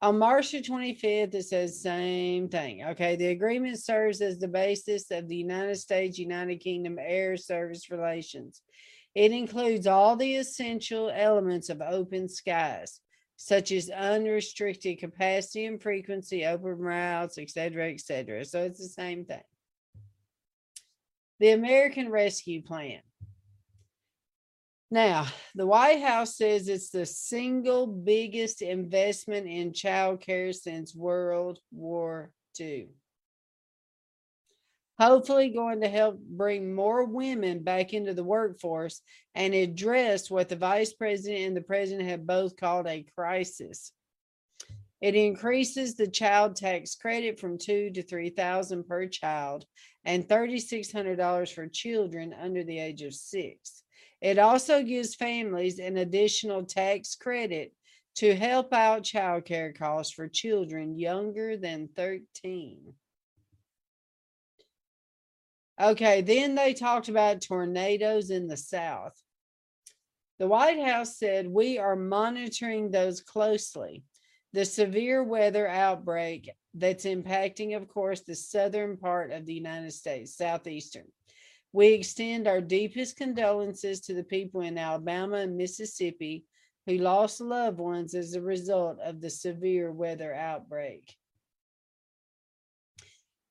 On 0.00 0.18
March 0.18 0.50
the 0.50 0.62
25th, 0.62 1.34
it 1.34 1.44
says 1.44 1.82
same 1.82 2.48
thing. 2.48 2.84
Okay, 2.84 3.16
the 3.16 3.28
agreement 3.28 3.78
serves 3.78 4.22
as 4.22 4.38
the 4.38 4.48
basis 4.48 5.10
of 5.10 5.28
the 5.28 5.36
United 5.36 5.76
States 5.76 6.18
United 6.18 6.56
Kingdom 6.56 6.98
Air 6.98 7.36
Service 7.36 7.90
relations. 7.90 8.62
It 9.14 9.30
includes 9.30 9.86
all 9.86 10.16
the 10.16 10.36
essential 10.36 11.10
elements 11.10 11.68
of 11.68 11.80
open 11.80 12.28
skies, 12.28 13.00
such 13.36 13.70
as 13.70 13.88
unrestricted 13.90 14.98
capacity 14.98 15.66
and 15.66 15.80
frequency, 15.80 16.44
open 16.44 16.78
routes, 16.78 17.38
etc., 17.38 17.92
etc. 17.92 18.44
So 18.44 18.62
it's 18.62 18.80
the 18.80 18.88
same 18.88 19.24
thing. 19.24 19.42
The 21.38 21.50
American 21.50 22.10
Rescue 22.10 22.62
Plan. 22.62 23.00
Now, 24.90 25.26
the 25.54 25.66
White 25.66 26.02
House 26.02 26.36
says 26.36 26.68
it's 26.68 26.90
the 26.90 27.06
single 27.06 27.86
biggest 27.86 28.62
investment 28.62 29.46
in 29.46 29.72
child 29.72 30.20
care 30.20 30.52
since 30.52 30.94
World 30.94 31.58
War 31.72 32.30
II 32.60 32.88
hopefully 34.98 35.48
going 35.48 35.80
to 35.80 35.88
help 35.88 36.18
bring 36.18 36.74
more 36.74 37.04
women 37.04 37.62
back 37.62 37.92
into 37.92 38.14
the 38.14 38.24
workforce 38.24 39.00
and 39.34 39.54
address 39.54 40.30
what 40.30 40.48
the 40.48 40.56
vice 40.56 40.92
president 40.92 41.42
and 41.42 41.56
the 41.56 41.62
president 41.62 42.08
have 42.08 42.26
both 42.26 42.56
called 42.56 42.86
a 42.86 43.04
crisis. 43.16 43.92
It 45.00 45.14
increases 45.14 45.96
the 45.96 46.08
child 46.08 46.56
tax 46.56 46.94
credit 46.94 47.38
from 47.38 47.58
two 47.58 47.90
to 47.90 48.02
three 48.02 48.30
thousand 48.30 48.88
per 48.88 49.06
child 49.06 49.66
and 50.04 50.28
$3,600 50.28 51.52
for 51.52 51.66
children 51.66 52.34
under 52.38 52.62
the 52.62 52.78
age 52.78 53.02
of 53.02 53.14
six. 53.14 53.82
It 54.20 54.38
also 54.38 54.82
gives 54.82 55.14
families 55.14 55.78
an 55.78 55.96
additional 55.96 56.64
tax 56.64 57.14
credit 57.14 57.72
to 58.16 58.34
help 58.34 58.72
out 58.72 59.02
childcare 59.02 59.76
costs 59.76 60.12
for 60.12 60.28
children 60.28 60.98
younger 60.98 61.56
than 61.56 61.88
13. 61.96 62.94
Okay, 65.80 66.20
then 66.20 66.54
they 66.54 66.72
talked 66.72 67.08
about 67.08 67.40
tornadoes 67.40 68.30
in 68.30 68.46
the 68.46 68.56
South. 68.56 69.20
The 70.38 70.46
White 70.46 70.80
House 70.80 71.18
said, 71.18 71.48
We 71.48 71.78
are 71.78 71.96
monitoring 71.96 72.90
those 72.90 73.20
closely. 73.20 74.04
The 74.52 74.64
severe 74.64 75.24
weather 75.24 75.66
outbreak 75.66 76.50
that's 76.74 77.04
impacting, 77.04 77.76
of 77.76 77.88
course, 77.88 78.20
the 78.20 78.36
southern 78.36 78.96
part 78.96 79.32
of 79.32 79.46
the 79.46 79.54
United 79.54 79.92
States, 79.92 80.36
southeastern. 80.36 81.06
We 81.72 81.88
extend 81.88 82.46
our 82.46 82.60
deepest 82.60 83.16
condolences 83.16 84.00
to 84.02 84.14
the 84.14 84.22
people 84.22 84.60
in 84.60 84.78
Alabama 84.78 85.38
and 85.38 85.56
Mississippi 85.56 86.44
who 86.86 86.98
lost 86.98 87.40
loved 87.40 87.78
ones 87.78 88.14
as 88.14 88.34
a 88.34 88.40
result 88.40 89.00
of 89.00 89.20
the 89.20 89.30
severe 89.30 89.90
weather 89.90 90.32
outbreak. 90.32 91.16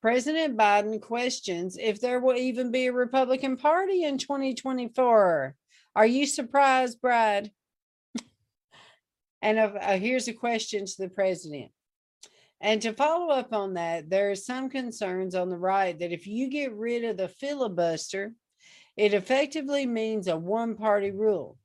President 0.04 0.58
Biden 0.58 1.02
questions 1.02 1.78
if 1.80 2.02
there 2.02 2.20
will 2.20 2.36
even 2.36 2.72
be 2.72 2.88
a 2.88 2.92
Republican 2.92 3.56
Party 3.56 4.04
in 4.04 4.18
2024. 4.18 5.56
Are 5.96 6.06
you 6.06 6.26
surprised, 6.26 7.00
Brad? 7.00 7.50
and 9.42 9.58
uh, 9.58 9.72
uh, 9.80 9.98
here's 9.98 10.28
a 10.28 10.34
question 10.34 10.86
to 10.86 10.94
the 11.00 11.08
president. 11.08 11.72
And 12.60 12.82
to 12.82 12.92
follow 12.92 13.30
up 13.30 13.54
on 13.54 13.76
that, 13.76 14.10
there 14.10 14.30
are 14.30 14.36
some 14.36 14.70
concerns 14.70 15.36
on 15.36 15.50
the 15.50 15.56
right 15.56 15.98
that 15.98 16.12
if 16.12 16.28
you 16.28 16.50
get 16.50 16.76
rid 16.76 17.06
of 17.06 17.16
the 17.16 17.30
filibuster, 17.30 18.34
it 18.98 19.14
effectively 19.14 19.86
means 19.86 20.28
a 20.28 20.36
one 20.36 20.76
party 20.76 21.12
rule. 21.12 21.58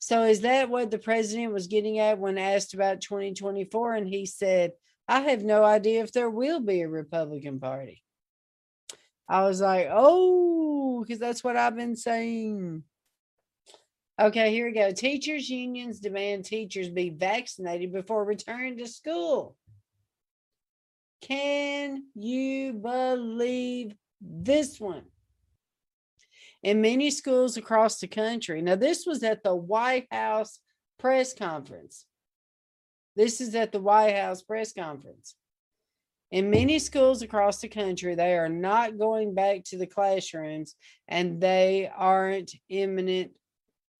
So, 0.00 0.24
is 0.24 0.40
that 0.40 0.68
what 0.68 0.90
the 0.90 0.98
president 0.98 1.52
was 1.52 1.68
getting 1.68 2.00
at 2.00 2.18
when 2.18 2.38
asked 2.38 2.74
about 2.74 3.02
2024? 3.02 3.94
And 3.94 4.08
he 4.08 4.26
said, 4.26 4.72
I 5.06 5.20
have 5.20 5.44
no 5.44 5.64
idea 5.64 6.02
if 6.02 6.12
there 6.12 6.30
will 6.30 6.60
be 6.60 6.80
a 6.80 6.88
Republican 6.88 7.60
Party. 7.60 8.02
I 9.28 9.42
was 9.42 9.60
like, 9.60 9.88
oh, 9.90 11.02
because 11.02 11.18
that's 11.18 11.42
what 11.42 11.56
I've 11.56 11.76
been 11.76 11.96
saying. 11.96 12.84
Okay, 14.20 14.50
here 14.50 14.66
we 14.66 14.72
go. 14.72 14.92
Teachers' 14.92 15.48
unions 15.48 15.98
demand 15.98 16.44
teachers 16.44 16.88
be 16.88 17.10
vaccinated 17.10 17.92
before 17.92 18.24
returning 18.24 18.78
to 18.78 18.86
school. 18.86 19.56
Can 21.20 22.04
you 22.14 22.74
believe 22.74 23.94
this 24.20 24.78
one? 24.78 25.04
In 26.62 26.80
many 26.80 27.10
schools 27.10 27.56
across 27.56 27.98
the 27.98 28.06
country. 28.06 28.62
Now, 28.62 28.76
this 28.76 29.04
was 29.04 29.22
at 29.22 29.42
the 29.42 29.54
White 29.54 30.06
House 30.10 30.60
press 30.98 31.34
conference. 31.34 32.06
This 33.16 33.40
is 33.40 33.54
at 33.54 33.72
the 33.72 33.80
White 33.80 34.16
House 34.16 34.42
press 34.42 34.72
conference. 34.72 35.34
In 36.30 36.50
many 36.50 36.80
schools 36.80 37.22
across 37.22 37.60
the 37.60 37.68
country, 37.68 38.14
they 38.14 38.36
are 38.36 38.48
not 38.48 38.98
going 38.98 39.34
back 39.34 39.62
to 39.66 39.78
the 39.78 39.86
classrooms 39.86 40.74
and 41.06 41.40
they 41.40 41.90
aren't 41.94 42.52
imminent. 42.68 43.32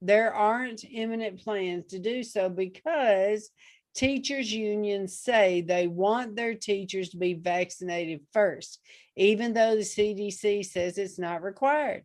There 0.00 0.34
aren't 0.34 0.84
imminent 0.84 1.44
plans 1.44 1.86
to 1.88 2.00
do 2.00 2.24
so 2.24 2.48
because 2.48 3.50
teachers 3.94 4.52
unions 4.52 5.16
say 5.18 5.60
they 5.60 5.86
want 5.86 6.34
their 6.34 6.54
teachers 6.54 7.10
to 7.10 7.16
be 7.16 7.34
vaccinated 7.34 8.20
first, 8.32 8.80
even 9.16 9.52
though 9.52 9.76
the 9.76 9.82
CDC 9.82 10.64
says 10.64 10.98
it's 10.98 11.18
not 11.18 11.42
required. 11.42 12.04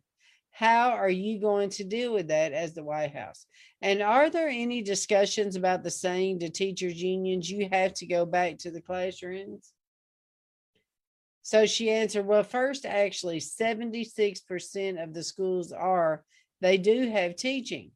How 0.52 0.90
are 0.90 1.10
you 1.10 1.40
going 1.40 1.70
to 1.70 1.84
deal 1.84 2.12
with 2.12 2.28
that 2.28 2.52
as 2.52 2.74
the 2.74 2.84
White 2.84 3.14
House? 3.14 3.46
And 3.82 4.02
are 4.02 4.28
there 4.28 4.48
any 4.48 4.82
discussions 4.82 5.56
about 5.56 5.82
the 5.82 5.90
saying 5.90 6.40
to 6.40 6.50
teachers 6.50 7.00
unions, 7.02 7.50
you 7.50 7.68
have 7.72 7.94
to 7.94 8.06
go 8.06 8.26
back 8.26 8.58
to 8.58 8.70
the 8.70 8.82
classrooms? 8.82 9.72
So 11.42 11.66
she 11.66 11.90
answered, 11.90 12.26
Well, 12.26 12.42
first, 12.42 12.84
actually, 12.84 13.40
76% 13.40 15.02
of 15.02 15.14
the 15.14 15.22
schools 15.22 15.72
are, 15.72 16.24
they 16.60 16.76
do 16.76 17.08
have 17.10 17.36
teaching, 17.36 17.92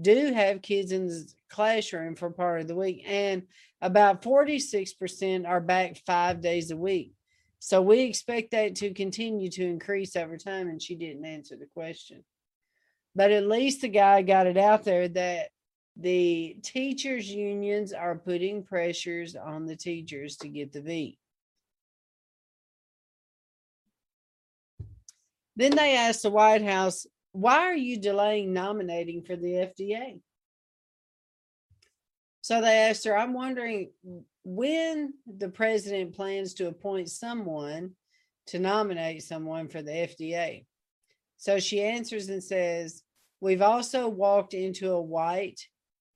do 0.00 0.32
have 0.32 0.62
kids 0.62 0.92
in 0.92 1.06
the 1.06 1.26
classroom 1.48 2.16
for 2.16 2.30
part 2.30 2.60
of 2.60 2.68
the 2.68 2.76
week, 2.76 3.02
and 3.06 3.44
about 3.80 4.22
46% 4.22 5.48
are 5.48 5.60
back 5.60 5.96
five 6.06 6.40
days 6.40 6.70
a 6.70 6.76
week. 6.76 7.14
So 7.64 7.80
we 7.80 8.00
expect 8.00 8.50
that 8.50 8.74
to 8.76 8.92
continue 8.92 9.48
to 9.52 9.64
increase 9.64 10.16
over 10.16 10.36
time. 10.36 10.68
And 10.68 10.82
she 10.82 10.96
didn't 10.96 11.24
answer 11.24 11.56
the 11.56 11.64
question. 11.72 12.22
But 13.14 13.30
at 13.30 13.48
least 13.48 13.80
the 13.80 13.88
guy 13.88 14.20
got 14.20 14.46
it 14.46 14.58
out 14.58 14.84
there 14.84 15.08
that 15.08 15.48
the 15.96 16.58
teachers' 16.62 17.30
unions 17.30 17.94
are 17.94 18.18
putting 18.18 18.64
pressures 18.64 19.34
on 19.34 19.64
the 19.64 19.76
teachers 19.76 20.36
to 20.38 20.48
get 20.48 20.74
the 20.74 20.82
V. 20.82 21.18
Then 25.56 25.74
they 25.74 25.96
asked 25.96 26.24
the 26.24 26.30
White 26.30 26.64
House, 26.64 27.06
why 27.32 27.60
are 27.60 27.74
you 27.74 27.96
delaying 27.98 28.52
nominating 28.52 29.22
for 29.22 29.36
the 29.36 29.72
FDA? 29.72 30.20
So 32.42 32.60
they 32.60 32.90
asked 32.90 33.06
her, 33.06 33.16
I'm 33.16 33.32
wondering 33.32 33.92
when 34.44 35.14
the 35.26 35.48
president 35.48 36.14
plans 36.14 36.54
to 36.54 36.68
appoint 36.68 37.10
someone 37.10 37.92
to 38.46 38.58
nominate 38.58 39.22
someone 39.22 39.68
for 39.68 39.82
the 39.82 39.90
FDA. 39.90 40.66
So 41.38 41.58
she 41.58 41.82
answers 41.82 42.28
and 42.28 42.42
says, 42.42 43.02
We've 43.40 43.62
also 43.62 44.08
walked 44.08 44.54
into 44.54 44.92
a 44.92 45.00
white, 45.00 45.60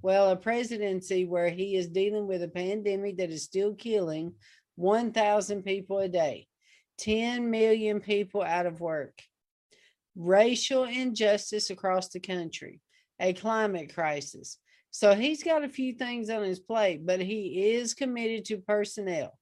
well, 0.00 0.30
a 0.30 0.36
presidency 0.36 1.24
where 1.24 1.50
he 1.50 1.76
is 1.76 1.88
dealing 1.88 2.26
with 2.26 2.42
a 2.42 2.48
pandemic 2.48 3.18
that 3.18 3.30
is 3.30 3.44
still 3.44 3.74
killing 3.74 4.34
1,000 4.76 5.62
people 5.62 5.98
a 5.98 6.08
day, 6.08 6.46
10 6.98 7.50
million 7.50 8.00
people 8.00 8.42
out 8.42 8.66
of 8.66 8.80
work, 8.80 9.18
racial 10.16 10.84
injustice 10.84 11.70
across 11.70 12.08
the 12.08 12.20
country, 12.20 12.80
a 13.20 13.32
climate 13.32 13.92
crisis. 13.94 14.58
So 14.90 15.14
he's 15.14 15.42
got 15.42 15.64
a 15.64 15.68
few 15.68 15.92
things 15.92 16.30
on 16.30 16.42
his 16.42 16.60
plate, 16.60 17.06
but 17.06 17.20
he 17.20 17.72
is 17.72 17.94
committed 17.94 18.44
to 18.46 18.58
personnel, 18.58 19.38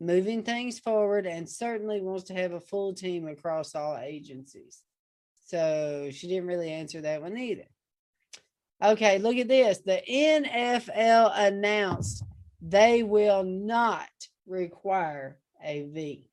moving 0.00 0.42
things 0.42 0.78
forward, 0.78 1.26
and 1.26 1.48
certainly 1.48 2.00
wants 2.00 2.24
to 2.24 2.34
have 2.34 2.52
a 2.52 2.60
full 2.60 2.92
team 2.94 3.26
across 3.26 3.74
all 3.74 3.96
agencies. 3.96 4.82
So 5.46 6.10
she 6.12 6.28
didn't 6.28 6.48
really 6.48 6.70
answer 6.70 7.00
that 7.00 7.22
one 7.22 7.38
either. 7.38 7.68
Okay, 8.84 9.18
look 9.18 9.36
at 9.36 9.48
this. 9.48 9.78
The 9.78 10.02
NFL 10.08 11.32
announced 11.34 12.22
they 12.60 13.02
will 13.02 13.44
not 13.44 14.08
require 14.46 15.38
a 15.62 15.82
V. 15.84 16.28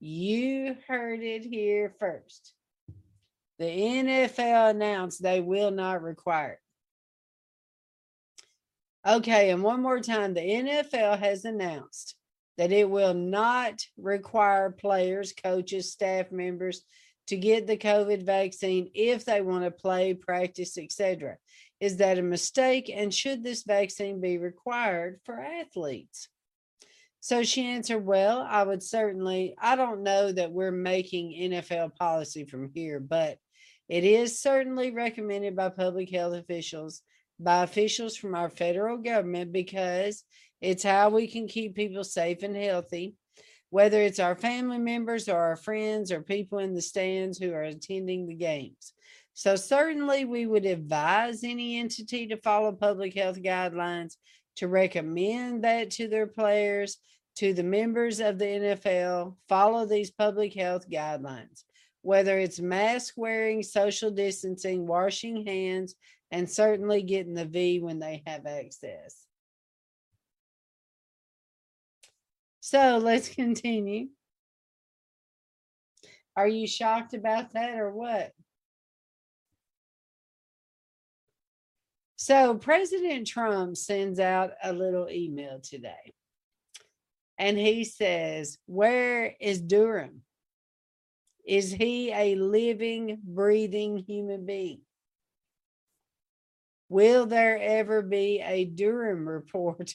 You 0.00 0.76
heard 0.86 1.22
it 1.22 1.44
here 1.44 1.94
first. 1.98 2.52
The 3.58 3.64
NFL 3.64 4.70
announced 4.70 5.22
they 5.22 5.40
will 5.40 5.70
not 5.70 6.02
require 6.02 6.52
it. 6.52 6.60
Okay, 9.08 9.50
and 9.50 9.62
one 9.62 9.82
more 9.82 10.00
time 10.00 10.34
the 10.34 10.40
NFL 10.40 11.18
has 11.18 11.44
announced 11.44 12.16
that 12.58 12.72
it 12.72 12.88
will 12.88 13.14
not 13.14 13.80
require 13.96 14.70
players, 14.70 15.32
coaches, 15.32 15.92
staff 15.92 16.32
members 16.32 16.82
to 17.28 17.36
get 17.36 17.66
the 17.66 17.76
COVID 17.76 18.24
vaccine 18.24 18.90
if 18.94 19.24
they 19.24 19.40
want 19.40 19.64
to 19.64 19.70
play, 19.70 20.14
practice, 20.14 20.78
etc. 20.78 21.36
Is 21.80 21.98
that 21.98 22.18
a 22.18 22.22
mistake? 22.22 22.90
And 22.92 23.12
should 23.12 23.44
this 23.44 23.62
vaccine 23.64 24.20
be 24.20 24.38
required 24.38 25.20
for 25.24 25.38
athletes? 25.38 26.28
So 27.20 27.42
she 27.42 27.66
answered, 27.66 28.04
Well, 28.04 28.46
I 28.48 28.62
would 28.62 28.82
certainly, 28.82 29.54
I 29.58 29.76
don't 29.76 30.02
know 30.02 30.30
that 30.30 30.52
we're 30.52 30.70
making 30.70 31.50
NFL 31.50 31.96
policy 31.96 32.44
from 32.44 32.70
here, 32.72 33.00
but 33.00 33.38
it 33.88 34.04
is 34.04 34.40
certainly 34.40 34.90
recommended 34.90 35.54
by 35.54 35.68
public 35.68 36.10
health 36.10 36.34
officials, 36.34 37.02
by 37.38 37.62
officials 37.62 38.16
from 38.16 38.34
our 38.34 38.50
federal 38.50 38.96
government, 38.96 39.52
because 39.52 40.24
it's 40.60 40.82
how 40.82 41.10
we 41.10 41.28
can 41.28 41.46
keep 41.46 41.76
people 41.76 42.02
safe 42.02 42.42
and 42.42 42.56
healthy, 42.56 43.14
whether 43.70 44.00
it's 44.00 44.18
our 44.18 44.34
family 44.34 44.78
members 44.78 45.28
or 45.28 45.38
our 45.38 45.56
friends 45.56 46.10
or 46.10 46.20
people 46.20 46.58
in 46.58 46.74
the 46.74 46.82
stands 46.82 47.38
who 47.38 47.52
are 47.52 47.62
attending 47.62 48.26
the 48.26 48.34
games. 48.34 48.92
So, 49.34 49.54
certainly, 49.54 50.24
we 50.24 50.46
would 50.46 50.64
advise 50.64 51.44
any 51.44 51.78
entity 51.78 52.26
to 52.28 52.38
follow 52.38 52.72
public 52.72 53.14
health 53.14 53.36
guidelines, 53.36 54.16
to 54.56 54.66
recommend 54.66 55.62
that 55.62 55.90
to 55.92 56.08
their 56.08 56.26
players, 56.26 56.96
to 57.36 57.52
the 57.52 57.62
members 57.62 58.18
of 58.18 58.38
the 58.38 58.46
NFL, 58.46 59.36
follow 59.46 59.84
these 59.84 60.10
public 60.10 60.54
health 60.54 60.88
guidelines 60.88 61.64
whether 62.06 62.38
it's 62.38 62.60
mask 62.60 63.14
wearing, 63.16 63.64
social 63.64 64.12
distancing, 64.12 64.86
washing 64.86 65.44
hands, 65.44 65.96
and 66.30 66.48
certainly 66.48 67.02
getting 67.02 67.34
the 67.34 67.44
V 67.44 67.80
when 67.80 67.98
they 67.98 68.22
have 68.28 68.46
access. 68.46 69.26
So 72.60 72.98
let's 73.02 73.28
continue. 73.28 74.06
Are 76.36 76.46
you 76.46 76.68
shocked 76.68 77.12
about 77.12 77.54
that 77.54 77.76
or 77.76 77.90
what? 77.90 78.30
So, 82.14 82.54
President 82.54 83.26
Trump 83.26 83.76
sends 83.76 84.20
out 84.20 84.52
a 84.62 84.72
little 84.72 85.08
email 85.10 85.58
today. 85.60 86.14
And 87.36 87.58
he 87.58 87.84
says, 87.84 88.58
Where 88.66 89.34
is 89.40 89.60
Durham? 89.60 90.22
Is 91.46 91.72
he 91.72 92.12
a 92.12 92.34
living, 92.34 93.20
breathing 93.22 93.98
human 93.98 94.44
being? 94.44 94.80
Will 96.88 97.26
there 97.26 97.58
ever 97.58 98.02
be 98.02 98.40
a 98.44 98.64
Durham 98.64 99.28
report? 99.28 99.94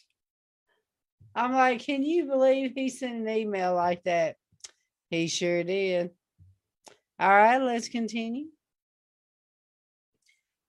I'm 1.36 1.54
like, 1.54 1.82
can 1.82 2.04
you 2.04 2.26
believe 2.26 2.74
he 2.76 2.90
sent 2.90 3.16
an 3.16 3.30
email 3.30 3.74
like 3.74 4.04
that? 4.04 4.36
He 5.10 5.28
sure 5.28 5.64
did. 5.64 6.12
All 7.20 7.30
right, 7.30 7.62
let's 7.62 7.90
continue. 7.90 8.48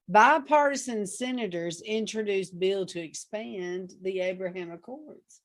Bipartisan 0.08 1.06
senators 1.06 1.80
introduced 1.80 2.58
bill 2.58 2.86
to 2.86 3.00
expand 3.00 3.94
the 4.02 4.20
Abraham 4.20 4.72
Accords. 4.72 5.41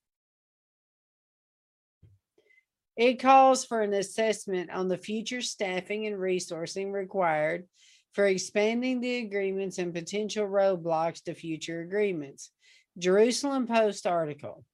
It 2.97 3.19
calls 3.19 3.63
for 3.63 3.81
an 3.81 3.93
assessment 3.93 4.71
on 4.71 4.87
the 4.87 4.97
future 4.97 5.41
staffing 5.41 6.07
and 6.07 6.15
resourcing 6.15 6.91
required 6.91 7.67
for 8.13 8.25
expanding 8.25 8.99
the 8.99 9.17
agreements 9.17 9.77
and 9.77 9.93
potential 9.93 10.47
roadblocks 10.47 11.23
to 11.25 11.35
future 11.35 11.81
agreements. 11.81 12.49
Jerusalem 12.97 13.67
Post 13.67 14.07
article. 14.07 14.65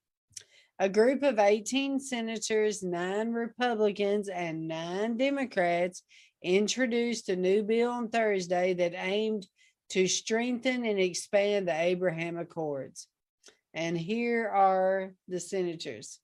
A 0.78 0.88
group 0.88 1.22
of 1.22 1.38
18 1.38 2.00
senators, 2.00 2.82
nine 2.82 3.30
Republicans, 3.30 4.30
and 4.30 4.66
nine 4.66 5.18
Democrats 5.18 6.02
introduced 6.42 7.28
a 7.28 7.36
new 7.36 7.62
bill 7.62 7.90
on 7.90 8.08
Thursday 8.08 8.72
that 8.72 8.94
aimed 8.96 9.46
to 9.90 10.08
strengthen 10.08 10.86
and 10.86 10.98
expand 10.98 11.68
the 11.68 11.78
Abraham 11.78 12.38
Accords. 12.38 13.06
And 13.74 13.98
here 13.98 14.48
are 14.48 15.12
the 15.28 15.40
senators 15.40 16.20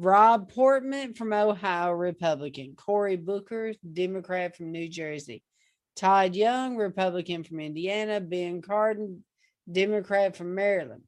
Rob 0.00 0.52
Portman 0.52 1.12
from 1.12 1.32
Ohio, 1.32 1.90
Republican, 1.90 2.76
Cory 2.76 3.16
Booker, 3.16 3.72
Democrat 3.92 4.56
from 4.56 4.70
New 4.70 4.88
Jersey, 4.88 5.42
Todd 5.96 6.36
Young, 6.36 6.76
Republican 6.76 7.42
from 7.42 7.58
Indiana, 7.58 8.20
Ben 8.20 8.62
Cardin, 8.62 9.24
Democrat 9.70 10.36
from 10.36 10.54
Maryland. 10.54 11.02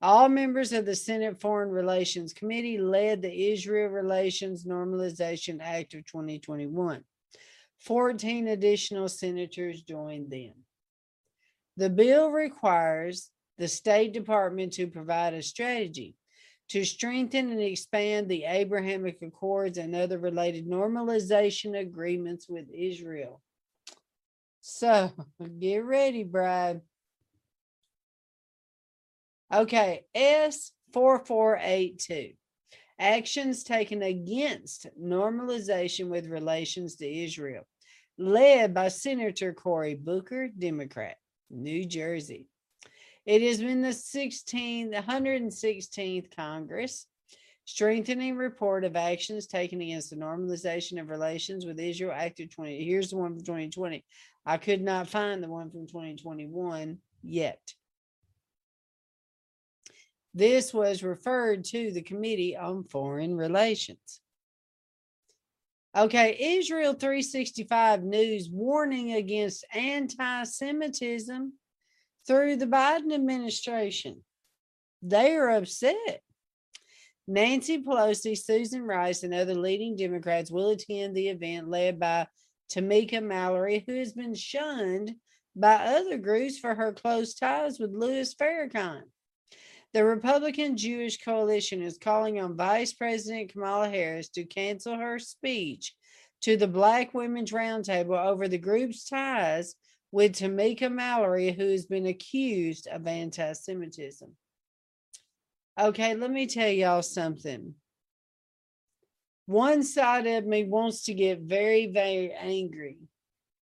All 0.00 0.30
members 0.30 0.72
of 0.72 0.86
the 0.86 0.96
Senate 0.96 1.38
Foreign 1.38 1.68
Relations 1.68 2.32
Committee 2.32 2.78
led 2.78 3.20
the 3.20 3.52
Israel 3.52 3.90
Relations 3.90 4.64
Normalization 4.64 5.58
Act 5.60 5.92
of 5.92 6.06
2021. 6.06 7.04
14 7.80 8.48
additional 8.48 9.08
senators 9.10 9.82
joined 9.82 10.30
them. 10.30 10.54
The 11.76 11.90
bill 11.90 12.30
requires 12.30 13.30
the 13.58 13.68
State 13.68 14.14
Department 14.14 14.72
to 14.74 14.86
provide 14.86 15.34
a 15.34 15.42
strategy 15.42 16.14
to 16.70 16.84
strengthen 16.84 17.50
and 17.50 17.60
expand 17.60 18.28
the 18.28 18.44
Abrahamic 18.44 19.22
Accords 19.22 19.78
and 19.78 19.94
other 19.94 20.18
related 20.18 20.66
normalization 20.66 21.78
agreements 21.78 22.48
with 22.48 22.66
Israel. 22.72 23.40
So 24.60 25.12
get 25.60 25.84
ready, 25.84 26.24
Brad. 26.24 26.80
Okay, 29.52 30.06
S4482. 30.16 32.34
Actions 32.98 33.62
taken 33.62 34.02
against 34.02 34.86
normalization 35.00 36.08
with 36.08 36.26
relations 36.28 36.96
to 36.96 37.06
Israel, 37.06 37.66
led 38.16 38.72
by 38.72 38.88
Senator 38.88 39.52
Cory 39.52 39.94
Booker, 39.94 40.48
Democrat, 40.48 41.18
New 41.50 41.84
Jersey. 41.84 42.48
It 43.26 43.42
has 43.42 43.60
been 43.60 43.80
the 43.80 43.88
16th, 43.88 44.90
the 44.90 45.02
116th 45.02 46.36
Congress 46.36 47.06
strengthening 47.66 48.36
report 48.36 48.84
of 48.84 48.96
actions 48.96 49.46
taken 49.46 49.80
against 49.80 50.10
the 50.10 50.16
normalization 50.16 51.00
of 51.00 51.08
relations 51.08 51.64
with 51.64 51.80
Israel 51.80 52.12
Act 52.14 52.40
of 52.40 52.54
20. 52.54 52.84
Here's 52.84 53.10
the 53.10 53.16
one 53.16 53.34
from 53.34 53.44
2020. 53.44 54.04
I 54.44 54.58
could 54.58 54.82
not 54.82 55.08
find 55.08 55.42
the 55.42 55.48
one 55.48 55.70
from 55.70 55.86
2021 55.86 56.98
yet. 57.22 57.74
This 60.34 60.74
was 60.74 61.02
referred 61.02 61.64
to 61.66 61.92
the 61.92 62.02
Committee 62.02 62.56
on 62.56 62.84
Foreign 62.84 63.36
Relations. 63.36 64.20
Okay, 65.96 66.58
Israel 66.58 66.92
365 66.92 68.02
News 68.02 68.50
warning 68.50 69.12
against 69.12 69.64
anti 69.72 70.42
Semitism 70.42 71.52
through 72.26 72.56
the 72.56 72.66
Biden 72.66 73.12
administration. 73.12 74.22
They 75.02 75.34
are 75.36 75.50
upset. 75.50 76.20
Nancy 77.26 77.82
Pelosi, 77.82 78.36
Susan 78.36 78.82
Rice, 78.82 79.22
and 79.22 79.32
other 79.32 79.54
leading 79.54 79.96
Democrats 79.96 80.50
will 80.50 80.70
attend 80.70 81.14
the 81.14 81.28
event 81.28 81.68
led 81.68 81.98
by 81.98 82.26
Tamika 82.70 83.22
Mallory, 83.22 83.84
who 83.86 83.94
has 83.96 84.12
been 84.12 84.34
shunned 84.34 85.14
by 85.56 85.74
other 85.74 86.18
groups 86.18 86.58
for 86.58 86.74
her 86.74 86.92
close 86.92 87.34
ties 87.34 87.78
with 87.78 87.92
Louis 87.92 88.34
Farrakhan. 88.34 89.02
The 89.94 90.04
Republican 90.04 90.76
Jewish 90.76 91.18
coalition 91.18 91.80
is 91.80 91.98
calling 91.98 92.40
on 92.40 92.56
Vice 92.56 92.92
President 92.92 93.52
Kamala 93.52 93.88
Harris 93.88 94.28
to 94.30 94.44
cancel 94.44 94.96
her 94.96 95.18
speech 95.18 95.94
to 96.42 96.56
the 96.56 96.66
Black 96.66 97.14
Women's 97.14 97.52
Roundtable 97.52 98.22
over 98.22 98.48
the 98.48 98.58
group's 98.58 99.08
ties 99.08 99.76
with 100.14 100.36
Tamika 100.36 100.92
Mallory, 100.92 101.50
who 101.50 101.70
has 101.70 101.86
been 101.86 102.06
accused 102.06 102.86
of 102.86 103.04
anti 103.08 103.52
Semitism. 103.52 104.30
Okay, 105.76 106.14
let 106.14 106.30
me 106.30 106.46
tell 106.46 106.68
y'all 106.68 107.02
something. 107.02 107.74
One 109.46 109.82
side 109.82 110.28
of 110.28 110.46
me 110.46 110.62
wants 110.62 111.06
to 111.06 111.14
get 111.14 111.40
very, 111.40 111.88
very 111.88 112.32
angry, 112.32 112.98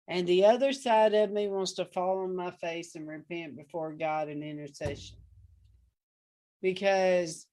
and 0.08 0.26
the 0.26 0.46
other 0.46 0.72
side 0.72 1.14
of 1.14 1.30
me 1.30 1.46
wants 1.46 1.74
to 1.74 1.84
fall 1.84 2.24
on 2.24 2.34
my 2.34 2.50
face 2.50 2.96
and 2.96 3.06
repent 3.06 3.56
before 3.56 3.92
God 3.92 4.28
in 4.28 4.42
intercession. 4.42 5.18
Because 6.60 7.46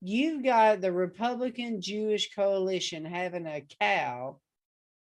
you've 0.00 0.44
got 0.44 0.80
the 0.80 0.92
Republican 0.92 1.80
Jewish 1.80 2.32
coalition 2.32 3.04
having 3.04 3.48
a 3.48 3.66
cow 3.80 4.38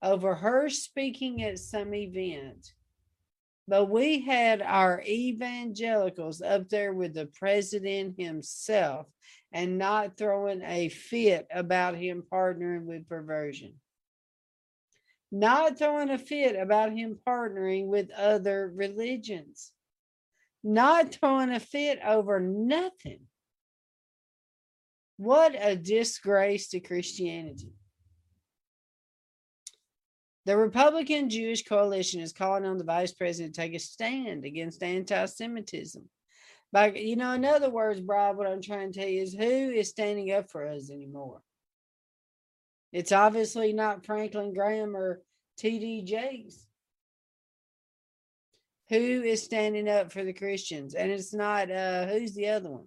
over 0.02 0.34
her 0.34 0.68
speaking 0.68 1.42
at 1.42 1.58
some 1.58 1.94
event 1.94 2.74
but 3.68 3.86
we 3.86 4.20
had 4.24 4.62
our 4.62 5.02
evangelicals 5.06 6.40
up 6.40 6.68
there 6.68 6.92
with 6.92 7.14
the 7.14 7.26
president 7.26 8.14
himself 8.18 9.06
and 9.52 9.78
not 9.78 10.16
throwing 10.16 10.62
a 10.62 10.88
fit 10.88 11.46
about 11.52 11.96
him 11.96 12.22
partnering 12.30 12.84
with 12.84 13.08
perversion. 13.08 13.74
Not 15.32 15.78
throwing 15.78 16.10
a 16.10 16.18
fit 16.18 16.54
about 16.56 16.92
him 16.92 17.18
partnering 17.26 17.86
with 17.86 18.10
other 18.12 18.70
religions. 18.74 19.72
Not 20.62 21.12
throwing 21.12 21.50
a 21.50 21.60
fit 21.60 21.98
over 22.04 22.38
nothing. 22.38 23.20
What 25.16 25.56
a 25.58 25.74
disgrace 25.76 26.68
to 26.68 26.80
Christianity. 26.80 27.72
The 30.46 30.56
Republican 30.56 31.28
Jewish 31.28 31.64
coalition 31.64 32.20
is 32.20 32.32
calling 32.32 32.64
on 32.64 32.78
the 32.78 32.84
vice 32.84 33.12
president 33.12 33.56
to 33.56 33.60
take 33.60 33.74
a 33.74 33.80
stand 33.80 34.44
against 34.44 34.80
anti 34.80 35.26
Semitism. 35.26 36.08
But, 36.72 36.96
you 36.96 37.16
know, 37.16 37.32
in 37.32 37.44
other 37.44 37.68
words, 37.68 38.00
Brad, 38.00 38.36
what 38.36 38.46
I'm 38.46 38.62
trying 38.62 38.92
to 38.92 39.00
tell 39.00 39.08
you 39.08 39.22
is 39.22 39.34
who 39.34 39.42
is 39.42 39.88
standing 39.88 40.30
up 40.30 40.48
for 40.48 40.64
us 40.64 40.88
anymore? 40.88 41.42
It's 42.92 43.10
obviously 43.10 43.72
not 43.72 44.06
Franklin 44.06 44.54
Graham 44.54 44.96
or 44.96 45.20
T.D. 45.58 46.02
Jakes. 46.02 46.64
Who 48.88 48.96
is 48.96 49.42
standing 49.42 49.88
up 49.88 50.12
for 50.12 50.22
the 50.22 50.32
Christians? 50.32 50.94
And 50.94 51.10
it's 51.10 51.34
not, 51.34 51.72
uh, 51.72 52.06
who's 52.06 52.34
the 52.34 52.50
other 52.50 52.70
one? 52.70 52.86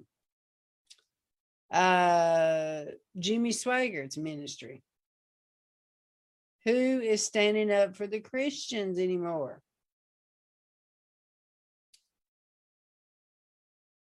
Uh, 1.69 2.85
Jimmy 3.17 3.51
Swaggart's 3.51 4.17
ministry. 4.17 4.81
Who 6.69 7.01
is 7.01 7.25
standing 7.25 7.71
up 7.71 7.95
for 7.95 8.05
the 8.05 8.19
Christians 8.19 8.99
anymore? 8.99 9.59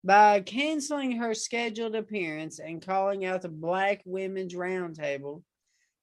By 0.02 0.40
canceling 0.40 1.12
her 1.18 1.34
scheduled 1.34 1.94
appearance 1.94 2.58
and 2.58 2.84
calling 2.84 3.24
out 3.24 3.42
the 3.42 3.48
Black 3.48 4.02
Women's 4.04 4.54
Roundtable 4.56 5.44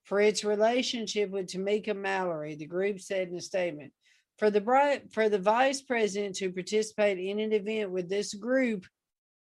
for 0.05 0.21
its 0.21 0.45
relationship 0.45 1.29
with 1.29 1.47
Tamika 1.47 1.93
Mallory, 1.93 2.55
the 2.55 2.65
group 2.65 3.01
said 3.01 3.27
in 3.27 3.35
a 3.35 3.41
statement. 3.41 3.91
For 4.37 4.49
the 4.49 5.01
for 5.11 5.27
the 5.27 5.39
vice 5.39 5.81
president 5.81 6.37
to 6.37 6.53
participate 6.53 7.17
in 7.17 7.39
an 7.39 7.51
event 7.51 7.91
with 7.91 8.07
this 8.07 8.33
group 8.33 8.85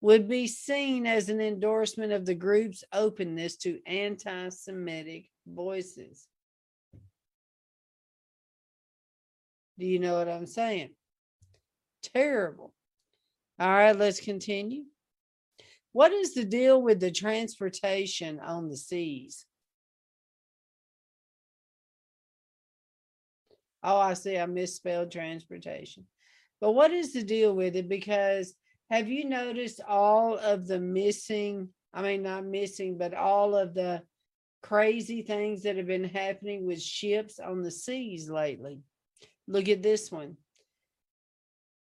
would 0.02 0.28
be 0.28 0.48
seen 0.48 1.08
as 1.08 1.30
an 1.30 1.40
endorsement 1.40 2.12
of 2.12 2.26
the 2.26 2.36
group's 2.36 2.84
openness 2.92 3.56
to 3.58 3.80
anti-Semitic 3.86 5.30
voices. 5.48 6.28
Do 9.80 9.86
you 9.86 9.98
know 9.98 10.16
what 10.16 10.28
I'm 10.28 10.46
saying? 10.46 10.90
Terrible. 12.14 12.74
All 13.60 13.70
right, 13.70 13.98
let's 13.98 14.20
continue. 14.20 14.84
What 15.94 16.12
is 16.12 16.34
the 16.34 16.44
deal 16.44 16.82
with 16.82 17.00
the 17.00 17.12
transportation 17.12 18.42
on 18.42 18.68
the 18.68 18.76
seas? 18.76 19.46
Oh, 23.82 23.98
I 23.98 24.14
see. 24.16 24.38
I 24.38 24.46
misspelled 24.46 25.12
transportation. 25.12 26.06
But 26.60 26.74
what 26.74 26.92
is 26.92 27.14
the 27.14 27.24
deal 27.24 27.56
with 27.56 27.78
it? 27.78 27.88
Because 27.88 28.54
have 28.92 29.08
you 29.08 29.24
noticed 29.24 29.80
all 29.88 30.38
of 30.38 30.68
the 30.68 30.80
missing? 30.80 31.70
I 31.94 32.02
mean, 32.02 32.24
not 32.24 32.46
missing, 32.46 32.98
but 32.98 33.14
all 33.14 33.56
of 33.56 33.74
the 33.74 34.04
crazy 34.62 35.22
things 35.22 35.64
that 35.64 35.78
have 35.78 35.88
been 35.88 36.04
happening 36.04 36.66
with 36.66 36.82
ships 36.82 37.40
on 37.40 37.64
the 37.64 37.72
seas 37.72 38.30
lately. 38.30 38.82
Look 39.50 39.68
at 39.68 39.82
this 39.82 40.12
one. 40.12 40.38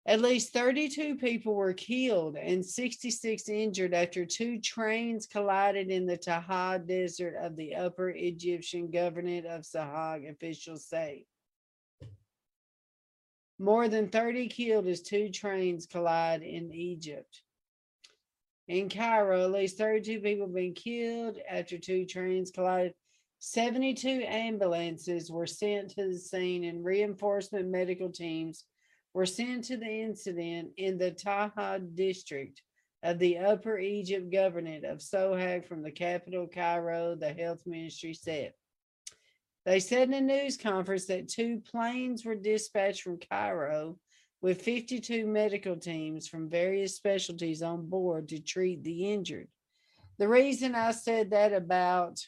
At 0.06 0.22
least 0.22 0.54
32 0.54 1.18
people 1.18 1.54
were 1.54 1.74
killed 1.74 2.38
and 2.38 2.66
66 2.66 3.50
injured 3.50 3.94
after 3.94 4.26
two 4.26 4.60
trains 4.60 5.28
collided 5.28 5.90
in 5.90 6.06
the 6.06 6.16
Taha 6.16 6.80
Desert 6.80 7.36
of 7.36 7.58
the 7.58 7.76
Upper 7.76 8.10
Egyptian 8.12 8.88
Governorate 8.88 9.46
of 9.46 9.64
Sohag, 9.64 10.28
officials 10.32 10.86
say. 10.86 11.26
More 13.60 13.90
than 13.90 14.08
30 14.08 14.48
killed 14.48 14.88
as 14.88 15.02
two 15.02 15.30
trains 15.30 15.86
collide 15.86 16.44
in 16.44 16.74
Egypt. 16.74 17.42
In 18.70 18.88
Cairo, 18.88 19.44
at 19.44 19.52
least 19.52 19.78
32 19.78 20.22
people 20.22 20.46
have 20.46 20.56
been 20.56 20.74
killed 20.74 21.38
after 21.48 21.78
two 21.78 22.06
trains 22.06 22.52
collided. 22.52 22.94
72 23.40 24.24
ambulances 24.26 25.32
were 25.32 25.48
sent 25.48 25.92
to 25.92 26.10
the 26.10 26.20
scene 26.20 26.66
and 26.66 26.84
reinforcement 26.84 27.70
medical 27.70 28.10
teams 28.10 28.66
were 29.14 29.26
sent 29.26 29.64
to 29.66 29.78
the 29.78 30.02
incident 30.02 30.72
in 30.78 30.98
the 30.98 31.12
Taha 31.12 31.80
district 31.80 32.62
of 33.02 33.18
the 33.18 33.38
Upper 33.38 33.80
Egypt 33.80 34.30
Governorate 34.32 34.84
of 34.84 35.00
Sohag 35.00 35.66
from 35.66 35.82
the 35.82 35.92
capital 35.92 36.48
Cairo, 36.48 37.16
the 37.16 37.32
health 37.32 37.62
ministry 37.66 38.14
said. 38.14 38.54
They 39.66 39.80
said 39.80 40.10
in 40.10 40.14
a 40.16 40.22
news 40.22 40.58
conference 40.58 41.06
that 41.06 41.30
two 41.30 41.62
planes 41.72 42.26
were 42.26 42.36
dispatched 42.36 43.04
from 43.04 43.20
Cairo 43.20 43.98
with 44.42 44.62
52 44.62 45.26
medical 45.26 45.78
teams 45.78 46.28
from 46.28 46.50
various 46.50 46.96
specialties 46.96 47.62
on 47.62 47.90
board 47.90 48.30
to 48.30 48.40
treat 48.40 48.84
the 48.84 49.12
injured. 49.12 49.48
The 50.18 50.28
reason 50.28 50.76
I 50.76 50.92
said 50.92 51.32
that 51.32 51.54
about 51.54 52.20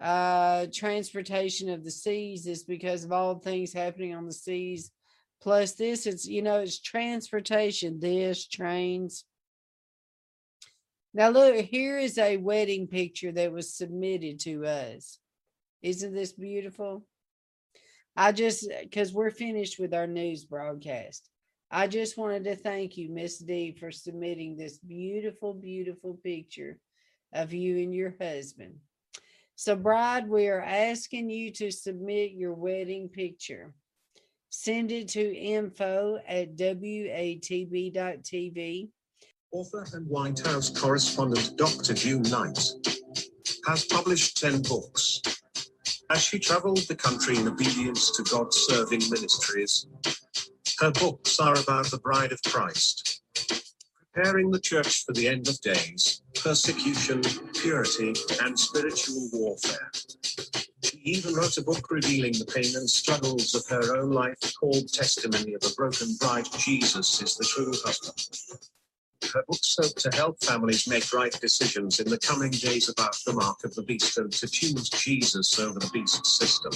uh, 0.00 0.66
transportation 0.72 1.70
of 1.70 1.84
the 1.84 1.90
seas 1.90 2.46
is 2.46 2.64
because 2.64 3.04
of 3.04 3.12
all 3.12 3.34
the 3.34 3.40
things 3.40 3.72
happening 3.72 4.14
on 4.14 4.26
the 4.26 4.32
seas. 4.32 4.90
Plus, 5.40 5.72
this 5.72 6.06
it's 6.06 6.26
you 6.26 6.42
know 6.42 6.60
it's 6.60 6.80
transportation. 6.80 8.00
This 8.00 8.46
trains. 8.46 9.24
Now 11.14 11.30
look, 11.30 11.56
here 11.56 11.98
is 11.98 12.18
a 12.18 12.36
wedding 12.36 12.88
picture 12.88 13.32
that 13.32 13.52
was 13.52 13.74
submitted 13.74 14.40
to 14.40 14.66
us. 14.66 15.18
Isn't 15.82 16.14
this 16.14 16.32
beautiful? 16.32 17.06
I 18.16 18.32
just 18.32 18.68
because 18.82 19.12
we're 19.12 19.30
finished 19.30 19.78
with 19.78 19.94
our 19.94 20.06
news 20.06 20.44
broadcast. 20.44 21.28
I 21.70 21.88
just 21.88 22.16
wanted 22.16 22.44
to 22.44 22.56
thank 22.56 22.96
you, 22.96 23.08
Miss 23.10 23.38
D, 23.38 23.72
for 23.72 23.90
submitting 23.90 24.56
this 24.56 24.78
beautiful, 24.78 25.52
beautiful 25.52 26.18
picture 26.22 26.78
of 27.32 27.52
you 27.52 27.78
and 27.78 27.92
your 27.94 28.14
husband. 28.20 28.76
So, 29.58 29.74
bride, 29.74 30.28
we 30.28 30.48
are 30.48 30.60
asking 30.60 31.30
you 31.30 31.50
to 31.52 31.70
submit 31.70 32.32
your 32.32 32.52
wedding 32.52 33.08
picture. 33.08 33.72
Send 34.50 34.92
it 34.92 35.08
to 35.08 35.34
info 35.34 36.18
at 36.28 36.54
watb.tv. 36.56 37.70
Author 39.52 39.86
and 39.94 40.06
White 40.08 40.46
House 40.46 40.68
correspondent 40.68 41.56
Dr. 41.56 41.94
June 41.94 42.20
Knight 42.22 42.58
has 43.66 43.86
published 43.86 44.36
10 44.36 44.60
books. 44.60 45.22
As 46.10 46.22
she 46.22 46.38
traveled 46.38 46.86
the 46.86 46.94
country 46.94 47.38
in 47.38 47.48
obedience 47.48 48.10
to 48.10 48.22
God's 48.24 48.58
serving 48.58 49.00
ministries, 49.10 49.86
her 50.80 50.90
books 50.90 51.40
are 51.40 51.58
about 51.58 51.86
the 51.90 51.98
bride 51.98 52.30
of 52.30 52.42
Christ, 52.42 53.15
preparing 54.16 54.50
the 54.50 54.60
church 54.60 55.04
for 55.04 55.12
the 55.12 55.28
end 55.28 55.46
of 55.46 55.60
days, 55.60 56.22
persecution, 56.42 57.20
purity, 57.52 58.14
and 58.42 58.58
spiritual 58.58 59.28
warfare. 59.32 59.90
She 60.82 60.98
even 61.04 61.34
wrote 61.34 61.58
a 61.58 61.62
book 61.62 61.90
revealing 61.90 62.32
the 62.32 62.46
pain 62.46 62.76
and 62.76 62.88
struggles 62.88 63.54
of 63.54 63.66
her 63.68 63.96
own 63.98 64.10
life 64.10 64.38
called 64.58 64.90
Testimony 64.90 65.52
of 65.52 65.62
a 65.70 65.74
Broken 65.74 66.16
Bride. 66.18 66.46
Jesus 66.56 67.20
is 67.20 67.36
the 67.36 67.44
true 67.44 67.72
husband. 67.84 68.62
Her 69.34 69.44
books 69.48 69.76
hope 69.78 69.96
to 69.96 70.16
help 70.16 70.42
families 70.42 70.88
make 70.88 71.12
right 71.12 71.32
decisions 71.32 72.00
in 72.00 72.08
the 72.08 72.18
coming 72.18 72.52
days 72.52 72.88
about 72.88 73.16
the 73.26 73.34
mark 73.34 73.64
of 73.64 73.74
the 73.74 73.82
beast 73.82 74.16
and 74.16 74.32
to 74.32 74.48
choose 74.48 74.88
Jesus 74.88 75.58
over 75.58 75.78
the 75.78 75.90
beast 75.92 76.24
system. 76.24 76.72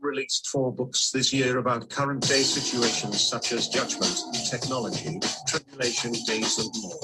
Released 0.00 0.46
four 0.46 0.72
books 0.72 1.10
this 1.10 1.32
year 1.32 1.58
about 1.58 1.90
current 1.90 2.26
day 2.26 2.42
situations 2.42 3.20
such 3.20 3.52
as 3.52 3.68
judgment, 3.68 4.16
technology, 4.48 5.18
tribulation 5.46 6.12
days, 6.12 6.58
and 6.58 6.70
more. 6.82 7.00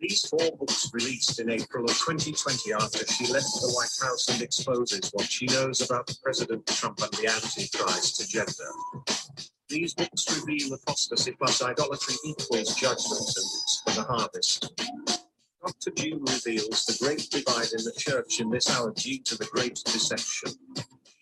These 0.00 0.26
four 0.26 0.56
books 0.58 0.90
released 0.94 1.40
in 1.40 1.50
April 1.50 1.84
of 1.84 1.90
2020 1.90 2.72
after 2.72 3.06
she 3.06 3.26
left 3.32 3.52
the 3.60 3.72
White 3.72 4.08
House 4.08 4.28
and 4.28 4.40
exposes 4.42 5.10
what 5.12 5.30
she 5.30 5.46
knows 5.46 5.82
about 5.82 6.10
President 6.22 6.66
Trump 6.66 7.00
and 7.02 7.12
the 7.12 7.28
Antichrist 7.28 8.22
agenda. 8.22 8.52
These 9.68 9.94
books 9.94 10.40
reveal 10.40 10.74
apostasy 10.74 11.32
plus 11.32 11.62
idolatry 11.62 12.14
equals 12.24 12.74
judgment 12.74 13.28
and 13.36 13.46
it's 13.62 13.82
for 13.84 13.94
the 13.94 14.02
harvest. 14.02 14.72
Dr. 15.62 15.90
June 15.96 16.20
reveals 16.20 16.84
the 16.84 16.98
great 17.02 17.28
divide 17.30 17.72
in 17.72 17.84
the 17.84 17.94
church 17.96 18.40
in 18.40 18.50
this 18.50 18.70
hour 18.70 18.92
due 18.92 19.22
to 19.22 19.36
the 19.36 19.46
great 19.46 19.80
deception. 19.84 20.52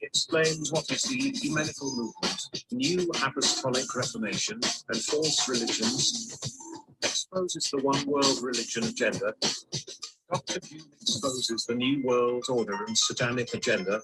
Explains 0.03 0.73
what 0.73 0.91
is 0.91 1.03
the 1.03 1.29
ecumenical 1.29 1.95
movement, 1.95 2.67
new 2.73 3.09
apostolic 3.25 3.95
reformation, 3.95 4.61
and 4.89 5.01
false 5.01 5.49
religions, 5.49 6.37
exposes 7.03 7.71
the 7.71 7.79
one 7.79 8.05
world 8.07 8.43
religion 8.43 8.85
agenda. 8.85 9.35
Dr. 10.33 10.61
June 10.61 10.83
exposes 11.01 11.67
the 11.67 11.75
new 11.77 12.03
world 12.05 12.45
order 12.49 12.85
and 12.85 12.99
satanic 12.99 13.55
agenda. 13.55 14.03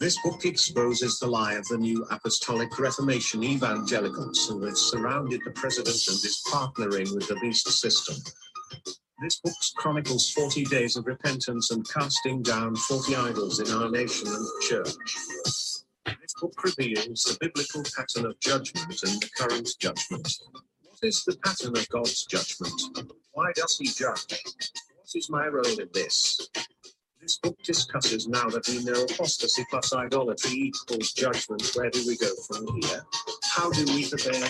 This 0.00 0.20
book 0.22 0.44
exposes 0.44 1.18
the 1.18 1.26
lie 1.26 1.54
of 1.54 1.66
the 1.68 1.78
new 1.78 2.04
apostolic 2.10 2.78
reformation 2.78 3.44
evangelicals 3.44 4.48
who 4.48 4.64
have 4.64 4.76
surrounded 4.76 5.40
the 5.44 5.52
president 5.52 5.96
and 6.08 6.16
is 6.16 6.42
partnering 6.48 7.14
with 7.14 7.28
the 7.28 7.36
beast 7.36 7.68
system. 7.68 8.16
This 9.18 9.40
book 9.40 9.54
chronicles 9.76 10.30
40 10.30 10.64
days 10.64 10.96
of 10.96 11.06
repentance 11.06 11.70
and 11.70 11.88
casting 11.88 12.42
down 12.42 12.76
40 12.76 13.16
idols 13.16 13.60
in 13.60 13.74
our 13.74 13.90
nation 13.90 14.28
and 14.28 14.46
church. 14.68 14.94
This 16.04 16.34
book 16.38 16.52
reveals 16.62 17.24
the 17.24 17.38
biblical 17.40 17.82
pattern 17.96 18.26
of 18.26 18.38
judgment 18.40 19.02
and 19.02 19.22
the 19.22 19.30
current 19.38 19.70
judgment. 19.80 20.28
What 20.52 20.98
is 21.02 21.24
the 21.24 21.36
pattern 21.38 21.78
of 21.78 21.88
God's 21.88 22.26
judgment? 22.26 23.10
Why 23.32 23.52
does 23.54 23.78
he 23.78 23.86
judge? 23.86 24.42
What 24.96 25.10
is 25.14 25.30
my 25.30 25.46
role 25.46 25.80
in 25.80 25.88
this? 25.94 26.50
This 27.26 27.38
book 27.38 27.60
discusses 27.64 28.28
now 28.28 28.48
that 28.50 28.68
we 28.68 28.84
know 28.84 29.02
apostasy 29.02 29.66
plus 29.68 29.92
idolatry 29.92 30.52
equals 30.52 31.10
judgment. 31.12 31.72
Where 31.74 31.90
do 31.90 32.06
we 32.06 32.16
go 32.16 32.30
from 32.46 32.68
here? 32.80 33.04
How 33.42 33.68
do 33.72 33.84
we 33.86 34.08
prepare? 34.08 34.48